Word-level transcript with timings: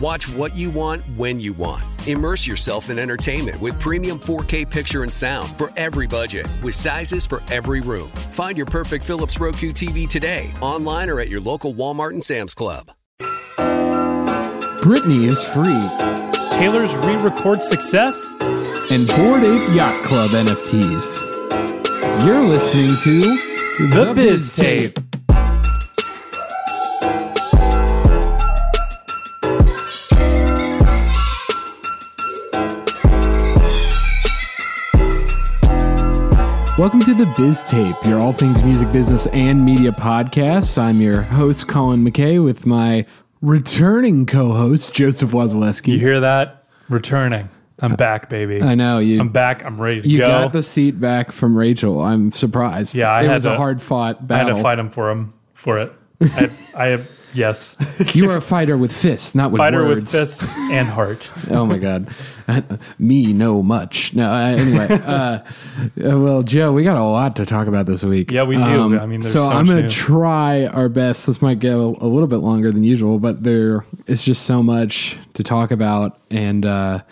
Watch 0.00 0.28
what 0.28 0.54
you 0.54 0.70
want 0.70 1.02
when 1.16 1.40
you 1.40 1.54
want. 1.54 1.82
Immerse 2.06 2.46
yourself 2.46 2.90
in 2.90 2.98
entertainment 2.98 3.58
with 3.60 3.78
premium 3.80 4.18
4K 4.18 4.68
picture 4.68 5.02
and 5.02 5.12
sound 5.12 5.48
for 5.56 5.72
every 5.76 6.06
budget, 6.06 6.46
with 6.62 6.74
sizes 6.74 7.24
for 7.24 7.42
every 7.50 7.80
room. 7.80 8.08
Find 8.32 8.56
your 8.56 8.66
perfect 8.66 9.04
Philips 9.04 9.40
Roku 9.40 9.72
TV 9.72 10.08
today, 10.08 10.52
online 10.60 11.08
or 11.08 11.18
at 11.20 11.28
your 11.28 11.40
local 11.40 11.72
Walmart 11.74 12.10
and 12.10 12.22
Sam's 12.22 12.54
Club. 12.54 12.92
Britney 14.82 15.24
is 15.24 15.42
free, 15.44 15.80
Taylor's 16.58 16.94
re 16.96 17.16
record 17.16 17.62
success? 17.62 18.32
and 18.88 19.04
Bored 19.08 19.42
Ape 19.42 19.74
Yacht 19.74 20.04
Club 20.04 20.30
NFTs. 20.30 22.24
You're 22.24 22.40
listening 22.44 22.96
to 23.00 23.20
The 23.92 24.12
Biz 24.14 24.54
Tape. 24.54 25.15
Welcome 36.78 37.00
to 37.00 37.14
the 37.14 37.24
Biz 37.38 37.62
Tape, 37.70 37.96
your 38.04 38.18
all 38.18 38.34
things 38.34 38.62
music 38.62 38.92
business 38.92 39.26
and 39.28 39.64
media 39.64 39.92
podcast. 39.92 40.76
I'm 40.76 41.00
your 41.00 41.22
host, 41.22 41.68
Colin 41.68 42.04
McKay, 42.04 42.44
with 42.44 42.66
my 42.66 43.06
returning 43.40 44.26
co 44.26 44.52
host, 44.52 44.92
Joseph 44.92 45.30
Waslewski. 45.30 45.94
You 45.94 45.98
hear 45.98 46.20
that? 46.20 46.66
Returning. 46.90 47.48
I'm 47.78 47.92
uh, 47.92 47.96
back, 47.96 48.28
baby. 48.28 48.60
I 48.60 48.74
know 48.74 48.98
you. 48.98 49.18
I'm 49.20 49.30
back. 49.30 49.64
I'm 49.64 49.80
ready 49.80 50.02
to 50.02 50.08
you 50.08 50.18
go. 50.18 50.26
got 50.26 50.52
the 50.52 50.62
seat 50.62 51.00
back 51.00 51.32
from 51.32 51.56
Rachel. 51.56 51.98
I'm 51.98 52.30
surprised. 52.30 52.94
Yeah, 52.94 53.10
I 53.10 53.22
it 53.22 53.28
had 53.28 53.34
was 53.36 53.46
a 53.46 53.56
hard 53.56 53.80
fought 53.80 54.16
I 54.16 54.18
had 54.18 54.28
battle. 54.28 54.56
to 54.56 54.62
fight 54.62 54.78
him 54.78 54.90
for 54.90 55.10
him 55.10 55.32
for 55.54 55.78
it. 55.78 55.92
I, 56.20 56.50
I 56.74 56.86
have 56.88 57.08
yes, 57.36 57.76
You 58.14 58.30
are 58.30 58.36
a 58.36 58.40
fighter 58.40 58.76
with 58.76 58.92
fists, 58.92 59.34
not 59.34 59.50
with 59.52 59.58
fighter 59.58 59.84
words. 59.84 60.00
with 60.00 60.10
fists 60.10 60.54
and 60.70 60.88
heart. 60.88 61.30
Oh 61.50 61.64
my 61.66 61.78
God, 61.78 62.08
me 62.98 63.32
know 63.32 63.62
much. 63.62 64.14
No, 64.14 64.28
uh, 64.30 64.36
anyway. 64.46 64.86
Uh, 64.90 65.12
uh, 65.14 65.40
well, 65.96 66.42
Joe, 66.42 66.72
we 66.72 66.82
got 66.82 66.96
a 66.96 67.02
lot 67.02 67.36
to 67.36 67.46
talk 67.46 67.66
about 67.68 67.86
this 67.86 68.02
week. 68.02 68.30
Um, 68.30 68.34
Yeah, 68.34 68.42
we 68.44 68.56
do. 68.56 68.98
I 68.98 69.06
mean, 69.06 69.20
there's 69.20 69.32
so, 69.32 69.48
so 69.48 69.54
I'm 69.54 69.66
going 69.66 69.82
to 69.82 69.88
try 69.90 70.66
our 70.66 70.88
best. 70.88 71.26
This 71.26 71.40
might 71.40 71.60
go 71.60 71.96
a 72.00 72.06
little 72.06 72.26
bit 72.28 72.38
longer 72.38 72.72
than 72.72 72.82
usual, 72.84 73.18
but 73.18 73.42
there 73.42 73.84
is 74.06 74.24
just 74.24 74.42
so 74.44 74.62
much 74.62 75.16
to 75.34 75.42
talk 75.44 75.70
about. 75.70 76.18
And 76.30 76.64
uh, 76.66 77.02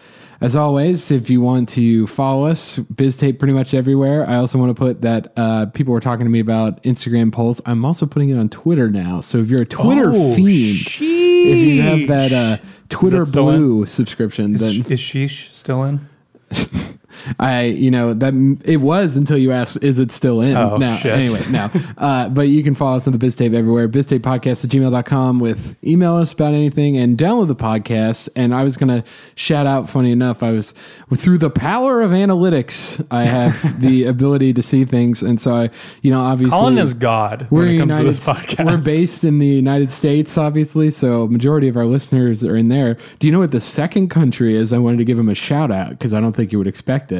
as 0.44 0.56
always, 0.56 1.10
if 1.10 1.30
you 1.30 1.40
want 1.40 1.68
to 1.70 2.06
follow 2.06 2.46
us, 2.46 2.78
BizTape 2.78 3.38
pretty 3.38 3.54
much 3.54 3.72
everywhere. 3.72 4.28
I 4.28 4.36
also 4.36 4.58
want 4.58 4.70
to 4.70 4.74
put 4.74 5.00
that 5.00 5.32
uh, 5.36 5.66
people 5.66 5.92
were 5.94 6.00
talking 6.00 6.26
to 6.26 6.30
me 6.30 6.40
about 6.40 6.82
Instagram 6.82 7.32
polls. 7.32 7.62
I'm 7.64 7.84
also 7.84 8.04
putting 8.04 8.28
it 8.28 8.36
on 8.36 8.50
Twitter 8.50 8.90
now. 8.90 9.22
So 9.22 9.38
if 9.38 9.48
you're 9.48 9.62
a 9.62 9.66
Twitter 9.66 10.10
Oh, 10.12 10.34
fiend, 10.34 10.80
if 11.00 11.00
you 11.00 11.80
have 11.82 12.08
that 12.08 12.32
uh, 12.32 12.62
Twitter 12.90 13.22
in? 13.22 13.30
Blue 13.30 13.86
subscription, 13.86 14.52
then 14.52 14.70
Is, 14.70 14.86
is 14.86 15.00
Sheesh 15.00 15.54
still 15.54 15.82
in? 15.84 16.08
I, 17.38 17.64
you 17.64 17.90
know, 17.90 18.14
that 18.14 18.34
it 18.64 18.78
was 18.78 19.16
until 19.16 19.38
you 19.38 19.52
asked, 19.52 19.82
is 19.82 19.98
it 19.98 20.10
still 20.10 20.40
in? 20.40 20.56
Oh, 20.56 20.76
no, 20.76 20.96
shit. 20.96 21.12
anyway, 21.12 21.42
no. 21.50 21.70
Uh, 21.96 22.28
but 22.28 22.48
you 22.48 22.62
can 22.62 22.74
follow 22.74 22.96
us 22.96 23.06
on 23.06 23.12
the 23.12 23.18
BizTape 23.18 23.54
everywhere, 23.54 23.88
BizTapePodcast 23.88 24.64
at 24.64 24.70
gmail.com 24.70 25.40
with 25.40 25.76
email 25.84 26.16
us 26.16 26.32
about 26.32 26.54
anything 26.54 26.96
and 26.96 27.16
download 27.16 27.48
the 27.48 27.56
podcast. 27.56 28.28
And 28.36 28.54
I 28.54 28.64
was 28.64 28.76
going 28.76 28.88
to 28.88 29.08
shout 29.34 29.66
out, 29.66 29.88
funny 29.88 30.10
enough, 30.10 30.42
I 30.42 30.52
was 30.52 30.74
through 31.16 31.38
the 31.38 31.50
power 31.50 32.02
of 32.02 32.10
analytics, 32.10 33.04
I 33.10 33.24
have 33.24 33.80
the 33.80 34.04
ability 34.04 34.52
to 34.54 34.62
see 34.62 34.84
things. 34.84 35.22
And 35.22 35.40
so 35.40 35.54
I, 35.54 35.70
you 36.02 36.10
know, 36.10 36.20
obviously. 36.20 36.50
Colin 36.50 36.78
is 36.78 36.94
God 36.94 37.46
we're 37.50 37.60
when 37.60 37.68
it 37.74 37.78
comes 37.78 37.98
United, 37.98 38.04
to 38.04 38.04
this 38.04 38.26
podcast. 38.26 38.66
We're 38.66 38.82
based 38.82 39.24
in 39.24 39.38
the 39.38 39.46
United 39.46 39.92
States, 39.92 40.36
obviously, 40.36 40.90
so 40.90 41.26
majority 41.28 41.68
of 41.68 41.76
our 41.76 41.86
listeners 41.86 42.44
are 42.44 42.56
in 42.56 42.68
there. 42.68 42.96
Do 43.18 43.26
you 43.26 43.32
know 43.32 43.40
what 43.40 43.52
the 43.52 43.60
second 43.60 44.08
country 44.08 44.56
is? 44.56 44.72
I 44.72 44.78
wanted 44.78 44.98
to 44.98 45.04
give 45.04 45.16
them 45.16 45.28
a 45.28 45.34
shout 45.34 45.70
out 45.70 45.90
because 45.90 46.12
I 46.12 46.20
don't 46.20 46.34
think 46.34 46.52
you 46.52 46.58
would 46.58 46.66
expect 46.66 47.12
it. 47.12 47.13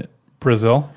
Brazil. 0.45 0.93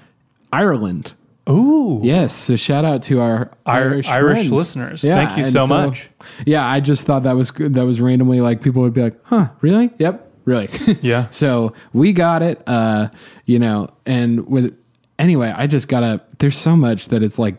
Ireland. 0.53 1.13
Ooh, 1.49 2.01
Yes, 2.03 2.33
so 2.35 2.55
shout 2.57 2.83
out 2.85 3.01
to 3.03 3.21
our 3.21 3.49
Irish 3.65 4.07
Irish 4.07 4.49
listeners. 4.49 5.01
Thank 5.01 5.37
you 5.37 5.43
and 5.45 5.51
so 5.51 5.65
much. 5.65 6.09
Yeah, 6.45 6.65
I 6.67 6.81
just 6.81 7.05
thought 7.05 7.23
that 7.23 7.37
was 7.37 7.51
good. 7.51 7.73
That 7.75 7.85
was 7.85 8.01
randomly 8.01 8.41
like 8.41 8.61
people 8.61 8.81
would 8.81 8.93
be 8.93 9.01
like, 9.01 9.17
"Huh, 9.23 9.47
really? 9.61 9.89
Yep, 9.97 10.29
really." 10.43 10.69
Yeah. 11.01 11.29
so 11.29 11.71
we 11.93 12.11
got 12.11 12.41
it. 12.43 12.61
Uh, 12.67 13.07
you 13.45 13.59
know, 13.59 13.89
and 14.05 14.45
with 14.45 14.77
anyway, 15.17 15.53
I 15.55 15.67
just 15.67 15.87
gotta. 15.87 16.21
There's 16.39 16.57
so 16.57 16.75
much 16.75 17.07
that 17.07 17.23
it's 17.23 17.39
like 17.39 17.55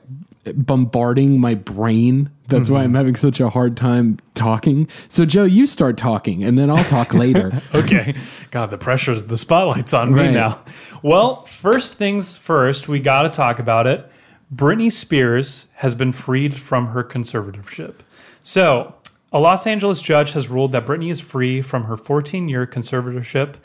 bombarding 0.55 1.41
my 1.41 1.55
brain. 1.55 2.31
That's 2.49 2.71
why 2.71 2.79
I'm 2.81 2.87
Mm-hmm. 2.89 2.97
having 2.97 3.17
such 3.17 3.41
a 3.41 3.51
hard 3.51 3.77
time 3.77 4.19
talking. 4.35 4.89
So 5.11 5.27
Joe, 5.27 5.45
you 5.45 5.67
start 5.67 5.99
talking, 5.99 6.43
and 6.45 6.57
then 6.57 6.71
I'll 6.71 6.83
talk 6.85 7.13
later. 7.13 7.61
okay. 7.75 8.15
God, 8.51 8.71
the 8.71 8.79
pressure's 8.79 9.25
the 9.25 9.37
spotlight's 9.37 9.93
on 9.93 10.15
Right. 10.15 10.29
me 10.29 10.35
now. 10.35 10.59
Well, 11.03 11.45
first 11.45 11.95
things 11.95 12.37
first, 12.37 12.89
we 12.89 12.99
got 12.99 13.23
to 13.23 13.29
talk 13.29 13.59
about 13.59 13.87
it. 13.87 14.11
Britney 14.55 14.91
Spears 14.91 15.67
has 15.77 15.95
been 15.95 16.13
freed 16.13 16.55
from 16.55 16.89
her 16.89 17.05
conservatorship. 17.05 17.97
So, 18.43 18.95
a 19.31 19.39
Los 19.39 19.67
Angeles 19.67 20.01
judge 20.01 20.33
has 20.33 20.49
ruled 20.49 20.73
that 20.73 20.87
Britney 20.87 21.11
is 21.11 21.21
free 21.21 21.61
from 21.61 21.85
her 21.85 21.97
14 21.97 22.49
year 22.49 22.67
conservatorship 22.67 23.57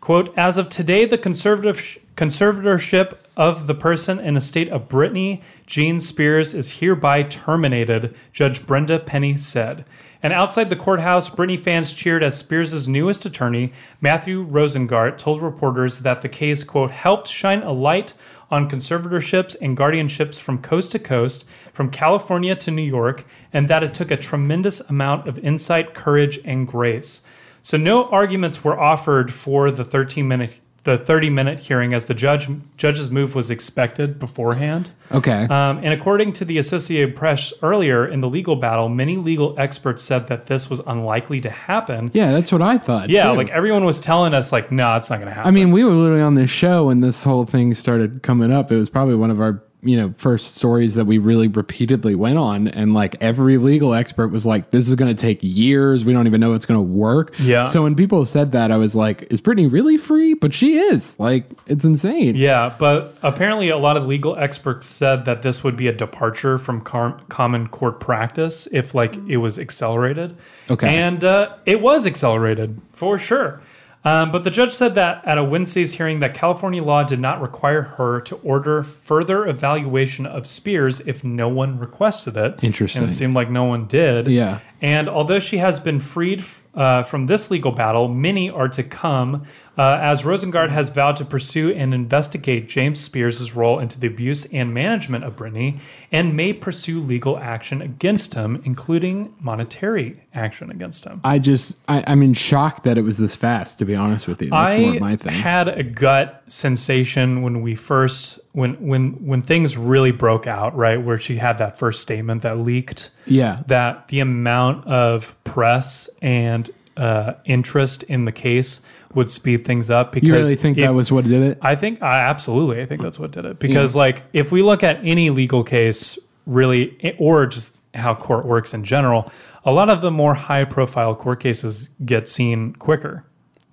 Quote, 0.00 0.32
as 0.38 0.58
of 0.58 0.68
today, 0.68 1.04
the 1.04 1.18
conservative 1.18 1.98
conservatorship 2.16 3.14
of 3.36 3.66
the 3.66 3.74
person 3.74 4.18
in 4.18 4.36
a 4.36 4.40
state 4.40 4.68
of 4.68 4.88
Britney 4.88 5.42
Jean 5.66 5.98
Spears 5.98 6.54
is 6.54 6.78
hereby 6.78 7.24
terminated, 7.24 8.14
Judge 8.32 8.64
Brenda 8.64 8.98
Penny 8.98 9.36
said. 9.36 9.84
And 10.22 10.32
outside 10.32 10.68
the 10.68 10.76
courthouse, 10.76 11.30
Britney 11.30 11.58
fans 11.58 11.92
cheered 11.92 12.24
as 12.24 12.36
Spears' 12.36 12.88
newest 12.88 13.24
attorney, 13.24 13.72
Matthew 14.00 14.44
Rosengart, 14.44 15.16
told 15.16 15.40
reporters 15.40 16.00
that 16.00 16.22
the 16.22 16.28
case, 16.28 16.64
quote, 16.64 16.90
helped 16.90 17.28
shine 17.28 17.62
a 17.62 17.72
light 17.72 18.14
on 18.50 18.68
conservatorships 18.68 19.54
and 19.60 19.76
guardianships 19.76 20.40
from 20.40 20.60
coast 20.60 20.92
to 20.92 20.98
coast, 20.98 21.44
from 21.72 21.90
California 21.90 22.56
to 22.56 22.70
New 22.70 22.82
York, 22.82 23.26
and 23.52 23.68
that 23.68 23.84
it 23.84 23.94
took 23.94 24.10
a 24.10 24.16
tremendous 24.16 24.80
amount 24.80 25.28
of 25.28 25.38
insight, 25.38 25.94
courage, 25.94 26.40
and 26.44 26.66
grace. 26.66 27.22
So 27.62 27.76
no 27.76 28.06
arguments 28.08 28.64
were 28.64 28.78
offered 28.78 29.32
for 29.32 29.70
the 29.70 29.84
13 29.84 30.26
minute 30.26 30.56
the 30.84 30.96
30 30.96 31.30
minute 31.30 31.58
hearing 31.58 31.92
as 31.92 32.06
the 32.06 32.14
judge 32.14 32.48
judge's 32.76 33.10
move 33.10 33.34
was 33.34 33.50
expected 33.50 34.18
beforehand. 34.18 34.90
Okay. 35.12 35.44
Um, 35.44 35.78
and 35.78 35.88
according 35.88 36.32
to 36.34 36.44
the 36.44 36.58
Associated 36.58 37.16
Press 37.16 37.52
earlier 37.62 38.06
in 38.06 38.20
the 38.20 38.28
legal 38.28 38.56
battle, 38.56 38.88
many 38.88 39.16
legal 39.16 39.54
experts 39.58 40.02
said 40.02 40.28
that 40.28 40.46
this 40.46 40.70
was 40.70 40.80
unlikely 40.86 41.40
to 41.40 41.50
happen. 41.50 42.10
yeah, 42.14 42.32
that's 42.32 42.52
what 42.52 42.62
I 42.62 42.78
thought. 42.78 43.10
Yeah, 43.10 43.30
too. 43.30 43.36
like 43.36 43.50
everyone 43.50 43.84
was 43.84 44.00
telling 44.00 44.34
us, 44.34 44.52
like, 44.52 44.70
no, 44.70 44.94
it's 44.96 45.10
not 45.10 45.16
going 45.16 45.28
to 45.28 45.34
happen. 45.34 45.48
I 45.48 45.50
mean, 45.50 45.72
we 45.72 45.84
were 45.84 45.92
literally 45.92 46.22
on 46.22 46.34
this 46.34 46.50
show 46.50 46.86
when 46.86 47.00
this 47.00 47.22
whole 47.22 47.44
thing 47.44 47.74
started 47.74 48.22
coming 48.22 48.52
up. 48.52 48.70
It 48.70 48.76
was 48.76 48.90
probably 48.90 49.14
one 49.14 49.30
of 49.30 49.40
our, 49.40 49.62
you 49.82 49.96
know, 49.96 50.12
first 50.18 50.56
stories 50.56 50.96
that 50.96 51.04
we 51.04 51.18
really 51.18 51.46
repeatedly 51.46 52.16
went 52.16 52.36
on. 52.36 52.66
And 52.68 52.94
like 52.94 53.14
every 53.20 53.58
legal 53.58 53.94
expert 53.94 54.28
was 54.28 54.44
like, 54.44 54.70
this 54.70 54.88
is 54.88 54.96
going 54.96 55.14
to 55.14 55.20
take 55.20 55.38
years. 55.40 56.04
We 56.04 56.12
don't 56.12 56.26
even 56.26 56.40
know 56.40 56.54
it's 56.54 56.66
going 56.66 56.78
to 56.78 56.82
work. 56.82 57.34
Yeah. 57.38 57.64
So 57.64 57.84
when 57.84 57.94
people 57.94 58.26
said 58.26 58.50
that, 58.52 58.72
I 58.72 58.76
was 58.76 58.96
like, 58.96 59.30
is 59.30 59.40
Britney 59.40 59.70
really 59.70 59.96
free? 59.96 60.34
But 60.34 60.52
she 60.52 60.78
is. 60.78 61.18
Like, 61.20 61.48
it's 61.66 61.84
insane. 61.84 62.34
Yeah, 62.34 62.74
but 62.76 63.16
apparently 63.22 63.68
a 63.68 63.78
lot 63.78 63.96
of 63.96 64.06
legal 64.06 64.36
experts 64.36 64.86
said 64.86 65.24
that 65.26 65.42
this 65.42 65.62
would 65.62 65.76
be 65.76 65.86
a 65.86 65.92
departure 65.92 66.58
from 66.58 66.80
car- 66.80 67.20
common 67.28 67.68
court 67.68 68.00
practice 68.00 68.66
if 68.72 68.94
like 68.94 69.14
it 69.28 69.36
was 69.36 69.60
accelerated. 69.60 70.36
Okay. 70.68 70.88
And 70.88 71.22
uh, 71.22 71.54
it 71.66 71.80
was 71.80 72.04
accelerated 72.04 72.82
for 72.92 73.16
sure. 73.16 73.60
Um, 74.04 74.30
but 74.30 74.44
the 74.44 74.50
judge 74.50 74.72
said 74.72 74.94
that 74.94 75.24
at 75.26 75.38
a 75.38 75.44
Wednesday's 75.44 75.94
hearing 75.94 76.20
that 76.20 76.32
California 76.32 76.82
law 76.82 77.02
did 77.02 77.20
not 77.20 77.42
require 77.42 77.82
her 77.82 78.20
to 78.22 78.36
order 78.36 78.82
further 78.82 79.46
evaluation 79.46 80.24
of 80.24 80.46
Spears 80.46 81.00
if 81.00 81.24
no 81.24 81.48
one 81.48 81.78
requested 81.78 82.36
it. 82.36 82.62
Interesting. 82.62 83.02
And 83.02 83.10
it 83.10 83.14
seemed 83.14 83.34
like 83.34 83.50
no 83.50 83.64
one 83.64 83.86
did. 83.86 84.28
Yeah. 84.28 84.60
And 84.80 85.08
although 85.08 85.40
she 85.40 85.58
has 85.58 85.80
been 85.80 85.98
freed 85.98 86.44
uh, 86.74 87.02
from 87.02 87.26
this 87.26 87.50
legal 87.50 87.72
battle, 87.72 88.08
many 88.08 88.48
are 88.48 88.68
to 88.68 88.84
come, 88.84 89.44
uh, 89.78 89.96
as 90.02 90.24
Rosengart 90.24 90.70
has 90.70 90.88
vowed 90.88 91.14
to 91.16 91.24
pursue 91.24 91.70
and 91.70 91.94
investigate 91.94 92.68
James 92.68 92.98
Spears' 92.98 93.54
role 93.54 93.78
into 93.78 94.00
the 94.00 94.08
abuse 94.08 94.44
and 94.46 94.74
management 94.74 95.22
of 95.22 95.36
Britney, 95.36 95.78
and 96.10 96.36
may 96.36 96.52
pursue 96.52 96.98
legal 96.98 97.38
action 97.38 97.80
against 97.80 98.34
him, 98.34 98.60
including 98.64 99.32
monetary 99.38 100.16
action 100.34 100.70
against 100.72 101.04
him. 101.04 101.20
I 101.22 101.38
just, 101.38 101.76
I, 101.86 102.02
I'm 102.08 102.22
in 102.22 102.34
shock 102.34 102.82
that 102.82 102.98
it 102.98 103.02
was 103.02 103.18
this 103.18 103.36
fast, 103.36 103.78
to 103.78 103.84
be 103.84 103.94
honest 103.94 104.26
with 104.26 104.42
you. 104.42 104.50
That's 104.50 104.72
I 104.72 104.80
more 104.80 104.94
my 104.94 105.16
thing. 105.16 105.32
I 105.32 105.36
had 105.36 105.68
a 105.68 105.84
gut 105.84 106.42
sensation 106.48 107.42
when 107.42 107.62
we 107.62 107.76
first 107.76 108.40
when 108.52 108.74
when 108.84 109.12
when 109.24 109.42
things 109.42 109.78
really 109.78 110.10
broke 110.10 110.48
out, 110.48 110.74
right? 110.76 111.00
Where 111.00 111.20
she 111.20 111.36
had 111.36 111.58
that 111.58 111.78
first 111.78 112.02
statement 112.02 112.42
that 112.42 112.58
leaked. 112.58 113.10
Yeah. 113.26 113.62
That 113.68 114.08
the 114.08 114.18
amount 114.18 114.86
of 114.86 115.36
press 115.44 116.10
and 116.20 116.68
uh, 116.96 117.34
interest 117.44 118.02
in 118.04 118.24
the 118.24 118.32
case 118.32 118.80
would 119.14 119.30
speed 119.30 119.64
things 119.64 119.90
up 119.90 120.12
because 120.12 120.28
you 120.28 120.34
really 120.34 120.56
think 120.56 120.76
that 120.76 120.94
was 120.94 121.10
what 121.10 121.24
did 121.24 121.42
it? 121.42 121.58
I 121.62 121.74
think 121.74 122.02
I 122.02 122.20
absolutely 122.20 122.82
I 122.82 122.86
think 122.86 123.02
that's 123.02 123.18
what 123.18 123.30
did 123.30 123.44
it 123.44 123.58
because 123.58 123.96
like 123.96 124.22
if 124.32 124.52
we 124.52 124.62
look 124.62 124.82
at 124.82 125.00
any 125.02 125.30
legal 125.30 125.64
case 125.64 126.18
really 126.46 127.14
or 127.18 127.46
just 127.46 127.74
how 127.94 128.14
court 128.14 128.44
works 128.44 128.74
in 128.74 128.84
general, 128.84 129.30
a 129.64 129.72
lot 129.72 129.88
of 129.88 130.02
the 130.02 130.10
more 130.10 130.34
high 130.34 130.64
profile 130.64 131.14
court 131.14 131.40
cases 131.40 131.90
get 132.04 132.28
seen 132.28 132.74
quicker. 132.74 133.24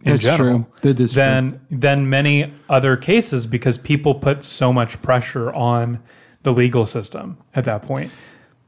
In 0.04 0.12
That's 0.12 0.24
general, 0.24 0.60
true. 0.60 0.74
That 0.82 1.00
is 1.00 1.14
true. 1.14 1.22
than 1.22 1.62
than 1.72 2.10
many 2.10 2.54
other 2.70 2.96
cases 2.96 3.48
because 3.48 3.78
people 3.78 4.16
put 4.16 4.44
so 4.44 4.72
much 4.72 5.02
pressure 5.02 5.52
on 5.52 6.00
the 6.44 6.54
legal 6.54 6.86
system 6.86 7.38
at 7.56 7.66
that 7.66 7.82
point. 7.82 8.12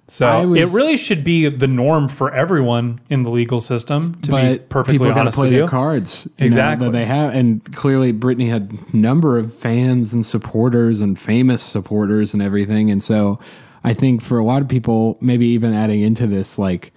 So 0.10 0.48
was- 0.48 0.60
it 0.62 0.74
really 0.74 0.96
should 0.96 1.24
be 1.24 1.50
the 1.50 1.68
norm 1.68 2.08
for 2.08 2.34
everyone 2.34 3.00
in 3.10 3.24
the 3.24 3.30
legal 3.30 3.60
system 3.60 4.16
to 4.22 4.32
be 4.32 4.60
perfectly 4.70 5.00
people 5.00 5.12
honest 5.20 5.36
play 5.36 5.48
with 5.48 5.52
their 5.54 5.64
you. 5.64 5.68
cards 5.68 6.28
know, 6.40 6.46
Exactly. 6.46 6.88
that 6.88 6.92
they 6.94 7.04
have 7.06 7.34
and 7.34 7.62
clearly 7.74 8.14
Britney 8.14 8.50
had 8.50 8.94
number 8.94 9.38
of 9.38 9.54
fans 9.54 10.14
and 10.14 10.26
supporters 10.26 11.02
and 11.02 11.20
famous 11.20 11.62
supporters 11.62 12.34
and 12.34 12.42
everything 12.42 12.90
and 12.90 13.04
so 13.04 13.38
I 13.84 13.94
think 13.94 14.22
for 14.22 14.38
a 14.38 14.44
lot 14.46 14.62
of 14.62 14.68
people 14.70 15.18
maybe 15.20 15.46
even 15.48 15.74
adding 15.74 16.02
into 16.02 16.26
this 16.26 16.58
like 16.58 16.94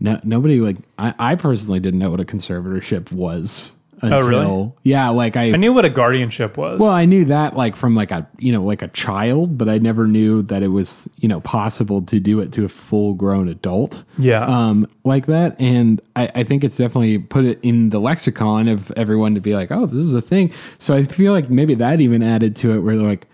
no, 0.00 0.18
nobody 0.24 0.60
like 0.60 0.76
I, 0.98 1.14
I 1.18 1.34
personally 1.34 1.80
didn't 1.80 1.98
know 2.00 2.10
what 2.10 2.20
a 2.20 2.24
conservatorship 2.24 3.12
was 3.12 3.72
until 4.02 4.18
Oh, 4.18 4.20
really? 4.28 4.72
yeah 4.82 5.08
like 5.08 5.36
I, 5.36 5.52
I 5.52 5.56
knew 5.56 5.72
what 5.72 5.84
a 5.84 5.90
guardianship 5.90 6.56
was. 6.56 6.80
well 6.80 6.90
I 6.90 7.04
knew 7.06 7.24
that 7.26 7.56
like 7.56 7.76
from 7.76 7.94
like 7.94 8.10
a 8.10 8.28
you 8.38 8.52
know 8.52 8.62
like 8.62 8.82
a 8.82 8.88
child 8.88 9.56
but 9.56 9.68
I 9.68 9.78
never 9.78 10.06
knew 10.06 10.42
that 10.42 10.62
it 10.62 10.68
was 10.68 11.08
you 11.16 11.28
know 11.28 11.40
possible 11.40 12.02
to 12.02 12.20
do 12.20 12.40
it 12.40 12.52
to 12.52 12.64
a 12.64 12.68
full 12.68 13.14
grown 13.14 13.48
adult 13.48 14.02
yeah. 14.18 14.44
um, 14.44 14.88
like 15.04 15.26
that. 15.26 15.56
And 15.60 16.00
I, 16.14 16.30
I 16.34 16.44
think 16.44 16.64
it's 16.64 16.76
definitely 16.76 17.18
put 17.18 17.44
it 17.44 17.58
in 17.62 17.90
the 17.90 17.98
lexicon 18.00 18.68
of 18.68 18.90
everyone 18.92 19.34
to 19.34 19.40
be 19.40 19.54
like, 19.54 19.70
oh, 19.70 19.86
this 19.86 20.06
is 20.06 20.12
a 20.14 20.20
thing. 20.22 20.52
So 20.78 20.94
I 20.94 21.04
feel 21.04 21.32
like 21.32 21.48
maybe 21.50 21.74
that 21.74 22.00
even 22.00 22.22
added 22.22 22.56
to 22.56 22.72
it 22.72 22.80
where 22.80 22.96
they're 22.96 23.06
like, 23.06 23.26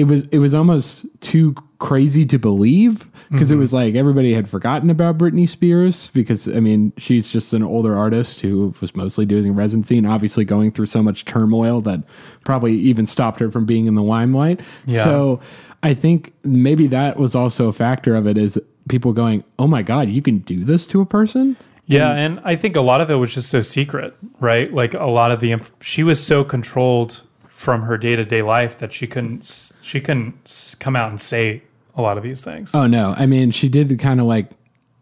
it 0.00 0.04
was 0.04 0.24
it 0.28 0.38
was 0.38 0.54
almost 0.54 1.06
too 1.20 1.54
crazy 1.78 2.24
to 2.26 2.38
believe 2.38 3.06
because 3.30 3.50
it 3.50 3.54
mm-hmm. 3.54 3.60
was 3.60 3.72
like 3.72 3.94
everybody 3.94 4.32
had 4.32 4.48
forgotten 4.48 4.90
about 4.90 5.18
Britney 5.18 5.48
Spears 5.48 6.10
because 6.12 6.48
I 6.48 6.60
mean 6.60 6.92
she's 6.96 7.30
just 7.30 7.52
an 7.52 7.62
older 7.62 7.96
artist 7.96 8.40
who 8.40 8.74
was 8.80 8.96
mostly 8.96 9.26
doing 9.26 9.54
residency 9.54 9.98
and 9.98 10.06
obviously 10.06 10.44
going 10.44 10.72
through 10.72 10.86
so 10.86 11.02
much 11.02 11.26
turmoil 11.26 11.80
that 11.82 12.00
probably 12.44 12.74
even 12.74 13.06
stopped 13.06 13.40
her 13.40 13.50
from 13.50 13.66
being 13.66 13.86
in 13.86 13.94
the 13.94 14.02
limelight. 14.02 14.60
Yeah. 14.86 15.04
So 15.04 15.40
I 15.82 15.94
think 15.94 16.32
maybe 16.42 16.86
that 16.88 17.18
was 17.18 17.34
also 17.34 17.68
a 17.68 17.72
factor 17.72 18.14
of 18.16 18.26
it 18.26 18.36
is 18.38 18.58
people 18.88 19.12
going, 19.12 19.44
"Oh 19.58 19.66
my 19.66 19.82
god, 19.82 20.08
you 20.08 20.22
can 20.22 20.38
do 20.38 20.64
this 20.64 20.86
to 20.88 21.00
a 21.00 21.06
person?" 21.06 21.56
Yeah, 21.86 22.12
and 22.12 22.40
I 22.44 22.54
think 22.54 22.76
a 22.76 22.80
lot 22.80 23.00
of 23.00 23.10
it 23.10 23.16
was 23.16 23.34
just 23.34 23.50
so 23.50 23.62
secret, 23.62 24.16
right? 24.38 24.72
Like 24.72 24.94
a 24.94 25.06
lot 25.06 25.32
of 25.32 25.40
the 25.40 25.50
inf- 25.50 25.72
she 25.80 26.04
was 26.04 26.24
so 26.24 26.44
controlled 26.44 27.22
from 27.60 27.82
her 27.82 27.98
day 27.98 28.16
to 28.16 28.24
day 28.24 28.40
life 28.40 28.78
that 28.78 28.90
she 28.90 29.06
couldn't 29.06 29.72
she 29.82 30.00
couldn't 30.00 30.74
come 30.80 30.96
out 30.96 31.10
and 31.10 31.20
say 31.20 31.62
a 31.94 32.00
lot 32.00 32.16
of 32.16 32.22
these 32.22 32.42
things. 32.42 32.74
Oh 32.74 32.86
no, 32.86 33.14
I 33.18 33.26
mean 33.26 33.50
she 33.50 33.68
did 33.68 33.98
kind 33.98 34.18
of 34.18 34.24
like 34.24 34.48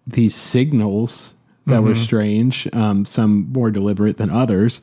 these 0.09 0.35
signals 0.35 1.35
that 1.67 1.83
were 1.83 1.95
strange, 1.95 2.67
um, 2.73 3.05
some 3.05 3.53
more 3.53 3.71
deliberate 3.71 4.17
than 4.17 4.31
others. 4.31 4.81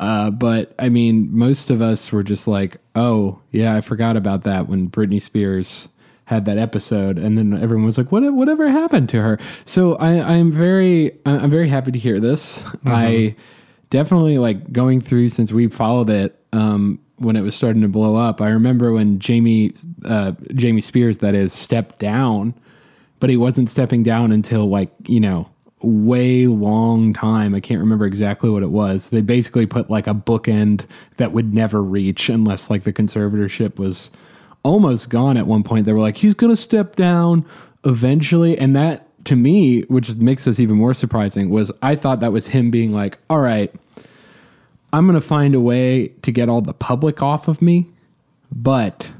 Uh, 0.00 0.30
but 0.30 0.74
I 0.78 0.88
mean, 0.88 1.28
most 1.32 1.70
of 1.70 1.80
us 1.80 2.10
were 2.10 2.24
just 2.24 2.48
like, 2.48 2.78
"Oh, 2.96 3.38
yeah, 3.52 3.76
I 3.76 3.80
forgot 3.80 4.16
about 4.16 4.42
that 4.42 4.68
when 4.68 4.90
Britney 4.90 5.22
Spears 5.22 5.88
had 6.24 6.44
that 6.46 6.58
episode," 6.58 7.18
and 7.18 7.38
then 7.38 7.54
everyone 7.54 7.86
was 7.86 7.96
like, 7.96 8.10
"What? 8.10 8.22
Whatever 8.34 8.68
happened 8.68 9.08
to 9.10 9.22
her?" 9.22 9.38
So 9.64 9.94
I, 9.94 10.34
I'm 10.34 10.50
very, 10.50 11.16
I'm 11.24 11.50
very 11.50 11.68
happy 11.68 11.92
to 11.92 11.98
hear 11.98 12.18
this. 12.18 12.64
I 12.84 13.36
definitely 13.90 14.38
like 14.38 14.72
going 14.72 15.00
through 15.00 15.28
since 15.28 15.52
we 15.52 15.68
followed 15.68 16.10
it 16.10 16.36
um, 16.52 16.98
when 17.16 17.36
it 17.36 17.42
was 17.42 17.54
starting 17.54 17.82
to 17.82 17.88
blow 17.88 18.16
up. 18.16 18.40
I 18.40 18.48
remember 18.48 18.92
when 18.92 19.18
Jamie, 19.18 19.74
uh, 20.04 20.32
Jamie 20.54 20.80
Spears, 20.80 21.18
that 21.18 21.34
is, 21.34 21.52
stepped 21.52 21.98
down 21.98 22.54
but 23.24 23.30
he 23.30 23.38
wasn't 23.38 23.70
stepping 23.70 24.02
down 24.02 24.32
until 24.32 24.68
like 24.68 24.90
you 25.06 25.18
know 25.18 25.48
way 25.80 26.46
long 26.46 27.14
time. 27.14 27.54
I 27.54 27.60
can't 27.60 27.80
remember 27.80 28.04
exactly 28.04 28.50
what 28.50 28.62
it 28.62 28.70
was. 28.70 29.08
They 29.08 29.22
basically 29.22 29.64
put 29.64 29.88
like 29.88 30.06
a 30.06 30.12
bookend 30.12 30.84
that 31.16 31.32
would 31.32 31.54
never 31.54 31.82
reach 31.82 32.28
unless 32.28 32.68
like 32.68 32.84
the 32.84 32.92
conservatorship 32.92 33.78
was 33.78 34.10
almost 34.62 35.08
gone 35.08 35.38
at 35.38 35.46
one 35.46 35.62
point. 35.62 35.86
They 35.86 35.94
were 35.94 36.00
like 36.00 36.18
he's 36.18 36.34
gonna 36.34 36.54
step 36.54 36.96
down 36.96 37.46
eventually. 37.86 38.58
And 38.58 38.76
that 38.76 39.08
to 39.24 39.36
me 39.36 39.84
which 39.84 40.14
makes 40.16 40.44
this 40.44 40.60
even 40.60 40.76
more 40.76 40.92
surprising 40.92 41.48
was 41.48 41.72
i 41.80 41.96
thought 41.96 42.20
that 42.20 42.30
was 42.30 42.48
him 42.48 42.70
being 42.70 42.92
like 42.92 43.16
all 43.30 43.38
right 43.38 43.74
i'm 44.94 45.06
gonna 45.06 45.20
find 45.20 45.54
a 45.54 45.60
way 45.60 46.08
to 46.22 46.32
get 46.32 46.48
all 46.48 46.60
the 46.60 46.74
public 46.74 47.22
off 47.22 47.48
of 47.48 47.60
me 47.60 47.86
but 48.50 49.12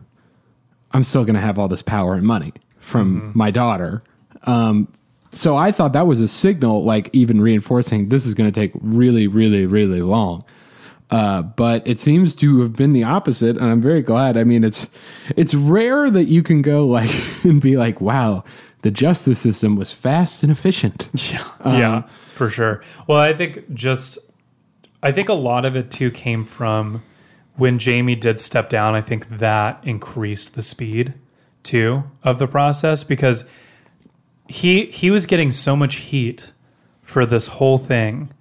I'm 0.95 1.03
still 1.03 1.25
going 1.25 1.35
to 1.35 1.41
have 1.41 1.59
all 1.59 1.69
this 1.69 1.83
power 1.83 2.15
and 2.15 2.25
money 2.25 2.53
from 2.79 3.33
my 3.35 3.51
daughter. 3.51 4.03
Um, 4.45 4.89
so 5.33 5.57
I 5.57 5.73
thought 5.73 5.93
that 5.93 6.07
was 6.07 6.21
a 6.21 6.29
signal, 6.29 6.85
like 6.85 7.11
even 7.13 7.41
reinforcing 7.41 8.09
this 8.09 8.25
is 8.25 8.35
going 8.35 8.51
to 8.51 8.61
take 8.61 8.71
really, 8.81 9.27
really, 9.27 9.67
really 9.67 10.03
long. 10.03 10.45
Uh, 11.11 11.43
but 11.43 11.87
it 11.87 11.99
seems 11.99 12.35
to 12.37 12.61
have 12.61 12.75
been 12.75 12.93
the 12.93 13.03
opposite, 13.03 13.57
and 13.57 13.67
I'm 13.67 13.83
very 13.83 14.03
glad. 14.03 14.37
I 14.37 14.45
mean, 14.45 14.65
it's 14.65 14.89
it's 15.37 15.55
rare 15.55 16.11
that 16.11 16.25
you 16.25 16.43
can 16.43 16.63
go 16.63 16.87
like 16.87 17.11
and 17.45 17.61
be 17.61 17.77
like, 17.77 18.01
"Wow, 18.01 18.43
the 18.83 18.91
justice 18.91 19.39
system 19.39 19.77
was 19.77 19.93
fast 19.93 20.43
and 20.43 20.51
efficient." 20.51 21.09
Yeah, 21.31 21.49
yeah, 21.65 22.03
for 22.33 22.49
sure. 22.49 22.83
Well, 23.07 23.19
I 23.19 23.35
think 23.35 23.73
just 23.75 24.19
I 25.05 25.13
think 25.13 25.29
a 25.29 25.35
lot 25.35 25.67
of 25.67 25.77
it 25.77 25.91
too 25.91 26.11
came 26.11 26.45
from 26.45 27.03
when 27.57 27.79
Jamie 27.79 28.17
did 28.17 28.41
step 28.41 28.71
down. 28.71 28.95
I 28.95 29.03
think 29.03 29.29
that 29.29 29.87
increased 29.87 30.55
the 30.55 30.63
speed 30.63 31.13
too 31.63 32.05
of 32.23 32.39
the 32.39 32.49
process 32.49 33.05
because 33.05 33.45
he 34.49 34.87
he 34.87 35.11
was 35.11 35.27
getting 35.27 35.51
so 35.51 35.77
much 35.77 35.97
heat 35.97 36.53
for 37.03 37.27
this 37.27 37.49
whole 37.49 37.77
thing 37.77 38.33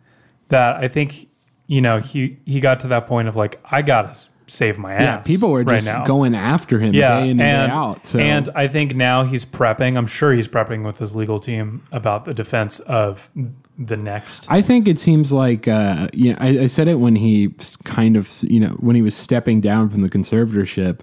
that 0.47 0.77
I 0.77 0.87
think 0.87 1.27
you 1.67 1.81
know 1.81 1.99
he 1.99 2.37
he 2.45 2.61
got 2.61 2.79
to 2.79 2.87
that 2.87 3.07
point 3.07 3.27
of 3.27 3.35
like 3.35 3.59
I 3.69 3.81
gotta 3.81 4.15
save 4.47 4.77
my 4.77 4.93
ass. 4.93 5.01
Yeah, 5.01 5.17
people 5.19 5.51
were 5.51 5.63
right 5.63 5.75
just 5.75 5.85
now. 5.85 6.05
going 6.05 6.35
after 6.35 6.79
him 6.79 6.93
yeah, 6.93 7.19
day 7.19 7.29
in 7.29 7.39
and, 7.39 7.41
and, 7.41 7.71
day 7.71 7.75
out. 7.75 8.05
So. 8.07 8.19
and 8.19 8.49
I 8.55 8.67
think 8.67 8.95
now 8.95 9.23
he's 9.23 9.45
prepping. 9.45 9.97
I'm 9.97 10.07
sure 10.07 10.33
he's 10.33 10.47
prepping 10.47 10.85
with 10.85 10.99
his 10.99 11.15
legal 11.15 11.39
team 11.39 11.85
about 11.91 12.25
the 12.25 12.33
defense 12.33 12.79
of 12.81 13.29
the 13.77 13.97
next. 13.97 14.49
I 14.51 14.61
think 14.61 14.87
it 14.87 14.99
seems 14.99 15.31
like 15.31 15.67
uh, 15.67 16.07
you 16.13 16.31
know, 16.31 16.37
I, 16.39 16.59
I 16.59 16.67
said 16.67 16.87
it 16.87 16.95
when 16.95 17.15
he 17.15 17.53
kind 17.83 18.15
of 18.15 18.31
you 18.43 18.59
know 18.59 18.75
when 18.79 18.95
he 18.95 19.01
was 19.01 19.15
stepping 19.15 19.61
down 19.61 19.89
from 19.89 20.01
the 20.01 20.09
conservatorship. 20.09 21.01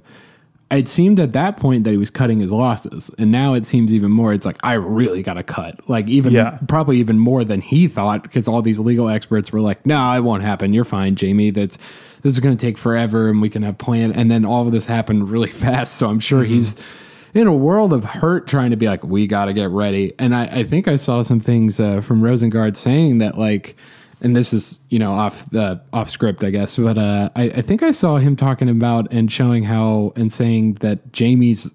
It 0.71 0.87
seemed 0.89 1.19
at 1.19 1.33
that 1.33 1.57
point 1.57 1.83
that 1.85 1.91
he 1.91 1.97
was 1.97 2.11
cutting 2.11 2.39
his 2.39 2.53
losses, 2.53 3.11
and 3.19 3.33
now 3.33 3.55
it 3.55 3.67
seems 3.67 3.93
even 3.93 4.11
more. 4.12 4.33
It's 4.33 4.47
like 4.47 4.59
I 4.62 4.75
really 4.75 5.21
got 5.23 5.35
to 5.35 5.43
cut, 5.43 5.89
like 5.89 6.07
even 6.09 6.33
Yeah. 6.33 6.59
probably 6.69 6.99
even 6.99 7.19
more 7.19 7.43
than 7.43 7.61
he 7.61 7.89
thought, 7.89 8.23
because 8.23 8.47
all 8.47 8.62
these 8.62 8.79
legal 8.79 9.09
experts 9.09 9.50
were 9.50 9.61
like, 9.61 9.85
"No, 9.85 10.12
it 10.17 10.21
won't 10.21 10.43
happen. 10.45 10.73
You're 10.73 10.85
fine, 10.85 11.17
Jamie. 11.17 11.50
That's 11.50 11.77
this 12.23 12.33
is 12.33 12.39
going 12.41 12.57
to 12.57 12.61
take 12.67 12.79
forever, 12.79 13.29
and 13.29 13.43
we 13.43 13.50
can 13.50 13.62
have 13.65 13.79
plan." 13.79 14.12
And 14.12 14.31
then 14.31 14.45
all 14.45 14.65
of 14.67 14.73
this 14.73 14.87
happened 14.87 15.29
really 15.31 15.50
fast, 15.67 15.95
so 15.95 16.09
I'm 16.09 16.21
sure 16.21 16.45
he's 16.45 16.77
in 17.35 17.47
a 17.47 17.55
world 17.55 17.93
of 17.93 18.05
hurt 18.05 18.47
trying 18.49 18.71
to 18.71 18.77
be 18.77 18.87
like, 18.87 19.05
we 19.05 19.25
got 19.27 19.45
to 19.45 19.53
get 19.53 19.71
ready. 19.71 20.12
And 20.19 20.35
I, 20.35 20.47
I 20.47 20.65
think 20.65 20.89
I 20.89 20.97
saw 20.97 21.23
some 21.23 21.39
things 21.39 21.79
uh, 21.79 22.00
from 22.00 22.23
Rosengart 22.23 22.77
saying 22.77 23.19
that 23.19 23.39
like, 23.39 23.77
and 24.21 24.37
this 24.37 24.53
is 24.53 24.79
you 24.89 24.99
know 24.99 25.12
off 25.12 25.49
the 25.50 25.81
off 25.93 26.09
script, 26.11 26.43
I 26.45 26.50
guess, 26.50 26.77
but 26.77 26.99
uh, 26.99 27.31
I, 27.37 27.45
I 27.45 27.62
think 27.62 27.83
I 27.83 27.93
saw 27.93 28.17
him 28.19 28.37
talking 28.37 28.69
about 28.69 29.12
and 29.12 29.31
showing 29.31 29.65
how 29.65 30.12
and 30.17 30.33
saying 30.33 30.75
that 30.81 31.12
Jamie's 31.12 31.71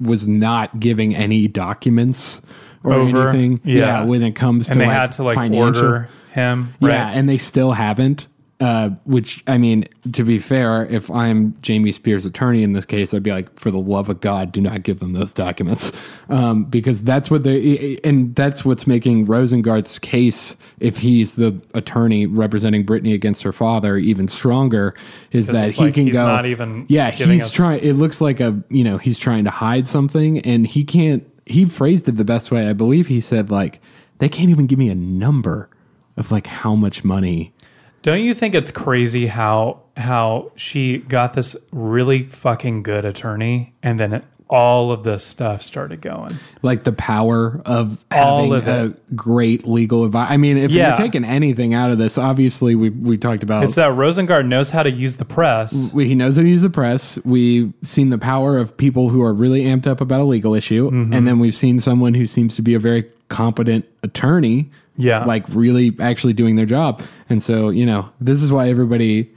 was 0.00 0.26
not 0.26 0.80
giving 0.80 1.14
any 1.14 1.46
documents 1.48 2.40
or 2.82 2.94
Over, 2.94 3.28
anything. 3.28 3.60
yeah. 3.64 4.04
when 4.04 4.22
it 4.22 4.32
comes 4.32 4.66
to 4.66 4.72
and 4.72 4.80
they 4.80 4.86
like, 4.86 4.94
had 4.94 5.12
to 5.12 5.22
like 5.22 5.36
financial. 5.36 5.84
order 5.84 6.08
him. 6.32 6.74
Right? 6.80 6.92
Yeah, 6.92 7.10
and 7.10 7.28
they 7.28 7.36
still 7.36 7.72
haven't. 7.72 8.26
Uh, 8.60 8.90
which 9.04 9.42
I 9.46 9.56
mean, 9.56 9.88
to 10.12 10.22
be 10.22 10.38
fair, 10.38 10.84
if 10.86 11.10
I'm 11.10 11.54
Jamie 11.62 11.92
Spears' 11.92 12.26
attorney 12.26 12.62
in 12.62 12.74
this 12.74 12.84
case, 12.84 13.14
I'd 13.14 13.22
be 13.22 13.30
like, 13.30 13.58
for 13.58 13.70
the 13.70 13.78
love 13.78 14.10
of 14.10 14.20
God, 14.20 14.52
do 14.52 14.60
not 14.60 14.82
give 14.82 14.98
them 15.00 15.14
those 15.14 15.32
documents, 15.32 15.90
um, 16.28 16.64
because 16.64 17.02
that's 17.02 17.30
what 17.30 17.42
they 17.42 17.96
and 18.04 18.34
that's 18.36 18.62
what's 18.62 18.86
making 18.86 19.24
Rosengart's 19.26 19.98
case, 19.98 20.56
if 20.78 20.98
he's 20.98 21.36
the 21.36 21.58
attorney 21.72 22.26
representing 22.26 22.84
Britney 22.84 23.14
against 23.14 23.42
her 23.44 23.52
father, 23.52 23.96
even 23.96 24.28
stronger, 24.28 24.94
Is 25.32 25.46
that 25.46 25.74
he 25.74 25.84
like 25.84 25.94
can 25.94 26.04
he's 26.08 26.16
go. 26.16 26.26
not 26.26 26.44
even 26.44 26.84
yeah, 26.90 27.10
he's 27.10 27.44
us- 27.44 27.52
trying. 27.52 27.80
It 27.82 27.94
looks 27.94 28.20
like 28.20 28.40
a 28.40 28.62
you 28.68 28.84
know 28.84 28.98
he's 28.98 29.16
trying 29.18 29.44
to 29.44 29.50
hide 29.50 29.86
something, 29.86 30.38
and 30.40 30.66
he 30.66 30.84
can't. 30.84 31.24
He 31.46 31.64
phrased 31.64 32.06
it 32.10 32.18
the 32.18 32.26
best 32.26 32.50
way, 32.50 32.68
I 32.68 32.74
believe. 32.74 33.06
He 33.06 33.22
said 33.22 33.50
like, 33.50 33.80
they 34.18 34.28
can't 34.28 34.50
even 34.50 34.66
give 34.66 34.78
me 34.78 34.90
a 34.90 34.94
number 34.94 35.70
of 36.18 36.30
like 36.30 36.46
how 36.46 36.74
much 36.74 37.04
money. 37.04 37.54
Don't 38.02 38.22
you 38.22 38.34
think 38.34 38.54
it's 38.54 38.70
crazy 38.70 39.26
how 39.26 39.82
how 39.96 40.52
she 40.56 40.98
got 40.98 41.34
this 41.34 41.54
really 41.72 42.22
fucking 42.22 42.82
good 42.82 43.04
attorney 43.04 43.74
and 43.82 44.00
then 44.00 44.14
it, 44.14 44.24
all 44.48 44.90
of 44.90 45.02
this 45.04 45.22
stuff 45.24 45.60
started 45.60 46.00
going? 46.00 46.36
like 46.62 46.84
the 46.84 46.92
power 46.92 47.60
of 47.66 48.02
All 48.10 48.38
having 48.50 48.54
of 48.54 48.68
a 48.68 48.84
it. 48.86 49.16
great 49.16 49.66
legal 49.68 50.04
advice. 50.06 50.28
I 50.30 50.38
mean, 50.38 50.56
if 50.56 50.70
Yeah. 50.70 50.88
you're 50.88 50.96
taking 50.96 51.24
anything 51.26 51.74
out 51.74 51.90
of 51.90 51.98
this, 51.98 52.16
obviously 52.16 52.74
we 52.74 52.88
we 52.88 53.18
talked 53.18 53.42
about 53.42 53.64
It's 53.64 53.74
that 53.74 53.90
Rosengart 53.92 54.46
knows 54.46 54.70
how 54.70 54.82
to 54.82 54.90
use 54.90 55.16
the 55.16 55.26
press. 55.26 55.92
we, 55.92 56.08
he 56.08 56.14
knows 56.14 56.36
how 56.36 56.42
to 56.42 56.48
use 56.48 56.62
the 56.62 56.70
press. 56.70 57.18
We've 57.26 57.72
seen 57.82 58.08
the 58.08 58.18
power 58.18 58.56
of 58.56 58.74
people 58.76 59.10
who 59.10 59.20
are 59.22 59.34
really 59.34 59.64
amped 59.64 59.86
up 59.86 60.00
about 60.00 60.20
a 60.22 60.24
legal 60.24 60.54
issue, 60.54 60.90
Mm-hmm. 60.90 61.12
and 61.12 61.28
then 61.28 61.38
we've 61.38 61.54
seen 61.54 61.78
someone 61.78 62.14
who 62.14 62.26
seems 62.26 62.56
to 62.56 62.62
be 62.62 62.72
a 62.72 62.78
very 62.80 63.04
competent 63.28 63.84
attorney. 64.02 64.70
Yeah. 65.00 65.24
like 65.24 65.44
really 65.48 65.96
actually 66.00 66.32
doing 66.32 66.56
their 66.56 66.66
job. 66.66 67.02
And 67.28 67.42
so 67.42 67.70
you 67.70 67.86
know, 67.86 68.08
this 68.20 68.42
is 68.42 68.52
why 68.52 68.68
everybody 68.68 69.30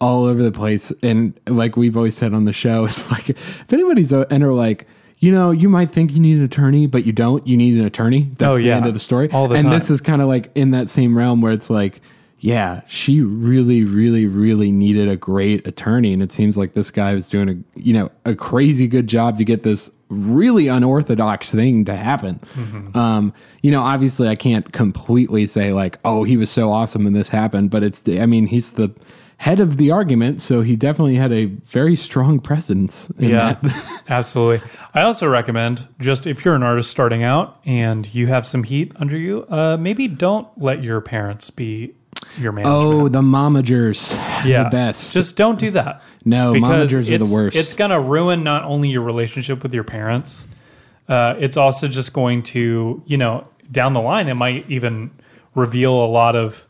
all 0.00 0.24
over 0.24 0.42
the 0.42 0.52
place. 0.52 0.92
And 1.02 1.38
like 1.46 1.76
we've 1.76 1.96
always 1.96 2.16
said 2.16 2.32
on 2.34 2.44
the 2.46 2.52
show, 2.52 2.84
it's 2.88 3.10
like 3.10 3.30
if 3.30 3.72
anybody's 3.72 4.12
and 4.12 4.42
are 4.42 4.52
like. 4.54 4.86
You 5.22 5.30
know, 5.30 5.50
you 5.50 5.68
might 5.68 5.90
think 5.90 6.12
you 6.12 6.18
need 6.18 6.38
an 6.38 6.44
attorney, 6.44 6.86
but 6.86 7.04
you 7.04 7.12
don't. 7.12 7.46
You 7.46 7.54
need 7.54 7.78
an 7.78 7.84
attorney. 7.84 8.30
That's 8.38 8.54
Oh, 8.54 8.56
the 8.56 8.62
yeah. 8.62 8.76
end 8.76 8.86
of 8.86 8.94
the 8.94 8.98
story. 9.00 9.30
All 9.32 9.48
the 9.48 9.56
and 9.56 9.70
this 9.70 9.90
is 9.90 10.00
kind 10.00 10.22
of 10.22 10.28
like 10.28 10.50
in 10.54 10.70
that 10.70 10.88
same 10.88 11.14
realm 11.14 11.42
where 11.42 11.52
it's 11.52 11.68
like, 11.68 12.00
yeah, 12.38 12.80
she 12.88 13.20
really, 13.20 13.84
really, 13.84 14.24
really 14.24 14.72
needed 14.72 15.10
a 15.10 15.18
great 15.18 15.66
attorney, 15.66 16.14
and 16.14 16.22
it 16.22 16.32
seems 16.32 16.56
like 16.56 16.72
this 16.72 16.90
guy 16.90 17.12
was 17.12 17.28
doing 17.28 17.50
a 17.50 17.78
you 17.78 17.92
know 17.92 18.10
a 18.24 18.34
crazy 18.34 18.86
good 18.88 19.08
job 19.08 19.36
to 19.36 19.44
get 19.44 19.62
this 19.62 19.90
really 20.10 20.68
unorthodox 20.68 21.50
thing 21.50 21.84
to 21.86 21.94
happen. 21.94 22.40
Mm-hmm. 22.54 22.96
Um, 22.96 23.32
you 23.62 23.70
know, 23.70 23.80
obviously, 23.80 24.28
I 24.28 24.36
can't 24.36 24.72
completely 24.72 25.46
say 25.46 25.72
like, 25.72 25.98
oh, 26.04 26.24
he 26.24 26.36
was 26.36 26.50
so 26.50 26.70
awesome 26.70 27.06
and 27.06 27.16
this 27.16 27.28
happened, 27.28 27.70
but 27.70 27.82
it's 27.82 28.06
I 28.08 28.26
mean, 28.26 28.46
he's 28.46 28.72
the 28.72 28.92
head 29.40 29.58
of 29.58 29.78
the 29.78 29.90
argument, 29.90 30.42
so 30.42 30.60
he 30.60 30.76
definitely 30.76 31.16
had 31.16 31.32
a 31.32 31.46
very 31.46 31.96
strong 31.96 32.40
presence. 32.40 33.08
In 33.18 33.30
Yeah, 33.30 33.54
that. 33.54 34.02
absolutely. 34.08 34.68
I 34.92 35.00
also 35.00 35.26
recommend 35.26 35.88
just 35.98 36.26
if 36.26 36.44
you're 36.44 36.54
an 36.54 36.62
artist 36.62 36.90
starting 36.90 37.22
out 37.22 37.58
and 37.64 38.12
you 38.14 38.26
have 38.26 38.46
some 38.46 38.64
heat 38.64 38.92
under 38.96 39.16
you, 39.16 39.46
uh, 39.48 39.78
maybe 39.80 40.08
don't 40.08 40.46
let 40.58 40.82
your 40.82 41.00
parents 41.00 41.48
be 41.48 41.94
your 42.38 42.52
management. 42.52 42.86
oh, 42.86 43.08
the 43.08 43.22
momagers, 43.22 44.14
yeah, 44.44 44.64
the 44.64 44.70
best. 44.70 45.12
Just 45.12 45.36
don't 45.36 45.58
do 45.58 45.70
that. 45.72 46.02
No, 46.24 46.52
because 46.52 46.90
momagers 46.92 46.98
are 46.98 47.02
the 47.04 47.14
it's- 47.14 47.32
worst. 47.32 47.56
It's 47.56 47.74
gonna 47.74 48.00
ruin 48.00 48.42
not 48.42 48.64
only 48.64 48.88
your 48.90 49.02
relationship 49.02 49.62
with 49.62 49.74
your 49.74 49.84
parents, 49.84 50.46
uh, 51.08 51.34
it's 51.38 51.56
also 51.56 51.88
just 51.88 52.12
going 52.12 52.42
to 52.44 53.02
you 53.06 53.16
know 53.16 53.48
down 53.70 53.92
the 53.92 54.00
line 54.00 54.28
it 54.28 54.34
might 54.34 54.68
even 54.70 55.10
reveal 55.54 55.92
a 55.92 56.06
lot 56.06 56.36
of 56.36 56.66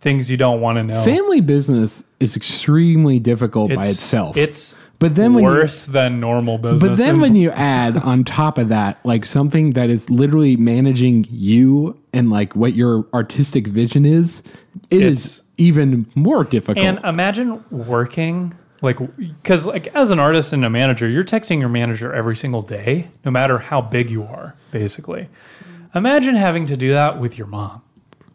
things 0.00 0.30
you 0.30 0.36
don't 0.36 0.60
want 0.60 0.76
to 0.76 0.84
know. 0.84 1.02
Family 1.04 1.40
business 1.40 2.04
is 2.20 2.36
extremely 2.36 3.18
difficult 3.18 3.72
by 3.74 3.80
itself. 3.80 4.36
It's 4.36 4.74
But 5.00 5.14
then 5.16 5.34
when 5.34 5.44
you- 5.44 5.50
worse 5.50 5.84
than 5.86 6.20
normal 6.20 6.56
business. 6.58 6.82
But 6.82 6.98
then 6.98 7.20
when 7.20 7.34
you 7.36 7.50
add 7.50 7.96
on 8.04 8.22
top 8.24 8.58
of 8.58 8.68
that, 8.68 8.98
like 9.04 9.24
something 9.26 9.72
that 9.72 9.90
is 9.90 10.08
literally 10.08 10.56
managing 10.56 11.26
you 11.30 11.96
and 12.12 12.30
like 12.30 12.54
what 12.54 12.74
your 12.74 13.06
artistic 13.12 13.66
vision 13.66 14.04
is, 14.06 14.42
it 14.90 15.02
is 15.02 15.24
It's- 15.38 15.42
even 15.58 16.06
more 16.14 16.44
difficult. 16.44 16.78
And 16.86 16.98
imagine 17.04 17.64
working 17.70 18.54
like 18.80 18.98
because 19.18 19.66
like 19.66 19.88
as 19.88 20.10
an 20.12 20.18
artist 20.20 20.52
and 20.52 20.64
a 20.64 20.70
manager, 20.70 21.08
you're 21.08 21.24
texting 21.24 21.58
your 21.60 21.68
manager 21.68 22.14
every 22.14 22.36
single 22.36 22.62
day, 22.62 23.08
no 23.24 23.30
matter 23.32 23.58
how 23.58 23.80
big 23.80 24.08
you 24.10 24.22
are. 24.22 24.54
Basically, 24.70 25.28
imagine 25.94 26.36
having 26.36 26.66
to 26.66 26.76
do 26.76 26.92
that 26.92 27.18
with 27.18 27.36
your 27.36 27.48
mom 27.48 27.82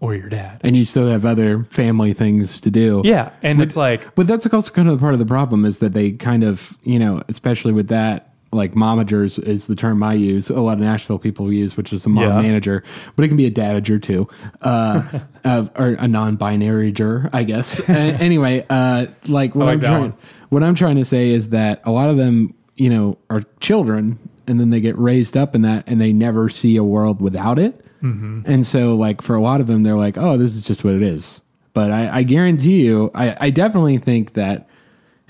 or 0.01 0.13
your 0.15 0.27
dad. 0.27 0.59
and 0.61 0.75
you 0.75 0.83
still 0.83 1.07
have 1.09 1.23
other 1.25 1.63
family 1.69 2.11
things 2.13 2.59
to 2.59 2.69
do. 2.69 3.01
Yeah, 3.05 3.29
and 3.41 3.61
it's 3.61 3.77
like 3.77 4.13
But 4.15 4.27
that's 4.27 4.45
also 4.47 4.69
kind 4.73 4.89
of 4.89 4.99
part 4.99 5.13
of 5.13 5.19
the 5.19 5.25
problem 5.25 5.63
is 5.63 5.77
that 5.79 5.93
they 5.93 6.11
kind 6.11 6.43
of, 6.43 6.75
you 6.83 6.99
know, 6.99 7.23
especially 7.29 7.71
with 7.71 7.87
that, 7.87 8.32
like 8.53 8.73
momagers 8.73 9.41
is 9.45 9.67
the 9.67 9.75
term 9.75 10.01
I 10.03 10.13
use. 10.13 10.49
A 10.49 10.59
lot 10.61 10.73
of 10.73 10.79
Nashville 10.79 11.19
people 11.19 11.51
use, 11.51 11.75
which 11.75 11.91
is 11.91 12.05
a 12.05 12.09
mom 12.09 12.23
Yeah. 12.23 12.41
manager, 12.41 12.83
but 13.15 13.25
it 13.25 13.27
can 13.27 13.37
be 13.37 13.45
a 13.45 13.51
dadager 13.51 14.01
too, 14.01 14.27
uh, 14.61 15.01
uh, 15.43 15.65
or 15.75 15.87
a 15.99 16.07
non-binary 16.07 16.91
jur, 16.91 17.29
I 17.33 17.43
guess. 17.43 17.79
Uh, 17.89 17.93
anyway, 18.19 18.65
uh, 18.69 19.07
like 19.27 19.55
what 19.55 19.65
like 19.65 19.73
I'm 19.75 19.81
trying, 19.81 20.17
what 20.49 20.63
I'm 20.63 20.75
trying 20.75 20.95
to 20.97 21.05
say 21.05 21.31
is 21.31 21.49
that 21.49 21.81
a 21.85 21.91
lot 21.91 22.09
of 22.09 22.17
them, 22.17 22.53
you 22.75 22.89
know, 22.89 23.17
are 23.29 23.41
children, 23.59 24.17
and 24.47 24.59
then 24.59 24.69
they 24.69 24.81
get 24.81 24.97
raised 24.97 25.35
up 25.37 25.55
in 25.55 25.61
that, 25.63 25.83
and 25.87 25.99
they 25.99 26.13
never 26.13 26.49
see 26.49 26.75
a 26.77 26.83
world 26.83 27.21
without 27.21 27.57
it. 27.59 27.85
Mm-hmm. 28.01 28.41
And 28.45 28.65
so, 28.65 28.95
like 28.95 29.21
for 29.21 29.35
a 29.35 29.41
lot 29.41 29.61
of 29.61 29.67
them, 29.67 29.83
they're 29.83 29.95
like, 29.95 30.17
"Oh, 30.17 30.37
this 30.37 30.55
is 30.55 30.61
just 30.61 30.83
what 30.83 30.93
it 30.93 31.01
is." 31.01 31.41
But 31.73 31.91
I, 31.91 32.17
I 32.17 32.23
guarantee 32.23 32.83
you, 32.85 33.09
I, 33.15 33.35
I 33.47 33.49
definitely 33.49 33.97
think 33.97 34.33
that 34.33 34.67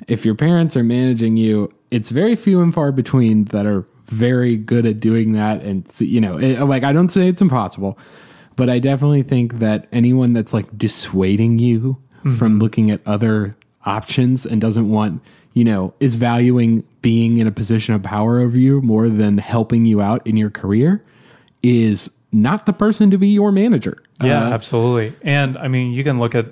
if 0.07 0.25
your 0.25 0.35
parents 0.35 0.75
are 0.75 0.83
managing 0.83 1.37
you, 1.37 1.71
it's 1.93 2.09
very 2.09 2.35
few 2.35 2.61
and 2.61 2.73
far 2.73 2.91
between 2.91 3.45
that 3.45 3.65
are 3.65 3.85
very 4.07 4.57
good 4.57 4.85
at 4.85 4.99
doing 4.99 5.33
that. 5.33 5.61
And 5.61 5.85
you 5.99 6.19
know, 6.19 6.37
it, 6.37 6.59
like 6.61 6.83
I 6.83 6.91
don't 6.93 7.09
say 7.09 7.27
it's 7.27 7.41
impossible, 7.41 7.97
but 8.55 8.69
I 8.69 8.79
definitely 8.79 9.23
think 9.23 9.59
that 9.59 9.87
anyone 9.91 10.33
that's 10.33 10.53
like 10.53 10.77
dissuading 10.77 11.59
you 11.59 11.97
from 12.37 12.57
looking 12.59 12.89
at 12.89 13.01
other 13.05 13.53
options 13.85 14.45
and 14.45 14.61
doesn't 14.61 14.89
want, 14.89 15.21
you 15.53 15.63
know, 15.65 15.93
is 15.99 16.15
valuing 16.15 16.83
being 17.01 17.37
in 17.37 17.47
a 17.47 17.51
position 17.51 17.93
of 17.93 18.01
power 18.01 18.39
over 18.39 18.57
you 18.57 18.81
more 18.81 19.09
than 19.09 19.37
helping 19.37 19.85
you 19.85 20.01
out 20.01 20.25
in 20.25 20.37
your 20.37 20.49
career 20.49 21.03
is 21.63 22.09
not 22.31 22.65
the 22.65 22.71
person 22.73 23.11
to 23.11 23.17
be 23.17 23.27
your 23.27 23.51
manager. 23.51 24.01
yeah, 24.21 24.47
Uh, 24.47 24.51
absolutely. 24.53 25.13
And 25.21 25.57
I 25.57 25.67
mean, 25.67 25.91
you 25.91 26.03
can 26.03 26.17
look 26.17 26.33
at 26.33 26.47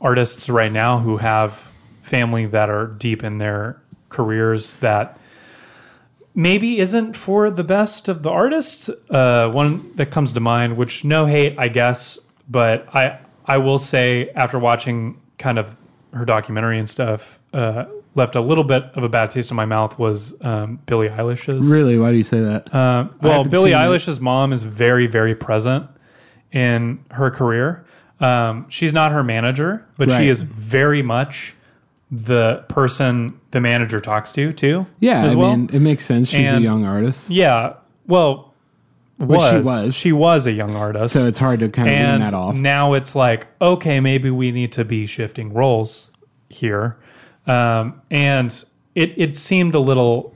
artists 0.00 0.48
right 0.50 0.72
now 0.72 0.98
who 0.98 1.18
have 1.18 1.70
family 2.00 2.46
that 2.46 2.68
are 2.68 2.86
deep 2.88 3.22
in 3.22 3.38
their 3.38 3.80
careers 4.12 4.76
that 4.76 5.18
maybe 6.34 6.78
isn't 6.78 7.14
for 7.14 7.50
the 7.50 7.64
best 7.64 8.08
of 8.08 8.22
the 8.22 8.30
artists. 8.30 8.88
Uh, 9.10 9.48
one 9.50 9.94
that 9.96 10.10
comes 10.10 10.32
to 10.32 10.40
mind, 10.40 10.76
which 10.76 11.04
no 11.04 11.26
hate, 11.26 11.58
I 11.58 11.68
guess, 11.68 12.18
but 12.48 12.86
I 12.94 13.18
I 13.46 13.58
will 13.58 13.78
say 13.78 14.28
after 14.30 14.58
watching 14.58 15.20
kind 15.38 15.58
of 15.58 15.76
her 16.12 16.24
documentary 16.24 16.78
and 16.78 16.88
stuff 16.88 17.40
uh, 17.52 17.86
left 18.14 18.34
a 18.36 18.40
little 18.40 18.64
bit 18.64 18.84
of 18.94 19.02
a 19.02 19.08
bad 19.08 19.30
taste 19.30 19.50
in 19.50 19.56
my 19.56 19.64
mouth 19.64 19.98
was 19.98 20.34
um, 20.42 20.78
Billie 20.86 21.08
Eilish's. 21.08 21.66
Really? 21.68 21.98
Why 21.98 22.10
do 22.10 22.16
you 22.16 22.22
say 22.22 22.40
that? 22.40 22.72
Uh, 22.74 23.08
well, 23.20 23.44
Billie. 23.44 23.70
Eilish's 23.72 24.20
mom 24.20 24.52
is 24.52 24.62
very, 24.62 25.06
very 25.06 25.34
present 25.34 25.86
in 26.52 27.02
her 27.10 27.30
career. 27.30 27.84
Um, 28.20 28.66
she's 28.68 28.92
not 28.92 29.10
her 29.12 29.24
manager, 29.24 29.84
but 29.96 30.08
Right. 30.08 30.18
she 30.18 30.28
is 30.28 30.42
very 30.42 31.02
much 31.02 31.54
the 32.14 32.62
person 32.68 33.40
the 33.52 33.60
manager 33.60 33.98
talks 34.00 34.32
to 34.32 34.52
too. 34.52 34.84
yeah, 35.00 35.22
as 35.24 35.32
I 35.32 35.36
well. 35.36 35.56
mean, 35.56 35.70
it 35.72 35.80
makes 35.80 36.04
sense. 36.04 36.28
She's 36.28 36.46
And- 36.46 36.58
a 36.58 36.60
young 36.60 36.84
artist, 36.84 37.22
yeah. 37.28 37.72
Well, 38.06 38.52
Well, 39.18 39.50
she 39.50 39.56
was 39.56 39.66
was. 39.66 39.94
she 39.94 40.12
was 40.12 40.46
a 40.46 40.52
young 40.52 40.76
artist, 40.76 41.14
so 41.14 41.26
it's 41.26 41.38
hard 41.38 41.60
to 41.60 41.68
kind 41.70 41.88
of 41.88 41.94
and 41.94 42.26
that 42.26 42.34
off. 42.34 42.54
now 42.54 42.92
it's 42.94 43.14
like 43.16 43.46
okay, 43.60 43.98
maybe 44.00 44.30
we 44.30 44.50
need 44.52 44.72
to 44.72 44.84
be 44.84 45.06
shifting 45.06 45.52
roles 45.54 46.10
here, 46.50 46.98
um, 47.46 48.02
and 48.10 48.64
it 48.94 49.14
it 49.16 49.36
seemed 49.36 49.74
a 49.74 49.80
little. 49.80 50.34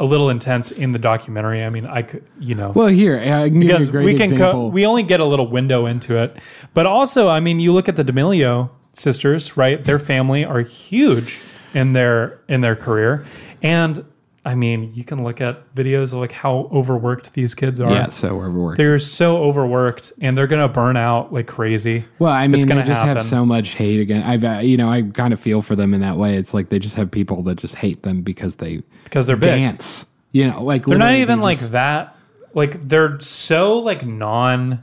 A 0.00 0.04
little 0.04 0.30
intense 0.30 0.70
in 0.70 0.92
the 0.92 0.98
documentary. 1.00 1.64
I 1.64 1.70
mean, 1.70 1.84
I 1.84 2.02
could, 2.02 2.22
you 2.38 2.54
know, 2.54 2.70
well, 2.70 2.86
here 2.86 3.18
I 3.18 3.48
can 3.48 3.58
give 3.58 3.68
you 3.68 3.74
a 3.74 3.78
because 3.80 3.90
we 3.90 4.14
can 4.14 4.36
co- 4.36 4.68
we 4.68 4.86
only 4.86 5.02
get 5.02 5.18
a 5.18 5.24
little 5.24 5.48
window 5.48 5.86
into 5.86 6.16
it 6.22 6.36
but 6.72 6.86
also 6.86 7.28
i 7.28 7.40
mean 7.40 7.58
you 7.58 7.72
look 7.72 7.88
at 7.88 7.96
the 7.96 8.04
d'amelio 8.04 8.70
sisters 8.98 9.56
right 9.56 9.84
their 9.84 9.98
family 9.98 10.44
are 10.44 10.60
huge 10.60 11.40
in 11.74 11.92
their 11.92 12.40
in 12.48 12.60
their 12.60 12.74
career 12.76 13.24
and 13.62 14.04
i 14.44 14.54
mean 14.54 14.90
you 14.94 15.04
can 15.04 15.22
look 15.22 15.40
at 15.40 15.72
videos 15.74 16.12
of 16.12 16.18
like 16.20 16.32
how 16.32 16.68
overworked 16.72 17.32
these 17.34 17.54
kids 17.54 17.80
are 17.80 17.90
yeah, 17.92 18.06
so 18.06 18.28
overworked. 18.40 18.76
they're 18.78 18.98
so 18.98 19.38
overworked 19.44 20.12
and 20.20 20.36
they're 20.36 20.46
gonna 20.46 20.68
burn 20.68 20.96
out 20.96 21.32
like 21.32 21.46
crazy 21.46 22.04
Well, 22.18 22.32
I 22.32 22.44
It's 22.44 22.52
mean, 22.52 22.60
they 22.62 22.66
gonna 22.68 22.84
just 22.86 23.00
happen. 23.02 23.16
have 23.16 23.24
so 23.26 23.44
much 23.44 23.74
hate 23.74 24.00
again. 24.00 24.22
I've, 24.22 24.42
uh, 24.44 24.60
you 24.62 24.76
know, 24.76 24.88
I 24.88 25.02
kind 25.02 25.32
of 25.32 25.40
feel 25.40 25.60
for 25.62 25.76
them 25.76 25.92
in 25.94 26.00
that 26.00 26.16
way. 26.16 26.34
It's 26.34 26.54
like 26.54 26.70
they 26.70 26.78
just 26.78 26.94
have 26.96 27.10
people 27.10 27.42
that 27.44 27.56
just 27.56 27.74
hate 27.74 28.02
them 28.02 28.22
because 28.22 28.56
they 28.56 28.82
because 29.04 29.26
they're 29.26 29.36
big 29.36 29.48
dance. 29.50 30.06
You 30.32 30.48
know, 30.48 30.62
like 30.62 30.86
they're 30.86 30.98
not 30.98 31.14
even 31.14 31.38
they 31.38 31.44
like 31.44 31.58
that 31.70 32.16
like 32.54 32.88
they're 32.88 33.20
so 33.20 33.78
like 33.78 34.04
non 34.06 34.82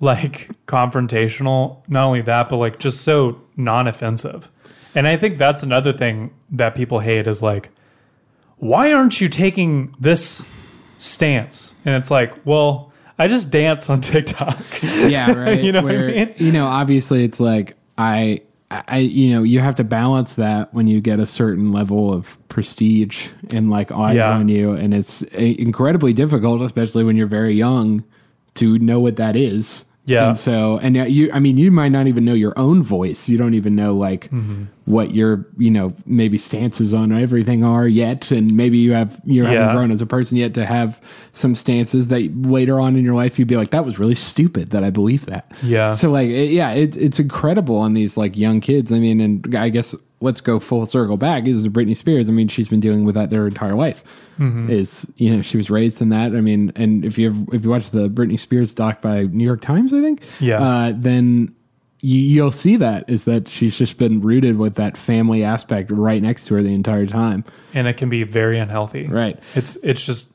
like 0.00 0.50
confrontational 0.66 1.78
not 1.88 2.04
only 2.04 2.20
that 2.20 2.48
but 2.48 2.56
like 2.56 2.78
just 2.78 3.00
so 3.02 3.40
non-offensive 3.56 4.50
and 4.94 5.06
i 5.08 5.16
think 5.16 5.38
that's 5.38 5.62
another 5.62 5.92
thing 5.92 6.30
that 6.50 6.74
people 6.74 7.00
hate 7.00 7.26
is 7.26 7.42
like 7.42 7.70
why 8.58 8.92
aren't 8.92 9.20
you 9.20 9.28
taking 9.28 9.94
this 10.00 10.44
stance 10.98 11.72
and 11.84 11.94
it's 11.94 12.10
like 12.10 12.34
well 12.46 12.92
i 13.18 13.26
just 13.28 13.50
dance 13.50 13.88
on 13.90 14.00
tiktok 14.12 14.58
yeah, 14.82 15.32
right. 15.38 15.62
You 15.62 15.72
know 15.72 15.82
what 15.82 15.94
I 15.94 16.06
mean? 16.06 16.34
You 16.36 16.52
know, 16.52 16.66
obviously, 16.66 17.24
it's 17.24 17.40
like 17.40 17.76
I, 17.98 18.40
I, 18.70 18.98
you 18.98 19.32
know, 19.32 19.42
you 19.42 19.60
have 19.60 19.74
to 19.76 19.84
balance 19.84 20.34
that 20.34 20.72
when 20.74 20.86
you 20.88 21.00
get 21.00 21.20
a 21.20 21.26
certain 21.26 21.72
level 21.72 22.12
of 22.12 22.36
prestige 22.48 23.28
and 23.52 23.70
like 23.70 23.92
eyes 23.92 24.16
Yeah. 24.16 24.32
on 24.34 24.48
you, 24.48 24.72
and 24.72 24.92
it's 24.94 25.22
uh, 25.22 25.26
incredibly 25.38 26.12
difficult, 26.12 26.60
especially 26.62 27.04
when 27.04 27.16
you're 27.16 27.26
very 27.26 27.54
young, 27.54 28.02
to 28.56 28.78
know 28.78 29.00
what 29.00 29.16
that 29.16 29.36
is. 29.36 29.84
Yeah. 30.06 30.28
And 30.28 30.36
so, 30.36 30.76
and 30.82 30.96
you, 30.96 31.30
I 31.32 31.38
mean, 31.38 31.56
you 31.56 31.70
might 31.70 31.88
not 31.88 32.06
even 32.08 32.26
know 32.26 32.34
your 32.34 32.52
own 32.58 32.82
voice. 32.82 33.26
You 33.26 33.38
don't 33.38 33.54
even 33.54 33.74
know 33.74 33.94
like 33.94 34.24
Mm-hmm. 34.30 34.64
what 34.84 35.14
your, 35.14 35.46
you 35.56 35.70
know, 35.70 35.94
maybe 36.04 36.36
stances 36.36 36.92
on 36.92 37.10
everything 37.10 37.64
are 37.64 37.88
yet. 37.88 38.30
And 38.30 38.54
maybe 38.54 38.76
you 38.76 38.92
have, 38.92 39.18
you 39.24 39.44
Yeah. 39.44 39.50
haven't 39.50 39.76
grown 39.76 39.90
as 39.90 40.02
a 40.02 40.06
person 40.06 40.36
yet 40.36 40.52
to 40.54 40.66
have 40.66 41.00
some 41.32 41.54
stances 41.54 42.08
that 42.08 42.20
later 42.42 42.78
on 42.80 42.96
in 42.96 43.02
your 43.04 43.14
life 43.14 43.38
you'd 43.38 43.48
be 43.48 43.56
like, 43.56 43.70
that 43.70 43.86
was 43.86 43.98
really 43.98 44.14
stupid 44.14 44.72
that 44.72 44.84
I 44.84 44.90
believe 44.90 45.24
that. 45.24 45.50
Yeah. 45.62 45.92
So 45.92 46.10
like, 46.10 46.28
it, 46.28 46.50
yeah, 46.50 46.72
it, 46.72 46.98
it's 46.98 47.18
incredible 47.18 47.76
on 47.78 47.94
these 47.94 48.18
like 48.18 48.36
young 48.36 48.60
kids. 48.60 48.92
I 48.92 48.98
mean, 48.98 49.22
and 49.22 49.56
I 49.56 49.70
guess 49.70 49.94
let's 50.24 50.40
go 50.40 50.58
full 50.58 50.84
circle 50.86 51.16
back 51.16 51.46
is 51.46 51.66
Britney 51.68 51.96
Spears. 51.96 52.28
I 52.28 52.32
mean, 52.32 52.48
she's 52.48 52.68
been 52.68 52.80
dealing 52.80 53.04
with 53.04 53.14
that 53.14 53.30
their 53.30 53.46
entire 53.46 53.74
life. 53.74 54.02
Mm-hmm. 54.38 54.70
Is 54.70 55.06
you 55.16 55.34
know 55.34 55.42
she 55.42 55.56
was 55.56 55.70
raised 55.70 56.02
in 56.02 56.08
that. 56.08 56.32
I 56.34 56.40
mean, 56.40 56.72
and 56.74 57.04
if 57.04 57.16
you 57.18 57.30
have, 57.30 57.48
if 57.54 57.62
you 57.64 57.70
watch 57.70 57.90
the 57.90 58.08
Britney 58.08 58.38
Spears 58.40 58.74
doc 58.74 59.00
by 59.00 59.22
New 59.24 59.44
York 59.44 59.60
Times, 59.60 59.92
I 59.92 60.00
think, 60.00 60.22
Yeah. 60.40 60.60
uh, 60.60 60.92
then 60.96 61.54
you, 62.02 62.18
you'll 62.18 62.50
see 62.52 62.76
that 62.76 63.08
is 63.08 63.24
that 63.24 63.48
she's 63.48 63.76
just 63.76 63.96
been 63.96 64.20
rooted 64.20 64.58
with 64.58 64.74
that 64.74 64.96
family 64.96 65.44
aspect 65.44 65.90
right 65.90 66.20
next 66.20 66.46
to 66.46 66.54
her 66.54 66.62
the 66.62 66.74
entire 66.74 67.06
time. 67.06 67.44
and 67.72 67.86
it 67.86 67.96
can 67.96 68.08
be 68.08 68.24
very 68.24 68.58
unhealthy 68.58 69.06
Right. 69.06 69.38
it's 69.54 69.76
it's 69.82 70.04
just 70.04 70.30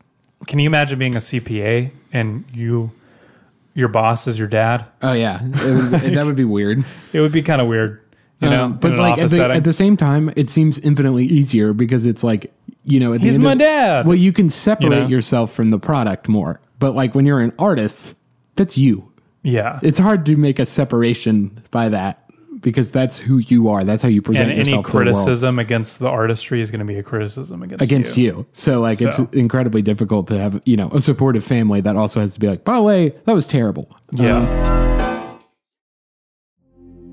can 0.48 0.58
you 0.60 0.66
imagine 0.68 0.98
being 0.98 1.16
a 1.16 1.20
cpa 1.20 1.92
and 2.14 2.44
you 2.54 2.90
your 3.76 3.88
boss 3.88 4.26
is 4.26 4.40
your 4.40 4.48
dad 4.48 4.86
Oh 5.04 5.14
yeah, 5.14 5.44
would- 5.44 5.92
that 6.16 6.26
would 6.26 6.36
be 6.36 6.44
weird. 6.46 6.84
it 7.14 7.20
would 7.22 7.32
be 7.32 7.42
kind 7.44 7.62
of 7.62 7.68
weird 7.68 8.02
you 8.40 8.50
know 8.50 8.66
Um, 8.66 8.78
but 8.80 8.94
like 8.94 9.18
at 9.18 9.30
the, 9.30 9.36
setting. 9.36 9.58
at 9.58 9.64
the 9.64 9.74
same 9.74 9.98
time, 9.98 10.32
it 10.36 10.50
seems 10.50 10.80
infinitely 10.80 11.26
easier 11.26 11.74
because 11.74 12.06
it's 12.06 12.24
like 12.24 12.52
you 12.86 13.00
know 13.00 13.14
at 13.14 13.20
the 13.20 13.26
He's 13.26 13.38
my 13.38 13.54
of- 13.54 13.58
dad. 13.60 14.06
Well, 14.08 14.16
you 14.16 14.32
can 14.34 14.50
separate 14.50 14.90
know? 14.90 15.08
yourself 15.08 15.54
from 15.54 15.70
the 15.72 15.80
product 15.80 16.28
more, 16.30 16.60
but 16.80 16.96
like 16.96 17.16
when 17.16 17.26
you're 17.26 17.40
an 17.42 17.54
artist, 17.60 18.16
that's 18.56 18.78
you. 18.78 19.12
yeah 19.44 19.80
It's 19.84 20.00
hard 20.00 20.26
to 20.28 20.36
make 20.36 20.60
a 20.60 20.66
separation 20.66 21.62
by 21.72 21.90
that 21.90 22.24
because 22.62 22.92
that's 22.92 23.18
who 23.18 23.38
you 23.38 23.70
are. 23.70 23.86
That's 23.86 24.04
how 24.04 24.10
you 24.10 24.22
present 24.22 24.50
yourself. 24.50 24.60
and 24.60 24.68
any 24.68 24.70
yourself 24.78 24.92
the 24.92 24.98
world. 24.98 25.06
criticism 25.16 25.60
against 25.60 26.00
the 26.00 26.10
artistry 26.10 26.60
is 26.60 26.72
going 26.72 26.80
to 26.80 26.86
be 26.86 26.98
a 27.00 27.04
criticism 27.04 27.64
against, 27.64 27.82
against 27.82 28.18
you. 28.18 28.46
So 28.52 28.82
like 28.82 29.02
it's 29.02 29.18
incredibly 29.34 29.82
difficult 29.82 30.28
to 30.28 30.38
have 30.38 30.62
you 30.66 30.76
know 30.76 30.90
a 30.92 31.00
supportive 31.00 31.44
family 31.46 31.80
that 31.82 31.96
also 31.96 32.20
has 32.20 32.34
to 32.34 32.40
be 32.40 32.48
like, 32.48 32.66
by 32.66 32.76
the 32.76 32.82
way, 32.84 33.10
that 33.26 33.34
was 33.34 33.48
terrible. 33.48 33.90
yeah 34.12 34.40
Um, 34.44 34.99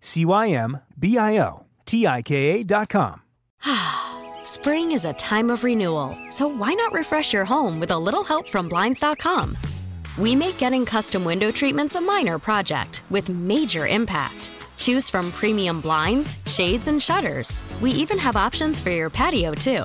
C 0.00 0.24
Y 0.24 0.48
M 0.48 0.80
B 0.98 1.18
I 1.18 1.38
O 1.38 1.66
T 1.86 2.06
I 2.06 2.22
K 2.22 2.60
A.com. 2.60 3.22
Spring 4.44 4.92
is 4.92 5.04
a 5.04 5.12
time 5.14 5.50
of 5.50 5.64
renewal, 5.64 6.16
so 6.28 6.46
why 6.46 6.74
not 6.74 6.92
refresh 6.92 7.32
your 7.32 7.44
home 7.44 7.80
with 7.80 7.90
a 7.90 7.98
little 7.98 8.24
help 8.24 8.48
from 8.48 8.68
Blinds.com? 8.68 9.56
We 10.18 10.34
make 10.34 10.58
getting 10.58 10.84
custom 10.84 11.24
window 11.24 11.50
treatments 11.50 11.94
a 11.94 12.00
minor 12.00 12.38
project 12.38 13.02
with 13.10 13.28
major 13.28 13.86
impact. 13.86 14.50
Choose 14.76 15.08
from 15.08 15.30
premium 15.32 15.80
blinds, 15.80 16.38
shades, 16.46 16.88
and 16.88 17.02
shutters. 17.02 17.62
We 17.80 17.90
even 17.92 18.18
have 18.18 18.36
options 18.36 18.80
for 18.80 18.90
your 18.90 19.10
patio, 19.10 19.54
too. 19.54 19.84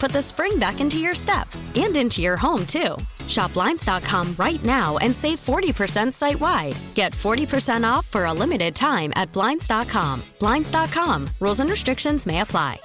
put 0.01 0.11
the 0.11 0.21
spring 0.21 0.57
back 0.57 0.81
into 0.81 0.97
your 0.97 1.13
step 1.13 1.47
and 1.75 1.95
into 1.95 2.21
your 2.21 2.35
home, 2.35 2.65
too. 2.65 2.97
Shop 3.27 3.53
Blinds.com 3.53 4.35
right 4.37 4.63
now 4.65 4.97
and 4.97 5.15
save 5.15 5.39
40% 5.39 6.11
site 6.11 6.39
wide. 6.39 6.75
Get 6.95 7.13
40% 7.13 7.89
off 7.89 8.07
for 8.07 8.25
a 8.25 8.33
limited 8.33 8.75
time 8.75 9.13
at 9.15 9.31
Blinds.com. 9.31 10.23
Blinds.com. 10.39 11.29
Rules 11.39 11.59
and 11.59 11.69
restrictions 11.69 12.25
may 12.25 12.41
apply. 12.41 12.81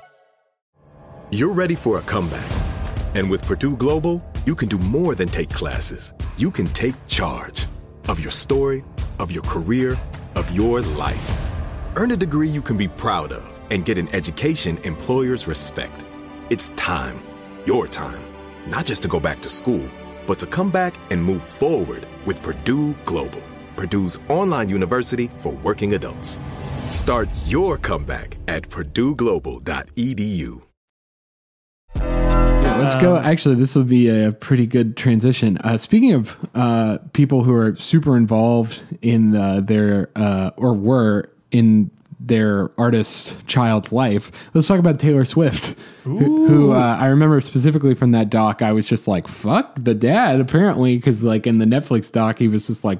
You're 1.32 1.54
ready 1.54 1.74
for 1.74 1.98
a 1.98 2.02
comeback. 2.02 2.52
And 3.14 3.30
with 3.30 3.44
Purdue 3.46 3.76
Global, 3.76 4.22
you 4.44 4.54
can 4.54 4.68
do 4.68 4.78
more 4.78 5.14
than 5.14 5.28
take 5.28 5.48
classes. 5.48 6.12
You 6.36 6.50
can 6.50 6.66
take 6.68 6.94
charge 7.06 7.66
of 8.08 8.20
your 8.20 8.30
story, 8.30 8.84
of 9.18 9.32
your 9.32 9.42
career, 9.44 9.96
of 10.36 10.54
your 10.54 10.82
life. 10.82 11.36
Earn 11.96 12.10
a 12.10 12.16
degree 12.16 12.48
you 12.48 12.62
can 12.62 12.76
be 12.76 12.88
proud 12.88 13.32
of 13.32 13.42
and 13.70 13.86
get 13.86 13.96
an 13.96 14.14
education 14.14 14.78
employers 14.84 15.48
respect. 15.48 16.04
It's 16.48 16.68
time, 16.76 17.18
your 17.64 17.88
time, 17.88 18.22
not 18.68 18.86
just 18.86 19.02
to 19.02 19.08
go 19.08 19.18
back 19.18 19.40
to 19.40 19.48
school, 19.48 19.82
but 20.28 20.38
to 20.38 20.46
come 20.46 20.70
back 20.70 20.94
and 21.10 21.20
move 21.20 21.42
forward 21.42 22.06
with 22.24 22.40
Purdue 22.40 22.94
Global, 23.04 23.42
Purdue's 23.74 24.16
online 24.28 24.68
university 24.68 25.28
for 25.38 25.54
working 25.54 25.94
adults. 25.94 26.38
Start 26.90 27.28
your 27.46 27.78
comeback 27.78 28.36
at 28.46 28.62
purdueglobal.edu. 28.68 30.62
Yeah, 31.96 32.76
let's 32.78 32.94
go. 32.94 33.16
Actually, 33.16 33.56
this 33.56 33.74
will 33.74 33.82
be 33.82 34.08
a 34.08 34.30
pretty 34.30 34.68
good 34.68 34.96
transition. 34.96 35.58
Uh, 35.58 35.76
speaking 35.76 36.12
of 36.12 36.36
uh, 36.54 36.98
people 37.12 37.42
who 37.42 37.54
are 37.54 37.74
super 37.74 38.16
involved 38.16 38.84
in 39.02 39.34
uh, 39.34 39.62
their 39.62 40.10
uh, 40.14 40.50
or 40.56 40.74
were 40.74 41.28
in 41.50 41.90
their 42.26 42.70
artist 42.76 43.46
child's 43.46 43.92
life, 43.92 44.32
let's 44.52 44.66
talk 44.66 44.78
about 44.78 44.98
Taylor 44.98 45.24
Swift, 45.24 45.78
who, 46.02 46.46
who 46.46 46.72
uh, 46.72 46.96
I 47.00 47.06
remember 47.06 47.40
specifically 47.40 47.94
from 47.94 48.10
that 48.10 48.30
doc. 48.30 48.62
I 48.62 48.72
was 48.72 48.88
just 48.88 49.06
like, 49.06 49.28
"Fuck 49.28 49.76
the 49.82 49.94
dad," 49.94 50.40
apparently, 50.40 50.96
because 50.96 51.22
like 51.22 51.46
in 51.46 51.58
the 51.58 51.64
Netflix 51.64 52.10
doc, 52.10 52.38
he 52.38 52.48
was 52.48 52.66
just 52.66 52.84
like, 52.84 52.98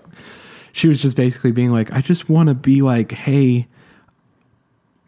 she 0.72 0.88
was 0.88 1.02
just 1.02 1.16
basically 1.16 1.50
being 1.50 1.72
like, 1.72 1.92
"I 1.92 2.00
just 2.00 2.28
want 2.28 2.48
to 2.48 2.54
be 2.54 2.82
like, 2.82 3.12
hey." 3.12 3.68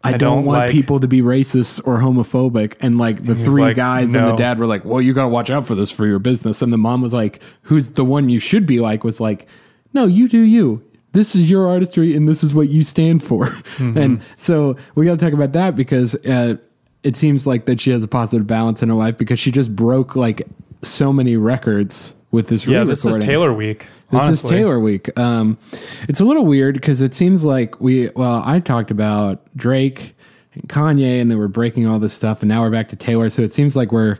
I, 0.01 0.09
I 0.09 0.11
don't, 0.11 0.37
don't 0.37 0.45
want 0.45 0.59
like- 0.59 0.71
people 0.71 1.01
to 1.01 1.09
be 1.09 1.21
racist 1.21 1.85
or 1.85 1.97
homophobic. 1.97 2.75
And 2.79 2.97
like 2.97 3.25
the 3.25 3.35
three 3.35 3.63
like, 3.63 3.75
guys 3.75 4.15
and 4.15 4.29
the 4.29 4.35
dad 4.37 4.57
were 4.57 4.65
like, 4.65 4.85
well, 4.85 5.01
you 5.01 5.13
got 5.13 5.23
to 5.23 5.27
watch 5.27 5.49
out 5.49 5.67
for 5.67 5.75
this 5.75 5.91
for 5.91 6.07
your 6.07 6.19
business. 6.19 6.61
And 6.61 6.71
the 6.71 6.77
mom 6.77 7.01
was 7.01 7.11
like, 7.11 7.41
who's 7.63 7.89
the 7.89 8.05
one 8.05 8.29
you 8.29 8.39
should 8.39 8.65
be 8.65 8.79
like, 8.79 9.03
was 9.03 9.19
like, 9.19 9.45
no, 9.91 10.05
you 10.05 10.29
do 10.29 10.39
you. 10.39 10.81
This 11.11 11.35
is 11.35 11.49
your 11.49 11.67
artistry 11.67 12.15
and 12.15 12.27
this 12.27 12.43
is 12.43 12.53
what 12.53 12.69
you 12.69 12.83
stand 12.83 13.23
for. 13.23 13.47
Mm-hmm. 13.79 13.97
And 13.97 14.21
so 14.35 14.75
we 14.95 15.05
got 15.05 15.17
to 15.17 15.25
talk 15.25 15.33
about 15.33 15.53
that 15.53 15.75
because 15.75 16.13
uh, 16.25 16.57
it 17.03 17.15
seems 17.15 17.47
like 17.47 17.65
that 17.65 17.79
she 17.79 17.91
has 17.91 18.03
a 18.03 18.09
positive 18.09 18.45
balance 18.45 18.83
in 18.83 18.89
her 18.89 18.95
life 18.95 19.17
because 19.17 19.39
she 19.39 19.51
just 19.51 19.73
broke 19.73 20.17
like 20.17 20.45
so 20.81 21.13
many 21.13 21.37
records 21.37 22.13
with 22.31 22.47
this 22.47 22.65
Yeah, 22.65 22.83
this 22.83 23.05
is. 23.05 23.17
Taylor 23.17 23.53
week. 23.53 23.87
This 24.11 24.21
honestly. 24.21 24.55
is 24.55 24.59
Taylor 24.61 24.79
week. 24.79 25.17
Um, 25.17 25.57
it's 26.09 26.19
a 26.19 26.25
little 26.25 26.45
weird 26.45 26.75
because 26.75 26.99
it 26.99 27.13
seems 27.13 27.45
like 27.45 27.79
we, 27.79 28.09
well, 28.15 28.41
I 28.45 28.59
talked 28.59 28.91
about 28.91 29.45
Drake 29.55 30.15
and 30.53 30.67
Kanye 30.67 31.21
and 31.21 31.31
they 31.31 31.35
were 31.35 31.47
breaking 31.47 31.87
all 31.87 31.99
this 31.99 32.13
stuff, 32.13 32.41
and 32.41 32.49
now 32.49 32.61
we're 32.61 32.71
back 32.71 32.89
to 32.89 32.95
Taylor. 32.95 33.29
So 33.29 33.43
it 33.43 33.53
seems 33.53 33.75
like 33.75 33.91
we're 33.91 34.19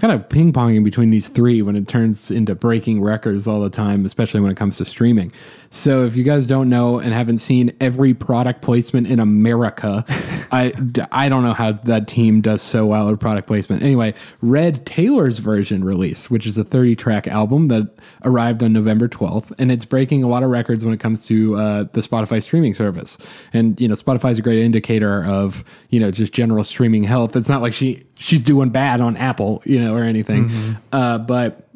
kind 0.00 0.14
of 0.14 0.26
ping 0.30 0.50
ponging 0.50 0.82
between 0.82 1.10
these 1.10 1.28
three 1.28 1.60
when 1.60 1.76
it 1.76 1.86
turns 1.86 2.30
into 2.30 2.54
breaking 2.54 3.02
records 3.02 3.46
all 3.46 3.60
the 3.60 3.68
time, 3.68 4.06
especially 4.06 4.40
when 4.40 4.50
it 4.50 4.56
comes 4.56 4.78
to 4.78 4.84
streaming. 4.86 5.30
So 5.68 6.04
if 6.04 6.16
you 6.16 6.24
guys 6.24 6.46
don't 6.46 6.70
know 6.70 6.98
and 6.98 7.12
haven't 7.12 7.38
seen 7.38 7.76
every 7.80 8.14
product 8.14 8.62
placement 8.62 9.06
in 9.08 9.20
America, 9.20 10.04
I, 10.52 10.72
I 11.12 11.28
don't 11.28 11.42
know 11.42 11.52
how 11.52 11.72
that 11.72 12.08
team 12.08 12.40
does 12.40 12.62
so 12.62 12.86
well 12.86 13.10
at 13.10 13.20
product 13.20 13.46
placement. 13.46 13.82
Anyway, 13.82 14.14
Red 14.40 14.86
Taylor's 14.86 15.38
version 15.38 15.84
release, 15.84 16.30
which 16.30 16.46
is 16.46 16.56
a 16.56 16.64
30 16.64 16.96
track 16.96 17.28
album 17.28 17.68
that 17.68 17.94
arrived 18.24 18.62
on 18.62 18.72
November 18.72 19.06
12th, 19.06 19.52
and 19.58 19.70
it's 19.70 19.84
breaking 19.84 20.24
a 20.24 20.28
lot 20.28 20.42
of 20.42 20.48
records 20.48 20.82
when 20.82 20.94
it 20.94 21.00
comes 21.00 21.26
to 21.26 21.56
uh, 21.56 21.84
the 21.92 22.00
Spotify 22.00 22.42
streaming 22.42 22.72
service. 22.72 23.18
And 23.52 23.78
you 23.78 23.86
know, 23.86 23.94
Spotify 23.94 24.32
is 24.32 24.38
a 24.38 24.42
great 24.42 24.58
indicator 24.58 25.24
of 25.24 25.62
you 25.90 26.00
know 26.00 26.10
just 26.10 26.32
general 26.32 26.64
streaming 26.64 27.04
health. 27.04 27.36
It's 27.36 27.50
not 27.50 27.60
like 27.60 27.74
she 27.74 28.06
she's 28.20 28.44
doing 28.44 28.70
bad 28.70 29.00
on 29.00 29.16
Apple, 29.16 29.62
you 29.64 29.80
know, 29.80 29.89
or 29.96 30.02
anything, 30.02 30.50
uh, 30.92 31.18
but 31.18 31.66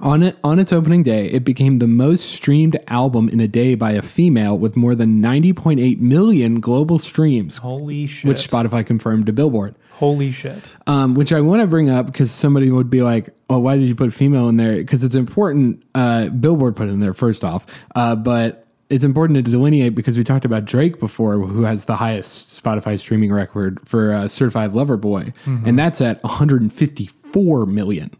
on 0.00 0.22
it 0.22 0.36
on 0.42 0.58
its 0.58 0.72
opening 0.72 1.02
day, 1.02 1.26
it 1.26 1.44
became 1.44 1.78
the 1.78 1.86
most 1.86 2.30
streamed 2.30 2.78
album 2.88 3.28
in 3.28 3.40
a 3.40 3.48
day 3.48 3.74
by 3.74 3.92
a 3.92 4.00
female 4.02 4.56
with 4.56 4.74
more 4.76 4.94
than 4.94 5.20
90.8 5.20 5.98
million 6.00 6.60
global 6.60 6.98
streams, 6.98 7.58
Holy 7.58 8.06
shit. 8.06 8.26
which 8.28 8.48
Spotify 8.48 8.86
confirmed 8.86 9.26
to 9.26 9.32
Billboard. 9.32 9.74
Holy 9.90 10.32
shit. 10.32 10.74
Um, 10.86 11.14
which 11.14 11.32
I 11.32 11.42
want 11.42 11.60
to 11.60 11.66
bring 11.66 11.90
up 11.90 12.06
because 12.06 12.30
somebody 12.30 12.70
would 12.70 12.88
be 12.88 13.02
like, 13.02 13.28
"Oh, 13.50 13.58
why 13.58 13.76
did 13.76 13.86
you 13.86 13.94
put 13.94 14.12
female 14.14 14.48
in 14.48 14.56
there?" 14.56 14.76
Because 14.76 15.04
it's 15.04 15.14
important. 15.14 15.82
Uh, 15.94 16.28
Billboard 16.30 16.74
put 16.74 16.88
it 16.88 16.92
in 16.92 17.00
there 17.00 17.12
first 17.14 17.44
off, 17.44 17.66
uh, 17.94 18.16
but 18.16 18.61
it's 18.92 19.04
important 19.04 19.36
to 19.36 19.50
delineate 19.50 19.94
because 19.94 20.16
we 20.16 20.24
talked 20.24 20.44
about 20.44 20.64
Drake 20.64 21.00
before, 21.00 21.34
who 21.38 21.62
has 21.62 21.86
the 21.86 21.96
highest 21.96 22.62
Spotify 22.62 22.98
streaming 22.98 23.32
record 23.32 23.80
for 23.84 24.12
uh, 24.12 24.28
"Certified 24.28 24.72
Lover 24.72 24.96
Boy," 24.96 25.32
and 25.46 25.78
that's 25.78 26.00
at 26.00 26.22
154 26.22 27.66
million. 27.66 28.10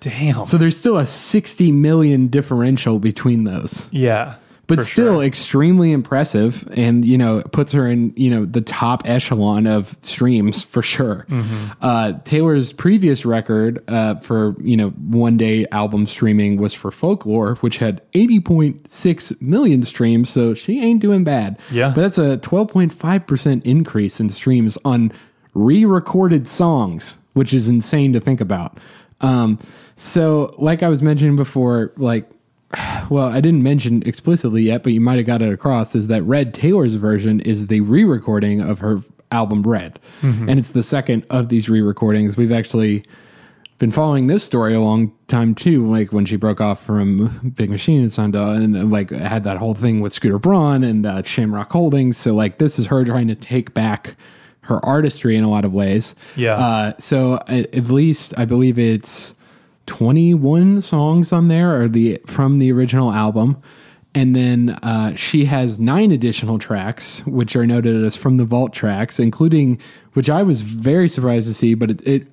Damn. 0.00 0.44
So 0.44 0.56
there's 0.58 0.76
still 0.76 0.96
a 0.96 1.06
60 1.06 1.72
million 1.72 2.28
differential 2.28 2.98
between 2.98 3.44
those. 3.44 3.88
yeah. 3.90 4.36
But 4.68 4.80
for 4.80 4.84
still 4.84 5.14
sure. 5.14 5.24
extremely 5.24 5.92
impressive 5.92 6.68
and 6.76 7.04
you 7.04 7.16
know 7.16 7.42
puts 7.52 7.72
her 7.72 7.88
in 7.88 8.12
you 8.16 8.28
know 8.30 8.44
the 8.44 8.60
top 8.60 9.02
echelon 9.06 9.66
of 9.66 9.96
streams 10.02 10.62
for 10.62 10.82
sure. 10.82 11.26
Mm-hmm. 11.30 11.66
Uh, 11.80 12.12
Taylor's 12.24 12.72
previous 12.72 13.24
record 13.24 13.82
uh, 13.88 14.16
for 14.16 14.54
you 14.60 14.76
know 14.76 14.90
one 14.90 15.38
day 15.38 15.66
album 15.72 16.06
streaming 16.06 16.58
was 16.58 16.74
for 16.74 16.90
Folklore, 16.90 17.54
which 17.56 17.78
had 17.78 18.02
80.6 18.12 19.40
million 19.40 19.82
streams, 19.84 20.28
so 20.28 20.52
she 20.52 20.80
ain't 20.80 21.00
doing 21.00 21.24
bad. 21.24 21.58
Yeah. 21.70 21.88
but 21.94 22.02
that's 22.02 22.18
a 22.18 22.36
12.5 22.36 23.26
percent 23.26 23.64
increase 23.64 24.20
in 24.20 24.28
streams 24.28 24.76
on 24.84 25.12
re-recorded 25.54 26.46
songs, 26.46 27.16
which 27.32 27.54
is 27.54 27.68
insane 27.68 28.12
to 28.12 28.20
think 28.20 28.40
about. 28.40 28.78
Um, 29.22 29.58
so, 29.96 30.54
like 30.58 30.82
I 30.82 30.88
was 30.88 31.02
mentioning 31.02 31.36
before, 31.36 31.92
like 31.96 32.30
well, 33.10 33.26
I 33.26 33.40
didn't 33.40 33.62
mention 33.62 34.02
explicitly 34.04 34.62
yet, 34.62 34.82
but 34.82 34.92
you 34.92 35.00
might 35.00 35.16
have 35.16 35.26
got 35.26 35.42
it 35.42 35.52
across 35.52 35.94
is 35.94 36.08
that 36.08 36.22
Red 36.22 36.52
Taylor's 36.52 36.96
version 36.96 37.40
is 37.40 37.68
the 37.68 37.80
re 37.80 38.04
recording 38.04 38.60
of 38.60 38.80
her 38.80 39.00
album 39.32 39.62
Red. 39.62 39.98
And 40.48 40.58
it's 40.58 40.72
the 40.72 40.82
second 40.82 41.24
of 41.30 41.48
these 41.48 41.68
re 41.68 41.80
recordings. 41.80 42.36
We've 42.36 42.52
actually 42.52 43.04
been 43.78 43.92
following 43.92 44.26
this 44.26 44.42
story 44.42 44.74
a 44.74 44.80
long 44.80 45.12
time 45.28 45.54
too, 45.54 45.86
like 45.86 46.12
when 46.12 46.26
she 46.26 46.36
broke 46.36 46.60
off 46.60 46.84
from 46.84 47.52
Big 47.56 47.70
Machine 47.70 48.02
and 48.02 48.36
on, 48.36 48.62
and 48.62 48.90
like 48.90 49.10
had 49.10 49.44
that 49.44 49.56
whole 49.56 49.74
thing 49.74 50.00
with 50.00 50.12
Scooter 50.12 50.38
Braun 50.38 50.82
and 50.82 51.06
uh, 51.06 51.22
Shamrock 51.22 51.70
Holdings. 51.72 52.16
So, 52.16 52.34
like, 52.34 52.58
this 52.58 52.78
is 52.78 52.86
her 52.86 53.04
trying 53.04 53.28
to 53.28 53.34
take 53.34 53.74
back 53.74 54.16
her 54.62 54.84
artistry 54.84 55.36
in 55.36 55.44
a 55.44 55.48
lot 55.48 55.64
of 55.64 55.72
ways. 55.72 56.14
Yeah. 56.36 56.54
Uh, 56.54 56.92
so, 56.98 57.36
at, 57.46 57.72
at 57.74 57.84
least 57.84 58.34
I 58.36 58.44
believe 58.44 58.78
it's 58.78 59.34
21 59.88 60.80
songs 60.82 61.32
on 61.32 61.48
there 61.48 61.82
are 61.82 61.88
the 61.88 62.20
from 62.26 62.60
the 62.60 62.70
original 62.70 63.10
album. 63.10 63.60
And 64.14 64.34
then 64.34 64.70
uh, 64.82 65.14
she 65.16 65.44
has 65.44 65.78
nine 65.78 66.12
additional 66.12 66.58
tracks 66.58 67.22
which 67.26 67.56
are 67.56 67.66
noted 67.66 68.04
as 68.04 68.16
from 68.16 68.36
the 68.36 68.44
vault 68.44 68.72
tracks 68.72 69.20
including 69.20 69.78
which 70.14 70.30
i 70.30 70.42
was 70.42 70.62
very 70.62 71.08
surprised 71.08 71.46
to 71.46 71.54
see 71.54 71.74
but 71.74 71.90
it, 71.90 72.00
it 72.06 72.26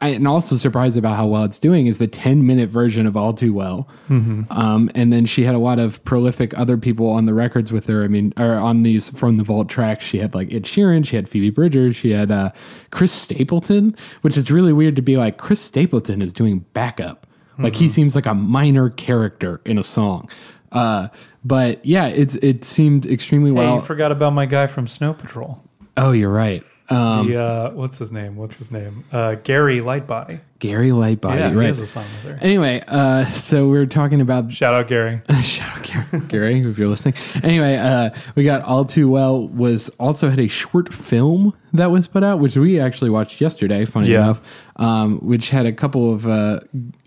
I, 0.00 0.10
and 0.10 0.28
also 0.28 0.56
surprised 0.56 0.96
about 0.96 1.16
how 1.16 1.26
well 1.26 1.42
it's 1.44 1.58
doing 1.58 1.86
is 1.88 1.98
the 1.98 2.06
10 2.06 2.46
minute 2.46 2.68
version 2.70 3.04
of 3.06 3.16
all 3.16 3.32
too 3.32 3.52
well. 3.52 3.88
Um, 4.08 4.90
and 4.94 5.12
then 5.12 5.26
she 5.26 5.42
had 5.44 5.54
a 5.54 5.58
lot 5.58 5.78
of 5.78 6.02
prolific 6.04 6.56
other 6.56 6.76
people 6.78 7.08
on 7.10 7.26
the 7.26 7.34
records 7.34 7.72
with 7.72 7.86
her. 7.88 8.04
I 8.04 8.08
mean 8.08 8.32
or 8.36 8.54
on 8.54 8.84
these 8.84 9.10
from 9.10 9.36
the 9.38 9.44
vault 9.44 9.68
tracks 9.68 10.04
she 10.04 10.18
had 10.18 10.34
like 10.34 10.52
ed 10.54 10.62
sheeran 10.64 11.04
she 11.04 11.16
had 11.16 11.28
phoebe 11.28 11.50
bridgers 11.50 11.96
she 11.96 12.12
had 12.12 12.30
uh, 12.30 12.50
chris 12.90 13.12
stapleton 13.12 13.96
which 14.20 14.36
is 14.36 14.50
really 14.50 14.72
weird 14.72 14.94
to 14.96 15.02
be 15.02 15.16
like 15.16 15.36
chris 15.38 15.60
stapleton 15.60 16.22
is 16.22 16.32
doing 16.32 16.64
backup. 16.74 17.26
Like 17.60 17.74
he 17.74 17.88
seems 17.88 18.14
like 18.14 18.26
a 18.26 18.34
minor 18.34 18.90
character 18.90 19.60
in 19.64 19.78
a 19.78 19.82
song. 19.84 20.28
Uh, 20.70 21.08
but 21.44 21.84
yeah 21.84 22.06
it's 22.06 22.36
it 22.36 22.62
seemed 22.62 23.04
extremely 23.06 23.50
Hey, 23.50 23.56
well. 23.56 23.74
you 23.76 23.80
forgot 23.80 24.12
about 24.12 24.32
my 24.32 24.46
guy 24.46 24.68
from 24.68 24.86
Snow 24.86 25.12
Patrol. 25.12 25.60
oh 25.96 26.12
you're 26.12 26.30
right 26.30 26.62
the 26.88 27.40
uh, 27.40 27.70
what's 27.72 27.98
his 27.98 28.10
name? 28.12 28.36
What's 28.36 28.56
his 28.56 28.70
name? 28.70 29.04
Uh, 29.12 29.34
Gary 29.36 29.80
Lightbody. 29.80 30.40
Gary 30.60 30.90
Lightbody, 30.90 31.38
Yeah, 31.38 31.50
he 31.50 31.54
right? 31.56 31.66
has 31.68 31.78
a 31.80 31.86
song 31.86 32.04
with 32.24 32.32
her. 32.32 32.38
Anyway, 32.44 32.82
uh, 32.88 33.28
so 33.30 33.68
we 33.68 33.78
are 33.78 33.86
talking 33.86 34.20
about 34.20 34.52
Shout 34.52 34.74
out 34.74 34.88
Gary. 34.88 35.20
Shout 35.42 35.78
out 35.78 35.84
Gary, 35.84 36.22
Gary, 36.28 36.60
if 36.68 36.76
you're 36.78 36.88
listening. 36.88 37.14
Anyway, 37.44 37.76
uh, 37.76 38.10
we 38.34 38.42
got 38.44 38.62
All 38.62 38.84
Too 38.84 39.08
Well 39.08 39.46
was 39.48 39.88
also 40.00 40.28
had 40.28 40.40
a 40.40 40.48
short 40.48 40.92
film 40.92 41.54
that 41.74 41.90
was 41.90 42.08
put 42.08 42.24
out, 42.24 42.40
which 42.40 42.56
we 42.56 42.80
actually 42.80 43.10
watched 43.10 43.40
yesterday, 43.40 43.84
funny 43.84 44.08
Yeah. 44.08 44.22
enough, 44.24 44.40
um, 44.76 45.18
which 45.18 45.50
had 45.50 45.66
a 45.66 45.72
couple 45.72 46.12
of, 46.12 46.26
uh, 46.26 46.60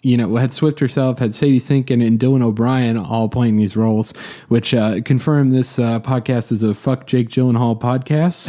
you 0.04 0.16
know, 0.16 0.36
had 0.36 0.54
Swift 0.54 0.80
herself, 0.80 1.18
had 1.20 1.34
Sadie 1.36 1.60
Sinkin 1.60 2.06
and 2.06 2.20
Dylan 2.20 2.44
O'Brien 2.44 2.96
all 2.96 3.28
playing 3.28 3.58
these 3.58 3.76
roles, 3.76 4.14
which 4.50 4.74
uh, 4.74 5.02
confirmed 5.02 5.52
this 5.52 5.78
uh, 5.80 6.00
podcast 6.00 6.52
is 6.52 6.62
a 6.64 6.74
fuck 6.76 7.08
Jake 7.08 7.30
Gyllenhaal 7.30 7.78
podcast. 7.82 8.48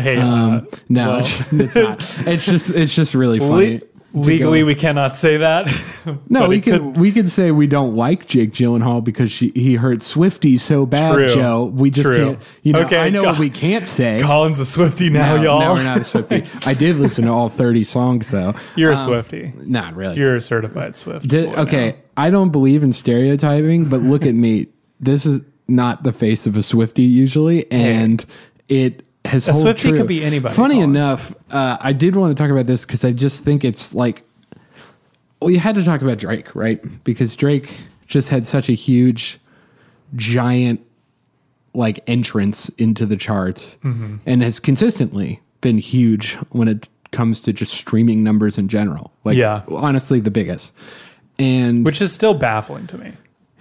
hey, 0.00 0.16
Um, 0.16 0.66
no, 0.88 1.10
well, 1.10 1.18
it's 1.52 1.74
not. 1.76 2.26
It's 2.26 2.46
just, 2.46 2.70
it's 2.70 2.94
just 2.96 3.14
really 3.14 3.38
funny. 3.38 3.82
Le- 4.12 4.20
legally 4.24 4.62
we 4.62 4.74
cannot 4.74 5.14
say 5.16 5.36
that. 5.38 5.68
No, 6.28 6.48
we 6.48 6.56
it 6.58 6.60
could, 6.62 6.96
we 6.96 7.12
could 7.12 7.30
say 7.30 7.50
we 7.50 7.66
don't 7.66 7.94
like 7.94 8.26
Jake 8.26 8.52
Gyllenhaal 8.52 9.04
because 9.04 9.30
she, 9.30 9.50
he 9.54 9.74
hurt 9.74 10.00
Swifty 10.00 10.56
so 10.58 10.86
bad, 10.86 11.12
True. 11.12 11.28
Joe. 11.28 11.64
We 11.74 11.90
just 11.90 12.06
True. 12.06 12.16
can't. 12.34 12.38
You 12.62 12.72
know, 12.72 12.80
Okay, 12.80 12.98
I 12.98 13.10
know 13.10 13.22
what 13.22 13.38
we 13.38 13.50
can't 13.50 13.86
say. 13.86 14.20
Colin's 14.22 14.58
a 14.60 14.64
Swifty 14.66 15.10
now, 15.10 15.36
no, 15.36 15.42
y'all. 15.42 15.60
no, 15.60 15.72
we're 15.74 15.84
not 15.84 15.98
a 15.98 16.04
Swifty. 16.04 16.44
I 16.66 16.72
did 16.74 16.96
listen 16.96 17.26
to 17.26 17.30
all 17.32 17.48
thirty 17.50 17.84
songs 17.84 18.30
though. 18.30 18.54
You're 18.76 18.92
a 18.92 18.96
Um, 18.96 19.06
Swifty. 19.06 19.52
Not 19.58 19.94
really. 19.94 20.16
You're 20.16 20.36
a 20.36 20.40
certified 20.40 20.96
Swift. 20.96 21.28
Di- 21.28 21.46
boy 21.46 21.54
okay, 21.62 21.90
now. 21.90 21.96
I 22.16 22.30
don't 22.30 22.50
believe 22.50 22.82
in 22.82 22.92
stereotyping, 22.94 23.88
but 23.88 24.00
look 24.00 24.24
at 24.24 24.34
me. 24.34 24.68
This 25.00 25.26
is 25.26 25.40
not 25.68 26.02
the 26.02 26.12
face 26.12 26.46
of 26.46 26.56
a 26.56 26.62
Swifty 26.62 27.02
usually, 27.02 27.70
and 27.70 28.24
it 28.68 29.02
has 29.30 29.48
A 29.48 29.54
Swifty 29.54 29.88
true. 29.90 29.96
could 29.98 30.06
be 30.08 30.22
anybody, 30.24 30.54
Funny 30.54 30.80
enough, 30.80 31.32
uh, 31.50 31.76
I 31.80 31.92
did 31.92 32.16
want 32.16 32.36
to 32.36 32.40
talk 32.42 32.50
about 32.50 32.66
this 32.66 32.84
because 32.84 33.04
I 33.04 33.12
just 33.12 33.42
think 33.44 33.64
it's 33.64 33.94
like 33.94 34.22
well, 35.40 35.50
you 35.50 35.58
had 35.58 35.74
to 35.76 35.82
talk 35.82 36.02
about 36.02 36.18
Drake, 36.18 36.54
right? 36.54 36.78
Because 37.02 37.34
Drake 37.34 37.70
just 38.06 38.28
had 38.28 38.46
such 38.46 38.68
a 38.68 38.72
huge, 38.74 39.38
giant, 40.16 40.84
like 41.72 42.00
entrance 42.06 42.68
into 42.70 43.06
the 43.06 43.16
charts, 43.16 43.78
Mm-hmm. 43.82 44.16
and 44.26 44.42
has 44.42 44.60
consistently 44.60 45.40
been 45.62 45.78
huge 45.78 46.34
when 46.50 46.68
it 46.68 46.88
comes 47.12 47.40
to 47.42 47.52
just 47.54 47.72
streaming 47.72 48.22
numbers 48.22 48.58
in 48.58 48.68
general. 48.68 49.12
Like, 49.24 49.36
Yeah. 49.36 49.62
honestly, 49.68 50.20
the 50.20 50.30
biggest. 50.30 50.72
And 51.38 51.86
which 51.86 52.02
is 52.02 52.12
still 52.12 52.34
baffling 52.34 52.86
to 52.88 52.98
me. 52.98 53.12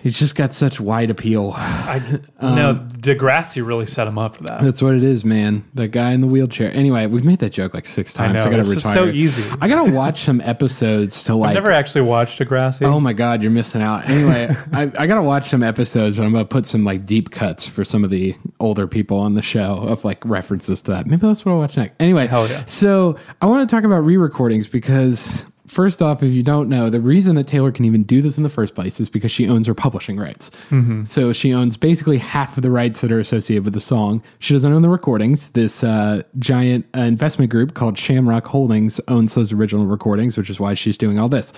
He's 0.02 0.18
just 0.18 0.36
got 0.36 0.54
such 0.54 0.80
wide 0.80 1.10
appeal. 1.10 1.54
I 1.56 2.20
no, 2.42 2.72
um, 2.72 2.90
Degrassi 2.92 3.66
really 3.66 3.86
set 3.86 4.08
him 4.08 4.18
up 4.18 4.36
for 4.36 4.44
that. 4.44 4.62
That's 4.62 4.82
what 4.82 4.96
it 4.96 5.04
is, 5.04 5.24
man. 5.24 5.66
That 5.74 5.90
guy 5.90 6.14
in 6.14 6.22
the 6.22 6.28
wheelchair. 6.28 6.72
Anyway, 6.74 7.06
we've 7.08 7.24
made 7.26 7.40
that 7.40 7.52
joke 7.52 7.74
like 7.74 7.86
six 7.86 8.14
times. 8.14 8.36
know, 8.36 8.42
I 8.42 8.44
gotta 8.46 8.60
it's 8.60 8.74
just 8.74 8.86
retire. 8.86 9.08
so 9.08 9.12
easy. 9.12 9.44
I 9.62 9.68
gotta 9.68 9.94
watch 9.94 10.24
some 10.24 10.42
episodes 10.42 11.24
to 11.26 11.36
like. 11.36 11.50
I've 11.50 11.56
never 11.56 11.72
actually 11.72 12.02
watched 12.02 12.40
Degrassi. 12.40 12.84
Oh 12.86 13.00
my 13.00 13.14
god, 13.14 13.42
you're 13.42 13.52
missing 13.52 13.82
out. 13.82 14.10
Anyway, 14.10 14.48
I, 14.74 14.84
I 14.98 15.08
gotta 15.08 15.22
watch 15.22 15.50
some 15.50 15.64
episodes 15.64 16.18
and 16.18 16.26
I'm 16.26 16.34
gonna 16.34 16.46
put 16.46 16.66
some 16.66 16.84
like 16.84 17.06
deep 17.06 17.32
cuts 17.32 17.66
for 17.68 17.84
some 17.84 18.04
of 18.04 18.10
the 18.10 18.36
older 18.60 18.88
people 18.88 19.18
on 19.20 19.34
the 19.34 19.42
show 19.42 19.76
of 19.76 20.04
like 20.04 20.24
references 20.26 20.82
to 20.84 20.92
that. 20.92 21.06
Maybe 21.08 21.22
that's 21.26 21.46
what 21.46 21.52
I'll 21.54 21.60
watch 21.60 21.78
next. 21.78 21.96
Anyway, 22.00 22.28
Hell 22.28 22.48
yeah. 22.48 22.66
so 22.66 23.18
I 23.42 23.46
want 23.46 23.70
to 23.70 23.76
talk 23.76 23.84
about 23.84 24.00
re-recordings 24.00 24.68
because 24.68 25.46
first 25.70 26.02
off, 26.02 26.24
if 26.24 26.34
you 26.34 26.42
don't 26.42 26.68
know, 26.68 26.90
the 26.90 27.00
reason 27.00 27.36
that 27.36 27.48
Taylor 27.48 27.72
can 27.72 27.86
even 27.86 28.04
do 28.04 28.22
this 28.22 28.38
in 28.38 28.44
the 28.44 28.50
first 28.50 28.74
place 28.74 29.00
is 29.00 29.08
because 29.08 29.32
she 29.32 29.48
owns 29.48 29.68
her 29.68 29.76
publishing 29.76 30.18
rights. 30.18 30.50
Mm-hmm. 30.70 31.06
So 31.06 31.32
she 31.32 31.54
owns 31.54 31.78
basically 31.78 32.18
half 32.18 32.58
of 32.58 32.64
the 32.64 32.72
rights 32.72 33.02
that 33.02 33.12
are 33.12 33.20
associated 33.20 33.64
with 33.64 33.76
the 33.76 33.80
song. 33.80 34.24
She 34.40 34.54
doesn't 34.54 34.74
own 34.74 34.82
the 34.82 34.90
recordings. 34.90 35.50
This 35.50 35.84
uh, 35.84 36.24
giant 36.40 36.86
uh, 36.98 37.02
investment 37.02 37.52
group 37.52 37.76
called 37.76 37.98
Shamrock 37.98 38.46
Holdings 38.46 39.00
owns 39.08 39.36
those 39.36 39.54
original 39.54 39.86
recordings, 39.86 40.38
which 40.38 40.50
is 40.50 40.60
why 40.60 40.74
she's 40.74 40.98
doing 40.98 41.20
all 41.20 41.30
this. 41.30 41.54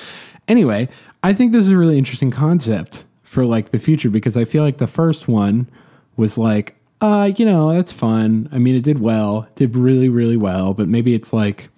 Anyway, 0.47 0.89
I 1.23 1.33
think 1.33 1.53
this 1.53 1.65
is 1.65 1.71
a 1.71 1.77
really 1.77 1.97
interesting 1.97 2.31
concept 2.31 3.05
for 3.23 3.45
like 3.45 3.71
the 3.71 3.79
future 3.79 4.09
because 4.09 4.35
I 4.35 4.43
feel 4.43 4.63
like 4.63 4.77
the 4.77 4.87
first 4.87 5.29
one 5.29 5.69
was 6.17 6.37
like, 6.37 6.75
uh, 6.99 7.31
you 7.35 7.45
know, 7.45 7.73
that's 7.73 7.91
fun. 7.91 8.49
I 8.51 8.57
mean, 8.57 8.75
it 8.75 8.83
did 8.83 8.99
well, 8.99 9.47
did 9.55 9.75
really, 9.75 10.09
really 10.09 10.37
well, 10.37 10.73
but 10.73 10.87
maybe 10.87 11.15
it's 11.15 11.31
like 11.31 11.69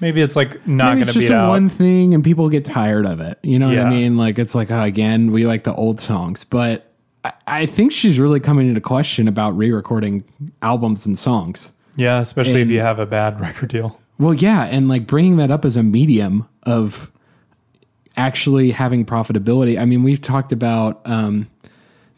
Maybe 0.00 0.22
it's 0.22 0.36
like 0.36 0.66
not 0.66 0.94
going 0.94 1.02
it's 1.02 1.12
to 1.14 1.26
a 1.28 1.36
out. 1.36 1.48
one 1.50 1.68
thing 1.68 2.14
and 2.14 2.24
people 2.24 2.48
get 2.48 2.64
tired 2.64 3.06
of 3.06 3.20
it. 3.20 3.38
You 3.42 3.58
know 3.58 3.68
what 3.68 3.78
I 3.78 3.90
mean? 3.90 4.16
Like 4.16 4.38
it's 4.38 4.54
like, 4.54 4.70
oh, 4.70 4.82
again, 4.82 5.30
we 5.30 5.46
like 5.46 5.64
the 5.64 5.74
old 5.74 6.00
songs, 6.00 6.44
but 6.44 6.92
I, 7.24 7.32
I 7.46 7.66
think 7.66 7.92
she's 7.92 8.18
really 8.18 8.40
coming 8.40 8.68
into 8.68 8.80
question 8.80 9.28
about 9.28 9.56
re-recording 9.56 10.24
albums 10.62 11.04
and 11.04 11.18
songs. 11.18 11.72
yeah, 11.96 12.20
especially 12.20 12.62
if 12.62 12.68
you 12.68 12.80
have 12.80 12.98
a 12.98 13.06
bad 13.06 13.40
record 13.46 13.68
deal. 13.68 14.00
Well, 14.18 14.34
yeah, 14.34 14.64
and 14.64 14.88
like 14.88 15.06
bringing 15.06 15.36
that 15.36 15.50
up 15.50 15.64
as 15.64 15.76
a 15.76 15.82
medium 15.82 16.46
of 16.64 17.10
actually 18.16 18.70
having 18.70 19.04
profitability. 19.04 19.78
I 19.78 19.84
mean, 19.84 20.02
we've 20.02 20.20
talked 20.20 20.52
about 20.52 21.00
um, 21.04 21.48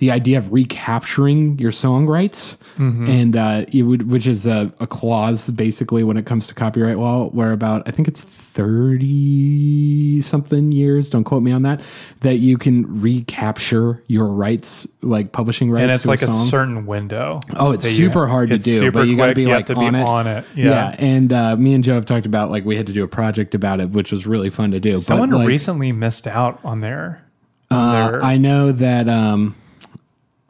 the 0.02 0.10
idea 0.10 0.36
of 0.36 0.52
recapturing 0.52 1.56
your 1.60 1.70
song 1.70 2.08
rights, 2.08 2.56
and 2.76 3.36
uh, 3.36 3.64
you 3.68 3.86
would, 3.86 4.10
which 4.10 4.26
is 4.26 4.48
a, 4.48 4.72
a 4.80 4.86
clause 4.86 5.48
basically 5.50 6.02
when 6.02 6.16
it 6.16 6.26
comes 6.26 6.48
to 6.48 6.54
copyright 6.54 6.98
law, 6.98 7.28
where 7.28 7.52
about 7.52 7.84
I 7.86 7.92
think 7.92 8.08
it's 8.08 8.20
thirty 8.20 10.20
something 10.22 10.72
years. 10.72 11.08
Don't 11.08 11.22
quote 11.22 11.44
me 11.44 11.52
on 11.52 11.62
that. 11.62 11.80
That 12.20 12.38
you 12.38 12.58
can 12.58 13.00
recapture 13.00 14.02
your 14.08 14.26
rights, 14.26 14.88
like 15.02 15.30
publishing 15.30 15.70
rights, 15.70 15.82
And 15.82 15.92
it's 15.92 16.06
like 16.06 16.22
a, 16.22 16.26
song. 16.26 16.46
certain 16.46 16.86
window. 16.86 17.38
Oh, 17.54 17.70
it's 17.70 17.84
that 17.84 17.90
you 17.90 18.08
super 18.08 18.26
hard 18.26 18.48
to 18.48 18.56
It's 18.56 18.64
do, 18.64 18.80
super 18.80 18.90
but 18.90 19.06
you 19.06 19.16
got 19.16 19.26
to 19.26 19.36
be 19.36 19.46
like 19.46 19.66
to 19.66 19.74
on 19.76 19.92
be 19.92 20.00
it. 20.00 20.08
on 20.08 20.26
it. 20.26 20.44
Yeah. 20.56 20.96
and 20.98 21.32
uh, 21.32 21.54
me 21.54 21.74
and 21.74 21.84
Joe 21.84 21.94
have 21.94 22.06
talked 22.06 22.26
about 22.26 22.50
like 22.50 22.64
we 22.64 22.76
had 22.76 22.88
to 22.88 22.92
do 22.92 23.04
a 23.04 23.08
project 23.08 23.54
about 23.54 23.78
it, 23.78 23.90
which 23.90 24.10
was 24.10 24.26
really 24.26 24.50
fun 24.50 24.72
to 24.72 24.80
do. 24.80 24.98
Someone 24.98 25.30
but, 25.30 25.36
like, 25.38 25.48
recently 25.48 25.92
missed 25.92 26.26
out 26.26 26.58
on 26.64 26.80
their. 26.80 27.24
On 27.70 27.78
uh, 27.78 28.10
their 28.10 28.24
I 28.24 28.36
know 28.36 28.72
that 28.72 29.08
um, 29.08 29.54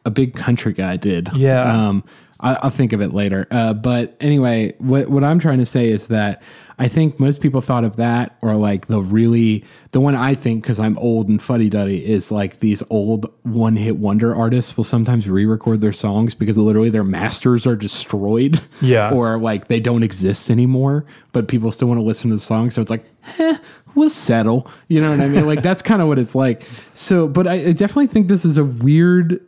a 0.05 0.11
big 0.11 0.35
country 0.35 0.73
guy 0.73 0.97
did. 0.97 1.31
Yeah. 1.35 1.63
Um, 1.63 2.05
I, 2.43 2.55
I'll 2.63 2.71
think 2.71 2.93
of 2.93 3.01
it 3.01 3.13
later. 3.13 3.47
Uh, 3.51 3.73
but 3.73 4.17
anyway, 4.21 4.75
what 4.79 5.09
what 5.09 5.25
I'm 5.25 5.39
trying 5.39 5.59
to 5.59 5.67
say 5.67 5.89
is 5.89 6.09
that 6.09 6.43
I 6.79 6.89
think 6.89 7.21
most 7.21 7.41
people 7.41 7.61
thought 7.61 7.85
of 7.85 7.97
that 7.97 8.37
or 8.43 8.57
like 8.57 8.87
the 8.89 9.01
really 9.01 9.65
the 9.93 10.01
one 10.01 10.17
I 10.17 10.35
think 10.35 10.63
because 10.63 10.81
I'm 10.81 10.99
old 10.99 11.29
and 11.29 11.41
fuddy 11.41 11.69
duddy 11.69 12.05
is 12.05 12.33
like 12.33 12.59
these 12.59 12.83
old 12.91 13.33
one 13.45 13.77
hit 13.77 13.99
wonder 13.99 14.35
artists 14.35 14.77
will 14.77 14.85
sometimes 14.85 15.29
re-record 15.29 15.81
their 15.81 15.93
songs 15.93 16.35
because 16.35 16.59
literally 16.59 16.91
their 16.91 17.05
masters 17.05 17.67
are 17.67 17.77
destroyed. 17.77 18.61
Yeah. 18.81 19.13
Or 19.23 19.39
like 19.39 19.69
they 19.69 19.79
don't 19.79 20.03
exist 20.03 20.49
anymore, 20.51 21.05
but 21.33 21.47
people 21.47 21.71
still 21.71 21.89
want 21.89 21.99
to 21.99 22.03
listen 22.05 22.31
to 22.31 22.37
the 22.37 22.41
song. 22.41 22.71
So 22.71 22.81
it's 22.81 22.91
like, 22.91 23.05
eh, 23.39 23.59
we'll 23.95 24.11
settle. 24.11 24.71
You 24.89 25.01
know 25.01 25.11
what 25.11 25.21
I 25.21 25.29
mean? 25.29 25.47
like 25.47 25.63
that's 25.63 25.83
kind 25.83 26.01
of 26.01 26.09
what 26.09 26.19
it's 26.19 26.35
like. 26.35 26.63
So, 26.95 27.29
but 27.29 27.47
I, 27.47 27.55
I 27.55 27.73
definitely 27.73 28.07
think 28.07 28.29
this 28.29 28.45
is 28.45 28.59
a 28.59 28.65
weird 28.65 29.41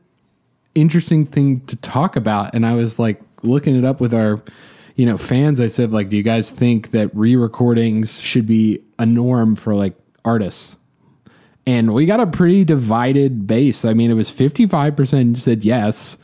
interesting 0.75 1.27
thing 1.27 1.61
to 1.67 1.77
talk 1.77 2.17
about. 2.17 2.55
And 2.55 2.67
i 2.67 2.75
was 2.75 2.99
like 2.99 3.21
looking 3.43 3.77
it 3.77 3.85
up 3.85 4.01
with 4.01 4.15
our 4.15 4.43
you 4.97 5.07
know 5.07 5.19
fans. 5.19 5.61
I 5.61 5.69
said 5.69 5.93
like 5.93 6.09
do 6.09 6.17
you 6.17 6.23
guys 6.23 6.51
think 6.51 6.91
that 6.93 7.15
re-recordings 7.15 8.21
should 8.21 8.47
be 8.47 8.83
a 8.99 9.07
norm 9.07 9.57
for 9.57 9.75
like 9.75 9.95
artists? 10.25 10.77
And 11.67 11.95
we 11.95 12.05
got 12.05 12.21
a 12.21 12.27
pretty 12.27 12.65
divided 12.65 13.47
base. 13.47 13.85
I 13.85 13.95
mean 13.95 14.11
it 14.11 14.15
was 14.15 14.31
55% 14.31 15.37
said 15.37 15.65
yes 15.65 16.17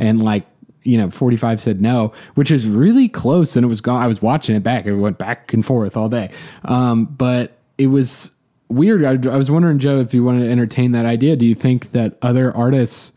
and 0.00 0.22
like 0.22 0.46
you 0.82 0.98
know 0.98 1.10
45 1.10 1.62
said 1.62 1.80
no 1.80 2.12
which 2.34 2.50
is 2.50 2.68
really 2.68 3.08
close. 3.08 3.56
And 3.56 3.64
it 3.64 3.68
was 3.68 3.80
gone. 3.80 4.02
I 4.02 4.06
was 4.06 4.20
watching 4.20 4.56
it 4.56 4.62
back. 4.62 4.86
It 4.86 4.94
went 4.96 5.18
back 5.18 5.52
and 5.52 5.64
forth 5.64 5.96
all 5.96 6.08
day. 6.08 6.30
Um, 6.64 7.06
but 7.06 7.58
it 7.78 7.88
was 7.88 8.32
weird. 8.68 9.04
I, 9.04 9.32
I 9.32 9.36
was 9.36 9.50
wondering 9.50 9.78
joe 9.78 10.00
if 10.00 10.14
you 10.14 10.24
want 10.24 10.40
to 10.40 10.50
entertain 10.50 10.92
that 10.92 11.06
idea. 11.06 11.36
Do 11.36 11.46
you 11.46 11.54
think 11.54 11.92
that 11.92 12.16
other 12.22 12.54
artists 12.56 13.12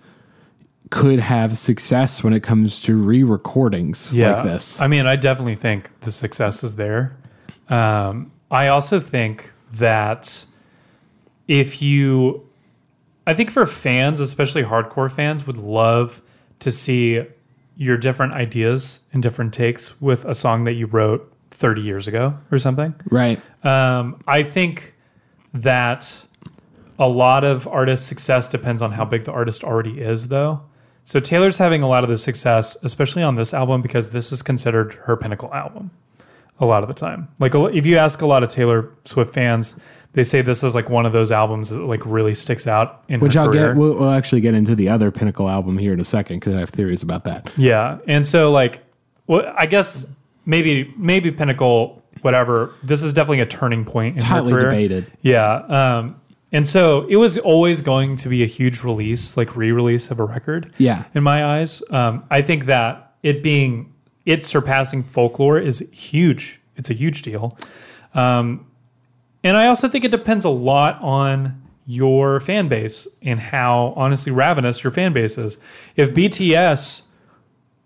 could 0.89 1.19
have 1.19 1.57
success 1.57 2.23
when 2.23 2.33
it 2.33 2.43
comes 2.43 2.81
to 2.81 2.95
re-recordings 2.95 4.13
yeah. 4.13 4.33
like 4.33 4.43
this. 4.43 4.79
I 4.79 4.87
mean, 4.87 5.05
I 5.05 5.15
definitely 5.15 5.55
think 5.55 5.99
the 6.01 6.11
success 6.11 6.63
is 6.63 6.75
there. 6.75 7.17
Um, 7.69 8.31
I 8.49 8.67
also 8.67 8.99
think 8.99 9.51
that 9.73 10.45
if 11.47 11.81
you, 11.81 12.47
I 13.25 13.33
think 13.33 13.51
for 13.51 13.65
fans, 13.65 14.19
especially 14.19 14.63
hardcore 14.63 15.11
fans, 15.11 15.45
would 15.45 15.57
love 15.57 16.21
to 16.59 16.71
see 16.71 17.25
your 17.75 17.97
different 17.97 18.33
ideas 18.33 19.01
and 19.13 19.21
different 19.21 19.53
takes 19.53 19.99
with 20.01 20.25
a 20.25 20.33
song 20.33 20.63
that 20.63 20.73
you 20.73 20.87
wrote 20.87 21.31
30 21.51 21.81
years 21.81 22.07
ago 22.07 22.37
or 22.51 22.59
something. 22.59 22.95
right. 23.09 23.39
Um, 23.65 24.21
I 24.27 24.43
think 24.43 24.95
that 25.53 26.25
a 26.99 27.07
lot 27.07 27.43
of 27.43 27.67
artists' 27.67 28.07
success 28.07 28.47
depends 28.47 28.81
on 28.81 28.91
how 28.91 29.05
big 29.05 29.25
the 29.25 29.31
artist 29.31 29.63
already 29.63 30.01
is, 30.01 30.29
though. 30.29 30.61
So 31.07 31.21
Taylor's 31.21 31.57
having 31.57 31.83
a 31.83 31.87
lot 31.87 32.03
of 32.03 32.09
the 32.09 32.17
success, 32.17 32.75
especially 32.83 33.23
on 33.23 33.35
this 33.35 33.53
album, 33.53 33.81
because 33.81 34.09
this 34.09 34.33
is 34.33 34.41
considered 34.41 34.95
her 35.05 35.15
pinnacle 35.15 35.53
album 35.53 35.89
a 36.59 36.65
lot 36.65 36.83
of 36.83 36.89
the 36.89 36.93
time. 36.93 37.29
Like 37.39 37.55
if 37.55 37.85
you 37.85 37.97
ask 37.97 38.21
a 38.21 38.25
lot 38.25 38.43
of 38.43 38.49
Taylor 38.49 38.89
Swift 39.05 39.33
fans, 39.33 39.77
they 40.11 40.23
say 40.23 40.41
this 40.41 40.65
is 40.65 40.75
like 40.75 40.89
one 40.89 41.05
of 41.05 41.13
those 41.13 41.31
albums 41.31 41.69
that 41.69 41.81
like 41.83 42.05
really 42.05 42.33
sticks 42.33 42.67
out 42.67 43.05
in 43.07 43.21
Which 43.21 43.35
her 43.35 43.39
I'll 43.39 43.47
career. 43.47 43.67
get. 43.69 43.77
We'll, 43.77 43.93
we'll 43.93 44.09
actually 44.09 44.41
get 44.41 44.53
into 44.53 44.75
the 44.75 44.89
other 44.89 45.09
Pinnacle 45.09 45.47
album 45.47 45.77
here 45.77 45.93
in 45.93 46.01
a 46.01 46.05
second 46.05 46.41
because 46.41 46.53
I 46.53 46.59
have 46.59 46.71
theories 46.71 47.01
about 47.01 47.23
that. 47.23 47.53
Yeah. 47.55 47.99
And 48.05 48.27
so 48.27 48.51
like 48.51 48.81
well 49.27 49.53
I 49.57 49.65
guess 49.65 50.05
maybe 50.45 50.93
maybe 50.97 51.31
Pinnacle, 51.31 52.03
whatever. 52.19 52.73
This 52.83 53.01
is 53.01 53.13
definitely 53.13 53.39
a 53.39 53.45
turning 53.45 53.85
point 53.85 54.17
in 54.17 54.23
her 54.23 54.41
career. 54.41 54.59
debated. 54.63 55.09
Yeah. 55.21 55.53
Um, 55.99 56.19
and 56.51 56.67
so 56.67 57.05
it 57.07 57.17
was 57.17 57.37
always 57.37 57.81
going 57.81 58.15
to 58.17 58.29
be 58.29 58.43
a 58.43 58.47
huge 58.47 58.83
release, 58.83 59.35
like 59.35 59.55
re-release 59.55 60.11
of 60.11 60.19
a 60.19 60.23
record. 60.23 60.71
Yeah. 60.77 61.03
In 61.13 61.23
my 61.23 61.45
eyes, 61.45 61.83
um, 61.89 62.25
I 62.31 62.41
think 62.41 62.65
that 62.65 63.13
it 63.23 63.43
being 63.43 63.93
it 64.25 64.43
surpassing 64.43 65.03
folklore 65.03 65.57
is 65.57 65.79
huge. 65.91 66.59
It's 66.75 66.89
a 66.89 66.93
huge 66.93 67.21
deal. 67.21 67.57
Um, 68.13 68.65
and 69.43 69.55
I 69.55 69.67
also 69.67 69.87
think 69.87 70.03
it 70.03 70.11
depends 70.11 70.45
a 70.45 70.49
lot 70.49 71.01
on 71.01 71.61
your 71.85 72.41
fan 72.41 72.67
base 72.67 73.07
and 73.21 73.39
how 73.39 73.93
honestly 73.95 74.31
ravenous 74.31 74.83
your 74.83 74.91
fan 74.91 75.13
base 75.13 75.37
is. 75.37 75.57
If 75.95 76.13
BTS 76.13 77.03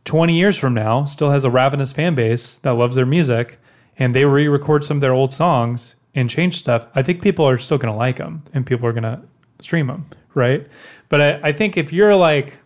20 0.06 0.36
years 0.36 0.58
from 0.58 0.74
now 0.74 1.06
still 1.06 1.30
has 1.30 1.46
a 1.46 1.52
ravenous 1.52 1.94
fan 1.94 2.16
base 2.16 2.58
that 2.60 2.72
loves 2.72 2.96
their 2.96 3.06
music 3.06 3.60
and 3.98 4.16
they 4.16 4.26
re-record 4.26 4.84
some 4.84 4.98
of 4.98 5.02
their 5.02 5.14
old 5.14 5.32
songs 5.32 5.96
and 6.14 6.30
change 6.30 6.58
stuff, 6.58 6.90
I 6.96 7.02
think 7.02 7.22
people 7.22 7.48
are 7.48 7.58
still 7.58 7.78
going 7.78 7.94
to 7.94 7.98
like 7.98 8.18
them 8.18 8.44
and 8.54 8.66
people 8.66 8.86
are 8.88 8.94
going 8.94 9.04
to 9.04 9.22
stream 9.62 9.88
them, 9.88 10.10
right? 10.34 10.68
But 11.10 11.22
I, 11.22 11.50
I 11.50 11.52
think 11.52 11.78
if 11.78 11.94
you're 11.94 12.16
like 12.16 12.58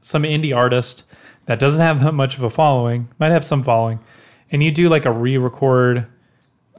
some 0.00 0.22
indie 0.22 0.54
artist 0.56 1.04
that 1.46 1.58
doesn't 1.58 1.80
have 1.80 2.02
that 2.02 2.12
much 2.12 2.36
of 2.36 2.42
a 2.42 2.50
following, 2.50 3.08
might 3.18 3.32
have 3.32 3.44
some 3.44 3.62
following, 3.62 4.00
and 4.50 4.62
you 4.62 4.70
do 4.70 4.88
like 4.88 5.04
a 5.04 5.12
re-record, 5.12 6.06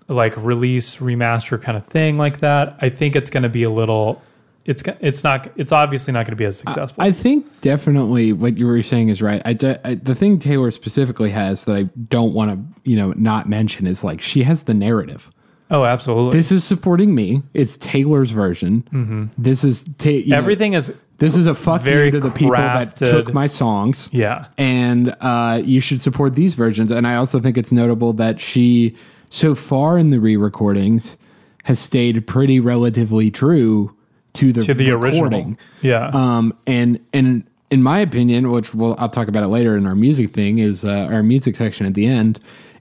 like 0.08 0.36
release, 0.38 0.98
remaster 0.98 1.62
kind 1.62 1.78
of 1.78 1.86
thing 1.86 2.18
like 2.18 2.40
that, 2.40 2.78
I 2.80 2.90
think 2.90 3.16
it's 3.16 3.30
going 3.30 3.44
to 3.44 3.50
be 3.50 3.64
a 3.64 3.70
little. 3.70 4.22
It's 4.64 4.84
it's 5.00 5.24
not. 5.24 5.52
It's 5.56 5.72
obviously 5.72 6.14
not 6.14 6.26
going 6.26 6.34
to 6.34 6.36
be 6.36 6.46
as 6.46 6.58
successful. 6.60 7.04
I 7.04 7.12
think 7.12 7.62
definitely 7.62 8.32
what 8.32 8.60
you 8.60 8.68
were 8.68 8.84
saying 8.84 9.10
is 9.10 9.20
right. 9.20 9.42
I, 9.44 9.54
de- 9.54 9.88
I 9.88 9.96
the 9.96 10.14
thing 10.14 10.38
Taylor 10.38 10.70
specifically 10.70 11.32
has 11.32 11.66
that 11.66 11.76
I 11.76 11.84
don't 12.10 12.34
want 12.34 12.52
to 12.52 12.90
you 12.90 12.96
know 12.96 13.12
not 13.14 13.50
mention 13.50 13.88
is 13.88 14.04
like 14.04 14.22
she 14.22 14.44
has 14.44 14.64
the 14.64 14.76
narrative. 14.76 15.32
Oh, 15.72 15.84
absolutely. 15.86 16.38
This 16.38 16.52
is 16.52 16.64
supporting 16.64 17.16
me. 17.16 17.42
It's 17.54 17.78
Taylor's 17.78 18.32
version. 18.32 19.30
This 19.38 19.64
is 19.64 19.86
ta- 19.98 20.10
you 20.10 20.28
know, 20.28 20.38
Everything 20.38 20.74
is 20.74 20.94
This 21.18 21.36
is 21.36 21.48
a 21.48 21.56
fuck 21.56 21.82
very 21.82 22.06
you 22.06 22.12
to 22.12 22.20
the 22.20 22.30
people 22.32 22.52
that 22.56 22.96
took 22.96 23.34
my 23.34 23.48
songs. 23.48 24.10
yeah. 24.12 24.46
and 24.58 25.16
uh, 25.22 25.62
you 25.64 25.80
should 25.82 26.02
support 26.02 26.36
these 26.36 26.54
versions. 26.54 26.92
And 26.92 27.08
I 27.08 27.16
also 27.16 27.40
think 27.40 27.58
it's 27.58 27.72
notable 27.72 28.14
that 28.14 28.40
she, 28.40 28.96
so 29.30 29.56
far 29.56 29.98
in 29.98 30.10
the 30.12 30.20
re-recordings, 30.20 31.18
has 31.64 31.80
stayed 31.80 32.26
pretty 32.28 32.60
relatively 32.60 33.30
true 33.32 33.96
to 34.34 34.52
the 34.54 34.62
To 34.62 34.74
the 34.74 34.92
original. 34.92 35.24
recording. 35.26 35.58
Yeah. 35.82 36.08
Um, 36.14 36.54
and 36.66 37.00
and 37.14 37.46
in 37.70 37.84
my 37.84 38.00
opinion, 38.00 38.50
which 38.52 38.74
we'll 38.74 38.96
I'll 38.98 39.10
talk 39.10 39.28
about 39.28 39.44
it 39.44 39.48
later 39.48 39.78
in 39.78 39.86
our 39.86 39.96
music 39.96 40.34
thing, 40.34 40.58
is 40.58 40.84
uh, 40.84 41.08
our 41.12 41.22
music 41.24 41.56
section 41.56 41.86
at 41.86 41.94
the 41.94 42.06
end 42.08 42.40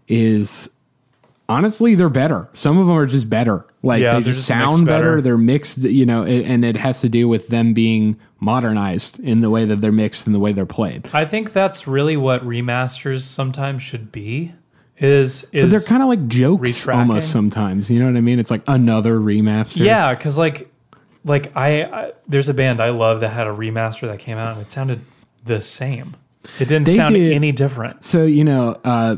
is 0.09 0.68
honestly 1.50 1.94
they're 1.94 2.08
better. 2.08 2.48
Some 2.54 2.78
of 2.78 2.86
them 2.86 2.96
are 2.96 3.06
just 3.06 3.28
better. 3.28 3.66
Like 3.82 4.00
Yeah, 4.00 4.14
they 4.18 4.22
just 4.24 4.46
sound 4.46 4.86
better. 4.86 5.16
better. 5.16 5.20
They're 5.22 5.36
mixed, 5.38 5.78
you 5.78 6.06
know, 6.06 6.22
and 6.24 6.64
it 6.64 6.76
has 6.76 7.00
to 7.00 7.08
do 7.08 7.28
with 7.28 7.48
them 7.48 7.72
being 7.74 8.18
modernized 8.38 9.20
in 9.20 9.40
the 9.40 9.50
way 9.50 9.64
that 9.64 9.80
they're 9.80 9.92
mixed 9.92 10.26
and 10.26 10.34
the 10.34 10.38
way 10.40 10.52
they're 10.52 10.66
played. 10.66 11.08
I 11.12 11.24
think 11.24 11.52
that's 11.52 11.86
really 11.86 12.16
what 12.16 12.42
remasters 12.44 13.20
sometimes 13.22 13.82
should 13.82 14.10
be. 14.12 14.54
Is 14.98 15.46
is 15.52 15.64
But 15.64 15.70
they're 15.70 15.80
kind 15.80 16.02
of 16.02 16.08
like 16.10 16.26
jokes 16.28 16.62
retracking. 16.84 16.94
almost 16.96 17.30
sometimes. 17.30 17.90
You 17.90 18.00
know 18.00 18.06
what 18.06 18.16
I 18.18 18.20
mean? 18.20 18.38
It's 18.38 18.50
like 18.50 18.62
another 18.66 19.18
remaster. 19.18 19.76
yeah, 19.78 20.14
because 20.14 20.36
like 20.36 20.70
like 21.24 21.56
I, 21.56 21.84
I 21.84 22.12
there's 22.28 22.50
a 22.50 22.54
band 22.54 22.82
I 22.82 22.90
love 22.90 23.20
that 23.20 23.30
had 23.30 23.46
a 23.46 23.50
remaster 23.54 24.02
that 24.08 24.18
came 24.18 24.36
out 24.36 24.52
and 24.58 24.60
it 24.66 24.70
sounded 24.70 25.00
the 25.44 25.62
same. 25.62 26.16
It 26.58 26.66
didn't 26.68 26.84
They 26.84 26.96
sound 26.96 27.14
did- 27.14 27.32
any 27.32 27.50
different. 27.50 28.04
So 28.04 28.24
you 28.24 28.44
know, 28.44 28.76
uh, 28.84 29.16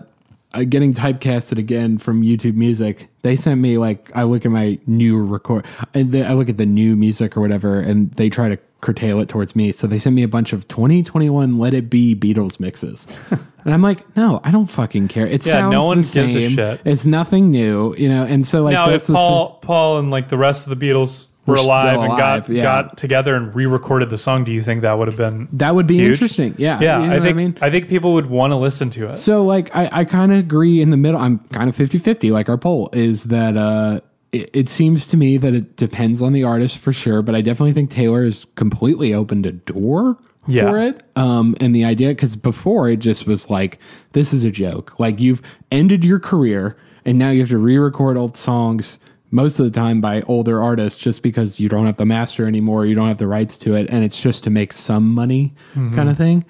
uh, 0.54 0.64
getting 0.64 0.92
typecasted 0.94 1.58
again 1.58 1.98
from 1.98 2.22
YouTube 2.22 2.54
Music. 2.54 3.08
They 3.22 3.36
sent 3.36 3.60
me 3.60 3.78
like 3.78 4.10
I 4.14 4.22
look 4.24 4.44
at 4.44 4.50
my 4.52 4.78
new 4.86 5.18
record, 5.22 5.64
and 5.94 6.14
I 6.16 6.32
look 6.34 6.48
at 6.48 6.56
the 6.56 6.66
new 6.66 6.96
music 6.96 7.36
or 7.36 7.40
whatever, 7.40 7.80
and 7.80 8.10
they 8.12 8.28
try 8.28 8.48
to 8.48 8.58
curtail 8.80 9.20
it 9.20 9.28
towards 9.28 9.54
me. 9.54 9.70
So 9.70 9.86
they 9.86 9.98
sent 10.00 10.16
me 10.16 10.24
a 10.24 10.28
bunch 10.28 10.52
of 10.52 10.66
2021 10.66 11.56
Let 11.58 11.72
It 11.72 11.88
Be 11.88 12.14
Beatles 12.16 12.58
mixes, 12.58 13.20
and 13.30 13.72
I'm 13.72 13.82
like, 13.82 14.16
no, 14.16 14.40
I 14.42 14.50
don't 14.50 14.66
fucking 14.66 15.08
care. 15.08 15.26
It 15.26 15.46
Yeah, 15.46 15.52
sounds 15.52 15.72
no 15.72 15.84
one 15.86 15.98
the 15.98 16.02
gives 16.12 16.34
a 16.36 16.48
same. 16.48 16.50
shit. 16.50 16.80
It's 16.84 17.06
nothing 17.06 17.50
new, 17.50 17.94
you 17.96 18.08
know. 18.08 18.24
And 18.24 18.46
so 18.46 18.62
like 18.62 18.72
now, 18.72 18.90
if 18.90 19.06
Paul 19.06 19.58
Paul 19.62 19.98
and 20.00 20.10
like 20.10 20.28
the 20.28 20.36
rest 20.38 20.66
of 20.66 20.76
the 20.78 20.86
Beatles 20.86 21.28
were 21.46 21.56
alive 21.56 22.00
and 22.00 22.08
got 22.16 22.48
yeah. 22.48 22.62
got 22.62 22.96
together 22.96 23.34
and 23.34 23.54
re-recorded 23.54 24.10
the 24.10 24.18
song, 24.18 24.44
do 24.44 24.52
you 24.52 24.62
think 24.62 24.82
that 24.82 24.92
would 24.98 25.08
have 25.08 25.16
been 25.16 25.48
that 25.52 25.74
would 25.74 25.86
be 25.86 25.96
huge? 25.96 26.12
interesting. 26.12 26.54
Yeah, 26.58 26.78
Yeah, 26.80 27.00
you 27.02 27.06
know 27.08 27.16
I 27.16 27.20
think 27.20 27.36
mean. 27.36 27.58
I 27.60 27.70
think 27.70 27.88
people 27.88 28.14
would 28.14 28.26
want 28.26 28.52
to 28.52 28.56
listen 28.56 28.90
to 28.90 29.08
it. 29.08 29.16
So 29.16 29.44
like 29.44 29.74
I, 29.74 29.88
I 29.92 30.04
kind 30.04 30.32
of 30.32 30.38
agree 30.38 30.80
in 30.80 30.90
the 30.90 30.96
middle. 30.96 31.20
I'm 31.20 31.38
kind 31.50 31.68
of 31.68 31.76
50-50 31.76 32.30
like 32.30 32.48
our 32.48 32.58
poll 32.58 32.90
is 32.92 33.24
that 33.24 33.56
uh 33.56 34.00
it, 34.30 34.50
it 34.54 34.68
seems 34.68 35.06
to 35.08 35.16
me 35.16 35.36
that 35.36 35.52
it 35.52 35.76
depends 35.76 36.22
on 36.22 36.32
the 36.32 36.44
artist 36.44 36.78
for 36.78 36.92
sure, 36.92 37.22
but 37.22 37.34
I 37.34 37.40
definitely 37.42 37.72
think 37.74 37.90
Taylor 37.90 38.24
has 38.24 38.46
completely 38.54 39.12
opened 39.12 39.44
a 39.44 39.52
door 39.52 40.16
Yeah. 40.46 40.70
for 40.70 40.78
it. 40.78 41.02
Um 41.16 41.56
and 41.60 41.74
the 41.74 41.84
idea 41.84 42.14
cuz 42.14 42.36
before 42.36 42.88
it 42.88 43.00
just 43.00 43.26
was 43.26 43.50
like 43.50 43.78
this 44.12 44.32
is 44.32 44.44
a 44.44 44.50
joke. 44.52 44.94
Like 45.00 45.18
you've 45.18 45.42
ended 45.72 46.04
your 46.04 46.20
career 46.20 46.76
and 47.04 47.18
now 47.18 47.30
you 47.30 47.40
have 47.40 47.48
to 47.48 47.58
re-record 47.58 48.16
old 48.16 48.36
songs 48.36 49.00
most 49.32 49.58
of 49.58 49.64
the 49.64 49.70
time 49.70 50.00
by 50.00 50.20
older 50.22 50.62
artists 50.62 51.00
just 51.00 51.22
because 51.22 51.58
you 51.58 51.68
don't 51.68 51.86
have 51.86 51.96
the 51.96 52.06
master 52.06 52.46
anymore, 52.46 52.84
you 52.86 52.94
don't 52.94 53.08
have 53.08 53.18
the 53.18 53.26
rights 53.26 53.56
to 53.58 53.74
it 53.74 53.88
and 53.90 54.04
it's 54.04 54.20
just 54.20 54.44
to 54.44 54.50
make 54.50 54.72
some 54.72 55.12
money 55.12 55.52
kind 55.94 56.08
of 56.10 56.16
thing. 56.18 56.44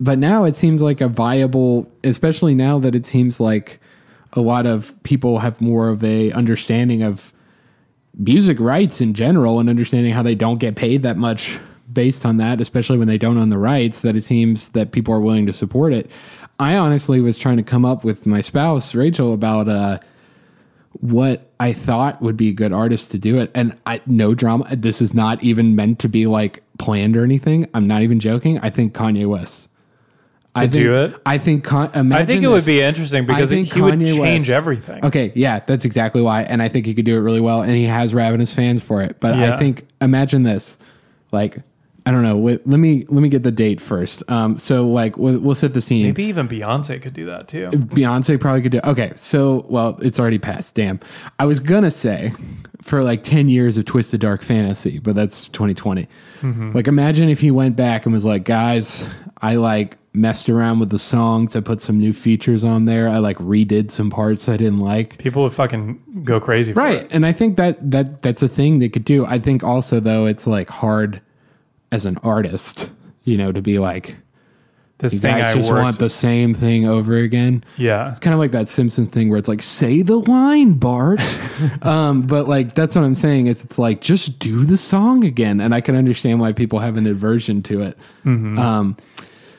But 0.00 0.18
now 0.18 0.44
it 0.44 0.56
seems 0.56 0.82
like 0.82 1.00
a 1.00 1.08
viable 1.08 1.86
especially 2.02 2.54
now 2.54 2.78
that 2.80 2.94
it 2.94 3.06
seems 3.06 3.38
like 3.38 3.78
a 4.32 4.40
lot 4.40 4.66
of 4.66 4.94
people 5.02 5.38
have 5.40 5.60
more 5.60 5.90
of 5.90 6.02
a 6.02 6.32
understanding 6.32 7.02
of 7.02 7.32
music 8.18 8.58
rights 8.58 9.00
in 9.00 9.12
general 9.14 9.60
and 9.60 9.68
understanding 9.68 10.12
how 10.12 10.22
they 10.22 10.34
don't 10.34 10.58
get 10.58 10.74
paid 10.74 11.02
that 11.02 11.18
much 11.18 11.58
based 11.92 12.24
on 12.24 12.38
that 12.38 12.60
especially 12.62 12.96
when 12.96 13.08
they 13.08 13.18
don't 13.18 13.36
own 13.36 13.50
the 13.50 13.58
rights 13.58 14.00
that 14.00 14.16
it 14.16 14.24
seems 14.24 14.70
that 14.70 14.92
people 14.92 15.12
are 15.12 15.20
willing 15.20 15.44
to 15.44 15.52
support 15.52 15.92
it. 15.92 16.10
I 16.58 16.76
honestly 16.76 17.20
was 17.20 17.36
trying 17.36 17.58
to 17.58 17.62
come 17.62 17.84
up 17.84 18.04
with 18.04 18.24
my 18.24 18.40
spouse 18.40 18.94
rachel 18.94 19.34
about 19.34 19.68
uh 19.68 19.98
what 21.00 21.50
I 21.58 21.72
thought 21.72 22.20
would 22.22 22.36
be 22.36 22.48
a 22.48 22.52
good 22.52 22.72
artist 22.72 23.10
to 23.12 23.18
do 23.18 23.38
it. 23.38 23.50
And 23.54 23.74
I 23.86 24.00
no 24.06 24.34
drama. 24.34 24.74
This 24.76 25.00
is 25.00 25.14
not 25.14 25.42
even 25.42 25.74
meant 25.76 25.98
to 26.00 26.08
be 26.08 26.26
like 26.26 26.62
planned 26.78 27.16
or 27.16 27.24
anything. 27.24 27.68
I'm 27.74 27.86
not 27.86 28.02
even 28.02 28.20
joking. 28.20 28.58
I 28.60 28.70
think 28.70 28.94
Kanye 28.94 29.26
West. 29.26 29.68
I 30.54 30.62
think, 30.62 30.72
do 30.74 30.94
it? 30.94 31.16
I 31.24 31.38
think. 31.38 31.64
Con- 31.64 32.12
I 32.12 32.24
think 32.26 32.44
it 32.44 32.48
would 32.48 32.66
be 32.66 32.82
interesting 32.82 33.24
because 33.24 33.50
it, 33.52 33.64
he 33.72 33.80
would 33.80 33.98
change 34.04 34.18
West- 34.20 34.50
everything. 34.50 35.02
Okay, 35.02 35.32
yeah, 35.34 35.60
that's 35.66 35.86
exactly 35.86 36.20
why, 36.20 36.42
and 36.42 36.60
I 36.62 36.68
think 36.68 36.84
he 36.84 36.92
could 36.92 37.06
do 37.06 37.16
it 37.16 37.20
really 37.20 37.40
well, 37.40 37.62
and 37.62 37.72
he 37.72 37.84
has 37.84 38.12
ravenous 38.12 38.52
fans 38.52 38.82
for 38.82 39.00
it. 39.00 39.16
But 39.18 39.38
Yeah. 39.38 39.54
I 39.54 39.58
think 39.58 39.86
imagine 40.02 40.42
this, 40.42 40.76
like 41.30 41.56
I 42.04 42.10
don't 42.10 42.22
know. 42.22 42.36
Wait, 42.36 42.66
let 42.66 42.78
me 42.78 43.04
let 43.08 43.22
me 43.22 43.28
get 43.28 43.42
the 43.42 43.52
date 43.52 43.80
first. 43.80 44.22
Um, 44.28 44.58
so 44.58 44.88
like 44.88 45.16
we'll, 45.16 45.38
we'll 45.40 45.54
set 45.54 45.74
the 45.74 45.80
scene. 45.80 46.06
Maybe 46.06 46.24
even 46.24 46.48
Beyonce 46.48 47.00
could 47.00 47.14
do 47.14 47.26
that 47.26 47.48
too. 47.48 47.68
Beyonce 47.70 48.40
probably 48.40 48.62
could 48.62 48.72
do. 48.72 48.80
Okay, 48.84 49.12
so 49.14 49.64
well, 49.68 49.98
it's 50.02 50.18
already 50.18 50.38
passed. 50.38 50.74
Damn, 50.74 50.98
I 51.38 51.46
was 51.46 51.60
gonna 51.60 51.90
say 51.90 52.32
for 52.82 53.02
like 53.04 53.22
ten 53.22 53.48
years 53.48 53.78
of 53.78 53.84
Twisted 53.84 54.20
Dark 54.20 54.42
Fantasy, 54.42 54.98
but 54.98 55.14
that's 55.14 55.48
2020. 55.48 56.08
Like, 56.74 56.88
imagine 56.88 57.28
if 57.28 57.38
he 57.38 57.52
went 57.52 57.76
back 57.76 58.04
and 58.04 58.12
was 58.12 58.24
like, 58.24 58.42
guys, 58.42 59.08
I 59.40 59.54
like 59.54 59.96
messed 60.12 60.48
around 60.50 60.80
with 60.80 60.90
the 60.90 60.98
song 60.98 61.48
to 61.48 61.62
put 61.62 61.80
some 61.80 61.98
new 61.98 62.12
features 62.12 62.64
on 62.64 62.84
there. 62.84 63.08
I 63.08 63.18
like 63.18 63.38
redid 63.38 63.90
some 63.92 64.10
parts 64.10 64.48
I 64.48 64.56
didn't 64.56 64.80
like. 64.80 65.18
People 65.18 65.44
would 65.44 65.52
fucking 65.52 66.22
go 66.24 66.40
crazy. 66.40 66.72
For 66.72 66.80
Right, 66.80 67.06
and 67.12 67.24
I 67.24 67.32
think 67.32 67.56
that 67.58 67.90
that 67.90 68.22
that's 68.22 68.42
a 68.42 68.48
thing 68.48 68.80
they 68.80 68.88
could 68.88 69.04
do. 69.04 69.24
I 69.24 69.38
think 69.38 69.62
also 69.62 70.00
though 70.00 70.26
it's 70.26 70.46
like 70.46 70.68
hard 70.68 71.20
as 71.92 72.06
an 72.06 72.16
artist, 72.24 72.90
you 73.22 73.36
know, 73.36 73.52
to 73.52 73.62
be 73.62 73.78
like, 73.78 74.16
This 74.98 75.14
you 75.14 75.20
thing 75.20 75.36
guys 75.38 75.54
I 75.54 75.58
just 75.58 75.70
worked. 75.70 75.82
want 75.84 75.98
the 75.98 76.10
same 76.10 76.54
thing 76.54 76.88
over 76.88 77.16
again. 77.16 77.62
yeah. 77.76 78.10
It's 78.10 78.18
kind 78.18 78.34
of 78.34 78.40
like 78.40 78.50
that 78.50 78.66
Simpson 78.66 79.06
thing 79.06 79.28
where 79.28 79.38
it's 79.38 79.46
like, 79.48 79.62
say 79.62 80.02
the 80.02 80.16
line, 80.16 80.72
Bart. 80.72 81.20
um, 81.82 82.22
but 82.22 82.48
like, 82.48 82.74
that's 82.74 82.96
what 82.96 83.04
I'm 83.04 83.14
saying 83.14 83.46
is 83.46 83.62
it's 83.64 83.78
like, 83.78 84.00
just 84.00 84.40
do 84.40 84.64
the 84.64 84.76
song 84.78 85.22
again. 85.24 85.60
And 85.60 85.74
I 85.74 85.80
can 85.80 85.94
understand 85.94 86.40
why 86.40 86.52
people 86.52 86.80
have 86.80 86.96
an 86.96 87.06
aversion 87.06 87.62
to 87.64 87.82
it. 87.82 87.98
Mm-hmm. 88.24 88.58
Um, 88.58 88.96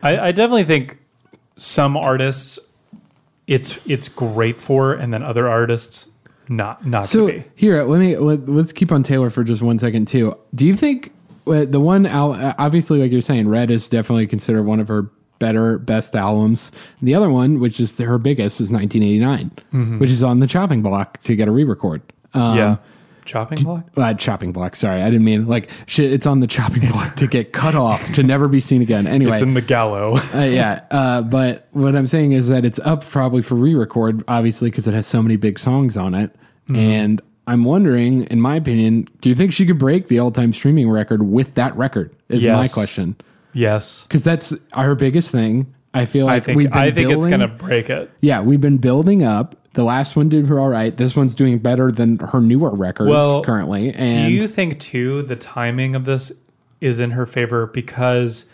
I, 0.01 0.17
I 0.27 0.31
definitely 0.31 0.65
think 0.65 0.97
some 1.55 1.95
artists 1.95 2.59
it's 3.45 3.77
it's 3.85 4.07
great 4.09 4.61
for, 4.61 4.93
and 4.93 5.13
then 5.13 5.21
other 5.21 5.49
artists 5.49 6.09
not 6.47 6.85
not 6.85 7.05
so 7.05 7.27
to 7.27 7.33
be. 7.33 7.45
here, 7.55 7.83
let 7.83 7.99
me, 7.99 8.15
let, 8.17 8.47
let's 8.47 8.71
keep 8.71 8.91
on 8.91 9.03
Taylor 9.03 9.29
for 9.29 9.43
just 9.43 9.61
one 9.61 9.77
second 9.77 10.07
too. 10.07 10.33
Do 10.55 10.65
you 10.65 10.75
think 10.75 11.11
the 11.45 11.79
one, 11.79 12.05
obviously, 12.07 12.99
like 12.99 13.11
you're 13.11 13.21
saying, 13.21 13.47
Red 13.47 13.71
is 13.71 13.87
definitely 13.87 14.27
considered 14.27 14.63
one 14.63 14.79
of 14.79 14.87
her 14.87 15.09
better, 15.39 15.77
best 15.77 16.15
albums. 16.15 16.71
The 17.01 17.13
other 17.15 17.29
one, 17.29 17.59
which 17.59 17.79
is 17.79 17.97
her 17.97 18.17
biggest, 18.17 18.61
is 18.61 18.69
1989, 18.69 19.99
which 19.99 20.09
is 20.09 20.23
on 20.23 20.39
the 20.39 20.47
chopping 20.47 20.81
block 20.81 21.21
to 21.23 21.35
get 21.35 21.47
a 21.47 21.51
re-record. 21.51 22.01
Um, 22.33 22.57
Yeah. 22.57 22.75
chopping 23.25 23.61
block. 23.63 23.85
uh, 23.95 24.13
chopping 24.15 24.51
block. 24.51 24.75
Sorry, 24.75 25.01
I 25.01 25.05
didn't 25.09 25.23
mean 25.25 25.47
like 25.47 25.69
shit. 25.85 26.11
It's 26.11 26.25
on 26.25 26.39
the 26.41 26.47
chopping 26.47 26.89
block 26.91 27.15
to 27.17 27.27
get 27.27 27.53
cut 27.53 27.75
off 27.75 28.13
to 28.13 28.23
never 28.23 28.47
be 28.47 28.59
seen 28.59 28.81
again. 28.81 29.05
Anyway, 29.07 29.31
It's 29.33 29.41
in 29.41 29.53
the 29.53 29.61
gallow. 29.61 30.15
uh, 30.33 30.39
yeah. 30.41 30.81
Uh, 30.91 31.21
but 31.21 31.67
what 31.71 31.95
I'm 31.95 32.07
saying 32.07 32.31
is 32.33 32.47
that 32.49 32.65
it's 32.65 32.79
up 32.79 33.05
probably 33.05 33.41
for 33.41 33.55
re-record, 33.55 34.23
obviously, 34.27 34.69
because 34.69 34.87
it 34.87 34.93
has 34.93 35.07
so 35.07 35.21
many 35.21 35.35
big 35.37 35.57
songs 35.59 35.95
on 35.97 36.13
it. 36.15 36.31
Mm-hmm. 36.69 36.75
And 36.75 37.21
I'm 37.47 37.63
wondering, 37.65 38.23
in 38.25 38.39
my 38.39 38.55
opinion, 38.55 39.07
do 39.21 39.29
you 39.29 39.35
think 39.35 39.51
she 39.53 39.65
could 39.65 39.77
break 39.79 40.07
the 40.07 40.19
all-time 40.19 40.53
streaming 40.53 40.89
record 40.89 41.23
with 41.23 41.55
that 41.55 41.75
record? 41.75 42.15
Is 42.29 42.45
my 42.45 42.67
question. 42.67 43.15
yes, 43.53 44.03
Because 44.03 44.23
that's 44.23 44.53
our 44.73 44.95
biggest 44.95 45.31
thing. 45.31 45.73
I 45.93 46.05
feel 46.05 46.27
I 46.27 46.35
like 46.35 46.45
think 46.45 46.57
we've 46.57 46.71
been 46.71 46.81
I 46.81 46.91
think 46.91 47.11
it's 47.11 47.25
gonna 47.25 47.47
break 47.47 47.89
it. 47.89 48.09
Yeah, 48.21 48.41
we've 48.41 48.61
been 48.61 48.79
building 48.79 49.23
up. 49.23 49.55
The 49.73 49.83
last 49.83 50.15
one 50.15 50.29
did 50.29 50.47
her 50.47 50.59
all 50.59 50.69
right. 50.69 50.95
This 50.95 51.15
one's 51.15 51.35
doing 51.35 51.59
better 51.59 51.91
than 51.91 52.17
her 52.19 52.41
newer 52.41 52.71
records 52.71 53.09
Well, 53.09 53.43
currently. 53.43 53.93
And 53.93 54.11
Do 54.11 54.21
you 54.33 54.47
think 54.47 54.79
too 54.79 55.21
the 55.23 55.35
timing 55.35 55.93
of 55.95 56.05
this 56.05 56.31
is 56.81 56.99
in 56.99 57.11
her 57.11 57.25
favor 57.27 57.67
because 57.67 58.45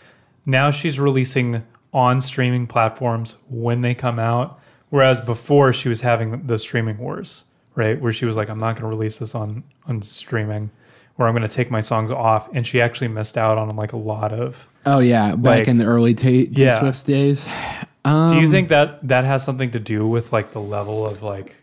now 0.44 0.70
she's 0.70 1.00
releasing 1.00 1.62
on 1.92 2.20
streaming 2.20 2.66
platforms 2.66 3.36
when 3.48 3.80
they 3.80 3.94
come 3.94 4.18
out, 4.18 4.60
whereas 4.90 5.20
before 5.20 5.72
she 5.72 5.88
was 5.88 6.02
having 6.02 6.46
the 6.46 6.58
streaming 6.58 6.98
wars, 6.98 7.44
right? 7.80 8.00
Where 8.00 8.12
she 8.12 8.26
was 8.26 8.36
like, 8.36 8.48
"I'm 8.48 8.60
not 8.60 8.76
going 8.76 8.88
to 8.88 8.96
release 8.96 9.18
this 9.18 9.34
on 9.34 9.64
on 9.88 10.02
streaming." 10.02 10.70
Or 11.18 11.26
I'm 11.28 11.34
going 11.34 11.42
to 11.46 11.54
take 11.54 11.70
my 11.70 11.80
songs 11.80 12.10
off, 12.10 12.48
and 12.54 12.66
she 12.66 12.80
actually 12.80 13.08
missed 13.08 13.36
out 13.36 13.58
on 13.58 13.74
like 13.76 13.92
a 13.92 13.96
lot 13.98 14.32
of. 14.32 14.66
Oh 14.86 15.00
yeah, 15.00 15.34
back 15.34 15.58
Like- 15.60 15.68
in 15.68 15.76
the 15.78 15.84
early 15.84 16.14
T, 16.14 16.46
T 16.46 16.62
Yeah. 16.62 16.78
Swift's 16.80 17.02
days. 17.02 17.44
Do 17.44 18.10
Um, 18.10 18.38
you 18.38 18.50
think 18.50 18.68
that 18.68 19.06
that 19.06 19.24
has 19.26 19.44
something 19.44 19.70
to 19.72 19.78
do 19.80 20.06
with 20.06 20.32
like 20.32 20.52
the 20.52 20.60
level 20.60 21.06
of 21.06 21.22
like? 21.22 21.56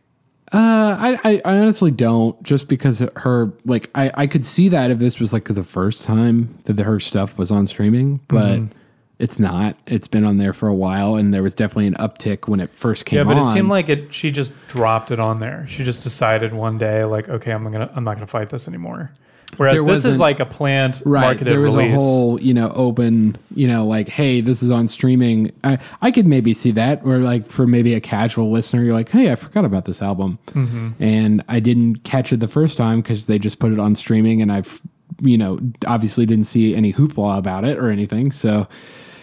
Uh, 0.53 0.95
I, 0.99 1.20
I, 1.24 1.41
I 1.43 1.57
honestly 1.57 1.91
don't. 1.91 2.41
Just 2.43 2.68
because 2.68 2.99
her, 3.18 3.51
like, 3.65 3.89
I, 3.95 4.11
I 4.13 4.28
could 4.28 4.45
see 4.45 4.70
that 4.70 4.91
if 4.91 4.99
this 4.99 5.20
was 5.20 5.34
like 5.34 5.45
the 5.45 5.63
first 5.63 6.03
time 6.03 6.59
that 6.65 6.74
the, 6.74 6.84
her 6.84 6.99
stuff 6.99 7.38
was 7.39 7.49
on 7.51 7.65
streaming, 7.68 8.20
but 8.28 8.59
Mm-hmm. 8.59 8.77
It's 9.20 9.39
not. 9.39 9.76
It's 9.88 10.07
been 10.07 10.26
on 10.26 10.38
there 10.38 10.53
for 10.53 10.68
a 10.68 10.74
while, 10.76 11.15
and 11.15 11.34
there 11.34 11.41
was 11.43 11.55
definitely 11.55 11.88
an 11.88 11.95
uptick 11.95 12.47
when 12.47 12.59
it 12.59 12.70
first 12.72 13.05
came. 13.05 13.18
Yeah, 13.18 13.24
but 13.24 13.38
it 13.38 13.45
seemed 13.51 13.70
like 13.70 13.89
it. 13.89 14.13
She 14.13 14.30
just 14.32 14.53
dropped 14.68 15.09
it 15.11 15.20
on 15.20 15.39
there. 15.39 15.65
She 15.68 15.84
just 15.84 16.03
decided 16.03 16.53
one 16.53 16.78
day, 16.78 17.03
like, 17.03 17.28
okay, 17.30 17.51
I'm 17.51 17.63
gonna, 17.72 17.91
I'm 17.95 18.03
not 18.03 18.15
gonna 18.15 18.28
fight 18.28 18.49
this 18.49 18.68
anymore. 18.68 19.11
Whereas 19.55 19.82
this 19.82 20.03
is 20.03 20.20
like 20.20 20.41
a 20.41 20.45
planned 20.45 21.01
right. 21.05 21.22
marketed 21.22 21.47
There 21.53 21.61
was 21.61 21.74
release. 21.76 21.93
a 21.93 21.95
whole, 21.97 22.39
you 22.41 22.53
know, 22.53 22.70
open, 22.76 23.38
you 23.55 23.65
know, 23.65 23.88
like, 23.88 24.09
hey, 24.09 24.41
this 24.41 24.61
is 24.61 24.70
on 24.70 24.89
streaming. 24.89 25.53
I, 25.63 25.80
I 26.01 26.11
could 26.11 26.28
maybe 26.28 26.53
see 26.53 26.72
that, 26.72 27.01
or 27.05 27.20
like 27.20 27.47
for 27.49 27.65
maybe 27.65 27.93
a 27.93 28.01
casual 28.01 28.51
listener, 28.51 28.84
you're 28.84 28.93
like, 28.93 29.07
hey, 29.07 29.32
I 29.32 29.36
forgot 29.36 29.63
about 29.63 29.86
this 29.86 30.01
album, 30.01 30.38
Mm-hmm. 30.47 31.01
and 31.01 31.43
I 31.47 31.61
didn't 31.61 32.03
catch 32.03 32.34
it 32.34 32.41
the 32.41 32.49
first 32.49 32.78
time 32.78 33.01
because 33.01 33.28
they 33.28 33.39
just 33.39 33.57
put 33.59 33.72
it 33.72 33.80
on 33.80 33.95
streaming, 33.95 34.41
and 34.41 34.51
I've, 34.51 34.82
you 35.22 35.38
know, 35.38 35.59
obviously 35.88 36.26
didn't 36.26 36.45
see 36.45 36.76
any 36.76 36.91
hoopla 36.91 37.38
about 37.39 37.63
it 37.63 37.78
or 37.80 37.89
anything. 37.89 38.34
So, 38.34 38.68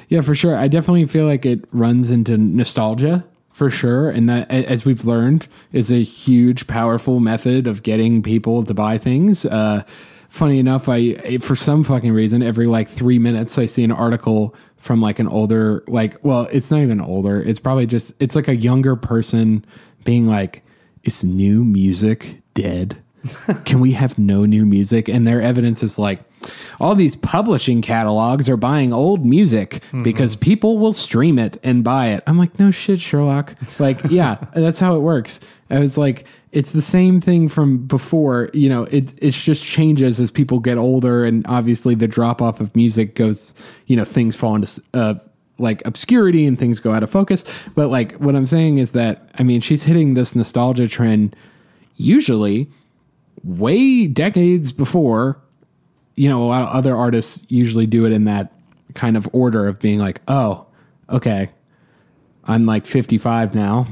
yeah, 0.09 0.21
for 0.21 0.35
sure, 0.35 0.57
I 0.57 0.69
definitely 0.69 1.07
feel 1.07 1.27
like 1.27 1.47
it 1.47 1.65
runs 1.73 2.11
into 2.11 2.37
nostalgia 2.37 3.25
for 3.53 3.71
sure, 3.71 4.11
and 4.11 4.29
that, 4.29 4.51
as 4.51 4.85
we've 4.85 5.05
learned, 5.05 5.47
is 5.73 5.93
a 5.93 6.03
huge, 6.03 6.67
powerful 6.67 7.21
method 7.21 7.67
of 7.67 7.85
getting 7.85 8.23
people 8.23 8.65
to 8.65 8.75
buy 8.75 8.99
things. 8.99 9.47
Uh, 9.47 9.85
funny 10.29 10.59
enough, 10.59 10.89
I 10.89 11.39
for 11.39 11.55
some 11.55 11.85
fucking 11.85 12.13
reason 12.13 12.43
every 12.43 12.67
like 12.67 12.89
three 12.89 13.21
minutes 13.21 13.57
I 13.57 13.67
see 13.67 13.85
an 13.85 13.93
article 13.93 14.55
from 14.77 15.01
like 15.01 15.21
an 15.21 15.29
older 15.29 15.85
like 15.87 16.23
well 16.25 16.49
it's 16.53 16.71
not 16.71 16.81
even 16.81 17.01
older. 17.01 17.41
It's 17.41 17.61
probably 17.61 17.87
just 17.87 18.13
it's 18.19 18.35
like 18.35 18.49
a 18.49 18.57
younger 18.57 18.97
person 18.97 19.65
being 20.03 20.27
like 20.27 20.65
is 21.05 21.23
new 21.23 21.65
music 21.65 22.43
dead 22.55 23.04
can 23.64 23.81
we 23.81 23.93
have 23.93 24.18
no 24.18 24.45
new 24.45 24.66
music? 24.66 25.09
And 25.09 25.27
their 25.27 25.41
evidence 25.41 25.83
is 25.83 25.99
like 25.99 26.20
all 26.79 26.95
these 26.95 27.16
publishing 27.16 27.81
catalogs 27.81 28.49
are 28.49 28.57
buying 28.57 28.93
old 28.93 29.25
music 29.25 29.83
because 30.03 30.37
people 30.37 30.79
will 30.79 30.93
stream 30.93 31.39
it 31.39 31.59
and 31.62 31.83
buy 31.83 32.09
it. 32.09 32.22
I'm 32.27 32.39
like 32.39 32.59
no 32.59 32.70
shit 32.70 33.01
sherlock. 33.01 33.55
Like 33.79 33.99
yeah 34.11 34.37
that's 34.55 34.79
how 34.79 34.97
it 34.97 35.01
works. 35.01 35.41
I 35.70 35.79
was 35.79 35.97
like 35.97 36.27
it's 36.53 36.72
the 36.72 36.83
same 36.83 37.20
thing 37.20 37.49
from 37.49 37.79
before 37.87 38.51
you 38.53 38.68
know 38.68 38.85
it 38.85 39.12
it 39.22 39.31
just 39.33 39.64
changes 39.64 40.20
as 40.20 40.31
people 40.31 40.61
get 40.61 40.77
older 40.77 41.25
and 41.25 41.47
obviously 41.47 41.95
the 41.95 42.07
drop 42.07 42.43
off 42.43 42.61
of 42.61 42.75
music 42.77 43.14
goes 43.14 43.55
you 43.87 43.97
know 43.97 44.05
things 44.05 44.37
fall 44.37 44.55
into 44.55 44.83
uh 44.93 45.14
like 45.59 45.83
obscurity 45.87 46.47
and 46.47 46.59
things 46.59 46.81
go 46.81 46.93
out 46.93 47.03
of 47.05 47.11
focus. 47.11 47.45
But 47.75 47.89
like 47.89 48.12
what 48.16 48.35
i'm 48.37 48.47
saying 48.47 48.79
is 48.79 48.93
that 48.93 49.31
i 49.37 49.43
mean 49.43 49.61
she's 49.61 49.85
hitting 49.85 50.14
this 50.14 50.35
nostalgia 50.35 50.89
trend 50.89 51.35
usually 51.97 52.68
way 53.45 54.07
decades 54.07 54.72
before 54.72 55.38
you 56.16 56.28
know 56.28 56.42
a 56.42 56.47
lot 56.47 56.62
of 56.62 56.68
other 56.74 56.97
artists 56.97 57.45
usually 57.49 57.86
do 57.86 58.05
it 58.07 58.12
in 58.12 58.24
that 58.24 58.53
kind 58.95 59.16
of 59.16 59.28
order 59.32 59.66
of 59.66 59.78
being 59.78 59.99
like 59.99 60.20
oh 60.28 60.64
okay 61.11 61.51
i'm 62.45 62.64
like 62.66 62.86
55 62.86 63.55
now. 63.55 63.86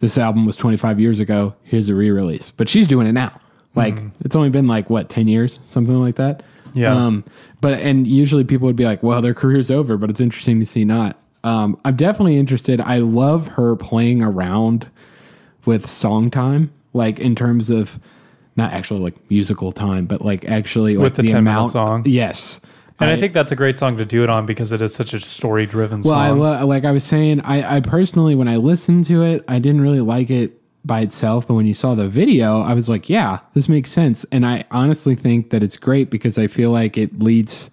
This 0.00 0.18
album 0.18 0.46
was 0.46 0.56
25 0.56 0.98
years 0.98 1.20
ago. 1.20 1.54
Here's 1.62 1.88
a 1.88 1.94
re-release. 1.94 2.50
But 2.50 2.68
she's 2.68 2.88
doing 2.88 3.06
it 3.06 3.12
now. 3.12 3.40
Like 3.76 3.96
it's 4.24 4.34
only 4.34 4.50
been 4.50 4.66
like 4.66 4.90
what 4.90 5.08
10 5.08 5.28
years? 5.28 5.60
Something 5.68 5.94
like 6.00 6.16
that? 6.16 6.42
Yeah. 6.74 6.94
um 6.94 7.24
but 7.60 7.78
and 7.80 8.06
usually 8.06 8.44
people 8.44 8.66
would 8.66 8.76
be 8.76 8.84
like 8.84 9.02
well 9.02 9.20
their 9.22 9.34
career's 9.34 9.70
over 9.70 9.98
but 9.98 10.08
it's 10.10 10.20
interesting 10.20 10.58
to 10.58 10.66
see 10.66 10.84
not. 10.84 11.18
Um 11.44 11.78
i'm 11.84 11.96
definitely 11.96 12.36
interested. 12.36 12.80
I 12.80 12.98
love 12.98 13.46
her 13.48 13.76
playing 13.76 14.22
around 14.22 14.88
with 15.66 15.88
song 15.88 16.30
time 16.30 16.72
like 16.94 17.20
in 17.20 17.34
terms 17.34 17.70
of 17.70 18.00
not 18.56 18.72
actually 18.72 19.00
like 19.00 19.14
musical 19.30 19.72
time 19.72 20.06
but 20.06 20.22
like 20.22 20.44
actually 20.46 20.96
like 20.96 21.04
With 21.04 21.16
the 21.16 21.22
10 21.22 21.44
minute 21.44 21.50
amount 21.50 21.70
song? 21.70 22.02
yes 22.06 22.60
and 23.00 23.10
I, 23.10 23.16
think 23.16 23.32
that's 23.32 23.50
a 23.50 23.56
great 23.56 23.78
song 23.80 23.96
to 23.96 24.04
do 24.04 24.22
it 24.22 24.30
on 24.30 24.46
because 24.46 24.70
it 24.70 24.80
is 24.80 24.94
such 24.94 25.12
a 25.12 25.18
story 25.18 25.66
driven 25.66 26.02
well, 26.02 26.14
I 26.14 26.28
song. 26.28 26.38
lo- 26.38 26.66
like 26.66 26.84
I 26.84 26.92
was 26.92 27.02
saying, 27.02 27.40
I, 27.40 27.78
I 27.78 27.80
personally, 27.80 28.36
when 28.36 28.46
I 28.46 28.56
listened 28.56 29.06
to 29.06 29.22
it, 29.22 29.44
I 29.48 29.58
didn't 29.58 29.80
really 29.80 30.00
like 30.00 30.30
it 30.30 30.52
by 30.84 31.00
itself. 31.00 31.48
But 31.48 31.54
when 31.54 31.66
you 31.66 31.74
saw 31.74 31.96
the 31.96 32.08
video, 32.08 32.60
I 32.60 32.74
was 32.74 32.88
like, 32.88 33.08
yeah, 33.08 33.40
this 33.54 33.68
makes 33.68 33.90
sense. 33.90 34.24
And 34.30 34.46
I 34.46 34.64
honestly 34.70 35.16
think 35.16 35.50
that 35.50 35.64
it's 35.64 35.76
great 35.76 36.10
because 36.10 36.38
I 36.38 36.46
feel 36.46 36.70
like 36.70 36.96
it 36.96 37.18
leads 37.18 37.70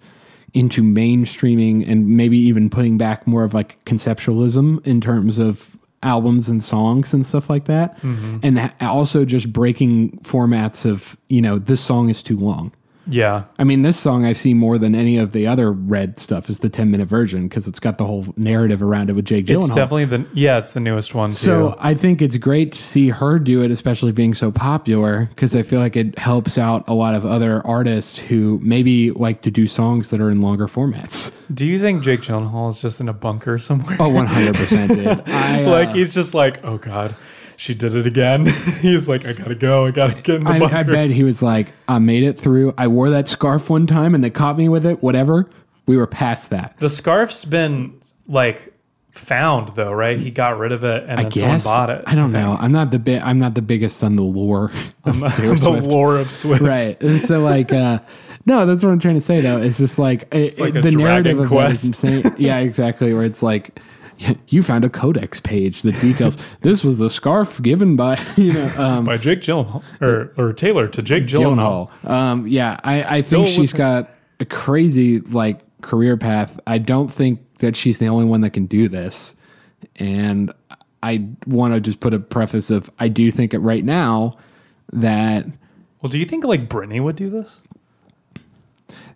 into 0.52 0.82
mainstreaming 0.82 1.88
and 1.88 2.08
maybe 2.08 2.36
even 2.36 2.68
putting 2.68 2.98
back 2.98 3.24
more 3.26 3.44
of 3.44 3.54
like 3.54 3.78
conceptualism 3.84 4.84
in 4.84 5.00
terms 5.00 5.38
of 5.38 5.69
albums 6.02 6.48
and 6.48 6.64
songs 6.64 7.12
and 7.12 7.26
stuff 7.26 7.50
like 7.50 7.66
that. 7.66 7.96
Mm-hmm. 7.98 8.38
And 8.42 8.72
also 8.80 9.24
just 9.24 9.52
breaking 9.52 10.18
formats 10.22 10.90
of, 10.90 11.16
you 11.28 11.42
know, 11.42 11.58
this 11.58 11.80
song 11.80 12.08
is 12.08 12.22
too 12.22 12.38
long. 12.38 12.72
Yeah. 13.06 13.44
I 13.58 13.64
mean, 13.64 13.82
this 13.82 13.98
song 13.98 14.24
I've 14.24 14.36
seen 14.36 14.56
more 14.58 14.78
than 14.78 14.94
any 14.94 15.16
of 15.16 15.32
the 15.32 15.46
other 15.46 15.72
Red 15.72 16.18
stuff 16.18 16.48
is 16.50 16.60
the 16.60 16.68
10 16.68 16.90
minute 16.90 17.08
version 17.08 17.48
because 17.48 17.66
it's 17.66 17.80
got 17.80 17.98
the 17.98 18.04
whole 18.04 18.26
narrative 18.36 18.82
around 18.82 19.10
it 19.10 19.14
with 19.14 19.24
Jake 19.24 19.46
Gyllenhaal. 19.46 19.66
It's 19.66 19.68
definitely 19.68 20.04
the 20.04 20.26
yeah, 20.34 20.58
it's 20.58 20.72
the 20.72 20.80
newest 20.80 21.14
one 21.14 21.30
too. 21.30 21.36
so 21.36 21.76
I 21.78 21.94
think 21.94 22.22
it's 22.22 22.36
great 22.36 22.72
to 22.72 22.82
see 22.82 23.08
her 23.08 23.38
do 23.38 23.62
it, 23.62 23.70
especially 23.70 24.12
being 24.12 24.34
so 24.34 24.50
popular, 24.52 25.26
because 25.30 25.56
I 25.56 25.62
feel 25.62 25.80
like 25.80 25.96
it 25.96 26.18
helps 26.18 26.58
out 26.58 26.84
a 26.88 26.94
lot 26.94 27.14
of 27.14 27.24
other 27.24 27.66
artists 27.66 28.18
who 28.18 28.58
maybe 28.62 29.10
like 29.12 29.42
to 29.42 29.50
do 29.50 29.66
songs 29.66 30.10
that 30.10 30.20
are 30.20 30.30
in 30.30 30.40
longer 30.42 30.66
formats. 30.66 31.32
do 31.52 31.66
you 31.66 31.78
think 31.80 32.02
Jake 32.02 32.20
Gyllenhaal 32.20 32.68
is 32.70 32.80
just 32.80 33.00
in 33.00 33.08
a 33.08 33.12
bunker 33.12 33.58
somewhere? 33.58 33.96
Oh, 34.00 34.10
100% 34.10 34.88
did. 34.88 35.22
I, 35.26 35.64
uh, 35.64 35.70
like 35.70 35.92
he's 35.92 36.14
just 36.14 36.34
like, 36.34 36.64
oh 36.64 36.78
god, 36.78 37.14
she 37.60 37.74
did 37.74 37.94
it 37.94 38.06
again. 38.06 38.46
he's 38.80 39.06
like, 39.06 39.26
I 39.26 39.34
gotta 39.34 39.54
go. 39.54 39.84
I 39.84 39.90
gotta 39.90 40.14
get 40.14 40.36
in 40.36 40.44
the 40.44 40.50
bunker. 40.58 40.74
I, 40.74 40.80
I 40.80 40.82
bet 40.82 41.10
he 41.10 41.24
was 41.24 41.42
like, 41.42 41.72
I 41.88 41.98
made 41.98 42.22
it 42.22 42.40
through. 42.40 42.72
I 42.78 42.86
wore 42.86 43.10
that 43.10 43.28
scarf 43.28 43.68
one 43.68 43.86
time 43.86 44.14
and 44.14 44.24
they 44.24 44.30
caught 44.30 44.56
me 44.56 44.70
with 44.70 44.86
it, 44.86 45.02
whatever. 45.02 45.50
We 45.86 45.98
were 45.98 46.06
past 46.06 46.48
that. 46.50 46.74
The 46.78 46.88
scarf's 46.88 47.44
been 47.44 48.00
like 48.26 48.72
found 49.10 49.74
though, 49.76 49.92
right? 49.92 50.16
He 50.18 50.30
got 50.30 50.58
rid 50.58 50.72
of 50.72 50.84
it 50.84 51.02
and 51.06 51.20
I 51.20 51.24
then 51.24 51.32
someone 51.32 51.60
bought 51.60 51.90
it. 51.90 52.02
I 52.06 52.14
don't 52.14 52.32
know. 52.32 52.56
I'm 52.58 52.72
not 52.72 52.92
the 52.92 52.98
bi- 52.98 53.20
I'm 53.20 53.38
not 53.38 53.52
the 53.52 53.60
biggest 53.62 54.02
on 54.02 54.16
the 54.16 54.22
lore. 54.22 54.72
of 55.04 55.16
Taylor 55.36 55.56
the 55.56 55.58
Swift. 55.58 55.86
lore 55.86 56.16
of 56.16 56.30
Swift. 56.30 56.62
right 56.62 57.02
and 57.02 57.20
so 57.20 57.40
like 57.40 57.72
uh 57.74 57.98
no 58.46 58.64
that's 58.64 58.82
what 58.82 58.90
i'm 58.90 58.98
trying 58.98 59.16
to 59.16 59.20
say 59.20 59.40
though 59.42 59.58
it's 59.60 59.76
just 59.76 59.98
like, 59.98 60.32
it, 60.34 60.58
like 60.58 60.74
it- 60.74 60.82
the 60.82 60.90
narrative 60.92 61.36
Dragon 61.36 61.40
of 61.40 61.50
that 61.50 61.70
is 61.72 61.80
Quest. 61.82 61.84
insane 61.84 62.34
yeah 62.38 62.58
exactly 62.60 63.12
where 63.12 63.24
it's 63.24 63.42
like 63.42 63.78
you 64.48 64.62
found 64.62 64.84
a 64.84 64.88
codex 64.90 65.40
page 65.40 65.82
that 65.82 66.00
details 66.00 66.36
this 66.60 66.84
was 66.84 66.98
the 66.98 67.10
scarf 67.10 67.60
given 67.62 67.96
by 67.96 68.20
you 68.36 68.52
know 68.52 68.72
um 68.76 69.04
By 69.04 69.16
Jake 69.16 69.40
Gyllenhaal 69.40 69.82
or 70.00 70.32
or 70.36 70.52
Taylor 70.52 70.88
to 70.88 71.02
Jake 71.02 71.24
Gyllenhaal. 71.24 71.90
Gyllenhaal. 72.04 72.10
Um, 72.10 72.46
yeah, 72.46 72.78
I, 72.84 73.16
I 73.16 73.20
Still 73.20 73.44
think 73.44 73.56
she's 73.56 73.72
got 73.72 74.10
a 74.40 74.44
crazy 74.44 75.20
like 75.20 75.60
career 75.82 76.16
path. 76.16 76.58
I 76.66 76.78
don't 76.78 77.08
think 77.12 77.40
that 77.58 77.76
she's 77.76 77.98
the 77.98 78.06
only 78.06 78.24
one 78.24 78.40
that 78.42 78.50
can 78.50 78.66
do 78.66 78.88
this, 78.88 79.34
and 79.96 80.52
I 81.02 81.26
want 81.46 81.74
to 81.74 81.80
just 81.80 82.00
put 82.00 82.14
a 82.14 82.18
preface 82.18 82.70
of 82.70 82.90
I 82.98 83.08
do 83.08 83.30
think 83.30 83.54
it 83.54 83.58
right 83.58 83.84
now 83.84 84.36
that 84.92 85.46
Well, 86.02 86.10
do 86.10 86.18
you 86.18 86.24
think 86.24 86.44
like 86.44 86.68
Britney 86.68 87.02
would 87.02 87.16
do 87.16 87.30
this? 87.30 87.60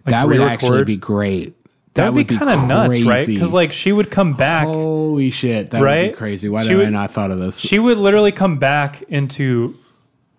that 0.05 0.27
would 0.27 0.41
actually 0.41 0.85
be 0.85 0.97
great. 0.97 1.55
That 1.95 2.13
would 2.13 2.27
be 2.27 2.37
kind 2.37 2.51
of 2.51 2.67
nuts, 2.69 3.03
right? 3.03 3.27
Because 3.27 3.55
like 3.55 3.73
she 3.73 3.93
would 3.93 4.11
come 4.11 4.35
back. 4.35 4.67
holy 4.67 5.31
shit, 5.31 5.71
that 5.71 5.81
would 5.81 6.11
be 6.11 6.17
crazy. 6.17 6.49
Why 6.49 6.65
did 6.65 6.81
I 6.81 6.91
not 6.91 7.13
thought 7.13 7.31
of 7.31 7.39
this? 7.39 7.59
She 7.61 7.79
would 7.79 7.99
literally 7.99 8.33
come 8.33 8.59
back 8.59 9.03
into 9.03 9.77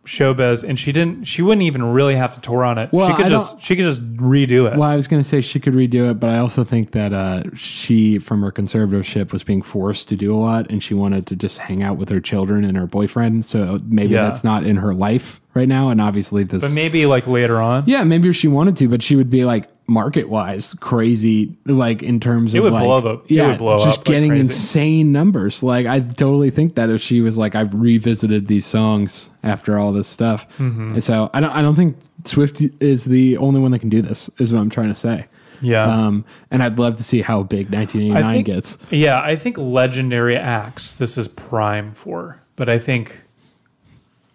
showbiz, 0.06 0.64
and 0.64 0.78
she 0.78 0.92
didn't. 0.92 1.24
She 1.26 1.42
wouldn't 1.42 1.64
even 1.64 1.84
really 1.94 2.16
have 2.16 2.36
to 2.36 2.42
tour 2.42 2.64
on 2.64 2.78
it. 2.78 2.90
Well, 2.92 3.10
she 3.10 3.16
could 3.16 3.26
I 3.28 3.30
just 3.30 3.62
she 3.62 3.76
could 3.76 3.86
just 3.86 4.16
redo 4.16 4.72
it. 4.72 4.78
Well, 4.78 4.84
I 4.84 4.96
was 4.96 5.08
going 5.08 5.22
to 5.22 5.28
say 5.28 5.42
she 5.42 5.60
could 5.60 5.74
redo 5.74 6.10
it, 6.12 6.20
but 6.20 6.30
I 6.30 6.40
also 6.40 6.64
think 6.64 6.92
that 6.92 7.14
uh, 7.14 7.44
she, 7.56 8.20
from 8.20 8.42
her 8.42 8.52
conservatorship, 8.52 9.32
was 9.32 9.44
being 9.44 9.62
forced 9.62 10.10
to 10.10 10.16
do 10.16 10.34
a 10.34 10.38
lot, 10.38 10.70
and 10.70 10.84
she 10.84 10.94
wanted 10.94 11.26
to 11.28 11.36
just 11.36 11.58
hang 11.60 11.84
out 11.84 11.98
with 11.98 12.10
her 12.10 12.20
children 12.20 12.64
and 12.66 12.78
her 12.78 12.88
boyfriend. 12.88 13.46
So 13.46 13.80
maybe 13.86 14.14
Yeah. 14.14 14.24
that's 14.24 14.44
not 14.44 14.66
in 14.66 14.76
her 14.78 14.94
life 14.94 15.40
right 15.56 15.68
now. 15.68 15.90
And 15.90 16.00
obviously, 16.00 16.44
this. 16.44 16.62
but 16.62 16.72
maybe 16.72 17.06
like 17.08 17.26
later 17.26 17.60
on. 17.60 17.84
yeah, 17.88 18.04
maybe 18.04 18.30
if 18.30 18.36
she 18.36 18.48
wanted 18.48 18.78
to, 18.78 18.88
but 18.88 19.02
she 19.02 19.16
would 19.16 19.30
be 19.30 19.44
like 19.46 19.70
market 19.88 20.28
wise 20.30 20.74
crazy, 20.76 21.56
like 21.66 22.02
in 22.04 22.20
terms 22.20 22.54
of 22.54 22.56
It 22.56 22.58
of 22.60 22.64
would 22.66 22.74
like, 22.74 22.84
blow 22.84 23.02
the- 23.02 23.14
it 23.24 23.32
yeah, 23.32 23.48
would 23.50 23.58
blow 23.60 23.78
just 23.78 23.88
up 23.88 23.98
like 24.00 24.06
getting 24.06 24.30
crazy. 24.30 24.44
insane 24.46 25.12
numbers. 25.12 25.64
Like 25.64 25.86
I 25.86 26.00
totally 26.02 26.50
think 26.52 26.76
that 26.76 26.90
if 26.90 27.02
she 27.02 27.22
was 27.22 27.38
like, 27.38 27.56
I've 27.56 27.74
revisited 27.74 28.48
these 28.48 28.66
songs 28.66 29.30
after 29.44 29.78
all 29.78 29.92
this 29.94 30.08
stuff, 30.08 30.46
Mm-hmm. 30.58 30.94
and 30.94 31.04
so 31.04 31.30
I 31.34 31.40
don't, 31.40 31.52
I 31.52 31.62
don't 31.62 31.76
think 31.76 31.98
Swift 32.26 32.62
is 32.80 33.06
the 33.06 33.38
only 33.38 33.60
one 33.60 33.72
that 33.72 33.80
can 33.80 33.90
do 33.90 34.02
this. 34.02 34.30
Is 34.40 34.52
what 34.54 34.60
I'm 34.60 34.70
trying 34.70 34.90
to 34.90 35.00
say. 35.00 35.26
Yeah. 35.62 35.84
Um, 35.86 36.26
and 36.52 36.62
I'd 36.62 36.78
love 36.78 36.98
to 36.98 37.04
see 37.04 37.22
how 37.22 37.42
big 37.44 37.72
1989 37.72 38.34
think, 38.34 38.46
gets. 38.48 38.78
Yeah, 38.92 39.22
I 39.22 39.36
think 39.38 39.58
legendary 39.58 40.36
acts 40.36 40.94
this 40.96 41.18
is 41.18 41.28
prime 41.30 41.92
for. 41.94 42.42
But 42.58 42.68
I 42.70 42.78
think 42.80 43.22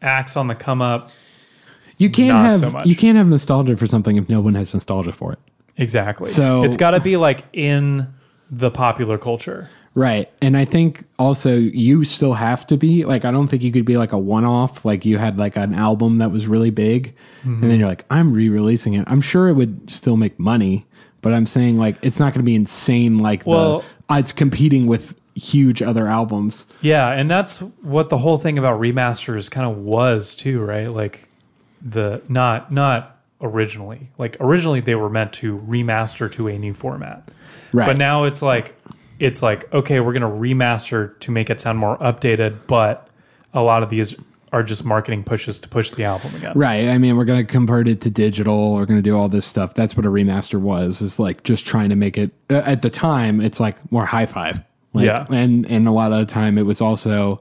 acts 0.02 0.36
on 0.36 0.46
the 0.48 0.54
come 0.54 0.80
up 0.82 1.10
You 1.98 2.10
can't 2.10 2.36
have 2.36 2.56
so 2.56 2.82
you 2.84 2.96
can't 2.96 3.16
have 3.16 3.26
nostalgia 3.26 3.76
for 3.76 3.86
something 3.86 4.16
if 4.16 4.28
no 4.28 4.40
one 4.40 4.54
has 4.54 4.72
nostalgia 4.72 5.12
for 5.12 5.32
it. 5.32 5.38
exactly. 5.76 6.30
So- 6.30 6.62
it's 6.64 6.76
got 6.76 6.92
to 6.92 7.00
be 7.00 7.16
like 7.16 7.44
in 7.52 8.12
the 8.50 8.70
popular 8.70 9.18
culture. 9.18 9.68
Right. 9.94 10.30
And 10.40 10.56
I 10.56 10.64
think 10.64 11.04
also 11.18 11.56
you 11.56 12.04
still 12.04 12.34
have 12.34 12.64
to 12.68 12.76
be 12.76 13.04
like 13.04 13.24
I 13.24 13.32
don't 13.32 13.48
think 13.48 13.62
you 13.62 13.72
could 13.72 13.84
be 13.84 13.96
like 13.96 14.12
a 14.12 14.18
one 14.18 14.44
off 14.44 14.84
like 14.84 15.04
you 15.04 15.18
had 15.18 15.36
like 15.36 15.56
an 15.56 15.74
album 15.74 16.18
that 16.18 16.30
was 16.30 16.46
really 16.46 16.70
big 16.70 17.14
and 17.42 17.60
then 17.60 17.70
mm-hmm. 17.70 17.80
you're 17.80 17.88
like 17.88 18.04
I'm 18.08 18.32
re-releasing 18.32 18.94
it. 18.94 19.04
I'm 19.08 19.20
sure 19.20 19.48
it 19.48 19.54
would 19.54 19.90
still 19.90 20.16
make 20.16 20.38
money, 20.38 20.86
but 21.22 21.32
I'm 21.32 21.46
saying 21.46 21.76
like 21.76 21.96
it's 22.02 22.20
not 22.20 22.32
going 22.32 22.40
to 22.40 22.44
be 22.44 22.54
insane 22.54 23.18
like 23.18 23.46
Well- 23.46 23.80
the 23.80 24.18
it's 24.18 24.32
competing 24.32 24.86
with 24.86 25.19
huge 25.40 25.82
other 25.82 26.06
albums. 26.06 26.66
Yeah, 26.82 27.08
and 27.10 27.30
that's 27.30 27.58
what 27.58 28.10
the 28.10 28.18
whole 28.18 28.36
thing 28.36 28.58
about 28.58 28.80
remasters 28.80 29.50
kind 29.50 29.70
of 29.70 29.78
was 29.78 30.34
too, 30.34 30.60
right? 30.60 30.88
Like 30.88 31.28
the 31.80 32.22
not 32.28 32.70
not 32.70 33.18
originally. 33.40 34.10
Like 34.18 34.36
originally 34.40 34.80
they 34.80 34.94
were 34.94 35.10
meant 35.10 35.32
to 35.34 35.58
remaster 35.58 36.30
to 36.32 36.48
a 36.48 36.58
new 36.58 36.74
format. 36.74 37.30
Right. 37.72 37.86
But 37.86 37.96
now 37.96 38.24
it's 38.24 38.42
like 38.42 38.76
it's 39.18 39.42
like 39.42 39.72
okay, 39.72 40.00
we're 40.00 40.12
going 40.12 40.22
to 40.22 40.28
remaster 40.28 41.18
to 41.20 41.30
make 41.30 41.50
it 41.50 41.60
sound 41.60 41.78
more 41.78 41.96
updated, 41.98 42.58
but 42.66 43.08
a 43.54 43.62
lot 43.62 43.82
of 43.82 43.90
these 43.90 44.14
are 44.52 44.62
just 44.62 44.84
marketing 44.84 45.22
pushes 45.22 45.60
to 45.60 45.68
push 45.68 45.92
the 45.92 46.02
album 46.02 46.34
again. 46.34 46.52
Right. 46.56 46.88
I 46.88 46.98
mean, 46.98 47.16
we're 47.16 47.24
going 47.24 47.44
to 47.44 47.50
convert 47.50 47.86
it 47.86 48.00
to 48.00 48.10
digital. 48.10 48.74
We're 48.74 48.86
going 48.86 48.98
to 48.98 49.02
do 49.02 49.16
all 49.16 49.28
this 49.28 49.46
stuff. 49.46 49.74
That's 49.74 49.96
what 49.96 50.04
a 50.04 50.08
remaster 50.08 50.60
was. 50.60 51.00
Is 51.00 51.18
like 51.18 51.44
just 51.44 51.66
trying 51.66 51.88
to 51.90 51.96
make 51.96 52.18
it. 52.18 52.32
Uh, 52.50 52.62
at 52.66 52.82
the 52.82 52.90
time, 52.90 53.40
it's 53.40 53.60
like 53.60 53.76
more 53.92 54.04
high 54.04 54.26
five. 54.26 54.60
Like, 54.92 55.06
Yeah. 55.06 55.26
And 55.30 55.66
and 55.66 55.86
a 55.86 55.92
lot 55.92 56.12
of 56.12 56.18
the 56.18 56.32
time, 56.32 56.58
it 56.58 56.62
was 56.62 56.80
also 56.80 57.40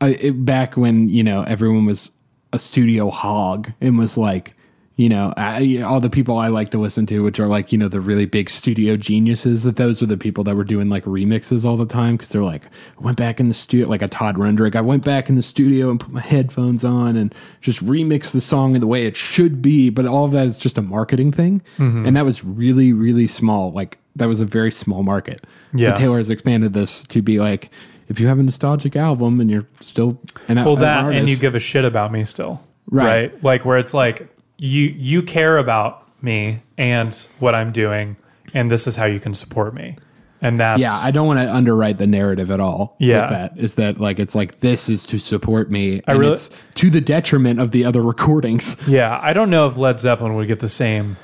uh, 0.00 0.12
it, 0.18 0.44
back 0.44 0.76
when 0.76 1.08
you 1.08 1.22
know 1.22 1.42
everyone 1.42 1.84
was 1.84 2.10
a 2.52 2.58
studio 2.58 3.10
hog 3.10 3.72
and 3.80 3.98
was 3.98 4.16
like. 4.16 4.54
You 4.96 5.08
know, 5.08 5.34
I, 5.36 5.58
you 5.58 5.80
know, 5.80 5.88
all 5.88 6.00
the 6.00 6.08
people 6.08 6.38
I 6.38 6.46
like 6.46 6.70
to 6.70 6.78
listen 6.78 7.04
to, 7.06 7.24
which 7.24 7.40
are 7.40 7.48
like, 7.48 7.72
you 7.72 7.78
know, 7.78 7.88
the 7.88 8.00
really 8.00 8.26
big 8.26 8.48
studio 8.48 8.96
geniuses, 8.96 9.64
that 9.64 9.74
those 9.74 10.00
are 10.02 10.06
the 10.06 10.16
people 10.16 10.44
that 10.44 10.54
were 10.54 10.62
doing 10.62 10.88
like 10.88 11.04
remixes 11.04 11.64
all 11.64 11.76
the 11.76 11.84
time 11.84 12.14
because 12.16 12.28
they're 12.28 12.44
like, 12.44 12.66
I 12.66 13.02
went 13.02 13.16
back 13.16 13.40
in 13.40 13.48
the 13.48 13.54
studio, 13.54 13.88
like 13.88 14.02
a 14.02 14.08
Todd 14.08 14.36
Rundgren. 14.36 14.76
I 14.76 14.80
went 14.82 15.04
back 15.04 15.28
in 15.28 15.34
the 15.34 15.42
studio 15.42 15.90
and 15.90 15.98
put 15.98 16.12
my 16.12 16.20
headphones 16.20 16.84
on 16.84 17.16
and 17.16 17.34
just 17.60 17.84
remix 17.84 18.30
the 18.30 18.40
song 18.40 18.76
in 18.76 18.80
the 18.80 18.86
way 18.86 19.04
it 19.04 19.16
should 19.16 19.60
be. 19.60 19.90
But 19.90 20.06
all 20.06 20.26
of 20.26 20.30
that 20.30 20.46
is 20.46 20.56
just 20.56 20.78
a 20.78 20.82
marketing 20.82 21.32
thing. 21.32 21.60
Mm-hmm. 21.78 22.06
And 22.06 22.16
that 22.16 22.24
was 22.24 22.44
really, 22.44 22.92
really 22.92 23.26
small. 23.26 23.72
Like, 23.72 23.98
that 24.14 24.26
was 24.28 24.40
a 24.40 24.46
very 24.46 24.70
small 24.70 25.02
market. 25.02 25.44
Yeah. 25.74 25.90
But 25.90 25.98
Taylor 25.98 26.18
has 26.18 26.30
expanded 26.30 26.72
this 26.72 27.04
to 27.08 27.20
be 27.20 27.40
like, 27.40 27.68
if 28.06 28.20
you 28.20 28.28
have 28.28 28.38
a 28.38 28.42
nostalgic 28.42 28.94
album 28.94 29.40
and 29.40 29.50
you're 29.50 29.66
still 29.80 30.20
an, 30.46 30.56
Well, 30.56 30.74
an 30.74 30.80
that 30.80 31.12
and 31.14 31.28
you 31.28 31.36
give 31.36 31.54
a 31.56 31.58
shit 31.58 31.84
about 31.84 32.12
me 32.12 32.24
still, 32.24 32.64
Right. 32.88 33.32
right? 33.32 33.42
Like 33.42 33.64
where 33.64 33.78
it's 33.78 33.94
like 33.94 34.28
you 34.56 34.82
you 34.96 35.22
care 35.22 35.58
about 35.58 36.08
me 36.22 36.62
and 36.78 37.14
what 37.38 37.54
I'm 37.54 37.72
doing, 37.72 38.16
and 38.52 38.70
this 38.70 38.86
is 38.86 38.96
how 38.96 39.04
you 39.06 39.20
can 39.20 39.34
support 39.34 39.74
me, 39.74 39.96
and 40.40 40.58
that's 40.60 40.80
Yeah, 40.80 40.98
I 41.02 41.10
don't 41.10 41.26
want 41.26 41.38
to 41.40 41.52
underwrite 41.54 41.98
the 41.98 42.06
narrative 42.06 42.50
at 42.50 42.60
all. 42.60 42.96
Yeah. 42.98 43.26
that 43.28 43.58
is 43.58 43.74
that 43.74 44.00
like 44.00 44.18
it's 44.18 44.34
like 44.34 44.60
this 44.60 44.88
is 44.88 45.04
to 45.06 45.18
support 45.18 45.70
me, 45.70 46.00
and 46.06 46.18
really- 46.18 46.32
it's 46.32 46.50
to 46.76 46.90
the 46.90 47.00
detriment 47.00 47.60
of 47.60 47.72
the 47.72 47.84
other 47.84 48.02
recordings. 48.02 48.76
yeah. 48.88 49.18
I 49.22 49.32
don't 49.32 49.50
know 49.50 49.66
if 49.66 49.76
Led 49.76 50.00
Zeppelin 50.00 50.34
would 50.34 50.48
get 50.48 50.60
the 50.60 50.68
same 50.68 51.16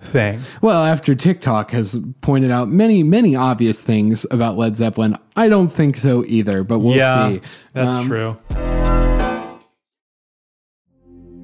thing. 0.00 0.40
Well, 0.62 0.82
after 0.82 1.14
TikTok 1.14 1.72
has 1.72 2.00
pointed 2.22 2.50
out 2.50 2.70
many, 2.70 3.02
many 3.02 3.36
obvious 3.36 3.82
things 3.82 4.24
about 4.30 4.56
Led 4.56 4.74
Zeppelin, 4.76 5.18
I 5.36 5.48
don't 5.48 5.68
think 5.68 5.98
so 5.98 6.24
either. 6.26 6.64
But 6.64 6.78
we'll 6.78 6.96
yeah, 6.96 7.28
see. 7.28 7.40
that's 7.74 7.94
Um, 7.96 8.06
true. 8.08 8.38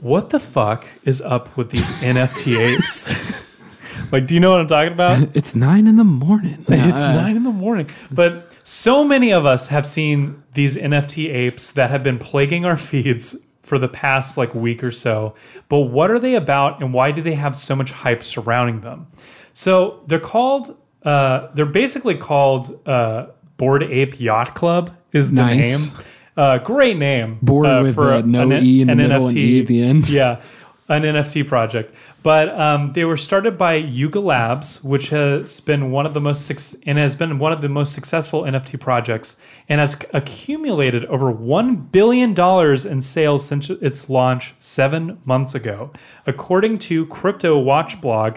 what 0.00 0.30
the 0.30 0.38
fuck 0.38 0.86
is 1.04 1.20
up 1.22 1.56
with 1.56 1.70
these 1.70 1.90
NFT 2.02 2.58
apes? 2.58 3.44
like, 4.12 4.26
do 4.26 4.34
you 4.34 4.40
know 4.40 4.50
what 4.52 4.60
I'm 4.60 4.66
talking 4.68 4.92
about? 4.92 5.28
It's 5.36 5.54
nine 5.54 5.86
in 5.86 5.96
the 5.96 6.04
morning. 6.04 6.64
it's 6.68 7.04
Uh, 7.04 7.12
nine 7.14 7.36
in 7.36 7.42
the 7.44 7.50
morning. 7.50 7.88
But 8.10 8.56
so 8.64 9.04
many 9.04 9.32
of 9.32 9.46
us 9.46 9.68
have 9.68 9.86
seen 9.86 10.42
these 10.54 10.76
NFT 10.76 11.32
apes 11.32 11.70
that 11.72 11.90
have 11.90 12.02
been 12.02 12.18
plaguing 12.18 12.64
our 12.64 12.76
feeds 12.76 13.36
for 13.62 13.78
the 13.78 13.88
past 13.88 14.36
like 14.36 14.54
week 14.54 14.84
or 14.84 14.92
so. 14.92 15.34
But 15.68 15.80
what 15.80 16.10
are 16.10 16.18
they 16.20 16.34
about 16.36 16.80
and 16.80 16.92
why 16.94 17.10
do 17.10 17.20
they 17.22 17.34
have 17.34 17.56
so 17.56 17.74
much 17.74 17.90
hype 17.90 18.22
surrounding 18.22 18.80
them? 18.82 19.08
So 19.52 20.02
they're 20.06 20.20
called, 20.20 20.76
uh, 21.02 21.48
they're 21.54 21.66
basically 21.66 22.14
called 22.16 22.78
uh, 22.86 23.26
Bored 23.56 23.82
Ape 23.82 24.20
Yacht 24.20 24.54
Club, 24.54 24.90
is 25.12 25.30
the 25.30 25.36
Nice. 25.36 25.94
name. 25.94 26.04
Uh, 26.36 26.58
great 26.58 26.96
name. 26.98 27.38
Bored 27.42 27.66
uh, 27.66 27.80
with, 27.82 27.94
for 27.94 28.10
uh, 28.10 28.20
no 28.22 28.42
an- 28.50 28.62
E 28.62 28.82
in 28.82 28.88
the 28.88 28.94
middle 28.96 29.28
and 29.28 29.36
E 29.38 29.60
at 29.60 29.66
the 29.66 29.82
end. 29.82 30.08
Yeah, 30.10 30.42
an 30.88 31.02
NFT 31.02 31.46
project. 31.48 31.94
But 32.22 32.48
um, 32.60 32.92
they 32.92 33.04
were 33.04 33.16
started 33.16 33.56
by 33.56 33.74
Yuga 33.76 34.20
Labs, 34.20 34.82
which 34.84 35.08
has 35.10 35.60
been 35.60 35.90
one 35.90 36.06
of 36.06 36.12
the 36.14 36.20
most 36.20 36.44
suc- 36.46 36.80
and 36.86 36.98
has 36.98 37.14
been 37.14 37.38
one 37.38 37.52
of 37.52 37.60
the 37.60 37.68
most 37.68 37.92
successful 37.92 38.42
NFT 38.42 38.78
projects, 38.78 39.36
and 39.68 39.80
has 39.80 39.96
accumulated 40.12 41.04
over 41.06 41.30
one 41.30 41.76
billion 41.76 42.34
dollars 42.34 42.84
in 42.84 43.00
sales 43.00 43.46
since 43.46 43.70
its 43.70 44.10
launch 44.10 44.54
seven 44.58 45.18
months 45.24 45.54
ago, 45.54 45.90
according 46.26 46.78
to 46.80 47.06
crypto 47.06 47.58
watch 47.58 48.00
blog 48.00 48.36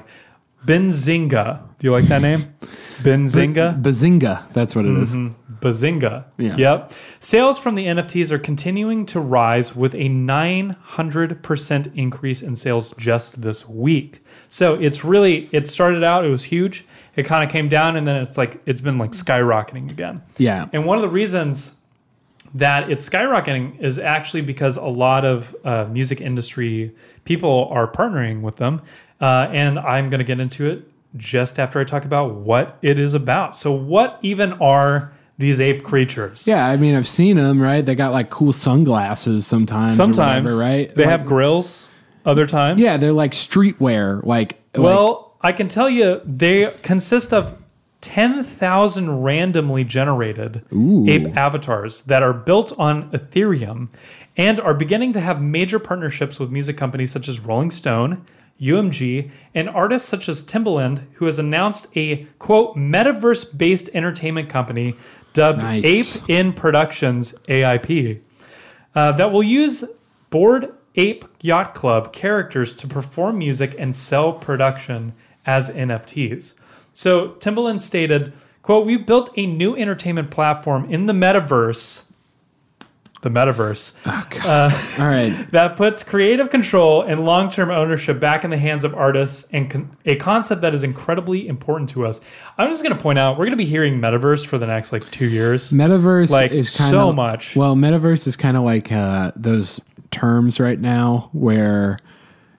Benzinga. 0.65 1.61
Do 1.79 1.87
you 1.87 1.91
like 1.91 2.05
that 2.05 2.21
name? 2.21 2.53
Benzinga. 3.01 3.81
Bazinga. 3.81 4.51
That's 4.53 4.75
what 4.75 4.85
it 4.85 4.97
is. 4.97 5.15
Bazinga. 5.61 6.25
Yeah. 6.37 6.55
Yep. 6.55 6.93
Sales 7.19 7.59
from 7.59 7.75
the 7.75 7.85
NFTs 7.87 8.31
are 8.31 8.39
continuing 8.39 9.05
to 9.07 9.19
rise 9.19 9.75
with 9.75 9.93
a 9.93 10.09
900% 10.09 11.95
increase 11.95 12.41
in 12.41 12.55
sales 12.55 12.93
just 12.97 13.41
this 13.41 13.67
week. 13.67 14.23
So 14.49 14.75
it's 14.75 15.03
really, 15.03 15.49
it 15.51 15.67
started 15.67 16.03
out, 16.03 16.25
it 16.25 16.29
was 16.29 16.45
huge. 16.45 16.85
It 17.15 17.23
kind 17.23 17.43
of 17.43 17.51
came 17.51 17.69
down 17.69 17.95
and 17.95 18.07
then 18.07 18.21
it's 18.21 18.37
like, 18.37 18.61
it's 18.65 18.81
been 18.81 18.97
like 18.97 19.11
skyrocketing 19.11 19.89
again. 19.89 20.21
Yeah. 20.37 20.67
And 20.73 20.85
one 20.85 20.97
of 20.97 21.01
the 21.01 21.09
reasons 21.09 21.75
that 22.55 22.89
it's 22.89 23.07
skyrocketing 23.07 23.79
is 23.79 23.99
actually 23.99 24.41
because 24.41 24.77
a 24.77 24.85
lot 24.85 25.25
of 25.25 25.55
uh, 25.63 25.85
music 25.85 26.21
industry 26.21 26.95
people 27.25 27.67
are 27.71 27.87
partnering 27.87 28.41
with 28.41 28.55
them. 28.55 28.81
Uh, 29.21 29.47
and 29.51 29.77
I'm 29.79 30.09
going 30.09 30.19
to 30.19 30.25
get 30.25 30.39
into 30.39 30.69
it 30.69 30.89
just 31.17 31.59
after 31.59 31.79
I 31.79 31.83
talk 31.83 32.05
about 32.05 32.35
what 32.35 32.77
it 32.81 32.99
is 32.99 33.13
about. 33.13 33.57
So, 33.57 33.71
what 33.71 34.19
even 34.21 34.53
are 34.53 35.13
these 35.39 35.59
ape 35.59 35.83
creatures? 35.83 36.45
Yeah, 36.45 36.67
I 36.67 36.77
mean, 36.77 36.93
I've 36.95 37.07
seen 37.07 37.37
them, 37.37 37.59
right? 37.59 37.83
They 37.83 37.95
got 37.95 38.11
like 38.11 38.29
cool 38.29 38.53
sunglasses 38.53 39.47
sometimes. 39.47 39.95
Sometimes, 39.95 40.43
whatever, 40.53 40.61
right? 40.61 40.93
They 40.93 41.03
Like- 41.05 41.11
have 41.11 41.25
grills. 41.25 41.87
Other 42.25 42.45
times, 42.45 42.81
Yeah, 42.81 42.97
they're 42.97 43.13
like 43.13 43.31
streetwear. 43.31 44.23
Like, 44.23 44.59
Well, 44.77 45.33
I 45.41 45.53
can 45.53 45.67
tell 45.69 45.89
you 45.89 46.21
they 46.25 46.71
consist 46.83 47.33
of 47.33 47.55
10,000 48.01 49.23
randomly 49.23 49.83
generated 49.85 50.61
ape 51.07 51.35
avatars 51.37 52.01
that 52.01 52.21
are 52.21 52.33
built 52.33 52.73
on 52.77 53.09
Ethereum 53.11 53.87
and 54.37 54.59
are 54.59 54.73
beginning 54.73 55.13
to 55.13 55.21
have 55.21 55.41
major 55.41 55.79
partnerships 55.79 56.39
with 56.39 56.51
music 56.51 56.75
companies 56.77 57.11
such 57.11 57.27
as 57.29 57.39
Rolling 57.39 57.71
Stone, 57.71 58.25
UMG, 58.61 59.31
and 59.55 59.69
artists 59.69 60.07
such 60.07 60.27
as 60.27 60.43
Timbaland, 60.43 61.01
who 61.13 61.25
has 61.25 61.39
announced 61.39 61.87
a 61.95 62.27
quote 62.37 62.75
metaverse 62.75 63.57
based 63.57 63.89
entertainment 63.93 64.49
company 64.49 64.95
dubbed 65.33 65.59
Nice. 65.59 65.83
Ape 65.83 66.29
in 66.29 66.53
Productions 66.53 67.33
AIP 67.47 68.21
uh, 68.95 69.11
that 69.13 69.31
will 69.31 69.43
use 69.43 69.83
Bored 70.29 70.73
Ape 70.95 71.25
Yacht 71.41 71.73
Club 71.73 72.11
characters 72.11 72.73
to 72.73 72.87
perform 72.87 73.37
music 73.37 73.75
and 73.77 73.95
sell 73.95 74.33
production 74.33 75.13
as 75.45 75.69
NFTs. 75.69 76.55
So 76.93 77.29
Timbaland 77.39 77.81
stated, 77.81 78.33
quote, 78.61 78.85
we 78.85 78.97
built 78.97 79.29
a 79.37 79.45
new 79.45 79.75
entertainment 79.75 80.31
platform 80.31 80.91
in 80.91 81.05
the 81.05 81.13
metaverse, 81.13 82.03
the 83.21 83.29
metaverse, 83.29 83.93
uh, 84.05 84.71
All 85.01 85.07
right. 85.07 85.45
that 85.51 85.75
puts 85.75 86.03
creative 86.03 86.49
control 86.49 87.01
and 87.01 87.25
long-term 87.25 87.69
ownership 87.69 88.19
back 88.19 88.45
in 88.45 88.49
the 88.49 88.57
hands 88.57 88.85
of 88.85 88.95
artists 88.95 89.47
and 89.51 89.69
con- 89.69 89.97
a 90.05 90.15
concept 90.15 90.61
that 90.61 90.73
is 90.73 90.83
incredibly 90.85 91.47
important 91.47 91.89
to 91.91 92.05
us. 92.05 92.21
I'm 92.57 92.69
just 92.69 92.81
going 92.81 92.95
to 92.95 93.01
point 93.01 93.19
out, 93.19 93.33
we're 93.37 93.45
going 93.45 93.51
to 93.51 93.57
be 93.57 93.65
hearing 93.65 93.99
metaverse 93.99 94.45
for 94.45 94.57
the 94.57 94.67
next 94.67 94.93
like 94.93 95.09
two 95.11 95.27
years. 95.27 95.71
Metaverse 95.71 96.29
Like, 96.29 96.51
is 96.51 96.75
kind 96.75 96.91
so 96.91 97.11
much. 97.11 97.55
Well, 97.55 97.75
metaverse 97.75 98.25
is 98.25 98.37
kind 98.37 98.55
of 98.55 98.63
like 98.63 98.91
uh, 98.91 99.33
those 99.35 99.81
terms 100.11 100.59
right 100.59 100.79
now 100.79 101.29
where, 101.33 101.99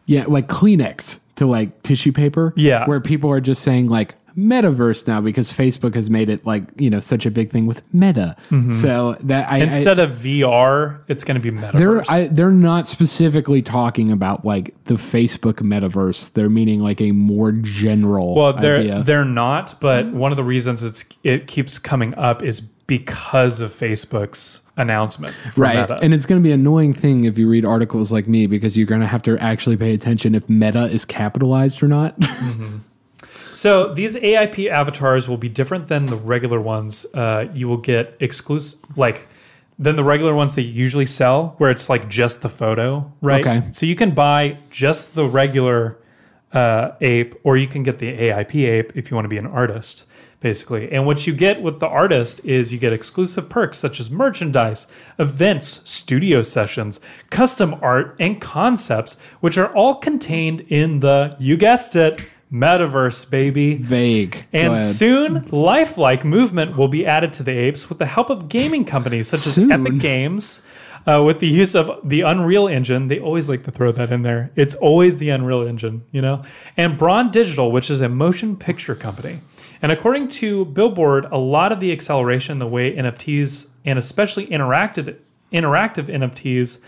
yeah, 0.05 0.25
like 0.27 0.49
Kleenex 0.49 1.21
to 1.37 1.47
like 1.47 1.83
tissue 1.83 2.13
paper. 2.13 2.53
Yeah. 2.55 2.87
where 2.87 3.01
people 3.01 3.31
are 3.31 3.41
just 3.41 3.63
saying 3.63 3.89
like 3.89 4.15
metaverse 4.37 5.07
now 5.07 5.21
because 5.21 5.53
Facebook 5.53 5.95
has 5.95 6.09
made 6.11 6.29
it 6.29 6.45
like 6.47 6.65
you 6.79 6.89
know 6.91 7.01
such 7.01 7.27
a 7.27 7.31
big 7.31 7.51
thing 7.51 7.67
with 7.67 7.83
Meta. 7.93 8.37
Mhm. 8.51 8.73
So 8.75 9.17
that 9.21 9.51
I 9.51 9.59
Instead 9.59 9.99
I, 9.99 10.05
of 10.05 10.17
VR, 10.17 10.99
it's 11.09 11.25
going 11.25 11.41
to 11.41 11.51
be 11.53 11.57
metaverse. 11.57 11.73
they're 11.79 12.05
I, 12.11 12.27
they're 12.29 12.51
not 12.51 12.87
specifically 12.87 13.63
talking 13.63 14.11
about 14.13 14.45
like 14.45 14.75
the 14.85 14.95
Facebook 14.95 15.55
metaverse. 15.55 16.33
They're 16.33 16.51
meaning 16.51 16.81
like 16.81 17.01
a 17.01 17.13
more 17.13 17.53
general. 17.53 18.35
Well, 18.35 18.53
they're 18.55 18.77
idea. 18.79 19.03
they're 19.03 19.25
not, 19.25 19.77
but 19.81 20.07
one 20.13 20.33
of 20.33 20.37
the 20.37 20.45
reasons 20.45 20.83
it's 20.83 21.05
it 21.25 21.47
keeps 21.47 21.79
coming 21.79 22.15
up 22.17 22.43
is 22.43 22.61
because 22.61 23.61
of 23.61 23.73
Facebook's 23.73 24.63
announcement. 24.77 25.35
Right 25.57 25.79
Meta. 25.79 25.99
and 26.03 26.13
it's 26.15 26.27
going 26.27 26.41
to 26.41 26.43
be 26.45 26.53
an 26.53 26.61
annoying 26.61 26.93
thing 26.95 27.25
if 27.25 27.37
you 27.39 27.49
read 27.49 27.65
articles 27.65 28.11
like 28.11 28.27
me 28.27 28.47
because 28.47 28.77
you're 28.77 28.87
going 28.87 29.01
to 29.03 29.07
have 29.07 29.23
to 29.23 29.39
actually 29.39 29.77
pay 29.77 29.93
attention 29.95 30.35
if 30.35 30.49
meta 30.49 30.85
is 30.87 31.05
capitalized 31.05 31.83
or 31.83 31.89
not 31.89 32.17
So 33.61 33.93
these 33.93 34.17
AIP 34.17 34.71
avatars 34.71 35.29
will 35.29 35.37
be 35.37 35.51
different 35.51 35.87
than 35.89 36.07
the 36.07 36.17
regular 36.17 36.59
ones. 36.59 37.05
Uh, 37.13 37.47
you 37.53 37.69
will 37.69 37.77
get 37.77 38.17
exclusive, 38.19 38.81
like 38.97 39.29
than 39.79 39.97
the 39.97 40.03
regular 40.03 40.35
ones 40.35 40.55
that 40.55 40.63
you 40.63 40.73
usually 40.73 41.05
sell, 41.05 41.57
where 41.59 41.71
it's 41.71 41.91
like 41.91 42.09
just 42.09 42.41
the 42.41 42.49
photo, 42.49 43.13
right? 43.21 43.47
Okay. 43.47 43.69
So 43.71 43.85
you 43.85 43.97
can 43.97 44.13
buy 44.13 44.57
just 44.71 45.15
the 45.15 45.27
regular 45.27 45.99
uh, 46.55 46.93
ape, 47.03 47.35
or 47.45 47.59
you 47.59 47.67
can 47.67 47.83
get 47.83 47.99
the 47.99 48.07
AIP 48.07 48.67
ape 48.67 48.97
if 48.97 49.11
you 49.11 49.15
want 49.15 49.27
to 49.27 49.29
be 49.29 49.37
an 49.37 49.47
artist, 49.47 50.07
basically. 50.41 50.91
And 50.91 51.05
what 51.05 51.27
you 51.27 51.35
get 51.35 51.61
with 51.61 51.81
the 51.81 51.87
artist 51.87 52.43
is 52.47 52.73
you 52.73 52.79
get 52.79 52.95
exclusive 52.95 53.51
perks 53.51 53.77
such 53.77 54.01
as 54.01 54.11
merchandise, 54.11 54.87
events, 55.19 55.83
studio 55.85 56.41
sessions, 56.41 56.99
custom 57.29 57.75
art, 57.83 58.17
and 58.19 58.41
concepts, 58.41 59.19
which 59.41 59.59
are 59.59 59.71
all 59.75 59.97
contained 59.97 60.63
in 60.63 61.01
the, 61.01 61.37
you 61.39 61.59
guessed 61.59 61.95
it, 61.95 62.27
metaverse, 62.53 63.29
baby. 63.31 63.77
vague 63.77 64.47
And 64.53 64.79
soon, 64.79 65.49
lifelike 65.51 66.25
movement 66.25 66.77
will 66.77 66.89
be 66.89 67.07
added 67.07 67.33
to 67.35 67.43
the 67.43 67.53
apes 67.53 67.89
with 67.89 67.99
the 67.99 68.07
help 68.07 68.31
of 68.31 68.49
gaming 68.49 68.85
companies 68.85 69.29
such 69.29 69.47
as 69.47 69.59
Epic 69.59 69.99
Games. 69.99 70.63
Uh, 71.07 71.23
with 71.23 71.39
the 71.39 71.49
use 71.49 71.75
of 71.75 71.99
the 72.05 72.21
Unreal 72.21 72.69
Engine, 72.69 73.09
they 73.09 73.19
always 73.19 73.49
like 73.49 73.65
to 73.65 73.71
throw 73.71 73.91
that 73.91 74.13
in 74.13 74.21
there. 74.21 74.51
It's 74.55 74.75
always 74.75 75.17
the 75.17 75.31
Unreal 75.31 75.67
Engine, 75.67 76.05
you 76.13 76.21
know? 76.21 76.45
And 76.77 76.99
Braun 76.99 77.31
Digital, 77.31 77.73
which 77.73 77.91
is 77.91 78.03
a 78.03 78.09
motion 78.09 78.55
picture 78.55 78.95
company. 78.95 79.39
And 79.81 79.91
according 79.91 80.29
to 80.29 80.67
Billboard, 80.67 81.25
a 81.33 81.39
lot 81.39 81.73
of 81.73 81.81
the 81.81 81.91
acceleration, 81.91 82.59
the 82.59 82.67
way 82.67 82.95
NFTs 82.95 83.69
and 83.87 83.99
especially 83.99 84.47
interactive 84.49 85.17
interactive 85.53 86.07
NFTs 86.07 86.79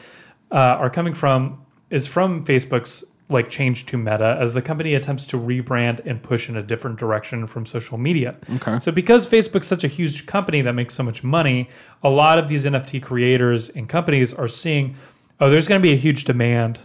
uh, 0.52 0.54
are 0.54 0.90
coming 0.90 1.14
from, 1.14 1.64
is 1.90 2.06
from 2.06 2.44
Facebook's 2.44 3.04
like 3.32 3.48
change 3.50 3.86
to 3.86 3.96
Meta 3.98 4.36
as 4.40 4.54
the 4.54 4.62
company 4.62 4.94
attempts 4.94 5.26
to 5.26 5.36
rebrand 5.38 6.04
and 6.06 6.22
push 6.22 6.48
in 6.48 6.56
a 6.56 6.62
different 6.62 6.98
direction 6.98 7.46
from 7.46 7.66
social 7.66 7.98
media. 7.98 8.36
Okay. 8.56 8.78
So 8.80 8.92
because 8.92 9.26
Facebook's 9.26 9.66
such 9.66 9.84
a 9.84 9.88
huge 9.88 10.26
company 10.26 10.60
that 10.62 10.72
makes 10.74 10.94
so 10.94 11.02
much 11.02 11.22
money, 11.24 11.68
a 12.02 12.10
lot 12.10 12.38
of 12.38 12.48
these 12.48 12.64
NFT 12.66 13.02
creators 13.02 13.68
and 13.68 13.88
companies 13.88 14.32
are 14.34 14.48
seeing, 14.48 14.96
oh, 15.40 15.50
there's 15.50 15.66
going 15.68 15.80
to 15.80 15.82
be 15.82 15.92
a 15.92 15.96
huge 15.96 16.24
demand 16.24 16.78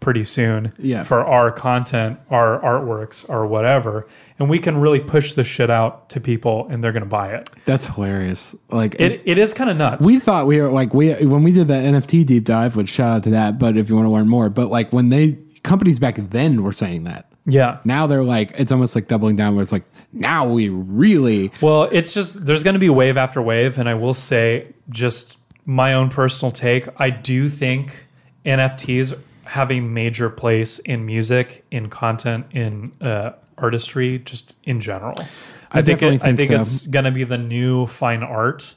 pretty 0.00 0.24
soon 0.24 0.70
Yeah. 0.78 1.02
for 1.02 1.24
our 1.24 1.50
content, 1.50 2.18
our 2.30 2.60
artworks, 2.60 3.24
or 3.26 3.46
whatever, 3.46 4.06
and 4.38 4.50
we 4.50 4.58
can 4.58 4.76
really 4.76 5.00
push 5.00 5.32
this 5.32 5.46
shit 5.46 5.70
out 5.70 6.10
to 6.10 6.20
people, 6.20 6.66
and 6.68 6.84
they're 6.84 6.92
going 6.92 7.04
to 7.04 7.08
buy 7.08 7.28
it. 7.32 7.48
That's 7.64 7.86
hilarious. 7.86 8.54
Like 8.70 8.96
It, 8.98 9.22
it 9.24 9.38
is 9.38 9.54
kind 9.54 9.70
of 9.70 9.78
nuts. 9.78 10.04
we 10.04 10.20
thought 10.20 10.46
we 10.46 10.60
were 10.60 10.68
like 10.68 10.92
we 10.92 11.14
when 11.24 11.42
we 11.42 11.52
did 11.52 11.68
that 11.68 11.84
NFT 11.84 12.26
deep 12.26 12.44
dive, 12.44 12.76
which 12.76 12.90
shout 12.90 13.16
out 13.16 13.22
to 13.22 13.30
that. 13.30 13.58
But 13.58 13.78
if 13.78 13.88
you 13.88 13.94
want 13.96 14.04
to 14.04 14.10
learn 14.10 14.28
more, 14.28 14.50
but 14.50 14.68
like 14.68 14.92
when 14.92 15.08
they 15.08 15.38
companies 15.64 15.98
back 15.98 16.16
then 16.16 16.62
were 16.62 16.72
saying 16.72 17.02
that, 17.04 17.26
yeah. 17.46 17.78
now 17.84 18.06
they're 18.06 18.22
like 18.22 18.52
it's 18.56 18.70
almost 18.70 18.94
like 18.94 19.08
doubling 19.08 19.34
down. 19.34 19.56
Where 19.56 19.64
it's 19.64 19.72
like 19.72 19.84
now 20.12 20.48
we 20.48 20.68
really 20.68 21.50
Well, 21.60 21.88
it's 21.90 22.14
just 22.14 22.46
there's 22.46 22.62
going 22.62 22.74
to 22.74 22.80
be 22.80 22.88
wave 22.88 23.16
after 23.16 23.42
wave, 23.42 23.78
and 23.78 23.88
I 23.88 23.94
will 23.94 24.14
say, 24.14 24.72
just 24.90 25.38
my 25.66 25.94
own 25.94 26.08
personal 26.08 26.52
take, 26.52 26.88
I 27.00 27.10
do 27.10 27.48
think 27.48 28.06
NFTs 28.46 29.18
have 29.46 29.70
a 29.72 29.80
major 29.80 30.30
place 30.30 30.78
in 30.78 31.04
music, 31.04 31.64
in 31.70 31.88
content, 31.90 32.46
in 32.52 32.92
uh, 33.00 33.32
artistry, 33.58 34.18
just 34.20 34.56
in 34.64 34.80
general. 34.80 35.16
I, 35.70 35.82
think 35.82 36.00
definitely 36.00 36.16
it, 36.16 36.22
I 36.22 36.26
think 36.26 36.36
think 36.36 36.50
so. 36.50 36.60
it's 36.60 36.86
going 36.86 37.04
to 37.04 37.10
be 37.10 37.24
the 37.24 37.38
new 37.38 37.86
fine 37.86 38.22
art 38.22 38.74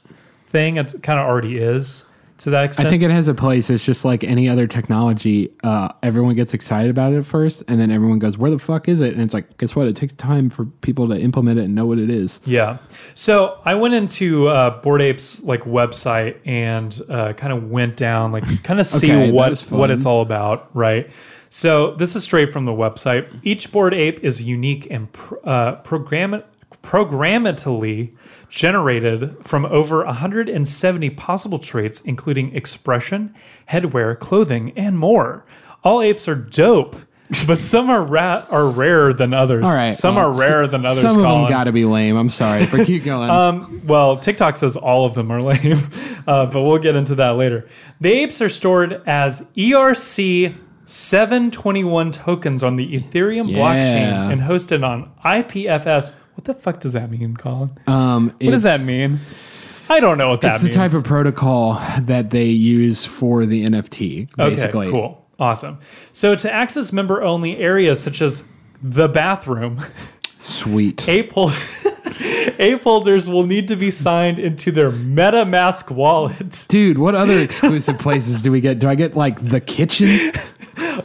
thing. 0.48 0.76
It 0.76 1.02
kind 1.02 1.20
of 1.20 1.26
already 1.26 1.58
is 1.58 2.04
to 2.38 2.50
that 2.50 2.64
extent. 2.64 2.86
I 2.86 2.90
think 2.90 3.02
it 3.02 3.10
has 3.10 3.28
a 3.28 3.34
place. 3.34 3.68
It's 3.68 3.84
just 3.84 4.04
like 4.04 4.24
any 4.24 4.48
other 4.48 4.66
technology. 4.66 5.50
Uh, 5.62 5.88
everyone 6.02 6.34
gets 6.34 6.54
excited 6.54 6.90
about 6.90 7.12
it 7.12 7.18
at 7.18 7.26
first, 7.26 7.62
and 7.68 7.80
then 7.80 7.90
everyone 7.90 8.18
goes, 8.18 8.38
"Where 8.38 8.50
the 8.50 8.58
fuck 8.58 8.88
is 8.88 9.00
it?" 9.00 9.12
And 9.12 9.22
it's 9.22 9.34
like, 9.34 9.58
guess 9.58 9.74
what? 9.74 9.86
It 9.86 9.96
takes 9.96 10.12
time 10.14 10.48
for 10.48 10.64
people 10.64 11.08
to 11.08 11.18
implement 11.18 11.58
it 11.58 11.64
and 11.64 11.74
know 11.74 11.86
what 11.86 11.98
it 11.98 12.10
is. 12.10 12.40
Yeah. 12.44 12.78
So 13.14 13.60
I 13.64 13.74
went 13.74 13.94
into 13.94 14.48
uh, 14.48 14.80
Bored 14.80 15.02
Ape's 15.02 15.42
like 15.42 15.62
website 15.62 16.40
and 16.44 17.00
uh, 17.08 17.32
kind 17.32 17.52
of 17.52 17.70
went 17.70 17.96
down, 17.96 18.32
like 18.32 18.44
kind 18.62 18.80
of 18.80 18.86
see 18.86 19.12
Okay, 19.12 19.32
what 19.32 19.60
what 19.70 19.90
it's 19.90 20.06
all 20.06 20.22
about, 20.22 20.70
right? 20.74 21.10
So 21.50 21.94
this 21.94 22.14
is 22.14 22.22
straight 22.22 22.52
from 22.52 22.66
the 22.66 22.72
website. 22.72 23.26
Each 23.42 23.72
Board 23.72 23.94
Ape 23.94 24.22
is 24.22 24.42
unique 24.42 24.86
and 24.90 25.12
pr- 25.12 25.36
uh, 25.44 25.72
program 25.76 26.42
programmatically 26.82 28.12
generated 28.48 29.36
from 29.46 29.64
over 29.66 30.04
170 30.04 31.10
possible 31.10 31.58
traits, 31.58 32.00
including 32.00 32.54
expression, 32.54 33.32
headwear, 33.70 34.18
clothing, 34.18 34.72
and 34.76 34.98
more. 34.98 35.44
All 35.84 36.02
apes 36.02 36.28
are 36.28 36.34
dope. 36.34 36.96
But 37.46 37.62
some 37.62 37.90
are 37.90 38.02
ra- 38.02 38.46
are 38.48 38.66
rarer 38.70 39.12
than 39.12 39.34
others. 39.34 39.66
All 39.66 39.74
right, 39.74 39.94
some 39.94 40.14
well, 40.14 40.28
are 40.32 40.38
rarer 40.40 40.66
than 40.66 40.86
others. 40.86 41.02
Some 41.02 41.18
of 41.18 41.24
Colin. 41.26 41.42
them 41.42 41.50
got 41.50 41.64
to 41.64 41.72
be 41.72 41.84
lame. 41.84 42.16
I'm 42.16 42.30
sorry, 42.30 42.64
but 42.70 42.86
keep 42.86 43.04
going. 43.04 43.28
Um, 43.38 43.82
well, 43.86 44.16
TikTok 44.18 44.56
says 44.56 44.76
all 44.76 45.04
of 45.04 45.12
them 45.12 45.30
are 45.30 45.42
lame, 45.42 45.78
uh, 46.26 46.46
but 46.46 46.62
we'll 46.62 46.78
get 46.78 46.96
into 46.96 47.14
that 47.16 47.36
later. 47.36 47.68
The 48.00 48.10
apes 48.10 48.40
are 48.40 48.48
stored 48.48 49.02
as 49.06 49.42
ERC 49.58 50.54
721 50.86 52.12
tokens 52.12 52.62
on 52.62 52.76
the 52.76 52.98
Ethereum 52.98 53.50
Yeah. 53.50 53.58
blockchain 53.58 54.32
and 54.32 54.40
hosted 54.40 54.82
on 54.82 55.10
IPFS. 55.22 56.12
What 56.38 56.44
the 56.44 56.54
fuck 56.54 56.78
does 56.78 56.92
that 56.92 57.10
mean, 57.10 57.36
Colin? 57.36 57.72
um, 57.88 58.28
what 58.40 58.52
does 58.52 58.62
that 58.62 58.82
mean? 58.82 59.18
I 59.88 59.98
don't 59.98 60.18
know 60.18 60.28
what 60.28 60.40
that 60.42 60.54
It's 60.54 60.62
the 60.62 60.70
type 60.70 60.92
of 60.92 61.02
protocol 61.02 61.82
that 62.02 62.30
they 62.30 62.44
use 62.44 63.04
for 63.04 63.44
the 63.44 63.64
NFT. 63.64 64.36
Basically, 64.36 64.86
Okay, 64.86 64.96
cool. 64.96 65.26
Awesome. 65.40 65.80
So 66.12 66.36
to 66.36 66.52
access 66.52 66.92
member 66.92 67.24
only 67.24 67.56
areas 67.56 68.00
such 68.00 68.22
as 68.22 68.44
the 68.80 69.08
bathroom, 69.08 69.82
Sweet. 70.38 71.08
ape, 71.08 71.32
ape 72.60 72.82
holders 72.84 73.28
will 73.28 73.44
need 73.44 73.66
to 73.66 73.74
be 73.74 73.90
signed 73.90 74.38
into 74.38 74.70
their 74.70 74.92
MetaMask 74.92 75.90
wallet. 75.90 76.66
Dude, 76.68 76.98
what 76.98 77.16
other 77.16 77.40
exclusive 77.40 77.98
places 77.98 78.42
do 78.42 78.52
we 78.52 78.60
get? 78.60 78.78
Do 78.78 78.88
I 78.88 78.94
get 78.94 79.16
like 79.16 79.48
the 79.48 79.60
kitchen? 79.60 80.30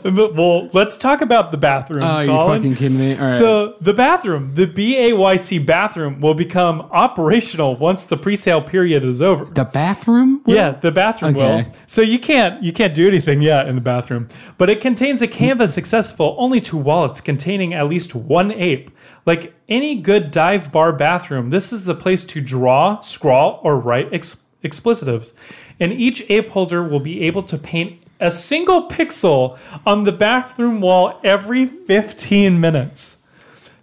Well, 0.03 0.69
let's 0.73 0.97
talk 0.97 1.21
about 1.21 1.51
the 1.51 1.57
bathroom. 1.57 2.03
Oh, 2.03 2.19
you 2.19 2.27
fucking 2.31 2.75
kidding 2.75 2.97
me? 2.99 3.15
All 3.15 3.21
right. 3.21 3.29
So 3.31 3.75
the 3.81 3.93
bathroom, 3.93 4.53
the 4.55 4.67
BAYC 4.67 5.65
bathroom, 5.65 6.19
will 6.19 6.33
become 6.33 6.81
operational 6.91 7.75
once 7.75 8.05
the 8.05 8.17
pre-sale 8.17 8.61
period 8.61 9.05
is 9.05 9.21
over. 9.21 9.45
the 9.45 9.63
bathroom? 9.65 10.41
will? 10.45 10.55
Yeah, 10.55 10.71
the 10.71 10.91
bathroom 10.91 11.35
Okay. 11.35 11.63
will. 11.63 11.75
So 11.85 12.01
you 12.01 12.19
can't 12.19 12.61
you 12.63 12.73
can't 12.73 12.93
do 12.93 13.07
anything 13.07 13.41
yet 13.41 13.67
in 13.67 13.75
the 13.75 13.81
bathroom, 13.81 14.27
but 14.57 14.69
it 14.69 14.81
contains 14.81 15.21
a 15.21 15.27
canvas 15.27 15.77
accessible 15.77 16.35
only 16.37 16.59
to 16.61 16.77
wallets 16.77 17.21
containing 17.21 17.73
at 17.73 17.87
least 17.87 18.13
one 18.13 18.51
ape. 18.51 18.91
Like 19.25 19.53
any 19.69 19.95
good 20.01 20.31
dive 20.31 20.71
bar 20.71 20.91
bathroom, 20.91 21.49
this 21.49 21.71
is 21.71 21.85
the 21.85 21.95
place 21.95 22.25
to 22.25 22.41
draw, 22.41 22.99
scrawl, 22.99 23.61
or 23.63 23.79
write 23.79 24.13
ex- 24.13 24.35
explicitives. 24.63 25.31
And 25.79 25.93
each 25.93 26.29
ape 26.29 26.49
holder 26.49 26.83
will 26.83 26.99
be 26.99 27.21
able 27.23 27.43
to 27.43 27.57
paint 27.57 28.02
a 28.24 28.32
single 28.32 28.88
pixel 28.89 29.57
on 29.86 30.03
the 30.03 30.11
bathroom 30.11 30.82
wall 30.82 31.19
every 31.24 31.65
15 31.65 32.59
minutes. 32.59 33.17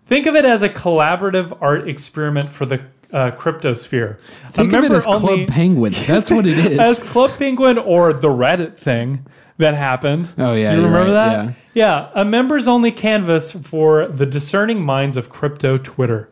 Think 0.07 0.27
of 0.27 0.35
it 0.35 0.45
as 0.45 0.63
a 0.63 0.69
collaborative 0.69 1.57
art 1.61 1.89
experiment 1.89 2.51
for 2.51 2.67
the 2.67 2.81
uh, 3.13 3.31
cryptosphere. 3.33 4.19
A 4.49 4.53
Think 4.53 4.73
of 4.73 4.85
it 4.85 4.93
as 4.93 5.07
only- 5.07 5.45
Club 5.45 5.49
Penguin. 5.49 5.93
That's 6.07 6.31
what 6.31 6.47
it 6.47 6.59
is. 6.73 6.79
as 6.79 7.03
Club 7.03 7.31
Penguin 7.39 7.79
or 7.79 8.13
the 8.13 8.29
Reddit 8.29 8.77
thing 8.79 9.27
that 9.59 9.75
happened. 9.75 10.33
Oh, 10.39 10.55
yeah, 10.55 10.71
Do 10.71 10.79
you 10.79 10.85
remember 10.87 11.13
right, 11.13 11.47
that? 11.47 11.55
Yeah. 11.75 12.11
a 12.15 12.25
members 12.25 12.67
only 12.67 12.91
canvas 12.93 13.53
for 13.53 14.09
the 14.09 14.27
discerning 14.27 14.83
minds 14.83 15.17
of 15.17 15.29
crypto 15.29 15.77
Twitter. 15.79 16.31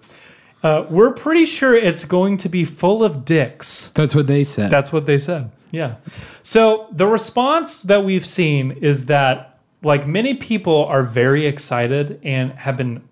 Uh, 0.63 0.87
we're 0.91 1.13
pretty 1.13 1.45
sure 1.45 1.75
it's 1.75 2.05
going 2.05 2.37
to 2.39 2.49
be 2.49 2.65
full 2.65 3.05
of 3.05 3.25
dicks. 3.25 3.91
That's 3.91 4.15
what 4.15 4.27
they 4.27 4.43
said. 4.43 4.71
That's 4.71 4.93
what 4.93 5.07
they 5.07 5.19
said. 5.19 5.51
Yeah. 5.71 5.97
So 6.43 6.89
the 6.91 7.07
response 7.07 7.83
that 7.83 8.05
we've 8.05 8.27
seen 8.27 8.73
is 8.73 9.07
that 9.07 9.61
like 9.83 10.07
many 10.07 10.35
people 10.35 10.87
are 10.87 11.03
very 11.03 11.47
excited 11.47 12.21
and 12.23 12.53
have 12.53 12.77
been 12.77 13.03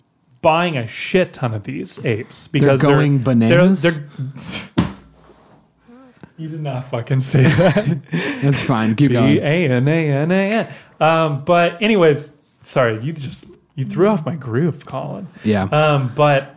buying 0.43 0.77
a 0.77 0.87
shit 0.87 1.33
ton 1.33 1.55
of 1.55 1.65
these 1.65 2.05
apes 2.05 2.49
because 2.49 2.81
they're 2.81 2.91
going 2.91 3.19
bananas? 3.19 3.83
They're, 3.83 3.93
they're 3.93 4.87
you 6.37 6.49
did 6.49 6.63
not 6.63 6.85
fucking 6.85 7.21
say 7.21 7.43
that. 7.45 8.03
That's 8.43 8.63
fine. 8.63 8.95
Keep 8.97 9.11
B 9.11 9.15
going. 9.15 9.39
A 9.39 9.69
N 9.69 9.89
A 9.89 10.11
N 10.11 10.33
A 10.33 10.51
N. 10.53 10.75
Um, 11.01 11.45
but 11.45 11.81
anyways, 11.83 12.33
sorry, 12.63 13.03
you 13.03 13.13
just 13.13 13.47
you 13.75 13.85
threw 13.85 14.09
off 14.09 14.25
my 14.25 14.35
groove, 14.37 14.87
Colin. 14.87 15.29
Yeah. 15.45 15.65
Um, 15.65 16.13
but 16.15 16.56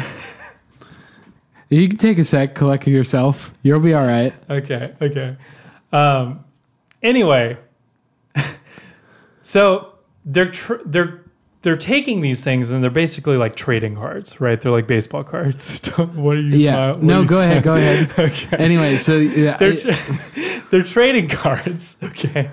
you 1.68 1.88
can 1.88 1.98
take 1.98 2.18
a 2.18 2.24
sec, 2.24 2.54
collect 2.54 2.86
yourself. 2.86 3.52
You'll 3.62 3.80
be 3.80 3.94
all 3.94 4.06
right. 4.06 4.34
okay, 4.48 4.94
okay. 5.00 5.36
Um, 5.92 6.44
anyway, 7.02 7.56
so 9.42 9.94
they're 10.24 10.50
tr- 10.50 10.82
they're 10.84 11.24
they're 11.62 11.76
taking 11.76 12.22
these 12.22 12.42
things 12.42 12.70
and 12.70 12.82
they're 12.82 12.90
basically 12.90 13.36
like 13.36 13.54
trading 13.54 13.94
cards, 13.94 14.40
right? 14.40 14.60
They're 14.60 14.72
like 14.72 14.86
baseball 14.86 15.24
cards. 15.24 15.86
what 15.96 16.36
are 16.36 16.40
you? 16.40 16.56
Yeah. 16.56 16.96
No, 17.00 17.24
go 17.24 17.42
ahead. 17.42 17.62
Go 17.62 17.74
ahead. 17.74 18.10
okay. 18.18 18.56
Anyway, 18.56 18.96
so 18.96 19.18
yeah, 19.18 19.56
they're 19.56 19.74
I- 19.74 20.62
they're 20.70 20.82
trading 20.84 21.28
cards, 21.28 21.98
okay, 22.02 22.50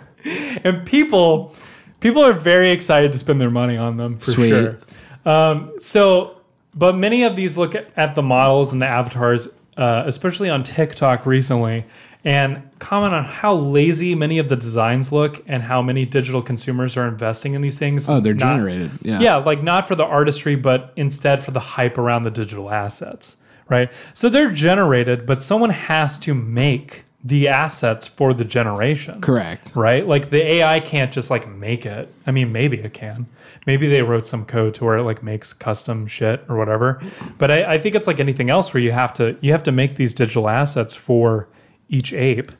and 0.63 0.85
people 0.85 1.55
people 1.99 2.23
are 2.23 2.33
very 2.33 2.71
excited 2.71 3.11
to 3.11 3.19
spend 3.19 3.39
their 3.39 3.51
money 3.51 3.77
on 3.77 3.97
them 3.97 4.17
for 4.17 4.31
Sweet. 4.31 4.49
sure. 4.49 4.77
Um, 5.25 5.73
so, 5.79 6.36
but 6.77 6.95
many 6.95 7.23
of 7.23 7.35
these 7.35 7.57
look 7.57 7.75
at, 7.75 8.15
the 8.15 8.21
models 8.21 8.71
and 8.71 8.81
the 8.81 8.85
avatars, 8.87 9.47
uh, 9.77 10.03
especially 10.05 10.49
on 10.49 10.63
TikTok 10.63 11.25
recently, 11.25 11.85
and 12.23 12.61
comment 12.79 13.13
on 13.13 13.23
how 13.23 13.53
lazy 13.55 14.13
many 14.15 14.37
of 14.37 14.49
the 14.49 14.55
designs 14.55 15.11
look 15.11 15.43
and 15.47 15.63
how 15.63 15.81
many 15.81 16.05
digital 16.05 16.41
consumers 16.41 16.95
are 16.97 17.07
investing 17.07 17.53
in 17.53 17.61
these 17.61 17.79
things. 17.79 18.09
oh, 18.09 18.19
they're 18.19 18.33
Not- 18.33 18.57
generated. 18.57 18.91
Yeah. 19.01 19.19
yeah, 19.19 19.35
like 19.37 19.63
not 19.63 19.87
for 19.87 19.95
the 19.95 20.05
artistry, 20.05 20.55
but 20.55 20.93
instead 20.95 21.43
for 21.43 21.51
the 21.51 21.59
hype 21.59 21.97
around 21.97 22.23
the 22.23 22.31
digital 22.31 22.71
assets, 22.71 23.37
right? 23.69 23.91
So 24.13 24.29
they're 24.29 24.51
generated, 24.51 25.25
but 25.25 25.41
someone 25.41 25.69
has 25.71 26.17
to 26.19 26.33
make 26.33 27.05
the 27.23 27.47
assets 27.47 28.07
for 28.07 28.33
the 28.33 28.45
generation. 28.45 29.21
Correct. 29.21 29.71
Right? 29.75 30.07
Like 30.07 30.29
the 30.29 30.41
AI 30.41 30.79
can't 30.79 31.11
just 31.11 31.29
like 31.29 31.47
make 31.47 31.85
it. 31.85 32.13
I 32.25 32.31
mean, 32.31 32.51
maybe 32.51 32.79
it 32.79 32.93
can. 32.93 33.27
Maybe 33.65 33.87
they 33.87 34.01
wrote 34.01 34.27
some 34.27 34.45
code 34.45 34.75
to 34.75 34.85
where 34.85 34.97
it 34.97 35.03
like 35.03 35.23
makes 35.23 35.51
custom 35.51 36.07
shit 36.07 36.45
or 36.47 36.55
whatever. 36.55 37.01
But 37.37 37.51
I, 37.51 37.73
I 37.73 37.77
think 37.79 37.95
it's 37.95 38.07
like 38.07 38.19
anything 38.19 38.49
else 38.49 38.73
where 38.73 38.81
you 38.81 38.91
have 38.91 39.13
to 39.13 39.35
you 39.41 39.51
have 39.51 39.63
to 39.63 39.71
make 39.71 39.95
these 39.95 40.13
digital 40.13 40.47
assets 40.47 40.95
for 40.95 41.47
each 41.89 42.13
ape 42.13 42.51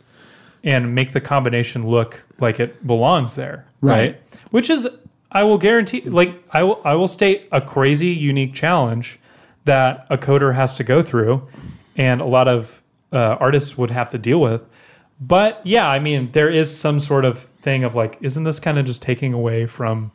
and 0.64 0.93
make 0.93 1.14
the 1.14 1.22
combination 1.22 1.88
look 1.88 2.24
like 2.39 2.60
it 2.60 2.86
belongs 2.86 3.36
there. 3.36 3.66
Right. 3.80 3.97
right? 3.97 4.22
Which 4.51 4.70
is 4.70 4.88
I 5.32 5.43
will 5.43 5.58
guarantee 5.58 6.01
like 6.01 6.43
I 6.51 6.64
will 6.64 6.82
I 6.84 6.95
will 6.95 7.08
state 7.08 7.47
a 7.51 7.62
crazy 7.62 8.08
unique 8.08 8.53
challenge 8.53 9.20
that 9.66 10.08
a 10.10 10.18
coder 10.18 10.55
has 10.55 10.76
to 10.76 10.84
go 10.84 11.03
through 11.03 11.47
and 11.95 12.22
a 12.22 12.26
lot 12.26 12.47
of 12.47 12.82
uh, 13.12 13.38
artists 13.39 13.78
would 13.78 13.91
have 13.91 14.10
to 14.12 14.18
deal 14.18 14.39
with. 14.39 14.62
But 15.20 15.62
yeah, 15.64 15.89
I 15.89 15.99
mean, 15.99 16.32
there 16.32 16.49
is 16.49 16.78
some 16.78 16.99
sort 16.99 17.26
of 17.26 17.43
thing 17.62 17.84
of 17.84 17.95
like, 17.95 18.18
isn't 18.22 18.43
this 18.43 18.60
kind 18.60 18.78
of 18.78 18.86
just 18.86 19.01
taking 19.01 19.34
away 19.34 19.66
from 19.66 20.12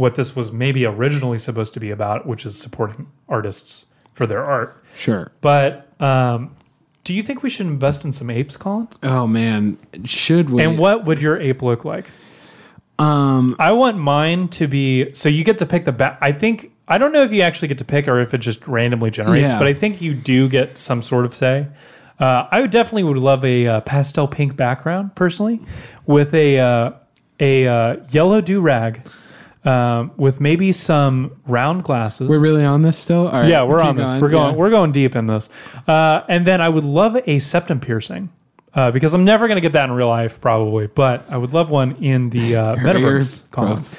what 0.00 0.14
this 0.14 0.34
was 0.34 0.50
maybe 0.50 0.86
originally 0.86 1.38
supposed 1.38 1.74
to 1.74 1.80
be 1.80 1.90
about, 1.90 2.26
which 2.26 2.46
is 2.46 2.58
supporting 2.58 3.06
artists 3.28 3.86
for 4.14 4.26
their 4.26 4.42
art. 4.42 4.82
Sure. 4.96 5.30
But 5.42 5.92
um, 6.00 6.56
do 7.04 7.14
you 7.14 7.22
think 7.22 7.42
we 7.42 7.50
should 7.50 7.66
invest 7.66 8.04
in 8.04 8.12
some 8.12 8.30
apes, 8.30 8.56
Colin? 8.56 8.88
Oh 9.02 9.26
man, 9.26 9.78
should 10.04 10.48
we? 10.48 10.62
And 10.62 10.78
what 10.78 11.04
would 11.04 11.20
your 11.20 11.38
ape 11.38 11.60
look 11.62 11.84
like? 11.84 12.10
Um, 12.98 13.56
I 13.58 13.72
want 13.72 13.98
mine 13.98 14.48
to 14.48 14.66
be 14.66 15.12
so 15.12 15.28
you 15.28 15.44
get 15.44 15.58
to 15.58 15.66
pick 15.66 15.84
the 15.84 15.92
back. 15.92 16.18
I 16.20 16.32
think 16.32 16.72
I 16.90 16.98
don't 16.98 17.12
know 17.12 17.22
if 17.22 17.32
you 17.32 17.40
actually 17.42 17.68
get 17.68 17.78
to 17.78 17.84
pick 17.84 18.08
or 18.08 18.20
if 18.20 18.34
it 18.34 18.38
just 18.38 18.66
randomly 18.68 19.10
generates, 19.10 19.52
Yeah. 19.52 19.58
but 19.58 19.66
I 19.68 19.72
think 19.74 20.02
you 20.02 20.12
do 20.12 20.48
get 20.48 20.76
some 20.76 21.00
sort 21.02 21.24
of 21.24 21.34
say. 21.34 21.68
Uh, 22.18 22.46
I 22.50 22.60
would 22.60 22.70
definitely 22.70 23.04
would 23.04 23.16
love 23.16 23.44
a 23.44 23.66
uh, 23.66 23.80
pastel 23.80 24.28
pink 24.28 24.56
background 24.56 25.14
personally, 25.14 25.60
with 26.04 26.34
a 26.34 26.58
uh, 26.58 26.90
a 27.38 27.66
uh, 27.66 27.96
yellow 28.10 28.42
do 28.42 28.60
rag, 28.60 29.06
um, 29.64 30.10
with 30.18 30.40
maybe 30.40 30.72
some 30.72 31.30
round 31.46 31.84
glasses. 31.84 32.28
we're 32.28 32.40
really 32.40 32.64
on 32.64 32.82
this 32.82 32.98
still. 32.98 33.28
All 33.28 33.40
right, 33.40 33.48
yeah, 33.48 33.62
we're 33.62 33.78
keep 33.78 33.86
on 33.88 33.96
this. 33.96 34.12
We're 34.20 34.28
going. 34.28 34.56
We're 34.56 34.68
going 34.70 34.92
deep 34.92 35.16
in 35.16 35.26
this. 35.28 35.48
Uh, 35.88 36.22
and 36.28 36.46
then 36.46 36.60
I 36.60 36.68
would 36.68 36.84
love 36.84 37.16
a 37.26 37.38
septum 37.38 37.80
piercing. 37.80 38.28
Uh, 38.72 38.90
because 38.92 39.14
I'm 39.14 39.24
never 39.24 39.48
going 39.48 39.56
to 39.56 39.60
get 39.60 39.72
that 39.72 39.84
in 39.86 39.92
real 39.92 40.06
life, 40.06 40.40
probably, 40.40 40.86
but 40.86 41.24
I 41.28 41.36
would 41.38 41.52
love 41.52 41.70
one 41.70 41.96
in 41.96 42.30
the 42.30 42.54
uh, 42.54 42.76
Her 42.76 42.86
metaverse. 42.86 43.02
ears, 43.02 43.44
Colin. 43.50 43.74
gross. 43.74 43.94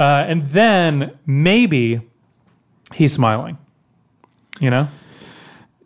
Uh, 0.00 0.02
and 0.26 0.42
then 0.46 1.16
maybe 1.26 2.00
he's 2.96 3.12
smiling. 3.12 3.58
You 4.60 4.70
know? 4.70 4.88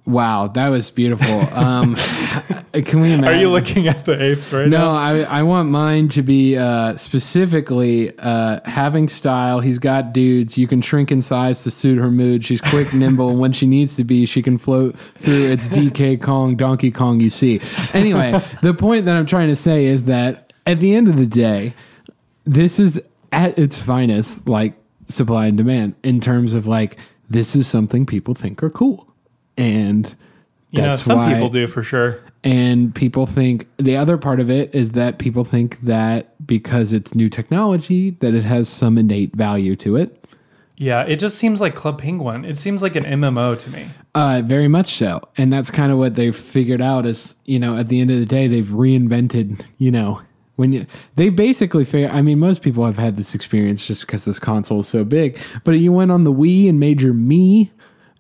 Wow, 0.07 0.49
that 0.49 0.69
was 0.71 0.91
beautiful. 0.91 1.41
Um, 1.57 1.95
can 2.73 3.01
we 3.01 3.13
imagine? 3.13 3.25
Are 3.25 3.35
you 3.35 3.51
looking 3.51 3.87
at 3.87 4.07
the 4.07 4.21
apes 4.21 4.53
right 4.53 4.67
No, 4.67 4.79
now? 4.79 4.93
No, 4.93 4.97
I, 4.97 5.41
I 5.41 5.43
want 5.43 5.69
mine 5.69 6.09
to 6.11 6.23
be 6.23 6.57
uh, 6.57 6.97
specifically 6.97 8.13
uh, 8.19 8.61
having 8.65 9.09
style. 9.09 9.61
He's 9.61 9.79
got 9.79 10.13
dudes. 10.13 10.57
You 10.57 10.67
can 10.67 10.81
shrink 10.81 11.13
in 11.13 11.21
size 11.21 11.63
to 11.65 11.71
suit 11.71 11.99
her 11.99 12.11
mood. 12.11 12.45
She's 12.45 12.61
quick, 12.61 12.93
nimble, 12.95 13.29
and 13.29 13.41
when 13.41 13.53
she 13.53 13.67
needs 13.67 13.95
to 13.97 14.05
be, 14.05 14.25
she 14.27 14.43
can 14.43 14.57
float 14.57 14.97
through 15.17 15.51
its 15.51 15.69
DK 15.69 16.21
Kong, 16.21 16.57
Donkey 16.57 16.91
Kong 16.91 17.21
you 17.21 17.31
see. 17.31 17.61
Anyway, 17.93 18.41
the 18.63 18.75
point 18.75 19.05
that 19.05 19.17
I'm 19.17 19.27
trying 19.27 19.49
to 19.49 19.57
say 19.57 19.85
is 19.85 20.05
that 20.05 20.53
at 20.67 20.81
the 20.81 20.95
end 20.95 21.09
of 21.09 21.17
the 21.17 21.27
day, 21.27 21.75
this 22.45 22.81
is 22.81 23.01
at 23.33 23.57
its 23.59 23.77
finest, 23.77 24.49
like 24.49 24.75
supply 25.11 25.47
and 25.47 25.57
demand, 25.57 25.95
in 26.03 26.21
terms 26.21 26.55
of 26.55 26.67
like, 26.67 26.97
this 27.29 27.55
is 27.55 27.67
something 27.67 28.07
people 28.07 28.35
think 28.35 28.63
are 28.63 28.71
cool. 28.71 29.07
And 29.57 30.15
You 30.71 30.83
know, 30.83 30.95
some 30.97 31.19
why- 31.19 31.33
people 31.35 31.49
do 31.49 31.67
for 31.67 31.83
sure. 31.83 32.19
and 32.45 32.95
people 32.95 33.27
think 33.27 33.67
the 33.79 33.97
other 33.97 34.17
part 34.17 34.41
of 34.41 34.51
it 34.51 34.75
is 34.75 34.93
that 34.93 35.19
people 35.19 35.45
think 35.45 35.79
that 35.83 36.35
because 36.47 36.93
it's 36.93 37.15
new 37.15 37.29
technology 37.29 38.11
that 38.21 38.35
it 38.35 38.45
has 38.45 38.69
some 38.69 38.97
innate 38.97 39.35
value 39.37 39.77
to 39.77 39.97
it 39.97 40.17
Yeah, 40.79 41.03
it 41.03 41.17
just 41.17 41.37
seems 41.37 41.61
like 41.61 41.75
Club 41.75 42.01
Penguin. 42.01 42.47
It 42.47 42.57
seems 42.57 42.81
like 42.81 42.97
an 42.97 43.05
MMO 43.05 43.55
to 43.59 43.71
me. 43.71 43.89
uh, 44.15 44.41
very 44.45 44.69
much 44.69 44.95
so 44.95 45.21
and 45.37 45.53
that's 45.53 45.71
kind 45.71 45.93
of 45.93 45.99
what 45.99 46.15
they've 46.15 46.35
figured 46.35 46.81
out 46.81 47.05
is 47.05 47.35
you 47.45 47.59
know 47.59 47.77
at 47.77 47.89
the 47.89 48.01
end 48.01 48.11
of 48.11 48.19
the 48.19 48.25
day 48.27 48.47
they've 48.49 48.65
reinvented 48.73 49.61
you 49.77 49.91
know 49.91 50.23
when 50.61 50.73
you 50.73 50.87
they 51.17 51.29
basically 51.29 51.85
figure 51.85 52.11
i 52.11 52.21
mean 52.23 52.39
most 52.39 52.63
people 52.63 52.85
have 52.87 52.99
had 52.99 53.17
this 53.17 53.35
experience 53.35 53.85
just 53.87 54.03
because 54.03 54.25
this 54.25 54.39
console 54.39 54.81
is 54.81 54.87
so 54.89 55.03
big 55.05 55.39
but 55.65 55.73
you 55.73 55.93
went 55.93 56.11
on 56.13 56.23
the 56.25 56.33
wii 56.33 56.69
and 56.69 56.79
made 56.79 57.01
your 57.03 57.15
me 57.15 57.71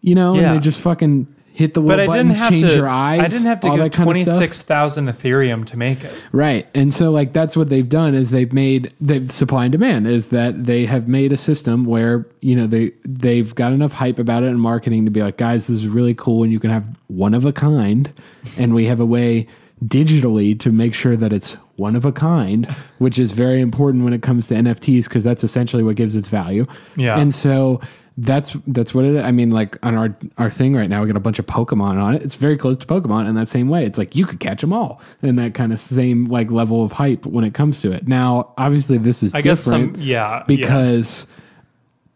you 0.00 0.14
know 0.14 0.34
Yeah. 0.34 0.40
and 0.52 0.56
they 0.56 0.60
just 0.60 0.80
fucking 0.80 1.26
hit 1.52 1.74
the 1.74 1.80
But 1.80 1.98
little 1.98 2.12
I 2.14 2.16
didn't 2.16 2.28
buttons 2.28 2.38
have 2.38 2.50
change 2.50 2.62
to. 2.62 2.74
your 2.76 2.88
eyes 2.88 3.20
I 3.20 3.26
didn't 3.26 3.46
have 3.46 3.60
to 3.60 3.68
all 3.68 3.76
give 3.76 3.84
that 3.84 3.92
kind 3.92 4.08
of 4.10 4.16
stuff. 4.18 4.38
six 4.38 4.62
thousand 4.62 5.08
Ethereum 5.08 5.66
to 5.66 5.76
make 5.76 6.02
it. 6.04 6.14
Right. 6.32 6.66
And 6.74 6.94
so 6.94 7.10
like 7.10 7.32
that's 7.34 7.54
what 7.56 7.68
they've 7.68 7.88
done 7.88 8.14
is 8.14 8.30
they've 8.30 8.52
made 8.52 8.94
they've 9.00 9.30
supply 9.30 9.64
and 9.64 9.72
demand 9.72 10.06
is 10.06 10.28
that 10.28 10.64
they 10.64 10.86
have 10.86 11.08
made 11.08 11.32
a 11.32 11.36
system 11.36 11.84
where, 11.84 12.24
you 12.40 12.54
know, 12.56 12.66
they 12.68 12.92
they've 13.04 13.52
got 13.56 13.72
enough 13.72 13.92
hype 13.92 14.18
about 14.20 14.42
it 14.44 14.46
and 14.48 14.60
marketing 14.60 15.04
to 15.04 15.10
be 15.10 15.22
like, 15.22 15.36
guys, 15.38 15.66
this 15.66 15.78
is 15.80 15.86
really 15.88 16.14
cool 16.14 16.44
and 16.44 16.52
you 16.52 16.60
can 16.60 16.70
have 16.70 16.86
one 17.08 17.34
of 17.34 17.44
a 17.44 17.52
kind 17.52 18.10
and 18.56 18.72
we 18.72 18.84
have 18.86 19.00
a 19.00 19.04
way 19.06 19.46
digitally 19.84 20.58
to 20.60 20.70
make 20.70 20.94
sure 20.94 21.16
that 21.16 21.32
it's 21.32 21.52
one 21.76 21.96
of 21.96 22.04
a 22.04 22.12
kind, 22.12 22.66
which 22.98 23.18
is 23.18 23.32
very 23.32 23.60
important 23.60 24.04
when 24.04 24.12
it 24.12 24.22
comes 24.22 24.48
to 24.48 24.54
NFTs 24.54 25.04
because 25.04 25.24
that's 25.24 25.44
essentially 25.44 25.82
what 25.82 25.96
gives 25.96 26.16
its 26.16 26.28
value. 26.28 26.66
Yeah. 26.96 27.18
And 27.18 27.34
so 27.34 27.80
that's 28.18 28.56
that's 28.66 28.94
what 28.94 29.04
it 29.04 29.14
is. 29.16 29.22
I 29.22 29.30
mean, 29.30 29.50
like 29.50 29.78
on 29.84 29.96
our 29.96 30.14
our 30.38 30.50
thing 30.50 30.74
right 30.74 30.88
now, 30.88 31.00
we 31.00 31.08
got 31.08 31.16
a 31.16 31.20
bunch 31.20 31.38
of 31.38 31.46
Pokemon 31.46 32.00
on 32.02 32.14
it. 32.14 32.22
It's 32.22 32.34
very 32.34 32.56
close 32.56 32.76
to 32.78 32.86
Pokemon 32.86 33.28
in 33.28 33.34
that 33.36 33.48
same 33.48 33.68
way. 33.68 33.84
It's 33.84 33.98
like 33.98 34.14
you 34.14 34.26
could 34.26 34.40
catch 34.40 34.60
them 34.60 34.72
all, 34.72 35.00
and 35.22 35.38
that 35.38 35.54
kind 35.54 35.72
of 35.72 35.80
same 35.80 36.26
like 36.26 36.50
level 36.50 36.84
of 36.84 36.92
hype 36.92 37.24
when 37.24 37.44
it 37.44 37.54
comes 37.54 37.80
to 37.82 37.92
it. 37.92 38.06
Now, 38.06 38.52
obviously, 38.58 38.98
this 38.98 39.22
is 39.22 39.34
I 39.34 39.40
guess 39.40 39.64
different 39.64 39.96
some. 39.96 40.02
Yeah, 40.02 40.44
yeah. 40.60 40.66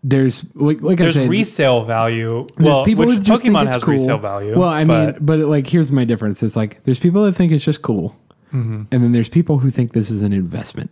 There's 0.07 0.45
like, 0.55 0.81
like 0.83 0.99
there's 0.99 1.15
saying, 1.15 1.31
resale 1.31 1.83
value. 1.83 2.47
Well, 2.59 2.85
people 2.85 3.07
which 3.07 3.17
that 3.17 3.25
just 3.25 3.43
think 3.43 3.55
Pokemon 3.57 3.69
has 3.69 3.83
cool. 3.83 3.93
resale 3.93 4.19
value. 4.19 4.57
Well, 4.57 4.69
I 4.69 4.85
mean, 4.85 5.17
but, 5.21 5.39
like 5.41 5.67
here's 5.67 5.91
my 5.91 6.05
difference: 6.05 6.43
It's 6.43 6.55
like 6.57 6.85
there's 6.85 6.99
people 6.99 7.25
that 7.25 7.35
think 7.35 7.51
it's 7.53 7.65
just 7.65 7.81
cool, 7.83 8.15
Mhm. 8.53 8.87
and 8.93 9.03
then 9.03 9.13
there's 9.13 9.29
people 9.31 9.59
who 9.59 9.71
think 9.71 9.93
this 9.95 10.11
is 10.11 10.21
an 10.23 10.33
investment. 10.33 10.91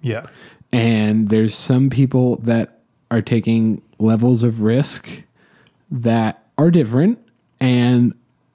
yeah, 0.00 0.26
and 0.72 1.28
there's 1.28 1.54
some 1.54 1.90
people 1.90 2.36
that 2.44 2.78
are 3.10 3.20
taking 3.20 3.82
levels 3.98 4.42
of 4.42 4.62
risk 4.62 5.10
that 5.90 6.42
are 6.56 6.70
different 6.70 7.18
and 7.60 8.14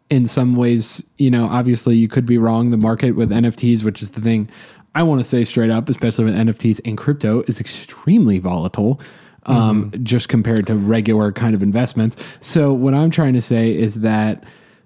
in 0.10 0.26
some 0.26 0.55
ways 0.55 1.03
you 1.18 1.30
know 1.30 1.45
obviously 1.45 1.95
you 1.95 2.08
could 2.08 2.26
be 2.26 2.38
wrong 2.38 2.72
the 2.72 2.78
market 2.78 3.12
with 3.12 3.30
nfts 3.30 3.84
which 3.84 4.01
is 4.01 4.10
the 4.12 4.22
thing 4.22 4.49
i 4.95 5.03
want 5.03 5.20
to 5.20 5.24
say 5.24 5.45
straight 5.45 5.70
up 5.70 5.88
especially 5.89 6.26
with 6.26 6.34
nfts 6.34 6.82
and 6.86 6.97
crypto 6.97 7.43
is 7.47 7.60
extremely 7.60 8.39
volatile 8.39 8.99
um, 9.48 9.91
just 10.04 10.30
compared 10.30 10.68
to 10.68 10.76
regular 10.76 11.32
kind 11.32 11.56
of 11.56 11.64
investments 11.64 12.16
so 12.39 12.74
what 12.74 12.93
i'm 12.93 13.10
trying 13.10 13.34
to 13.34 13.41
say 13.41 13.72
is 13.72 14.02
that 14.02 14.43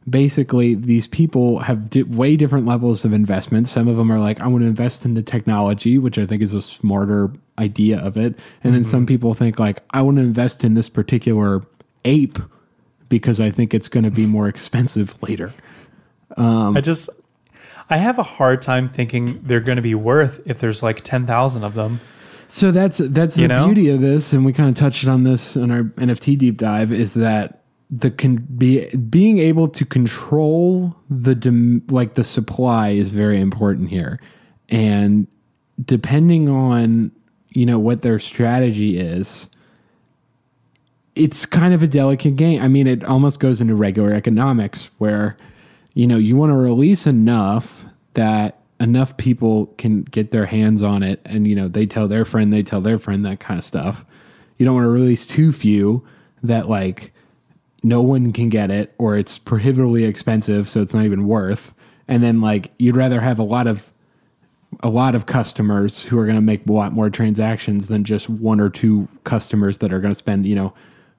basically 0.10 0.76
these 0.76 1.08
people 1.08 1.60
have 1.60 1.90
di- 1.90 2.04
way 2.04 2.36
different 2.36 2.66
levels 2.66 3.06
of 3.06 3.14
investment. 3.14 3.68
Some 3.68 3.88
of 3.88 3.98
them 3.98 4.12
are 4.12 4.20
like, 4.20 4.40
I 4.40 4.48
want 4.48 4.64
to 4.64 4.68
invest 4.68 5.06
in 5.06 5.14
the 5.14 5.22
technology, 5.22 5.98
which 5.98 6.18
I 6.18 6.26
think 6.26 6.42
is 6.42 6.54
a 6.54 6.62
smarter 6.62 7.32
idea 7.60 8.00
of 8.00 8.18
it. 8.18 8.38
And 8.64 8.74
then 8.74 8.84
some 8.84 9.06
people 9.06 9.34
think 9.34 9.60
like, 9.60 9.84
I 9.92 10.02
want 10.02 10.18
to 10.18 10.24
invest 10.24 10.64
in 10.64 10.74
this 10.74 10.90
particular 10.90 11.62
ape 12.06 12.40
because 13.10 13.40
I 13.40 13.52
think 13.52 13.74
it's 13.74 13.88
going 13.88 14.04
to 14.04 14.12
be 14.12 14.26
more 14.26 14.48
expensive 14.50 15.22
later. 15.22 15.52
Um, 16.38 16.78
I 16.78 16.82
just 16.82 17.10
I 17.90 17.98
have 17.98 18.18
a 18.18 18.24
hard 18.24 18.62
time 18.62 18.88
thinking 18.88 19.42
they're 19.44 19.60
going 19.60 19.76
to 19.76 19.82
be 19.82 19.96
worth 19.96 20.40
if 20.46 20.60
there's 20.60 20.82
like 20.82 21.02
ten 21.02 21.26
thousand 21.26 21.66
of 21.66 21.74
them. 21.74 22.00
So 22.52 22.70
that's 22.70 22.98
that's 22.98 23.38
You 23.38 23.48
the 23.48 23.54
know? 23.54 23.66
beauty 23.68 23.90
of 23.90 24.02
this, 24.02 24.34
and 24.34 24.44
we 24.44 24.52
kind 24.52 24.68
of 24.68 24.76
touched 24.76 25.08
on 25.08 25.24
this 25.24 25.56
in 25.56 25.72
our 25.72 25.84
NFT 25.84 26.38
deep 26.38 26.58
dive, 26.58 26.92
is 26.92 27.14
that 27.14 27.64
the 27.90 28.12
can 28.12 28.46
be 28.58 28.90
being 29.10 29.40
able 29.40 29.70
to 29.70 29.86
control 29.86 30.94
the 31.10 31.34
dem, 31.34 31.82
like 31.88 32.16
the 32.16 32.26
supply 32.26 32.90
is 32.90 33.10
very 33.10 33.40
important 33.40 33.90
here, 33.90 34.20
and 34.68 35.28
depending 35.86 36.50
on 36.50 37.14
you 37.52 37.66
know 37.66 37.80
what 37.80 38.02
their 38.02 38.20
strategy 38.20 38.98
is, 39.00 39.48
it's 41.16 41.46
kind 41.46 41.74
of 41.74 41.82
a 41.82 41.88
delicate 41.88 42.36
game. 42.36 42.62
I 42.62 42.68
mean, 42.68 42.86
it 42.86 43.06
almost 43.06 43.40
goes 43.40 43.62
into 43.62 43.76
regular 43.76 44.12
economics 44.12 44.90
where, 44.98 45.38
you 45.94 46.06
know, 46.06 46.18
you 46.18 46.36
want 46.36 46.50
to 46.50 46.58
release 46.58 47.08
enough 47.08 47.86
that 48.14 48.61
enough 48.82 49.16
people 49.18 49.68
can 49.78 50.02
get 50.02 50.32
their 50.32 50.48
hands 50.48 50.82
on 50.82 51.04
it 51.04 51.22
and, 51.26 51.48
you 51.48 51.56
know, 51.56 51.68
they 51.68 51.86
tell 51.86 52.08
their 52.08 52.26
friend, 52.26 52.52
they 52.52 52.64
tell 52.64 52.82
their 52.82 52.98
friend, 52.98 53.24
that 53.26 53.40
kind 53.40 53.60
of 53.60 53.64
stuff. 53.64 54.04
You 54.58 54.66
don't 54.66 54.76
want 54.76 54.86
to 54.86 54.90
release 54.90 55.26
too 55.26 55.52
few 55.52 56.04
that, 56.44 56.68
like, 56.68 57.14
no 57.84 58.02
one 58.02 58.34
can 58.34 58.50
get 58.50 58.72
it 58.72 58.94
or 58.98 59.16
it's 59.16 59.38
prohibitively 59.38 60.04
expensive, 60.04 60.68
so 60.68 60.82
it's 60.82 60.94
not 60.94 61.06
even 61.06 61.28
worth. 61.28 61.74
And 62.08 62.24
then, 62.24 62.42
like, 62.42 62.72
you'd 62.80 62.98
rather 62.98 63.22
have 63.22 63.40
a 63.40 63.44
lot 63.44 63.68
of 63.68 63.92
a 64.80 64.90
lot 64.90 65.16
of 65.16 65.26
customers 65.26 66.04
who 66.04 66.18
are 66.18 66.24
going 66.24 66.38
to 66.38 66.42
make 66.42 66.66
a 66.66 66.72
lot 66.72 66.94
more 66.94 67.10
transactions 67.10 67.90
than 67.90 68.06
just 68.06 68.30
one 68.30 68.60
or 68.62 68.70
two 68.70 69.08
customers 69.26 69.80
that 69.80 69.92
are 69.92 70.00
going 70.00 70.14
to 70.14 70.18
spend, 70.18 70.48
you 70.48 70.56
know, 70.56 70.74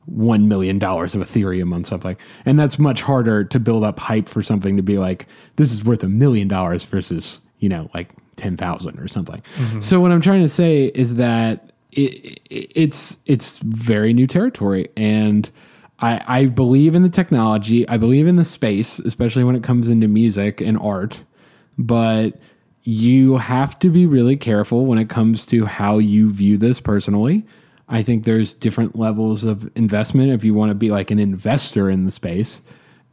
one 0.07 0.49
million 0.49 0.79
dollars 0.79 1.15
of 1.15 1.21
Ethereum 1.21 1.73
on 1.75 1.85
something. 1.85 2.17
And 2.45 2.59
that's 2.59 2.79
much 2.79 3.03
harder 3.03 3.45
to 3.45 3.61
build 3.61 3.85
up 3.85 3.99
hype 3.99 4.29
for 4.29 4.43
something 4.43 4.77
to 4.77 4.83
be 4.83 4.99
like, 4.99 5.27
this 5.57 5.73
is 5.73 5.85
worth 5.85 6.03
a 6.03 6.09
million 6.09 6.49
dollars 6.49 6.85
versus, 6.85 7.41
you 7.63 7.69
know, 7.69 7.89
like 7.95 8.11
10,000 8.37 8.99
or 8.99 9.07
something. 9.07 9.41
Mhm. 9.57 9.83
So 9.83 10.01
what 10.01 10.11
I'm 10.11 10.21
trying 10.21 10.43
to 10.43 10.49
say 10.49 10.87
is 10.95 11.15
that 11.15 11.71
it, 11.93 12.41
it, 12.51 12.73
it's, 12.75 13.19
it's 13.27 13.59
very 13.59 14.13
new 14.13 14.27
territory. 14.27 14.89
And 14.97 15.49
I, 16.01 16.23
I 16.27 16.47
believe 16.47 16.97
in 16.97 17.03
the 17.05 17.09
technology. 17.09 17.89
I 17.89 17.99
believe 17.99 18.27
in 18.27 18.35
the 18.35 18.45
space, 18.45 18.99
especially 18.99 19.45
when 19.45 19.55
it 19.55 19.63
comes 19.63 19.89
into 19.89 20.09
music 20.09 20.61
and 20.61 20.77
art. 20.79 21.21
But 21.79 22.39
you 22.83 23.37
have 23.37 23.79
to 23.79 23.89
be 23.91 24.07
really 24.07 24.37
careful 24.37 24.87
when 24.87 24.99
it 24.99 25.09
comes 25.09 25.47
to 25.47 25.65
how 25.65 25.99
you 25.99 26.31
view 26.33 26.57
this 26.57 26.81
personally. 26.81 27.47
I 27.89 28.03
think 28.03 28.25
there's 28.25 28.55
different 28.55 28.99
levels 28.99 29.45
of 29.45 29.71
investment 29.77 30.33
if 30.33 30.43
you 30.43 30.53
want 30.53 30.71
to 30.71 30.75
be 30.75 30.91
like 30.91 31.13
an 31.13 31.21
investor 31.21 31.89
in 31.89 32.07
the 32.07 32.11
space. 32.11 32.61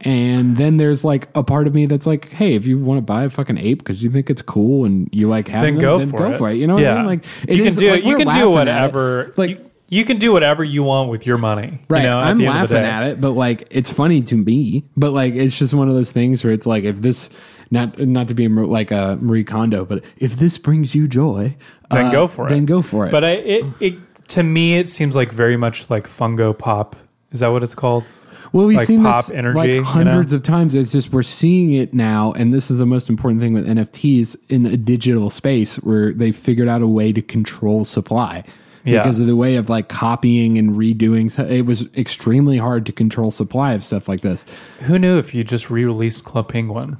And 0.02 0.56
then 0.56 0.78
there's 0.78 1.04
like 1.04 1.28
a 1.34 1.42
part 1.42 1.66
of 1.66 1.74
me 1.74 1.84
that's 1.86 2.06
like, 2.06 2.30
hey, 2.30 2.54
if 2.54 2.64
you 2.66 2.78
want 2.78 2.98
to 2.98 3.02
buy 3.02 3.24
a 3.24 3.30
fucking 3.30 3.58
ape 3.58 3.78
because 3.80 4.02
you 4.02 4.10
think 4.10 4.30
it's 4.30 4.40
cool 4.42 4.84
and 4.86 5.08
you 5.12 5.28
like 5.28 5.46
having 5.48 5.74
Then 5.74 5.82
them, 5.82 5.82
go 5.82 5.98
then 5.98 6.10
for 6.10 6.18
go 6.18 6.30
it. 6.32 6.38
for 6.38 6.50
it. 6.50 6.54
You 6.54 6.66
know 6.66 6.74
what 6.74 6.84
I 6.84 6.86
Yeah. 6.86 6.94
mean? 6.96 7.06
Like 7.06 7.24
it 7.46 7.56
You 7.56 7.62
can 7.64 7.66
is- 7.66 7.76
do- 7.76 7.90
like, 7.90 8.04
you 8.04 8.16
can 8.16 8.28
do 8.28 8.48
whatever. 8.50 9.32
Like 9.36 9.60
you 9.90 10.04
can 10.04 10.18
do 10.18 10.32
whatever 10.32 10.62
you 10.64 10.82
want 10.84 11.10
with 11.10 11.26
your 11.26 11.36
money. 11.36 11.80
Right. 11.88 12.02
You 12.04 12.08
know, 12.08 12.18
I'm 12.18 12.38
the 12.38 12.46
end 12.46 12.62
of 12.62 12.68
the 12.68 12.74
laughing 12.76 12.88
at 12.90 13.02
it, 13.10 13.20
but 13.20 13.32
like 13.32 13.66
it's 13.70 13.90
funny 13.90 14.22
to 14.22 14.36
me. 14.36 14.84
But 14.96 15.10
like 15.12 15.34
it's 15.34 15.58
just 15.58 15.74
one 15.74 15.88
of 15.88 15.94
those 15.94 16.12
things 16.12 16.44
where 16.44 16.52
it's 16.52 16.66
like 16.66 16.84
if 16.84 17.02
this 17.02 17.28
not 17.70 17.98
not 17.98 18.26
to 18.28 18.34
be 18.34 18.48
like 18.48 18.90
a 18.90 19.18
Marie 19.20 19.44
Kondo, 19.44 19.84
but 19.84 20.02
if 20.18 20.36
this 20.36 20.56
brings 20.58 20.94
you 20.94 21.08
joy, 21.08 21.54
Then 21.90 22.06
uh, 22.06 22.10
go 22.12 22.26
for 22.26 22.46
it. 22.46 22.50
Then 22.50 22.64
go 22.64 22.80
for 22.82 23.06
it. 23.06 23.10
But 23.10 23.24
I, 23.24 23.30
it, 23.32 23.64
it 23.80 23.94
to 24.28 24.42
me, 24.42 24.78
it 24.78 24.88
seems 24.88 25.14
like 25.14 25.30
very 25.32 25.56
much 25.56 25.90
like 25.90 26.06
Funko 26.08 26.56
Pop. 26.56 26.96
Is 27.32 27.40
that 27.40 27.48
what 27.48 27.62
it's 27.62 27.74
called? 27.74 28.04
Well, 28.52 28.66
we've 28.66 28.78
like 28.78 28.86
seen 28.86 29.02
pop 29.02 29.26
this 29.26 29.34
energy, 29.34 29.56
like 29.58 29.68
you 29.70 29.76
know? 29.80 29.84
hundreds 29.84 30.32
of 30.32 30.42
times. 30.42 30.74
It's 30.74 30.90
just 30.92 31.12
we're 31.12 31.22
seeing 31.22 31.72
it 31.72 31.94
now, 31.94 32.32
and 32.32 32.52
this 32.52 32.70
is 32.70 32.78
the 32.78 32.86
most 32.86 33.08
important 33.08 33.40
thing 33.40 33.52
with 33.52 33.66
NFTs 33.66 34.36
in 34.48 34.66
a 34.66 34.76
digital 34.76 35.30
space 35.30 35.76
where 35.76 36.12
they 36.12 36.32
figured 36.32 36.68
out 36.68 36.82
a 36.82 36.86
way 36.88 37.12
to 37.12 37.22
control 37.22 37.84
supply. 37.84 38.42
Yeah. 38.84 39.02
Because 39.02 39.20
of 39.20 39.26
the 39.26 39.36
way 39.36 39.56
of 39.56 39.68
like 39.68 39.88
copying 39.90 40.56
and 40.56 40.70
redoing, 40.70 41.28
it 41.50 41.66
was 41.66 41.86
extremely 41.96 42.56
hard 42.56 42.86
to 42.86 42.92
control 42.92 43.30
supply 43.30 43.74
of 43.74 43.84
stuff 43.84 44.08
like 44.08 44.22
this. 44.22 44.46
Who 44.80 44.98
knew 44.98 45.18
if 45.18 45.34
you 45.34 45.44
just 45.44 45.68
re-released 45.70 46.24
Club 46.24 46.48
Penguin, 46.48 46.96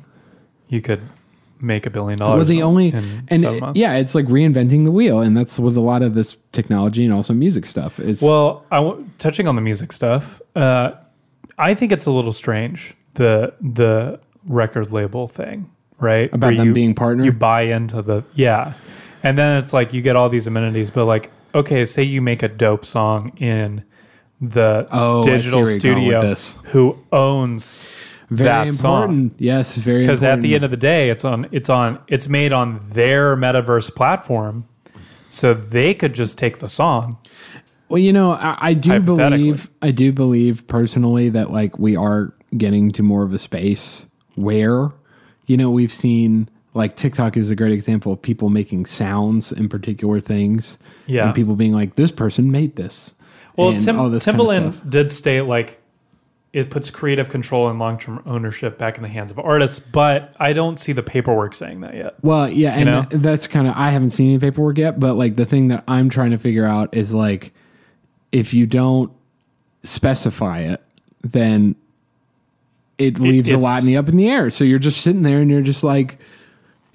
you 0.68 0.82
could 0.82 1.00
make 1.58 1.86
a 1.86 1.90
billion 1.90 2.18
dollars? 2.18 2.36
Well, 2.36 2.44
the 2.44 2.62
only 2.62 2.92
and 2.92 3.24
it- 3.30 3.76
yeah, 3.76 3.94
it's 3.96 4.14
like 4.14 4.26
reinventing 4.26 4.84
the 4.84 4.90
wheel, 4.90 5.20
and 5.20 5.34
that's 5.34 5.58
with 5.58 5.74
a 5.76 5.80
lot 5.80 6.02
of 6.02 6.14
this 6.14 6.36
technology 6.52 7.02
and 7.04 7.14
also 7.14 7.32
music 7.32 7.64
stuff. 7.64 7.98
It's 7.98 8.20
Well, 8.20 8.62
I 8.70 8.76
w- 8.76 9.06
touching 9.18 9.48
on 9.48 9.54
the 9.56 9.62
music 9.62 9.92
stuff, 9.92 10.42
uh, 10.54 10.92
I 11.60 11.74
think 11.74 11.92
it's 11.92 12.06
a 12.06 12.10
little 12.10 12.32
strange 12.32 12.94
the 13.14 13.52
the 13.60 14.20
record 14.46 14.92
label 14.92 15.28
thing, 15.28 15.70
right? 15.98 16.32
About 16.32 16.48
Where 16.48 16.56
them 16.56 16.66
you- 16.68 16.72
being 16.74 16.94
partner? 16.94 17.24
You 17.24 17.32
buy 17.32 17.62
into 17.62 18.02
the 18.02 18.24
yeah, 18.34 18.72
and 19.22 19.36
then 19.38 19.58
it's 19.58 19.72
like 19.72 19.92
you 19.92 20.02
get 20.02 20.16
all 20.16 20.28
these 20.28 20.46
amenities, 20.46 20.90
but 20.90 21.04
like 21.04 21.30
okay, 21.54 21.84
say 21.84 22.02
you 22.02 22.22
make 22.22 22.42
a 22.42 22.48
dope 22.48 22.84
song 22.84 23.36
in 23.38 23.84
the 24.40 24.86
Oh, 24.90 25.22
digital 25.22 25.62
where 25.62 25.70
you're 25.72 25.78
going 25.94 26.06
with 26.06 26.38
studio, 26.38 26.70
who 26.70 26.96
owns 27.12 27.86
very 28.30 28.48
that 28.48 28.72
song? 28.72 29.32
Yes, 29.38 29.76
very 29.76 30.00
Because 30.00 30.22
at 30.24 30.40
the 30.40 30.54
end 30.54 30.64
of 30.64 30.70
the 30.70 30.76
day, 30.76 31.10
it's 31.10 31.24
on 31.24 31.46
it's 31.52 31.68
on 31.68 31.98
it's 32.08 32.28
made 32.28 32.52
on 32.52 32.80
their 32.90 33.36
metaverse 33.36 33.94
platform, 33.94 34.66
so 35.28 35.52
they 35.52 35.92
could 35.94 36.14
just 36.14 36.38
take 36.38 36.60
the 36.60 36.68
song. 36.68 37.18
Well, 37.90 37.98
you 37.98 38.12
know, 38.12 38.30
I, 38.32 38.56
I 38.60 38.74
do 38.74 39.00
believe, 39.00 39.68
I 39.82 39.90
do 39.90 40.12
believe 40.12 40.66
personally 40.68 41.28
that 41.30 41.50
like 41.50 41.78
we 41.78 41.96
are 41.96 42.32
getting 42.56 42.92
to 42.92 43.02
more 43.02 43.24
of 43.24 43.34
a 43.34 43.38
space 43.38 44.06
where, 44.36 44.90
you 45.46 45.56
know, 45.56 45.70
we've 45.70 45.92
seen 45.92 46.48
like 46.72 46.94
TikTok 46.94 47.36
is 47.36 47.50
a 47.50 47.56
great 47.56 47.72
example 47.72 48.12
of 48.12 48.22
people 48.22 48.48
making 48.48 48.86
sounds 48.86 49.50
in 49.50 49.68
particular 49.68 50.20
things. 50.20 50.78
Yeah. 51.06 51.26
And 51.26 51.34
people 51.34 51.56
being 51.56 51.72
like, 51.72 51.96
this 51.96 52.12
person 52.12 52.52
made 52.52 52.76
this. 52.76 53.14
Well, 53.56 53.72
Tim, 53.72 54.10
this 54.12 54.24
kind 54.24 54.40
of 54.40 54.46
Timbaland 54.46 54.88
did 54.88 55.10
state 55.10 55.42
like 55.42 55.80
it 56.52 56.70
puts 56.70 56.90
creative 56.90 57.28
control 57.28 57.68
and 57.68 57.78
long 57.78 57.98
term 57.98 58.22
ownership 58.24 58.78
back 58.78 58.96
in 58.96 59.02
the 59.02 59.08
hands 59.08 59.30
of 59.30 59.38
artists, 59.38 59.78
but 59.78 60.34
I 60.38 60.52
don't 60.52 60.78
see 60.78 60.92
the 60.92 61.02
paperwork 61.02 61.54
saying 61.54 61.80
that 61.80 61.94
yet. 61.94 62.14
Well, 62.22 62.48
yeah, 62.48 62.70
and 62.70 62.86
know? 62.86 63.06
that's 63.10 63.46
kind 63.46 63.66
of 63.66 63.74
I 63.76 63.90
haven't 63.90 64.10
seen 64.10 64.30
any 64.30 64.38
paperwork 64.38 64.78
yet, 64.78 64.98
but 64.98 65.14
like 65.14 65.36
the 65.36 65.46
thing 65.46 65.68
that 65.68 65.84
I'm 65.86 66.08
trying 66.08 66.30
to 66.30 66.38
figure 66.38 66.64
out 66.64 66.94
is 66.94 67.12
like 67.12 67.52
if 68.32 68.54
you 68.54 68.66
don't 68.66 69.12
specify 69.82 70.60
it, 70.60 70.82
then 71.22 71.74
it 72.98 73.18
leaves 73.18 73.50
a 73.50 73.56
lot 73.58 73.80
in 73.80 73.86
the 73.86 73.96
up 73.96 74.08
in 74.08 74.16
the 74.16 74.28
air. 74.28 74.50
So 74.50 74.64
you're 74.64 74.78
just 74.78 75.00
sitting 75.00 75.22
there 75.22 75.40
and 75.40 75.50
you're 75.50 75.62
just 75.62 75.82
like 75.82 76.18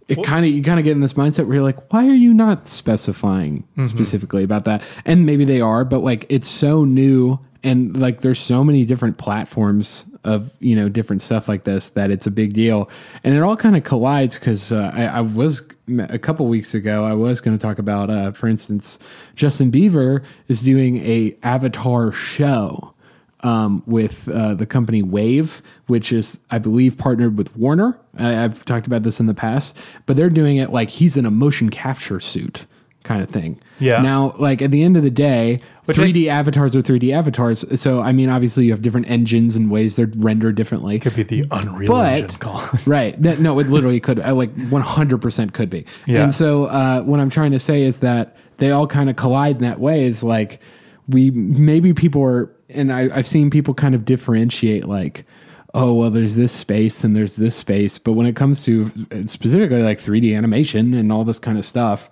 it 0.07 0.23
kind 0.23 0.45
of 0.45 0.51
you 0.51 0.61
kind 0.61 0.77
of 0.79 0.85
get 0.85 0.91
in 0.91 1.01
this 1.01 1.13
mindset 1.13 1.45
where 1.47 1.55
you're 1.55 1.63
like, 1.63 1.91
why 1.91 2.05
are 2.07 2.13
you 2.13 2.33
not 2.33 2.67
specifying 2.67 3.63
Mm-hmm. 3.75 3.85
specifically 3.85 4.43
about 4.43 4.65
that? 4.65 4.83
And 5.03 5.25
maybe 5.25 5.45
they 5.45 5.61
are, 5.61 5.83
but 5.83 5.99
like 5.99 6.25
it's 6.29 6.47
so 6.47 6.85
new 6.85 7.39
and 7.63 7.97
like 7.97 8.21
there's 8.21 8.39
so 8.39 8.63
many 8.63 8.85
different 8.85 9.17
platforms 9.17 10.05
of 10.23 10.51
you 10.59 10.75
know 10.75 10.89
different 10.89 11.21
stuff 11.23 11.47
like 11.47 11.63
this 11.63 11.89
that 11.91 12.11
it's 12.11 12.27
a 12.27 12.31
big 12.31 12.53
deal, 12.53 12.89
and 13.23 13.33
it 13.35 13.41
all 13.41 13.57
kind 13.57 13.75
of 13.75 13.83
collides 13.83 14.37
because 14.37 14.71
uh, 14.71 14.91
I, 14.93 15.05
I 15.05 15.21
was 15.21 15.61
a 15.99 16.19
couple 16.19 16.47
weeks 16.47 16.73
ago 16.73 17.03
I 17.03 17.13
was 17.13 17.41
going 17.41 17.57
to 17.57 17.61
talk 17.61 17.79
about, 17.79 18.09
uh, 18.09 18.31
for 18.31 18.47
instance, 18.47 18.97
Justin 19.35 19.71
Bieber 19.71 20.23
is 20.47 20.61
doing 20.61 20.97
a 20.97 21.35
Avatar 21.43 22.11
show 22.11 22.93
um, 23.41 23.83
with 23.85 24.27
uh, 24.29 24.55
the 24.55 24.65
company 24.65 25.03
Wave, 25.03 25.61
which 25.87 26.11
is, 26.11 26.39
I 26.49 26.57
believe, 26.57 26.97
partnered 26.97 27.37
with 27.37 27.55
Warner. 27.55 27.97
I, 28.17 28.43
I've 28.43 28.65
talked 28.65 28.87
about 28.87 29.03
this 29.03 29.19
in 29.19 29.27
the 29.27 29.33
past, 29.33 29.77
but 30.05 30.17
they're 30.17 30.29
doing 30.29 30.57
it 30.57 30.71
like 30.71 30.89
he's 30.89 31.15
in 31.15 31.25
a 31.25 31.31
motion 31.31 31.69
capture 31.69 32.19
suit 32.19 32.65
kind 33.05 33.21
of 33.23 33.29
thing. 33.29 33.57
Yeah. 33.79 34.01
Now, 34.01 34.35
like 34.37 34.61
at 34.61 34.71
the 34.71 34.83
end 34.83 34.97
of 34.97 35.03
the 35.03 35.09
day, 35.09 35.59
Which 35.85 35.95
3D 35.95 36.27
avatars 36.27 36.75
are 36.75 36.81
3D 36.81 37.13
avatars. 37.13 37.63
So, 37.79 38.01
I 38.01 38.11
mean, 38.11 38.29
obviously, 38.29 38.65
you 38.65 38.71
have 38.71 38.81
different 38.81 39.09
engines 39.09 39.55
and 39.55 39.71
ways 39.71 39.95
they're 39.95 40.11
rendered 40.17 40.55
differently. 40.55 40.99
Could 40.99 41.15
be 41.15 41.23
the 41.23 41.45
Unreal 41.51 41.87
But- 41.87 42.19
Engine 42.19 42.39
call. 42.39 42.61
right. 42.85 43.19
That, 43.21 43.39
no, 43.39 43.57
it 43.59 43.67
literally 43.67 44.01
could. 44.01 44.17
Like 44.17 44.51
100% 44.53 45.53
could 45.53 45.69
be. 45.69 45.85
Yeah. 46.05 46.23
And 46.23 46.33
so 46.33 46.65
uh, 46.65 47.03
what 47.03 47.19
I'm 47.19 47.29
trying 47.29 47.51
to 47.51 47.59
say 47.59 47.83
is 47.83 47.99
that 47.99 48.35
they 48.57 48.71
all 48.71 48.87
kind 48.87 49.09
of 49.09 49.15
collide 49.15 49.57
in 49.57 49.61
that 49.61 49.79
way. 49.79 50.03
Is 50.05 50.23
like 50.23 50.59
we 51.07 51.29
maybe 51.31 51.93
people 51.93 52.23
are, 52.23 52.49
and 52.69 52.91
I, 52.91 53.09
I've 53.15 53.27
seen 53.27 53.49
people 53.49 53.73
kind 53.73 53.93
of 53.95 54.05
differentiate 54.05 54.85
like, 54.85 55.25
oh 55.73 55.93
well, 55.93 56.09
there's 56.09 56.35
this 56.35 56.51
space 56.53 57.03
and 57.03 57.15
there's 57.15 57.35
this 57.35 57.55
space, 57.55 57.97
but 57.97 58.13
when 58.13 58.25
it 58.25 58.35
comes 58.35 58.63
to 58.63 58.89
uh, 59.11 59.25
specifically 59.27 59.83
like 59.83 59.99
3D 59.99 60.35
animation 60.35 60.93
and 60.93 61.11
all 61.11 61.23
this 61.25 61.37
kind 61.39 61.57
of 61.57 61.65
stuff. 61.65 62.09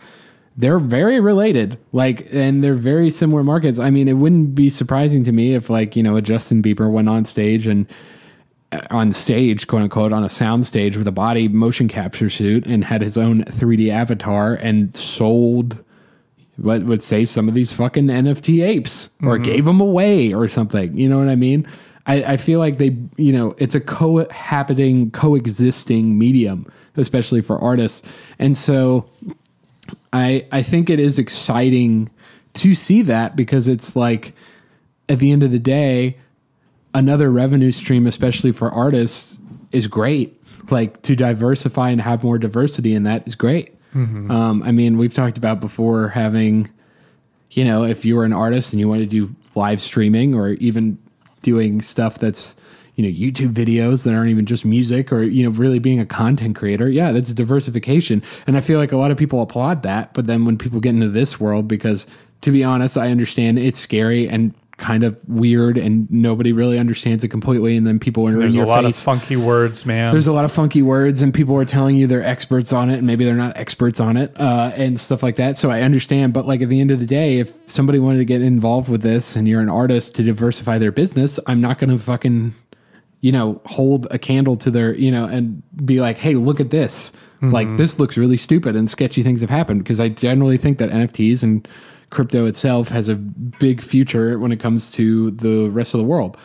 They're 0.56 0.80
very 0.80 1.20
related, 1.20 1.80
like, 1.94 2.28
and 2.32 2.64
they're 2.64 2.76
very 2.76 3.10
similar 3.10 3.44
markets. 3.44 3.80
I 3.80 3.90
mean, 3.90 4.08
it 4.08 4.14
wouldn't 4.14 4.54
be 4.54 4.70
surprising 4.70 5.24
to 5.24 5.32
me 5.32 5.56
if, 5.56 5.70
like, 5.70 5.96
you 5.96 6.04
know, 6.04 6.16
a 6.16 6.22
Justin 6.22 6.62
Bieber 6.62 6.92
went 6.92 7.10
on 7.10 7.26
stage 7.26 7.66
and 7.66 7.88
uh, 8.72 8.82
on 8.92 9.12
stage, 9.12 9.68
quote 9.68 9.82
unquote, 9.82 10.14
on 10.14 10.24
a 10.24 10.30
sound 10.30 10.68
stage 10.68 10.96
with 10.96 11.08
a 11.08 11.12
body 11.12 11.48
motion 11.48 11.88
capture 11.88 12.30
suit 12.30 12.68
and 12.68 12.86
had 12.86 13.02
his 13.02 13.18
own 13.18 13.44
3D 13.46 13.90
avatar 13.90 14.54
and 14.54 14.96
sold 14.96 15.84
what 16.58 16.84
would 16.84 17.02
say 17.02 17.26
some 17.26 17.48
of 17.48 17.56
these 17.56 17.72
fucking 17.72 18.06
NFT 18.06 18.64
apes 18.64 19.10
or 19.24 19.36
mm-hmm. 19.36 19.44
gave 19.44 19.66
them 19.66 19.82
away 19.82 20.34
or 20.34 20.48
something. 20.48 20.96
You 20.96 21.10
know 21.10 21.18
what 21.18 21.30
I 21.30 21.36
mean? 21.36 21.68
I, 22.06 22.34
I 22.34 22.38
feel 22.38 22.60
like 22.60 22.78
they, 22.78 22.98
you 23.18 23.32
know, 23.32 23.56
it's 23.58 23.76
a 23.76 23.80
cohabiting, 23.80 25.12
coexisting 25.12 26.18
medium, 26.18 26.72
especially 26.98 27.42
for 27.42 27.60
artists. 27.60 28.04
And 28.40 28.56
so 28.56 29.10
I 30.12 30.46
I 30.52 30.64
think 30.64 30.90
it 30.90 31.00
is 31.00 31.20
exciting 31.20 32.10
to 32.56 32.76
see 32.76 33.02
that 33.04 33.36
because 33.36 33.68
it's 33.68 33.96
like 33.96 34.34
at 35.10 35.20
the 35.20 35.32
end 35.32 35.44
of 35.44 35.52
the 35.52 35.60
day, 35.60 36.18
another 36.94 37.32
revenue 37.32 37.72
stream, 37.72 38.08
especially 38.08 38.52
for 38.52 38.72
artists, 38.72 39.40
is 39.72 39.88
great. 39.88 40.40
Like 40.70 41.02
to 41.04 41.16
diversify 41.16 41.90
and 41.90 42.00
have 42.02 42.24
more 42.24 42.38
diversity 42.38 42.94
in 42.94 43.04
that 43.04 43.28
is 43.28 43.36
great. 43.36 43.76
Um, 44.32 44.64
I 44.64 44.72
mean, 44.72 44.98
we've 44.98 45.14
talked 45.14 45.38
about 45.38 45.60
before 45.60 46.08
having, 46.10 46.70
you 47.52 47.64
know, 47.66 47.84
if 47.84 48.06
you 48.06 48.16
were 48.16 48.24
an 48.24 48.34
artist 48.34 48.74
and 48.74 48.80
you 48.80 48.88
want 48.88 49.02
to 49.02 49.06
do 49.06 49.36
live 49.56 49.82
streaming 49.82 50.34
or 50.34 50.50
even 50.54 50.98
doing 51.42 51.82
stuff 51.82 52.18
that's, 52.18 52.56
you 52.96 53.04
know, 53.04 53.10
YouTube 53.10 53.54
videos 53.54 54.04
that 54.04 54.14
aren't 54.14 54.30
even 54.30 54.46
just 54.46 54.66
music 54.66 55.12
or, 55.12 55.24
you 55.24 55.44
know, 55.44 55.50
really 55.50 55.80
being 55.80 56.00
a 56.00 56.06
content 56.06 56.56
creator. 56.56 56.90
Yeah, 56.90 57.12
that's 57.12 57.34
diversification. 57.34 58.22
And 58.46 58.56
I 58.56 58.62
feel 58.62 58.80
like 58.80 58.92
a 58.92 58.98
lot 58.98 59.12
of 59.12 59.18
people 59.18 59.42
applaud 59.42 59.84
that. 59.84 60.14
But 60.14 60.28
then 60.28 60.46
when 60.46 60.58
people 60.58 60.80
get 60.80 60.90
into 60.90 61.10
this 61.10 61.40
world, 61.40 61.68
because 61.68 62.06
to 62.42 62.52
be 62.52 62.64
honest, 62.64 62.98
I 62.98 63.10
understand 63.10 63.58
it's 63.58 63.80
scary 63.80 64.28
and 64.28 64.54
kind 64.78 65.04
of 65.04 65.18
weird 65.30 65.78
and 65.78 66.12
nobody 66.12 66.52
really 66.52 66.80
understands 66.80 67.24
it 67.24 67.30
completely. 67.30 67.78
And 67.78 67.86
then 67.86 68.00
people 68.00 68.28
are 68.28 68.32
There's 68.32 68.54
in 68.54 68.60
a 68.60 68.66
your 68.66 68.68
lot 68.68 68.84
face. 68.84 68.98
of 68.98 69.04
funky 69.04 69.36
words, 69.36 69.86
man. 69.86 70.12
There's 70.12 70.28
a 70.28 70.34
lot 70.34 70.46
of 70.46 70.52
funky 70.52 70.82
words, 70.82 71.22
and 71.22 71.34
people 71.34 71.56
are 71.56 71.64
telling 71.64 71.96
you 71.96 72.08
they're 72.08 72.24
experts 72.24 72.74
on 72.74 72.90
it, 72.90 72.98
and 72.98 73.08
maybe 73.08 73.24
they're 73.24 73.36
not 73.36 73.56
experts 73.56 74.00
on 74.00 74.18
it, 74.18 74.36
uh, 74.40 74.72
and 74.76 75.00
stuff 75.00 75.22
like 75.24 75.36
that. 75.38 75.58
So 75.58 75.70
I 75.70 75.82
understand, 75.84 76.34
but 76.34 76.48
like 76.48 76.62
at 76.62 76.70
the 76.70 76.82
end 76.82 76.92
of 76.92 77.00
the 77.00 77.06
day, 77.06 77.38
if 77.38 77.54
somebody 77.68 78.00
wanted 78.00 78.18
to 78.18 78.26
get 78.26 78.42
involved 78.42 78.90
with 78.90 79.04
this, 79.04 79.36
and 79.36 79.48
you're 79.48 79.62
an 79.62 79.70
artist 79.70 80.16
to 80.16 80.24
diversify 80.24 80.80
their 80.80 80.92
business, 80.92 81.40
I'm 81.46 81.62
not 81.62 81.78
going 81.78 81.92
to 81.92 82.04
fucking, 82.04 82.56
you 83.24 83.32
know, 83.32 83.62
hold 83.66 84.06
a 84.12 84.20
candle 84.20 84.58
to 84.58 84.70
their, 84.70 84.94
you 84.96 85.10
know, 85.10 85.24
and 85.24 85.64
be 85.86 86.02
like, 86.02 86.18
hey, 86.18 86.36
look 86.36 86.60
at 86.60 86.72
this. 86.72 87.14
Like 87.42 87.76
this 87.76 88.00
looks 88.00 88.16
really 88.18 88.38
stupid, 88.38 88.74
and 88.74 88.90
sketchy 88.90 89.22
things 89.22 89.42
have 89.42 89.50
happened 89.50 89.84
because 89.84 90.00
I 90.00 90.08
generally 90.08 90.58
think 90.58 90.78
that 90.78 90.90
NFTs 90.92 91.44
and 91.44 91.68
crypto 92.10 92.46
itself 92.46 92.88
has 92.88 93.10
a 93.10 93.16
big 93.16 93.82
future 93.82 94.40
when 94.40 94.54
it 94.54 94.62
comes 94.62 94.92
to 94.94 95.32
the 95.32 95.70
rest 95.70 95.94
of 95.94 96.00
the 96.00 96.06
world. 96.06 96.38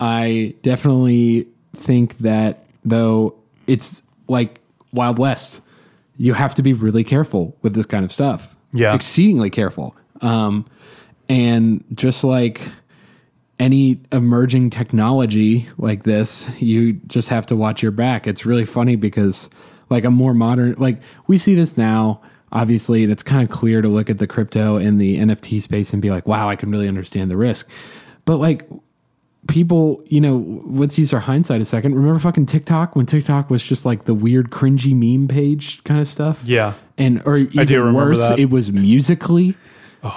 I 0.00 0.54
definitely 0.62 1.46
think 1.74 2.16
that 2.18 2.64
though 2.86 3.34
it's 3.66 4.02
like 4.28 4.58
Wild 4.92 5.18
West, 5.18 5.60
you 6.16 6.32
have 6.32 6.54
to 6.54 6.62
be 6.62 6.72
really 6.72 7.04
careful 7.04 7.54
with 7.60 7.74
this 7.74 7.84
kind 7.84 8.02
of 8.02 8.10
stuff. 8.10 8.56
Yeah. 8.72 8.94
Exceedingly 8.94 9.50
careful. 9.50 9.94
Um, 10.22 10.64
and 11.28 11.84
just 11.92 12.24
like 12.24 12.62
any 13.58 14.00
emerging 14.12 14.70
technology 14.70 15.68
like 15.78 16.02
this, 16.04 16.48
you 16.60 16.94
just 17.06 17.28
have 17.30 17.46
to 17.46 17.56
watch 17.56 17.82
your 17.82 17.92
back. 17.92 18.26
It's 18.26 18.44
really 18.44 18.66
funny 18.66 18.96
because 18.96 19.48
like 19.88 20.04
a 20.04 20.10
more 20.10 20.34
modern 20.34 20.74
like 20.78 21.00
we 21.26 21.38
see 21.38 21.54
this 21.54 21.76
now. 21.76 22.20
obviously, 22.52 23.02
and 23.02 23.12
it's 23.12 23.22
kind 23.22 23.42
of 23.42 23.50
clear 23.50 23.82
to 23.82 23.88
look 23.88 24.10
at 24.10 24.18
the 24.18 24.26
crypto 24.26 24.76
and 24.76 25.00
the 25.00 25.18
NFT 25.18 25.60
space 25.62 25.92
and 25.92 26.00
be 26.00 26.10
like, 26.10 26.26
wow, 26.26 26.48
I 26.48 26.56
can 26.56 26.70
really 26.70 26.88
understand 26.88 27.30
the 27.30 27.36
risk. 27.36 27.68
But 28.24 28.36
like 28.36 28.68
people, 29.48 30.02
you 30.06 30.20
know, 30.20 30.62
let's 30.64 30.98
use 30.98 31.12
our 31.12 31.20
hindsight 31.20 31.60
a 31.60 31.64
second. 31.64 31.94
Remember 31.94 32.18
fucking 32.18 32.46
TikTok 32.46 32.96
when 32.96 33.06
TikTok 33.06 33.50
was 33.50 33.62
just 33.62 33.84
like 33.84 34.04
the 34.04 34.14
weird 34.14 34.50
cringy 34.50 34.94
meme 34.94 35.28
page 35.28 35.82
kind 35.84 36.00
of 36.00 36.08
stuff? 36.08 36.42
Yeah. 36.44 36.74
And 36.98 37.22
or 37.26 37.36
even 37.36 37.58
I 37.58 37.64
do 37.64 37.78
remember 37.80 38.10
worse, 38.10 38.28
that. 38.30 38.38
it 38.38 38.50
was 38.50 38.72
Musical.ly. 38.72 39.54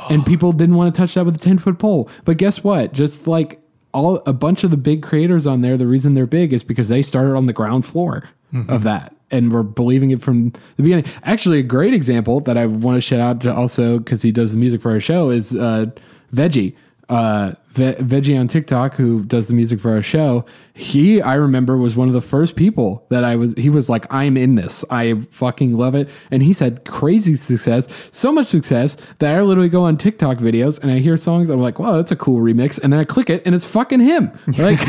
And 0.09 0.25
people 0.25 0.51
didn't 0.51 0.75
want 0.75 0.93
to 0.93 0.99
touch 0.99 1.13
that 1.15 1.25
with 1.25 1.35
a 1.35 1.39
10 1.39 1.57
foot 1.59 1.79
pole. 1.79 2.09
But 2.25 2.37
guess 2.37 2.63
what? 2.63 2.93
Just 2.93 3.27
like 3.27 3.61
all 3.93 4.21
a 4.25 4.33
bunch 4.33 4.63
of 4.63 4.71
the 4.71 4.77
big 4.77 5.01
creators 5.03 5.47
on 5.47 5.61
there, 5.61 5.77
the 5.77 5.87
reason 5.87 6.13
they're 6.13 6.25
big 6.25 6.53
is 6.53 6.63
because 6.63 6.89
they 6.89 7.01
started 7.01 7.35
on 7.35 7.45
the 7.45 7.53
ground 7.53 7.85
floor 7.85 8.29
of 8.67 8.83
that 8.83 9.15
and 9.31 9.51
were 9.51 9.61
believing 9.63 10.09
it 10.11 10.21
from 10.21 10.49
the 10.75 10.83
beginning. 10.83 11.05
Actually, 11.23 11.59
a 11.59 11.63
great 11.63 11.93
example 11.93 12.39
that 12.41 12.57
I 12.57 12.65
want 12.65 12.97
to 12.97 13.01
shout 13.01 13.19
out 13.19 13.41
to 13.41 13.53
also 13.53 13.99
because 13.99 14.21
he 14.23 14.31
does 14.31 14.51
the 14.51 14.57
music 14.57 14.81
for 14.81 14.91
our 14.91 14.99
show 14.99 15.29
is 15.29 15.55
uh, 15.55 15.85
Veggie. 16.33 16.75
Uh, 17.09 17.53
Ve- 17.71 17.95
Veggie 17.95 18.39
on 18.39 18.47
TikTok, 18.47 18.95
who 18.95 19.23
does 19.25 19.47
the 19.47 19.53
music 19.53 19.79
for 19.79 19.91
our 19.91 20.01
show, 20.01 20.43
he 20.73 21.21
I 21.21 21.35
remember 21.35 21.77
was 21.77 21.95
one 21.95 22.07
of 22.07 22.15
the 22.15 22.21
first 22.21 22.55
people 22.55 23.05
that 23.09 23.23
I 23.23 23.35
was. 23.35 23.53
He 23.55 23.69
was 23.69 23.89
like, 23.89 24.11
"I'm 24.11 24.37
in 24.37 24.55
this. 24.55 24.83
I 24.89 25.21
fucking 25.29 25.77
love 25.77 25.93
it," 25.93 26.09
and 26.31 26.41
he's 26.41 26.57
had 26.57 26.85
crazy 26.85 27.35
success, 27.35 27.87
so 28.11 28.31
much 28.31 28.47
success 28.47 28.97
that 29.19 29.35
I 29.35 29.41
literally 29.41 29.69
go 29.69 29.83
on 29.83 29.97
TikTok 29.97 30.37
videos 30.39 30.81
and 30.81 30.91
I 30.91 30.97
hear 30.97 31.15
songs. 31.15 31.49
I'm 31.49 31.59
like, 31.59 31.77
"Wow, 31.77 31.97
that's 31.97 32.11
a 32.11 32.15
cool 32.15 32.39
remix," 32.41 32.79
and 32.81 32.91
then 32.91 32.99
I 32.99 33.03
click 33.03 33.29
it 33.29 33.43
and 33.45 33.53
it's 33.53 33.65
fucking 33.65 33.99
him. 33.99 34.31
Like, 34.59 34.79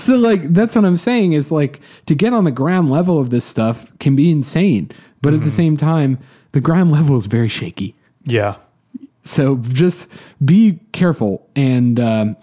so 0.00 0.16
like 0.16 0.52
that's 0.52 0.74
what 0.74 0.84
I'm 0.84 0.96
saying 0.96 1.34
is 1.34 1.52
like 1.52 1.80
to 2.06 2.14
get 2.14 2.32
on 2.32 2.42
the 2.44 2.50
ground 2.50 2.90
level 2.90 3.20
of 3.20 3.30
this 3.30 3.44
stuff 3.44 3.92
can 4.00 4.16
be 4.16 4.30
insane, 4.30 4.90
but 5.20 5.32
at 5.32 5.40
the 5.40 5.46
mm-hmm. 5.46 5.54
same 5.54 5.76
time, 5.76 6.18
the 6.52 6.60
ground 6.60 6.90
level 6.90 7.16
is 7.16 7.26
very 7.26 7.48
shaky. 7.48 7.94
Yeah. 8.24 8.56
So 9.22 9.56
just 9.56 10.08
be 10.44 10.80
careful, 10.92 11.48
and 11.54 12.00
um, 12.00 12.36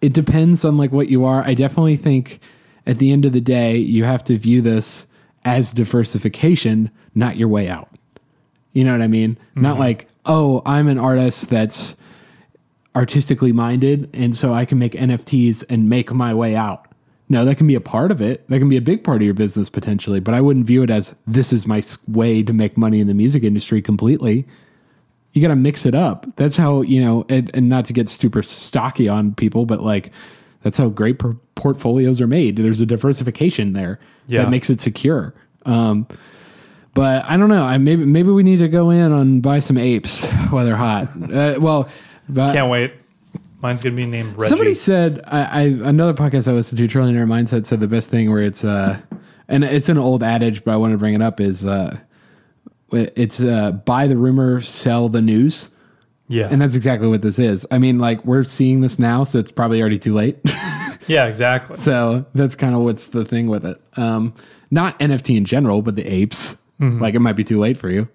it 0.00 0.12
depends 0.12 0.64
on 0.64 0.76
like 0.76 0.92
what 0.92 1.08
you 1.08 1.24
are. 1.24 1.42
I 1.44 1.54
definitely 1.54 1.96
think 1.96 2.40
at 2.86 2.98
the 2.98 3.12
end 3.12 3.24
of 3.24 3.32
the 3.32 3.40
day, 3.40 3.76
you 3.76 4.04
have 4.04 4.22
to 4.24 4.38
view 4.38 4.62
this 4.62 5.06
as 5.44 5.72
diversification, 5.72 6.90
not 7.14 7.36
your 7.36 7.48
way 7.48 7.68
out. 7.68 7.88
You 8.72 8.84
know 8.84 8.92
what 8.92 9.02
I 9.02 9.08
mean? 9.08 9.38
Not 9.54 9.78
like, 9.78 10.08
oh, 10.26 10.62
I'm 10.66 10.86
an 10.86 10.98
artist 10.98 11.50
that's 11.50 11.96
artistically 12.94 13.52
minded, 13.52 14.08
and 14.12 14.36
so 14.36 14.54
I 14.54 14.64
can 14.64 14.78
make 14.78 14.92
NFTs 14.92 15.64
and 15.68 15.88
make 15.88 16.12
my 16.12 16.32
way 16.34 16.54
out. 16.54 16.86
No, 17.28 17.44
that 17.44 17.56
can 17.56 17.66
be 17.66 17.74
a 17.74 17.80
part 17.80 18.12
of 18.12 18.20
it. 18.20 18.48
That 18.48 18.60
can 18.60 18.68
be 18.68 18.76
a 18.76 18.82
big 18.82 19.02
part 19.02 19.16
of 19.16 19.22
your 19.24 19.34
business 19.34 19.68
potentially, 19.68 20.20
but 20.20 20.34
I 20.34 20.40
wouldn't 20.40 20.66
view 20.66 20.82
it 20.84 20.90
as 20.90 21.16
this 21.26 21.52
is 21.52 21.66
my 21.66 21.82
way 22.06 22.42
to 22.44 22.52
make 22.52 22.76
money 22.76 23.00
in 23.00 23.08
the 23.08 23.14
music 23.14 23.42
industry 23.42 23.82
completely 23.82 24.46
you 25.36 25.42
got 25.42 25.48
to 25.48 25.56
mix 25.56 25.84
it 25.84 25.94
up. 25.94 26.26
That's 26.36 26.56
how, 26.56 26.80
you 26.80 26.98
know, 27.00 27.26
and, 27.28 27.50
and 27.54 27.68
not 27.68 27.84
to 27.84 27.92
get 27.92 28.08
super 28.08 28.42
stocky 28.42 29.06
on 29.06 29.34
people, 29.34 29.66
but 29.66 29.82
like 29.82 30.10
that's 30.62 30.78
how 30.78 30.88
great 30.88 31.18
por- 31.18 31.36
portfolios 31.56 32.20
are 32.22 32.26
made. 32.26 32.56
There's 32.56 32.80
a 32.80 32.86
diversification 32.86 33.74
there 33.74 34.00
Yeah. 34.26 34.42
that 34.42 34.50
makes 34.50 34.70
it 34.70 34.80
secure. 34.80 35.34
Um, 35.66 36.06
but 36.94 37.24
I 37.26 37.36
don't 37.36 37.50
know. 37.50 37.62
I 37.62 37.76
maybe 37.76 38.06
maybe 38.06 38.30
we 38.30 38.42
need 38.42 38.60
to 38.60 38.68
go 38.68 38.88
in 38.88 39.12
and 39.12 39.42
buy 39.42 39.58
some 39.58 39.76
apes 39.76 40.24
while 40.48 40.64
they're 40.64 40.74
hot. 40.74 41.08
uh, 41.30 41.56
well, 41.60 41.86
but 42.30 42.54
Can't 42.54 42.70
wait. 42.70 42.94
Mine's 43.60 43.82
gonna 43.82 43.94
be 43.96 44.06
named 44.06 44.38
Reggie. 44.38 44.48
Somebody 44.48 44.74
said 44.74 45.20
I, 45.26 45.40
I 45.42 45.62
another 45.64 46.14
podcast 46.14 46.48
I 46.48 46.52
listened 46.52 46.78
to, 46.78 46.88
Trillionaire 46.88 47.26
Mindset, 47.26 47.66
said 47.66 47.80
the 47.80 47.88
best 47.88 48.08
thing 48.08 48.30
where 48.32 48.42
it's 48.42 48.64
uh, 48.64 48.98
and 49.48 49.62
it's 49.64 49.90
an 49.90 49.98
old 49.98 50.22
adage, 50.22 50.64
but 50.64 50.72
I 50.72 50.76
want 50.78 50.92
to 50.92 50.98
bring 50.98 51.12
it 51.12 51.20
up 51.20 51.40
is 51.40 51.66
uh, 51.66 51.98
it's 52.92 53.40
uh, 53.40 53.72
buy 53.72 54.06
the 54.06 54.16
rumor, 54.16 54.60
sell 54.60 55.08
the 55.08 55.20
news, 55.20 55.70
yeah. 56.28 56.48
and 56.50 56.60
that's 56.60 56.76
exactly 56.76 57.08
what 57.08 57.22
this 57.22 57.38
is. 57.38 57.66
I 57.70 57.78
mean, 57.78 57.98
like 57.98 58.24
we're 58.24 58.44
seeing 58.44 58.80
this 58.80 58.98
now, 58.98 59.24
so 59.24 59.38
it's 59.38 59.50
probably 59.50 59.80
already 59.80 59.98
too 59.98 60.14
late. 60.14 60.38
yeah, 61.06 61.26
exactly. 61.26 61.76
so 61.76 62.24
that's 62.34 62.54
kind 62.54 62.74
of 62.74 62.82
what's 62.82 63.08
the 63.08 63.24
thing 63.24 63.48
with 63.48 63.64
it. 63.64 63.80
Um, 63.96 64.34
not 64.70 64.98
NFT 64.98 65.36
in 65.36 65.44
general, 65.44 65.82
but 65.82 65.96
the 65.96 66.04
apes. 66.04 66.56
Like 67.00 67.14
it 67.14 67.20
might 67.20 67.36
be 67.36 67.44
too 67.44 67.58
late 67.58 67.76
for 67.76 67.88
you, 67.88 68.06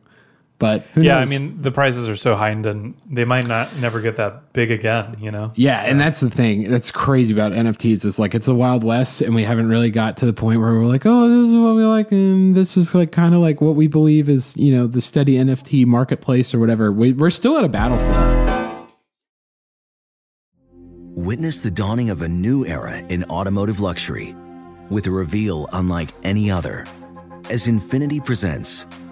but 0.61 0.83
who 0.93 1.01
yeah, 1.01 1.17
knows? 1.17 1.27
I 1.27 1.39
mean 1.39 1.59
the 1.59 1.71
prices 1.71 2.07
are 2.07 2.15
so 2.15 2.35
high 2.35 2.49
and 2.49 2.93
they 3.09 3.25
might 3.25 3.47
not 3.47 3.75
never 3.77 3.99
get 3.99 4.17
that 4.17 4.53
big 4.53 4.69
again, 4.69 5.17
you 5.19 5.31
know? 5.31 5.51
Yeah, 5.55 5.83
and 5.87 5.99
that's 5.99 6.19
the 6.19 6.29
thing 6.29 6.65
that's 6.65 6.91
crazy 6.91 7.33
about 7.33 7.51
NFTs 7.53 8.05
is 8.05 8.19
like 8.19 8.35
it's 8.35 8.47
a 8.47 8.53
wild 8.53 8.83
west, 8.83 9.21
and 9.21 9.33
we 9.33 9.43
haven't 9.43 9.69
really 9.69 9.89
got 9.89 10.17
to 10.17 10.27
the 10.27 10.33
point 10.33 10.59
where 10.59 10.73
we're 10.73 10.85
like, 10.85 11.01
oh, 11.07 11.27
this 11.27 11.49
is 11.49 11.55
what 11.55 11.75
we 11.75 11.83
like, 11.83 12.11
and 12.11 12.53
this 12.53 12.77
is 12.77 12.93
like 12.93 13.11
kind 13.11 13.33
of 13.33 13.41
like 13.41 13.59
what 13.59 13.75
we 13.75 13.87
believe 13.87 14.29
is 14.29 14.55
you 14.55 14.71
know 14.71 14.85
the 14.85 15.01
steady 15.01 15.37
NFT 15.37 15.87
marketplace 15.87 16.53
or 16.53 16.59
whatever. 16.59 16.91
We, 16.91 17.13
we're 17.13 17.31
still 17.31 17.57
at 17.57 17.63
a 17.63 17.69
battlefield. 17.69 18.91
Witness 21.15 21.61
the 21.61 21.71
dawning 21.71 22.11
of 22.11 22.21
a 22.21 22.29
new 22.29 22.67
era 22.67 22.99
in 23.09 23.23
automotive 23.31 23.79
luxury 23.79 24.35
with 24.91 25.07
a 25.07 25.11
reveal 25.11 25.67
unlike 25.73 26.09
any 26.21 26.51
other 26.51 26.85
as 27.49 27.65
Infiniti 27.65 28.23
presents 28.23 28.85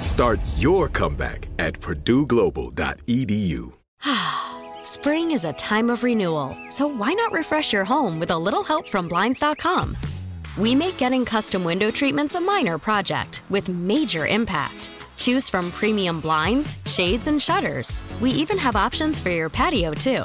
Start 0.00 0.40
your 0.56 0.88
comeback 0.88 1.48
at 1.58 1.74
purdueglobal.edu. 1.74 3.72
Spring 4.84 5.30
is 5.32 5.44
a 5.44 5.52
time 5.54 5.90
of 5.90 6.04
renewal, 6.04 6.56
so 6.68 6.86
why 6.86 7.12
not 7.12 7.32
refresh 7.32 7.72
your 7.72 7.84
home 7.84 8.20
with 8.20 8.30
a 8.30 8.38
little 8.38 8.62
help 8.62 8.88
from 8.88 9.08
Blinds.com? 9.08 9.96
We 10.56 10.74
make 10.74 10.98
getting 10.98 11.24
custom 11.24 11.64
window 11.64 11.90
treatments 11.90 12.34
a 12.36 12.40
minor 12.40 12.78
project 12.78 13.42
with 13.50 13.68
major 13.68 14.26
impact. 14.26 14.90
Choose 15.16 15.48
from 15.48 15.72
premium 15.72 16.20
blinds, 16.20 16.78
shades, 16.86 17.26
and 17.26 17.42
shutters. 17.42 18.02
We 18.20 18.30
even 18.30 18.58
have 18.58 18.76
options 18.76 19.18
for 19.18 19.30
your 19.30 19.48
patio, 19.48 19.94
too. 19.94 20.24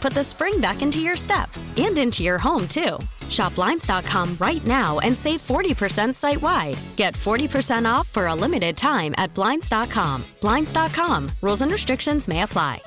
put 0.01 0.13
the 0.13 0.23
spring 0.23 0.59
back 0.59 0.81
into 0.81 0.99
your 0.99 1.15
step 1.15 1.49
and 1.77 1.97
into 1.97 2.23
your 2.23 2.37
home, 2.37 2.67
too. 2.67 2.97
Shop 3.29 3.55
Blinds.com 3.55 4.37
right 4.39 4.65
now 4.65 4.99
and 4.99 5.15
save 5.15 5.41
40% 5.41 6.13
site 6.15 6.41
wide. 6.41 6.77
Get 6.97 7.13
40% 7.13 7.91
off 7.91 8.07
for 8.09 8.27
a 8.27 8.35
limited 8.35 8.75
time 8.75 9.15
at 9.17 9.33
Blinds.com. 9.33 10.25
Blinds.com. 10.41 11.31
Rules 11.41 11.61
and 11.61 11.71
restrictions 11.71 12.27
may 12.27 12.41
apply. 12.41 12.81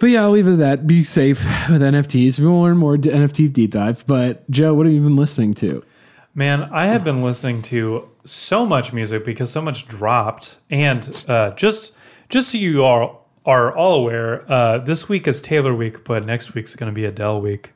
But 0.00 0.06
yeah, 0.08 0.22
I'll 0.22 0.30
leave 0.30 0.46
it 0.46 0.54
at 0.54 0.58
that. 0.60 0.86
Be 0.86 1.04
safe 1.04 1.44
with 1.68 1.82
NFTs. 1.82 2.40
We 2.40 2.46
will 2.46 2.62
learn 2.62 2.78
more 2.78 2.96
NFT 2.96 3.52
deep 3.52 3.72
dive. 3.72 4.04
But 4.06 4.50
Joe, 4.50 4.72
what 4.72 4.86
have 4.86 4.94
you 4.94 5.02
been 5.02 5.16
listening 5.16 5.52
to? 5.54 5.84
Man, 6.34 6.62
I 6.72 6.86
have 6.86 7.04
been 7.04 7.22
listening 7.22 7.60
to 7.62 8.08
so 8.24 8.64
much 8.64 8.94
music 8.94 9.26
because 9.26 9.50
so 9.50 9.60
much 9.60 9.86
dropped, 9.86 10.56
and 10.70 11.24
uh, 11.28 11.50
just 11.50 11.92
just 12.30 12.50
so 12.50 12.56
you 12.58 12.82
are 12.82 13.19
are 13.46 13.74
all 13.74 13.94
aware, 13.94 14.50
uh, 14.50 14.78
this 14.78 15.08
week 15.08 15.26
is 15.26 15.40
Taylor 15.40 15.74
week, 15.74 16.04
but 16.04 16.26
next 16.26 16.54
week's 16.54 16.74
going 16.74 16.90
to 16.92 16.94
be 16.94 17.04
Adele 17.06 17.40
week 17.40 17.72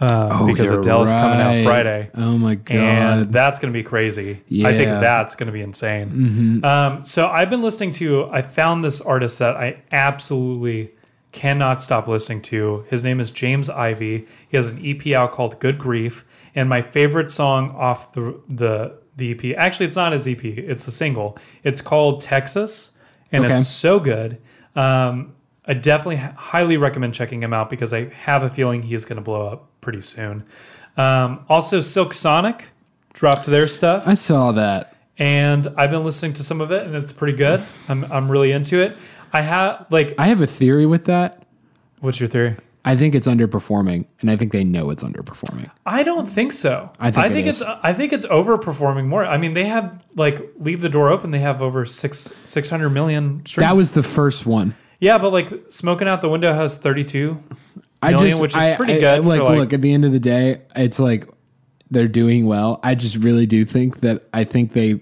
um, 0.00 0.10
Oh, 0.32 0.46
because 0.46 0.70
Adele's 0.72 1.12
coming 1.12 1.40
out. 1.40 1.62
Friday. 1.64 2.10
Oh 2.16 2.36
my 2.36 2.56
god! 2.56 2.76
and 2.76 3.32
that's 3.32 3.60
going 3.60 3.72
to 3.72 3.78
be 3.78 3.84
crazy. 3.84 4.42
I 4.64 4.74
think 4.76 4.88
that's 4.90 5.36
going 5.36 5.46
to 5.46 5.52
be 5.52 5.60
insane. 5.60 6.64
Um, 6.64 7.04
so 7.04 7.28
I've 7.28 7.48
been 7.48 7.62
listening 7.62 7.92
to. 7.92 8.28
I 8.30 8.42
found 8.42 8.82
this 8.84 9.00
artist 9.00 9.38
that 9.38 9.56
I 9.56 9.82
absolutely 9.92 10.90
cannot 11.32 11.80
stop 11.82 12.06
listening 12.08 12.42
to. 12.42 12.84
His 12.90 13.04
name 13.04 13.20
is 13.20 13.30
James 13.30 13.68
Ivy. 13.70 14.26
He 14.48 14.56
has 14.56 14.70
an 14.70 14.80
EP 14.84 15.06
out 15.14 15.30
called 15.32 15.60
Good 15.60 15.78
Grief, 15.78 16.24
and 16.56 16.68
my 16.68 16.82
favorite 16.82 17.30
song 17.30 17.70
off 17.76 18.12
the 18.14 18.40
the 18.48 18.98
the 19.16 19.30
EP. 19.30 19.56
Actually, 19.56 19.86
it's 19.86 19.96
not 19.96 20.12
his 20.12 20.26
EP. 20.26 20.44
It's 20.44 20.88
a 20.88 20.90
single. 20.90 21.38
It's 21.62 21.80
called 21.80 22.20
Texas, 22.20 22.90
and 23.30 23.44
Okay. 23.44 23.54
it's 23.54 23.68
so 23.68 24.00
good. 24.00 24.38
Um, 24.76 25.34
I 25.66 25.74
definitely 25.74 26.16
highly 26.16 26.76
recommend 26.76 27.14
checking 27.14 27.42
him 27.42 27.52
out 27.54 27.70
because 27.70 27.92
I 27.92 28.06
have 28.10 28.42
a 28.42 28.50
feeling 28.50 28.82
he 28.82 28.94
is 28.94 29.04
going 29.04 29.16
to 29.16 29.22
blow 29.22 29.46
up 29.48 29.68
pretty 29.80 30.00
soon. 30.02 30.44
Um, 30.96 31.44
also, 31.48 31.80
Silk 31.80 32.12
Sonic 32.12 32.68
dropped 33.12 33.46
their 33.46 33.66
stuff, 33.68 34.06
I 34.06 34.14
saw 34.14 34.52
that. 34.52 34.96
and 35.18 35.66
I've 35.76 35.90
been 35.90 36.04
listening 36.04 36.32
to 36.34 36.42
some 36.42 36.60
of 36.60 36.70
it, 36.70 36.86
and 36.86 36.94
it's 36.94 37.12
pretty 37.12 37.36
good. 37.36 37.62
I'm 37.88 38.04
I'm 38.12 38.30
really 38.30 38.50
into 38.52 38.80
it. 38.82 38.96
I 39.32 39.40
have 39.40 39.86
like, 39.90 40.14
I 40.18 40.26
have 40.28 40.40
a 40.40 40.46
theory 40.46 40.86
with 40.86 41.04
that. 41.06 41.42
what's 42.00 42.20
your 42.20 42.28
theory? 42.28 42.56
I 42.86 42.96
think 42.96 43.14
it's 43.14 43.26
underperforming, 43.26 44.06
and 44.20 44.30
I 44.30 44.36
think 44.36 44.52
they 44.52 44.62
know 44.62 44.90
it's 44.90 45.02
underperforming. 45.02 45.70
I 45.86 46.02
don't 46.02 46.26
think 46.26 46.52
so. 46.52 46.86
I 47.00 47.10
think 47.10 47.46
it 47.46 47.48
it's 47.48 47.60
is. 47.62 47.66
I 47.82 47.92
think 47.94 48.12
it's 48.12 48.26
overperforming 48.26 49.06
more. 49.06 49.24
I 49.24 49.38
mean, 49.38 49.54
they 49.54 49.64
have 49.66 50.04
like 50.16 50.40
leave 50.58 50.80
the 50.82 50.90
door 50.90 51.08
open. 51.10 51.30
They 51.30 51.38
have 51.38 51.62
over 51.62 51.86
six 51.86 52.34
six 52.44 52.68
hundred 52.68 52.90
million 52.90 53.44
streams. 53.46 53.66
That 53.68 53.76
was 53.76 53.92
the 53.92 54.02
first 54.02 54.44
one. 54.44 54.74
yeah, 55.00 55.16
but 55.18 55.32
like 55.32 55.50
smoking 55.70 56.08
out 56.08 56.20
the 56.20 56.28
window 56.28 56.52
has 56.52 56.76
thirty 56.76 57.04
two. 57.04 57.42
I 58.02 58.12
just, 58.12 58.42
which 58.42 58.50
is 58.52 58.60
I- 58.60 58.76
pretty 58.76 58.94
I- 58.96 59.00
good 59.00 59.24
Like, 59.24 59.40
like- 59.40 59.58
look, 59.58 59.72
at 59.72 59.80
the 59.80 59.92
end 59.94 60.04
of 60.04 60.12
the 60.12 60.20
day, 60.20 60.60
it's 60.76 60.98
like 60.98 61.26
they're 61.90 62.06
doing 62.08 62.44
well. 62.46 62.80
I 62.82 62.94
just 62.94 63.16
really 63.16 63.46
do 63.46 63.64
think 63.64 64.00
that 64.00 64.24
I 64.34 64.44
think 64.44 64.72
they, 64.74 65.00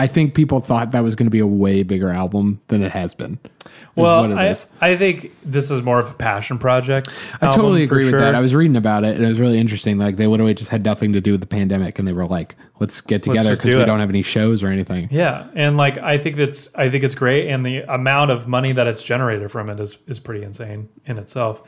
I 0.00 0.06
think 0.06 0.32
people 0.32 0.60
thought 0.60 0.92
that 0.92 1.00
was 1.00 1.14
going 1.14 1.26
to 1.26 1.30
be 1.30 1.40
a 1.40 1.46
way 1.46 1.82
bigger 1.82 2.08
album 2.08 2.62
than 2.68 2.82
it 2.82 2.90
has 2.90 3.12
been. 3.12 3.38
Well, 3.96 4.32
I, 4.32 4.48
is. 4.48 4.66
I 4.80 4.96
think 4.96 5.30
this 5.44 5.70
is 5.70 5.82
more 5.82 5.98
of 5.98 6.08
a 6.08 6.14
passion 6.14 6.56
project. 6.56 7.10
I 7.42 7.54
totally 7.54 7.82
agree 7.82 8.04
with 8.04 8.12
sure. 8.12 8.20
that. 8.20 8.34
I 8.34 8.40
was 8.40 8.54
reading 8.54 8.76
about 8.76 9.04
it, 9.04 9.16
and 9.16 9.22
it 9.22 9.28
was 9.28 9.38
really 9.38 9.58
interesting. 9.58 9.98
Like 9.98 10.16
they 10.16 10.26
literally 10.26 10.54
just 10.54 10.70
had 10.70 10.86
nothing 10.86 11.12
to 11.12 11.20
do 11.20 11.32
with 11.32 11.42
the 11.42 11.46
pandemic, 11.46 11.98
and 11.98 12.08
they 12.08 12.14
were 12.14 12.24
like, 12.24 12.56
"Let's 12.78 13.02
get 13.02 13.22
together 13.22 13.50
because 13.50 13.58
do 13.58 13.76
we 13.76 13.82
it." 13.82 13.84
don't 13.84 14.00
have 14.00 14.08
any 14.08 14.22
shows 14.22 14.62
or 14.62 14.68
anything." 14.68 15.08
Yeah, 15.10 15.48
and 15.54 15.76
like 15.76 15.98
I 15.98 16.16
think 16.16 16.36
that's 16.36 16.74
I 16.74 16.88
think 16.88 17.04
it's 17.04 17.14
great, 17.14 17.48
and 17.48 17.66
the 17.66 17.82
amount 17.82 18.30
of 18.30 18.48
money 18.48 18.72
that 18.72 18.86
it's 18.86 19.02
generated 19.02 19.50
from 19.50 19.68
it 19.68 19.78
is 19.80 19.98
is 20.06 20.18
pretty 20.18 20.42
insane 20.42 20.88
in 21.04 21.18
itself. 21.18 21.62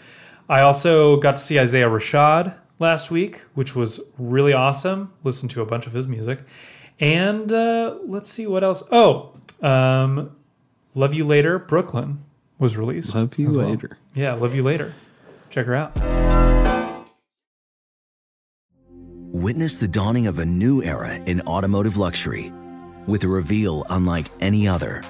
I 0.49 0.63
also 0.63 1.19
got 1.19 1.37
to 1.37 1.43
see 1.43 1.61
Isaiah 1.61 1.91
Rashad 1.91 2.55
last 2.79 3.11
week, 3.11 3.43
which 3.53 3.77
was 3.77 4.01
really 4.17 4.55
awesome. 4.55 5.13
Listened 5.23 5.51
to 5.51 5.61
a 5.61 5.67
bunch 5.67 5.87
of 5.87 5.93
his 5.93 6.09
music, 6.09 6.39
and 7.01 7.53
uh, 7.53 7.97
let's 8.07 8.31
see 8.31 8.47
what 8.47 8.65
else. 8.65 8.83
Oh, 8.91 9.35
um, 9.63 10.37
"Love 10.95 11.15
You 11.15 11.27
Later" 11.27 11.59
Brooklyn 11.59 12.25
was 12.59 12.77
released. 12.77 13.15
Love 13.15 13.37
you 13.39 13.49
as 13.49 13.57
well. 13.57 13.69
later. 13.69 13.99
Yeah, 14.15 14.35
"Love 14.35 14.55
You 14.55 14.63
Later." 14.63 14.95
Check 15.51 15.67
her 15.67 15.75
out. 15.75 15.97
Witness 19.33 19.79
the 19.79 19.89
dawning 19.89 20.27
of 20.27 20.39
a 20.39 20.47
new 20.47 20.83
era 20.83 21.15
in 21.15 21.41
automotive 21.43 21.97
luxury 21.97 22.53
with 23.07 23.25
a 23.25 23.29
reveal 23.29 23.85
unlike 23.91 24.27
any 24.41 24.69
other 24.69 25.03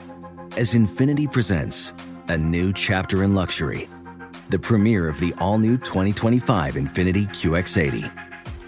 as 0.56 0.74
Infiniti 0.74 1.30
presents 1.30 1.92
a 2.28 2.36
new 2.36 2.72
chapter 2.72 3.24
in 3.24 3.34
luxury, 3.34 3.88
the 4.50 4.58
premiere 4.58 5.08
of 5.08 5.18
the 5.18 5.34
all 5.38 5.58
new 5.58 5.76
2025 5.78 6.74
Infiniti 6.74 7.26
QX80. 7.28 8.31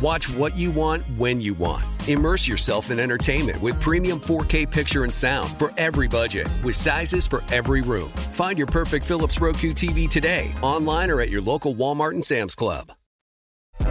Watch 0.00 0.30
what 0.32 0.56
you 0.56 0.70
want 0.70 1.02
when 1.18 1.40
you 1.40 1.54
want. 1.54 1.84
Immerse 2.08 2.46
yourself 2.46 2.90
in 2.90 3.00
entertainment 3.00 3.60
with 3.60 3.80
premium 3.80 4.20
4K 4.20 4.70
picture 4.70 5.04
and 5.04 5.12
sound 5.14 5.56
for 5.58 5.72
every 5.76 6.06
budget, 6.08 6.46
with 6.62 6.76
sizes 6.76 7.26
for 7.26 7.42
every 7.50 7.80
room. 7.82 8.08
Find 8.32 8.56
your 8.56 8.66
perfect 8.68 9.04
Philips 9.04 9.40
Roku 9.40 9.72
TV 9.72 10.08
today, 10.08 10.52
online 10.62 11.10
or 11.10 11.20
at 11.20 11.28
your 11.30 11.40
local 11.42 11.74
Walmart 11.74 12.12
and 12.12 12.24
Sam's 12.24 12.54
Club. 12.54 12.92
All 13.80 13.86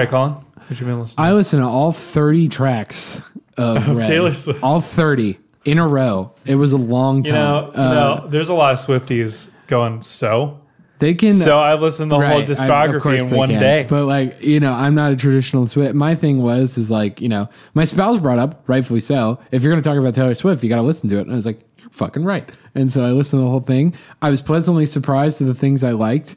right, 0.00 0.08
Colin, 0.08 0.32
what 0.32 0.80
you 0.80 0.86
been 0.86 1.00
listening? 1.00 1.24
I 1.26 1.32
listened 1.32 1.62
to 1.62 1.66
all 1.66 1.92
30 1.92 2.48
tracks 2.48 3.22
of, 3.56 3.76
Of 3.88 3.96
Red. 3.98 4.06
Taylor 4.06 4.34
Swift. 4.34 4.62
All 4.62 4.80
30 4.80 5.38
in 5.64 5.78
a 5.78 5.86
row. 5.88 6.32
It 6.44 6.56
was 6.56 6.72
a 6.72 6.76
long 6.76 7.22
time. 7.22 7.32
You 7.32 7.38
know, 7.38 7.70
you 7.74 7.80
Uh, 7.80 7.94
know, 7.94 8.26
there's 8.28 8.48
a 8.50 8.54
lot 8.54 8.72
of 8.72 8.78
Swifties 8.78 9.50
going 9.68 10.02
so. 10.02 10.60
They 11.00 11.14
can. 11.14 11.34
So 11.34 11.58
I 11.58 11.74
listened 11.74 12.10
to 12.10 12.16
the 12.18 12.26
whole 12.26 12.38
Right, 12.40 12.48
I- 12.48 12.52
of 12.52 12.58
discography 12.58 13.00
course 13.02 13.30
in 13.30 13.36
one 13.36 13.48
can. 13.50 13.60
day. 13.60 13.86
But 13.88 14.04
like, 14.06 14.42
you 14.42 14.60
know, 14.60 14.72
I'm 14.72 14.94
not 14.94 15.12
a 15.12 15.16
traditional 15.16 15.66
Swift. 15.66 15.94
My 15.94 16.14
thing 16.14 16.42
was 16.42 16.78
is 16.78 16.90
like, 16.90 17.20
you 17.20 17.28
know, 17.28 17.48
my 17.74 17.84
spouse 17.84 18.18
brought 18.20 18.38
up, 18.38 18.62
rightfully 18.66 19.00
so. 19.00 19.38
If 19.50 19.62
you're 19.62 19.72
going 19.72 19.82
to 19.82 19.88
talk 19.88 19.98
about 19.98 20.14
Taylor 20.14 20.34
Swift, 20.34 20.62
you 20.62 20.68
got 20.68 20.76
to 20.76 20.82
listen 20.82 21.08
to 21.10 21.18
it. 21.18 21.22
And 21.22 21.32
I 21.32 21.34
was 21.34 21.44
like, 21.46 21.60
you're 21.78 21.90
fucking 21.90 22.24
right. 22.24 22.48
And 22.76 22.90
so 22.92 23.04
I 23.04 23.10
listened 23.10 23.40
to 23.40 23.44
the 23.44 23.50
whole 23.50 23.60
thing. 23.60 23.94
I 24.22 24.30
was 24.30 24.40
pleasantly 24.40 24.86
surprised 24.86 25.38
to 25.38 25.44
the 25.44 25.54
things 25.54 25.84
I 25.84 25.90
liked. 25.92 26.34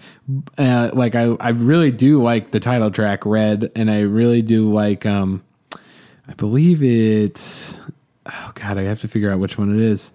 Uh, 0.57 0.91
like 0.93 1.15
I, 1.15 1.35
I 1.39 1.49
really 1.49 1.89
do 1.91 2.21
like 2.21 2.51
the 2.51 2.59
title 2.59 2.91
track 2.91 3.25
"Red," 3.25 3.71
and 3.75 3.89
I 3.89 4.01
really 4.01 4.41
do 4.43 4.71
like. 4.71 5.05
um 5.05 5.43
I 6.29 6.33
believe 6.33 6.83
it's. 6.83 7.73
Oh 8.25 8.51
God, 8.55 8.77
I 8.77 8.81
have 8.83 8.99
to 9.01 9.07
figure 9.07 9.31
out 9.31 9.39
which 9.39 9.57
one 9.57 9.73
it 9.73 9.81
is. 9.81 10.11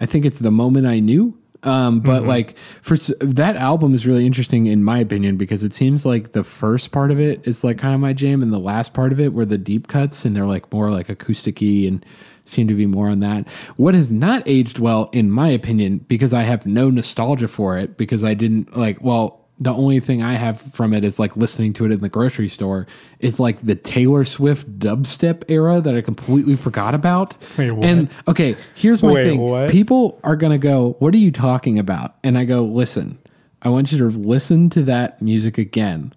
I 0.00 0.06
think 0.06 0.24
it's 0.24 0.40
the 0.40 0.50
moment 0.50 0.86
I 0.86 0.98
knew. 0.98 1.38
Um, 1.64 2.00
but 2.00 2.24
like 2.24 2.56
for 2.82 2.96
that 3.20 3.56
album 3.56 3.94
is 3.94 4.06
really 4.06 4.26
interesting 4.26 4.66
in 4.66 4.82
my 4.82 4.98
opinion 4.98 5.36
because 5.36 5.62
it 5.62 5.72
seems 5.72 6.04
like 6.04 6.32
the 6.32 6.42
first 6.42 6.90
part 6.90 7.12
of 7.12 7.20
it 7.20 7.46
is 7.46 7.62
like 7.62 7.78
kind 7.78 7.94
of 7.94 8.00
my 8.00 8.12
jam, 8.12 8.42
and 8.42 8.52
the 8.52 8.58
last 8.58 8.94
part 8.94 9.12
of 9.12 9.20
it 9.20 9.32
were 9.32 9.44
the 9.44 9.58
deep 9.58 9.88
cuts, 9.88 10.24
and 10.24 10.34
they're 10.34 10.46
like 10.46 10.72
more 10.72 10.90
like 10.90 11.08
acousticy 11.08 11.86
and 11.86 12.04
seem 12.44 12.66
to 12.66 12.74
be 12.74 12.86
more 12.86 13.08
on 13.08 13.20
that. 13.20 13.46
What 13.76 13.94
has 13.94 14.10
not 14.10 14.42
aged 14.46 14.78
well, 14.78 15.08
in 15.12 15.30
my 15.30 15.48
opinion, 15.48 15.98
because 15.98 16.32
I 16.34 16.42
have 16.42 16.66
no 16.66 16.90
nostalgia 16.90 17.48
for 17.48 17.78
it, 17.78 17.96
because 17.96 18.24
I 18.24 18.34
didn't 18.34 18.76
like. 18.76 19.00
Well, 19.00 19.41
the 19.62 19.72
only 19.72 20.00
thing 20.00 20.22
I 20.22 20.34
have 20.34 20.60
from 20.72 20.92
it 20.92 21.04
is 21.04 21.18
like 21.18 21.36
listening 21.36 21.72
to 21.74 21.84
it 21.84 21.92
in 21.92 22.00
the 22.00 22.08
grocery 22.08 22.48
store 22.48 22.86
is 23.20 23.38
like 23.38 23.64
the 23.64 23.76
Taylor 23.76 24.24
Swift 24.24 24.78
dubstep 24.78 25.44
era 25.48 25.80
that 25.80 25.94
I 25.94 26.00
completely 26.00 26.56
forgot 26.56 26.94
about. 26.94 27.36
Wait? 27.58 27.70
And 27.70 28.10
okay, 28.26 28.56
here's 28.74 29.02
my 29.02 29.12
Wait, 29.12 29.24
thing. 29.24 29.40
what? 29.40 29.70
People 29.70 30.20
are 30.24 30.36
going 30.36 30.52
to 30.52 30.58
go, 30.58 30.96
What 30.98 31.14
are 31.14 31.18
you 31.18 31.30
talking 31.30 31.78
about? 31.78 32.16
And 32.24 32.36
I 32.36 32.44
go, 32.44 32.62
Listen, 32.64 33.18
I 33.62 33.68
want 33.68 33.92
you 33.92 33.98
to 33.98 34.06
listen 34.06 34.68
to 34.70 34.82
that 34.84 35.22
music 35.22 35.58
again, 35.58 36.12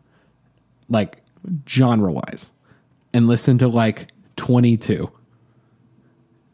like 0.90 1.22
genre 1.70 2.12
wise, 2.12 2.52
and 3.14 3.28
listen 3.28 3.60
to 3.60 3.68
like 3.68 4.08
22. 4.38 5.12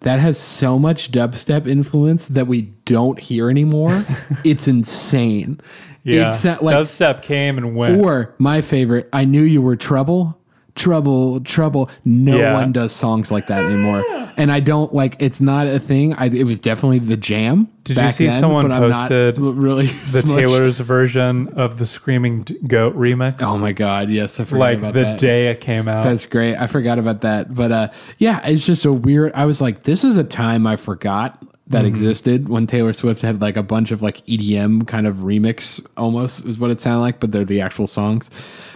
That 0.01 0.19
has 0.19 0.37
so 0.37 0.79
much 0.79 1.11
dubstep 1.11 1.67
influence 1.67 2.27
that 2.29 2.47
we 2.47 2.63
don't 2.85 3.19
hear 3.19 3.49
anymore. 3.49 4.03
it's 4.43 4.67
insane. 4.67 5.61
Yeah, 6.03 6.27
It's 6.29 6.45
uh, 6.45 6.57
like 6.61 6.75
dubstep 6.75 7.21
came 7.21 7.57
and 7.57 7.75
went. 7.75 7.99
or 8.03 8.33
my 8.37 8.61
favorite, 8.61 9.07
I 9.13 9.25
knew 9.25 9.43
you 9.43 9.61
were 9.61 9.75
trouble, 9.75 10.37
trouble, 10.75 11.41
trouble. 11.41 11.89
No 12.05 12.37
Yeah. 12.37 12.53
one 12.53 12.71
does 12.71 12.93
songs 12.93 13.31
like 13.31 13.47
that 13.47 13.63
anymore. 13.63 14.03
And 14.37 14.49
I 14.49 14.61
don't 14.61 14.93
like 14.95 15.17
it's 15.19 15.41
not 15.41 15.67
a 15.67 15.77
thing. 15.79 16.13
I 16.13 16.27
it 16.27 16.45
was 16.45 16.59
definitely 16.59 16.99
the 16.99 17.17
jam. 17.17 17.67
Did 17.83 17.97
you 17.97 18.09
see 18.09 18.27
then, 18.27 18.39
someone 18.39 18.63
but 18.69 18.71
I'm 18.71 18.89
not 18.89 19.09
posted 19.09 19.37
really 19.39 19.87
the 20.11 20.21
Taylor's 20.23 20.79
version 20.79 21.49
of 21.49 21.77
the 21.79 21.85
Screaming 21.85 22.47
Goat 22.65 22.95
remix? 22.95 23.39
Oh 23.41 23.57
my 23.57 23.73
god, 23.73 24.09
yes, 24.09 24.39
I 24.39 24.45
forgot 24.45 24.59
like 24.59 24.77
about 24.77 24.93
the 24.93 25.03
that. 25.03 25.19
day 25.19 25.49
it 25.51 25.59
came 25.59 25.89
out. 25.89 26.05
That's 26.05 26.25
great. 26.25 26.55
I 26.55 26.67
forgot 26.67 26.97
about 26.97 27.21
that. 27.21 27.53
But 27.53 27.71
uh 27.73 27.87
yeah, 28.19 28.39
it's 28.47 28.65
just 28.65 28.85
a 28.85 28.93
weird 28.93 29.33
I 29.35 29.45
was 29.45 29.59
like, 29.59 29.83
this 29.83 30.05
is 30.05 30.15
a 30.15 30.23
time 30.23 30.65
I 30.65 30.77
forgot 30.77 31.43
that 31.71 31.79
Mm-hmm. 31.79 31.87
existed 31.87 32.49
when 32.49 32.67
Taylor 32.67 32.93
Swift 32.93 33.21
had 33.21 33.41
like 33.41 33.57
a 33.57 33.63
bunch 33.63 33.91
of 33.91 34.01
like 34.01 34.25
EDM 34.27 34.87
kind 34.87 35.07
of 35.07 35.17
remix 35.17 35.85
almost 35.97 36.45
is 36.45 36.57
what 36.59 36.69
it 36.71 36.79
sounded 36.79 37.01
like, 37.01 37.19
but 37.19 37.31
they're 37.31 37.45
the 37.45 37.61
actual 37.61 37.87
songs. 37.87 38.29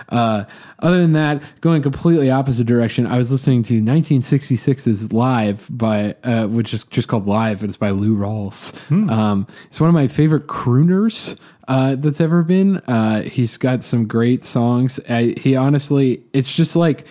Uh, 0.10 0.44
other 0.80 1.00
than 1.02 1.14
that, 1.14 1.42
going 1.62 1.82
completely 1.82 2.30
opposite 2.30 2.66
direction, 2.68 3.08
I 3.08 3.18
was 3.18 3.32
listening 3.32 3.64
to 3.64 3.82
1966's 3.82 5.12
Live 5.12 5.68
by, 5.70 6.16
uh, 6.24 6.48
which 6.48 6.74
is 6.74 6.84
just 6.86 7.08
called 7.08 7.28
Live, 7.28 7.62
and 7.62 7.70
it's 7.70 7.78
by 7.78 7.90
Lou 7.90 8.16
Rawls. 8.16 8.74
Um, 9.10 9.48
it's 9.66 9.80
one 9.80 9.90
of 9.90 9.94
my 9.94 10.08
favorite 10.08 10.46
crooners 10.48 11.38
uh, 11.68 11.96
that's 11.96 12.22
ever 12.22 12.44
been. 12.44 12.78
Uh, 12.88 13.24
he's 13.24 13.58
got 13.58 13.84
some 13.84 14.08
great 14.08 14.44
songs. 14.44 15.00
I, 15.10 15.34
he 15.38 15.56
honestly, 15.56 16.24
it's 16.34 16.56
just 16.56 16.76
like, 16.76 17.06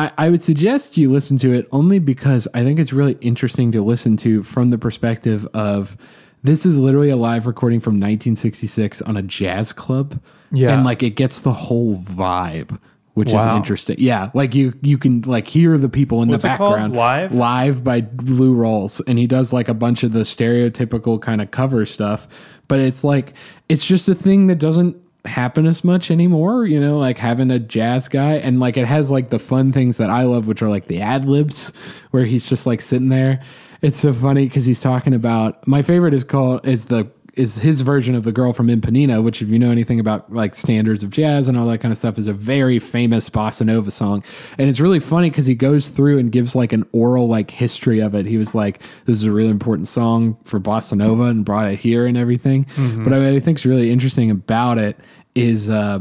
I, 0.00 0.12
I 0.16 0.30
would 0.30 0.42
suggest 0.42 0.96
you 0.96 1.12
listen 1.12 1.36
to 1.38 1.52
it 1.52 1.68
only 1.72 1.98
because 1.98 2.48
I 2.54 2.62
think 2.64 2.80
it's 2.80 2.92
really 2.92 3.18
interesting 3.20 3.70
to 3.72 3.82
listen 3.82 4.16
to 4.18 4.42
from 4.42 4.70
the 4.70 4.78
perspective 4.78 5.46
of 5.52 5.94
this 6.42 6.64
is 6.64 6.78
literally 6.78 7.10
a 7.10 7.16
live 7.16 7.46
recording 7.46 7.80
from 7.80 7.94
1966 7.94 9.02
on 9.02 9.18
a 9.18 9.22
jazz 9.22 9.74
club. 9.74 10.18
Yeah. 10.52 10.72
And 10.72 10.84
like 10.84 11.02
it 11.02 11.10
gets 11.10 11.42
the 11.42 11.52
whole 11.52 11.98
vibe, 11.98 12.80
which 13.12 13.28
is 13.28 13.44
interesting. 13.44 13.96
Yeah. 13.98 14.30
Like 14.32 14.54
you 14.54 14.72
you 14.80 14.96
can 14.96 15.20
like 15.22 15.46
hear 15.46 15.76
the 15.76 15.90
people 15.90 16.22
in 16.22 16.30
What's 16.30 16.44
the 16.44 16.48
background. 16.48 16.96
Live? 16.96 17.34
Live 17.34 17.84
by 17.84 18.06
Lou 18.22 18.54
Rawls. 18.56 19.02
And 19.06 19.18
he 19.18 19.26
does 19.26 19.52
like 19.52 19.68
a 19.68 19.74
bunch 19.74 20.02
of 20.02 20.12
the 20.12 20.20
stereotypical 20.20 21.20
kind 21.20 21.42
of 21.42 21.50
cover 21.50 21.84
stuff. 21.84 22.26
But 22.68 22.80
it's 22.80 23.04
like 23.04 23.34
it's 23.68 23.84
just 23.84 24.08
a 24.08 24.14
thing 24.14 24.46
that 24.46 24.56
doesn't 24.56 24.96
happen 25.24 25.66
as 25.66 25.84
much 25.84 26.10
anymore, 26.10 26.66
you 26.66 26.80
know, 26.80 26.98
like 26.98 27.18
having 27.18 27.50
a 27.50 27.58
jazz 27.58 28.08
guy 28.08 28.34
and 28.34 28.60
like 28.60 28.76
it 28.76 28.86
has 28.86 29.10
like 29.10 29.30
the 29.30 29.38
fun 29.38 29.72
things 29.72 29.96
that 29.98 30.10
I 30.10 30.24
love, 30.24 30.46
which 30.46 30.62
are 30.62 30.68
like 30.68 30.86
the 30.86 31.00
ad 31.00 31.24
libs 31.24 31.72
where 32.10 32.24
he's 32.24 32.48
just 32.48 32.66
like 32.66 32.80
sitting 32.80 33.08
there. 33.08 33.40
It's 33.82 33.98
so 33.98 34.12
funny 34.12 34.46
because 34.46 34.66
he's 34.66 34.80
talking 34.80 35.14
about 35.14 35.66
my 35.66 35.82
favorite 35.82 36.14
is 36.14 36.24
called 36.24 36.66
is 36.66 36.86
the 36.86 37.10
is 37.34 37.56
his 37.56 37.80
version 37.82 38.14
of 38.14 38.24
the 38.24 38.32
girl 38.32 38.52
from 38.52 38.68
Ipanema, 38.68 39.22
which 39.22 39.42
if 39.42 39.48
you 39.48 39.58
know 39.58 39.70
anything 39.70 40.00
about 40.00 40.32
like 40.32 40.54
standards 40.54 41.02
of 41.02 41.10
jazz 41.10 41.48
and 41.48 41.56
all 41.56 41.66
that 41.66 41.78
kind 41.78 41.92
of 41.92 41.98
stuff 41.98 42.18
is 42.18 42.26
a 42.26 42.32
very 42.32 42.78
famous 42.78 43.28
bossa 43.30 43.64
nova 43.64 43.90
song. 43.90 44.22
And 44.58 44.68
it's 44.68 44.80
really 44.80 45.00
funny 45.00 45.30
because 45.30 45.46
he 45.46 45.54
goes 45.54 45.88
through 45.88 46.18
and 46.18 46.32
gives 46.32 46.54
like 46.56 46.72
an 46.72 46.84
oral 46.92 47.28
like 47.28 47.50
history 47.50 48.00
of 48.00 48.14
it. 48.14 48.26
He 48.26 48.36
was 48.36 48.54
like, 48.54 48.82
this 49.06 49.16
is 49.16 49.24
a 49.24 49.32
really 49.32 49.50
important 49.50 49.88
song 49.88 50.36
for 50.44 50.58
bossa 50.58 50.96
nova 50.96 51.24
and 51.24 51.44
brought 51.44 51.72
it 51.72 51.78
here 51.78 52.06
and 52.06 52.16
everything. 52.16 52.66
But 53.04 53.12
I, 53.12 53.36
I 53.36 53.40
think 53.40 53.58
is 53.58 53.66
really 53.66 53.90
interesting 53.90 54.30
about 54.30 54.78
it 54.78 54.96
is 55.34 55.70
uh 55.70 56.00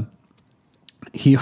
he 1.14 1.38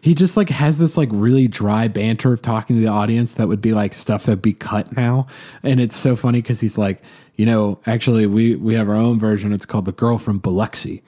he 0.00 0.14
just 0.14 0.36
like 0.36 0.48
has 0.48 0.78
this 0.78 0.96
like 0.96 1.08
really 1.12 1.48
dry 1.48 1.88
banter 1.88 2.32
of 2.32 2.42
talking 2.42 2.76
to 2.76 2.82
the 2.82 2.88
audience 2.88 3.34
that 3.34 3.48
would 3.48 3.60
be 3.60 3.72
like 3.72 3.94
stuff 3.94 4.24
that'd 4.24 4.42
be 4.42 4.52
cut 4.52 4.96
now. 4.96 5.26
And 5.62 5.80
it's 5.80 5.96
so 5.96 6.16
funny 6.16 6.42
because 6.42 6.60
he's 6.60 6.78
like 6.78 7.02
you 7.36 7.46
know 7.46 7.80
actually 7.86 8.26
we 8.26 8.56
we 8.56 8.74
have 8.74 8.88
our 8.88 8.94
own 8.94 9.18
version. 9.18 9.52
It's 9.52 9.66
called 9.66 9.86
the 9.86 9.92
girl 9.92 10.18
from 10.18 10.38
biloxi. 10.38 11.02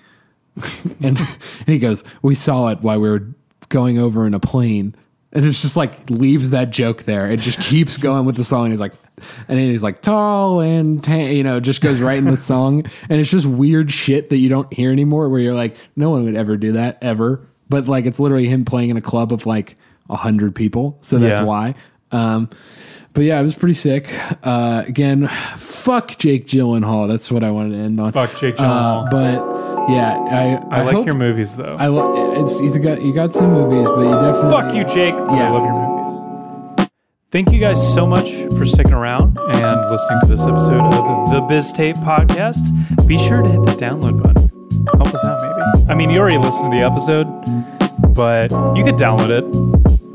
And, 1.02 1.16
and 1.18 1.66
he 1.66 1.78
goes 1.78 2.04
we 2.22 2.34
saw 2.34 2.68
it 2.68 2.80
while 2.80 3.00
we 3.00 3.08
were 3.08 3.26
going 3.68 3.98
over 3.98 4.26
in 4.26 4.34
a 4.34 4.40
plane. 4.40 4.94
And 5.32 5.44
it's 5.44 5.62
just 5.62 5.76
like 5.76 6.10
leaves 6.10 6.50
that 6.50 6.70
joke 6.70 7.04
there. 7.04 7.30
It 7.30 7.38
just 7.38 7.60
keeps 7.60 7.96
going 7.96 8.26
with 8.26 8.36
the 8.36 8.44
song. 8.44 8.64
And 8.64 8.72
he's 8.72 8.80
like 8.80 8.94
and 9.48 9.58
then 9.58 9.70
he's 9.70 9.82
like 9.82 10.02
tall 10.02 10.60
and 10.60 11.04
tan, 11.04 11.36
you 11.36 11.44
know 11.44 11.60
just 11.60 11.80
goes 11.80 12.00
right 12.00 12.18
in 12.18 12.24
the 12.24 12.36
song. 12.36 12.84
And 13.08 13.20
it's 13.20 13.30
just 13.30 13.46
weird 13.46 13.92
shit 13.92 14.30
that 14.30 14.38
you 14.38 14.48
don't 14.48 14.72
hear 14.72 14.90
anymore 14.90 15.28
where 15.28 15.40
you're 15.40 15.54
like 15.54 15.76
no 15.96 16.10
one 16.10 16.24
would 16.24 16.36
ever 16.36 16.56
do 16.56 16.72
that 16.72 16.98
ever 17.02 17.46
but 17.70 17.88
like 17.88 18.04
it's 18.04 18.20
literally 18.20 18.46
him 18.46 18.66
playing 18.66 18.90
in 18.90 18.96
a 18.98 19.00
club 19.02 19.32
of 19.32 19.46
like 19.46 19.76
a 20.10 20.16
hundred 20.16 20.54
people 20.54 20.98
so 21.00 21.16
that's 21.18 21.40
Yeah. 21.40 21.46
why 21.46 21.74
um 22.12 22.50
but 23.12 23.24
yeah, 23.24 23.40
it 23.40 23.42
was 23.42 23.56
pretty 23.56 23.74
sick. 23.74 24.08
Uh, 24.44 24.84
again, 24.86 25.26
fuck 25.58 26.16
Jake 26.16 26.46
Gyllenhaal. 26.46 27.08
That's 27.08 27.28
what 27.28 27.42
I 27.42 27.50
wanted 27.50 27.76
to 27.76 27.82
end 27.82 27.98
on. 27.98 28.12
Fuck 28.12 28.36
Jake 28.36 28.54
Uh, 28.60 28.62
Gyllenhaal. 28.62 29.10
but 29.10 29.90
yeah, 29.92 30.16
I 30.70 30.78
I, 30.78 30.82
like 30.84 30.94
hope- 30.94 31.06
your 31.06 31.16
movies 31.16 31.56
though. 31.56 31.74
I 31.76 31.88
lo- 31.88 32.40
it's 32.40 32.56
he's 32.60 32.78
got 32.78 33.02
you 33.02 33.12
got 33.12 33.32
some 33.32 33.52
movies, 33.52 33.88
but 33.88 34.02
you 34.02 34.14
definitely 34.14 34.50
Fuck 34.50 34.74
you, 34.76 34.84
Jake. 34.84 35.16
but 35.16 35.28
I 35.28 35.36
Yeah. 35.38 35.50
love 35.50 35.64
your 35.64 35.72
movies. 35.72 36.88
Thank 37.32 37.50
you 37.52 37.58
guys 37.58 37.82
so 37.94 38.06
much 38.06 38.30
for 38.56 38.64
sticking 38.64 38.92
around 38.94 39.36
and 39.54 39.90
listening 39.90 40.20
to 40.20 40.26
this 40.28 40.46
episode 40.46 40.80
of 40.80 41.30
the 41.32 41.40
Biztape 41.52 41.96
podcast. 42.04 42.62
Be 43.08 43.18
sure 43.18 43.42
to 43.42 43.48
hit 43.48 43.62
the 43.66 43.72
download 43.72 44.22
button. 44.22 44.48
Help 44.94 45.12
us 45.12 45.24
out, 45.24 45.40
maybe. 45.42 45.90
I 45.90 45.94
mean, 45.96 46.10
you 46.10 46.20
already 46.20 46.38
listened 46.38 46.70
to 46.70 46.78
the 46.78 46.84
episode, 46.84 47.26
but 48.14 48.50
you 48.76 48.84
could 48.84 48.96
download 48.96 49.30
it. 49.30 49.44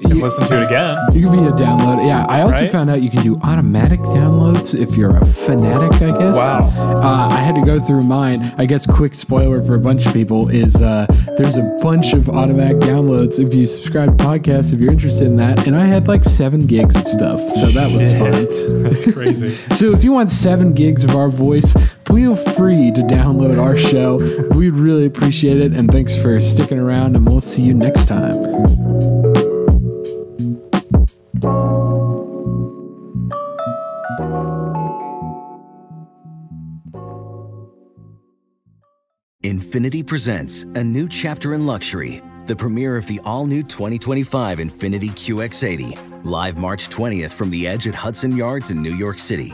can 0.02 0.20
listen 0.20 0.46
to 0.46 0.62
it 0.62 0.66
again. 0.66 0.98
You 1.14 1.22
can 1.28 1.32
be 1.32 1.48
a 1.48 1.52
download. 1.54 2.06
Yeah, 2.06 2.26
I 2.30 2.42
also 2.42 2.54
Right? 2.54 2.72
found 2.72 2.92
out 2.92 3.02
you 3.02 3.10
can 3.10 3.24
do 3.24 3.40
automatic 3.44 4.00
downloads 4.02 4.80
if 4.80 4.96
you're 4.96 5.16
a 5.18 5.26
fanatic. 5.26 5.94
I 6.02 6.12
guess. 6.16 6.36
Wow. 6.36 6.60
Uh, 6.78 7.30
I 7.32 7.38
had 7.40 7.56
to 7.56 7.62
go 7.62 7.80
through 7.82 8.02
mine. 8.02 8.54
I 8.58 8.66
guess 8.68 8.86
quick 8.86 9.16
spoiler 9.16 9.64
for 9.64 9.74
a 9.76 9.80
bunch 9.80 10.06
of 10.06 10.14
people 10.14 10.50
is 10.50 10.76
uh, 10.76 11.08
there's 11.38 11.58
a 11.58 11.64
bunch 11.82 12.14
of 12.14 12.30
automatic 12.30 12.78
downloads 12.78 13.40
if 13.44 13.54
you 13.56 13.66
subscribe 13.66 14.16
to 14.18 14.24
podcasts 14.24 14.72
if 14.74 14.80
you're 14.80 14.92
interested 14.92 15.26
in 15.26 15.38
that. 15.38 15.66
And 15.66 15.76
I 15.76 15.86
had 15.86 16.08
like 16.08 16.24
seven 16.24 16.68
gigs 16.68 16.96
of 16.96 17.08
stuff, 17.08 17.40
so 17.54 17.66
that 17.68 17.92
was 17.92 18.12
fun. 18.20 18.84
That's 18.84 19.12
crazy. 19.12 19.58
So 19.76 19.92
if 19.92 20.04
you 20.04 20.12
want 20.12 20.30
seven 20.32 20.74
gigs 20.74 21.04
of 21.04 21.16
our 21.16 21.30
voice, 21.30 21.76
feel 22.08 22.36
free 22.36 22.92
to 22.92 23.02
download 23.02 23.62
our 23.62 23.78
show. 23.78 24.18
We'd 24.56 24.72
really 24.72 25.06
appreciate 25.06 25.60
it. 25.60 25.74
And 25.74 25.92
thanks 25.92 26.18
for 26.18 26.40
sticking 26.42 26.80
around, 26.80 27.16
and 27.16 27.26
we'll 27.26 27.42
see 27.42 27.62
you 27.62 27.74
next 27.74 28.08
time. 28.08 28.36
Infiniti 39.44 40.06
presents 40.06 40.64
a 40.64 40.84
new 40.84 41.08
chapter 41.08 41.54
in 41.54 41.68
luxury, 41.68 42.22
the 42.48 42.56
premiere 42.56 42.98
of 42.98 43.06
the 43.06 43.20
all 43.26 43.46
new 43.46 43.62
2025 43.62 44.58
Infiniti 44.58 45.10
QX80, 45.10 46.26
live 46.26 46.58
March 46.58 46.90
20th 46.90 47.32
from 47.32 47.52
the 47.52 47.68
edge 47.68 47.88
at 47.88 47.94
Hudson 47.94 48.36
Yards 48.36 48.72
in 48.72 48.82
New 48.82 48.96
York 48.96 49.20
City, 49.20 49.54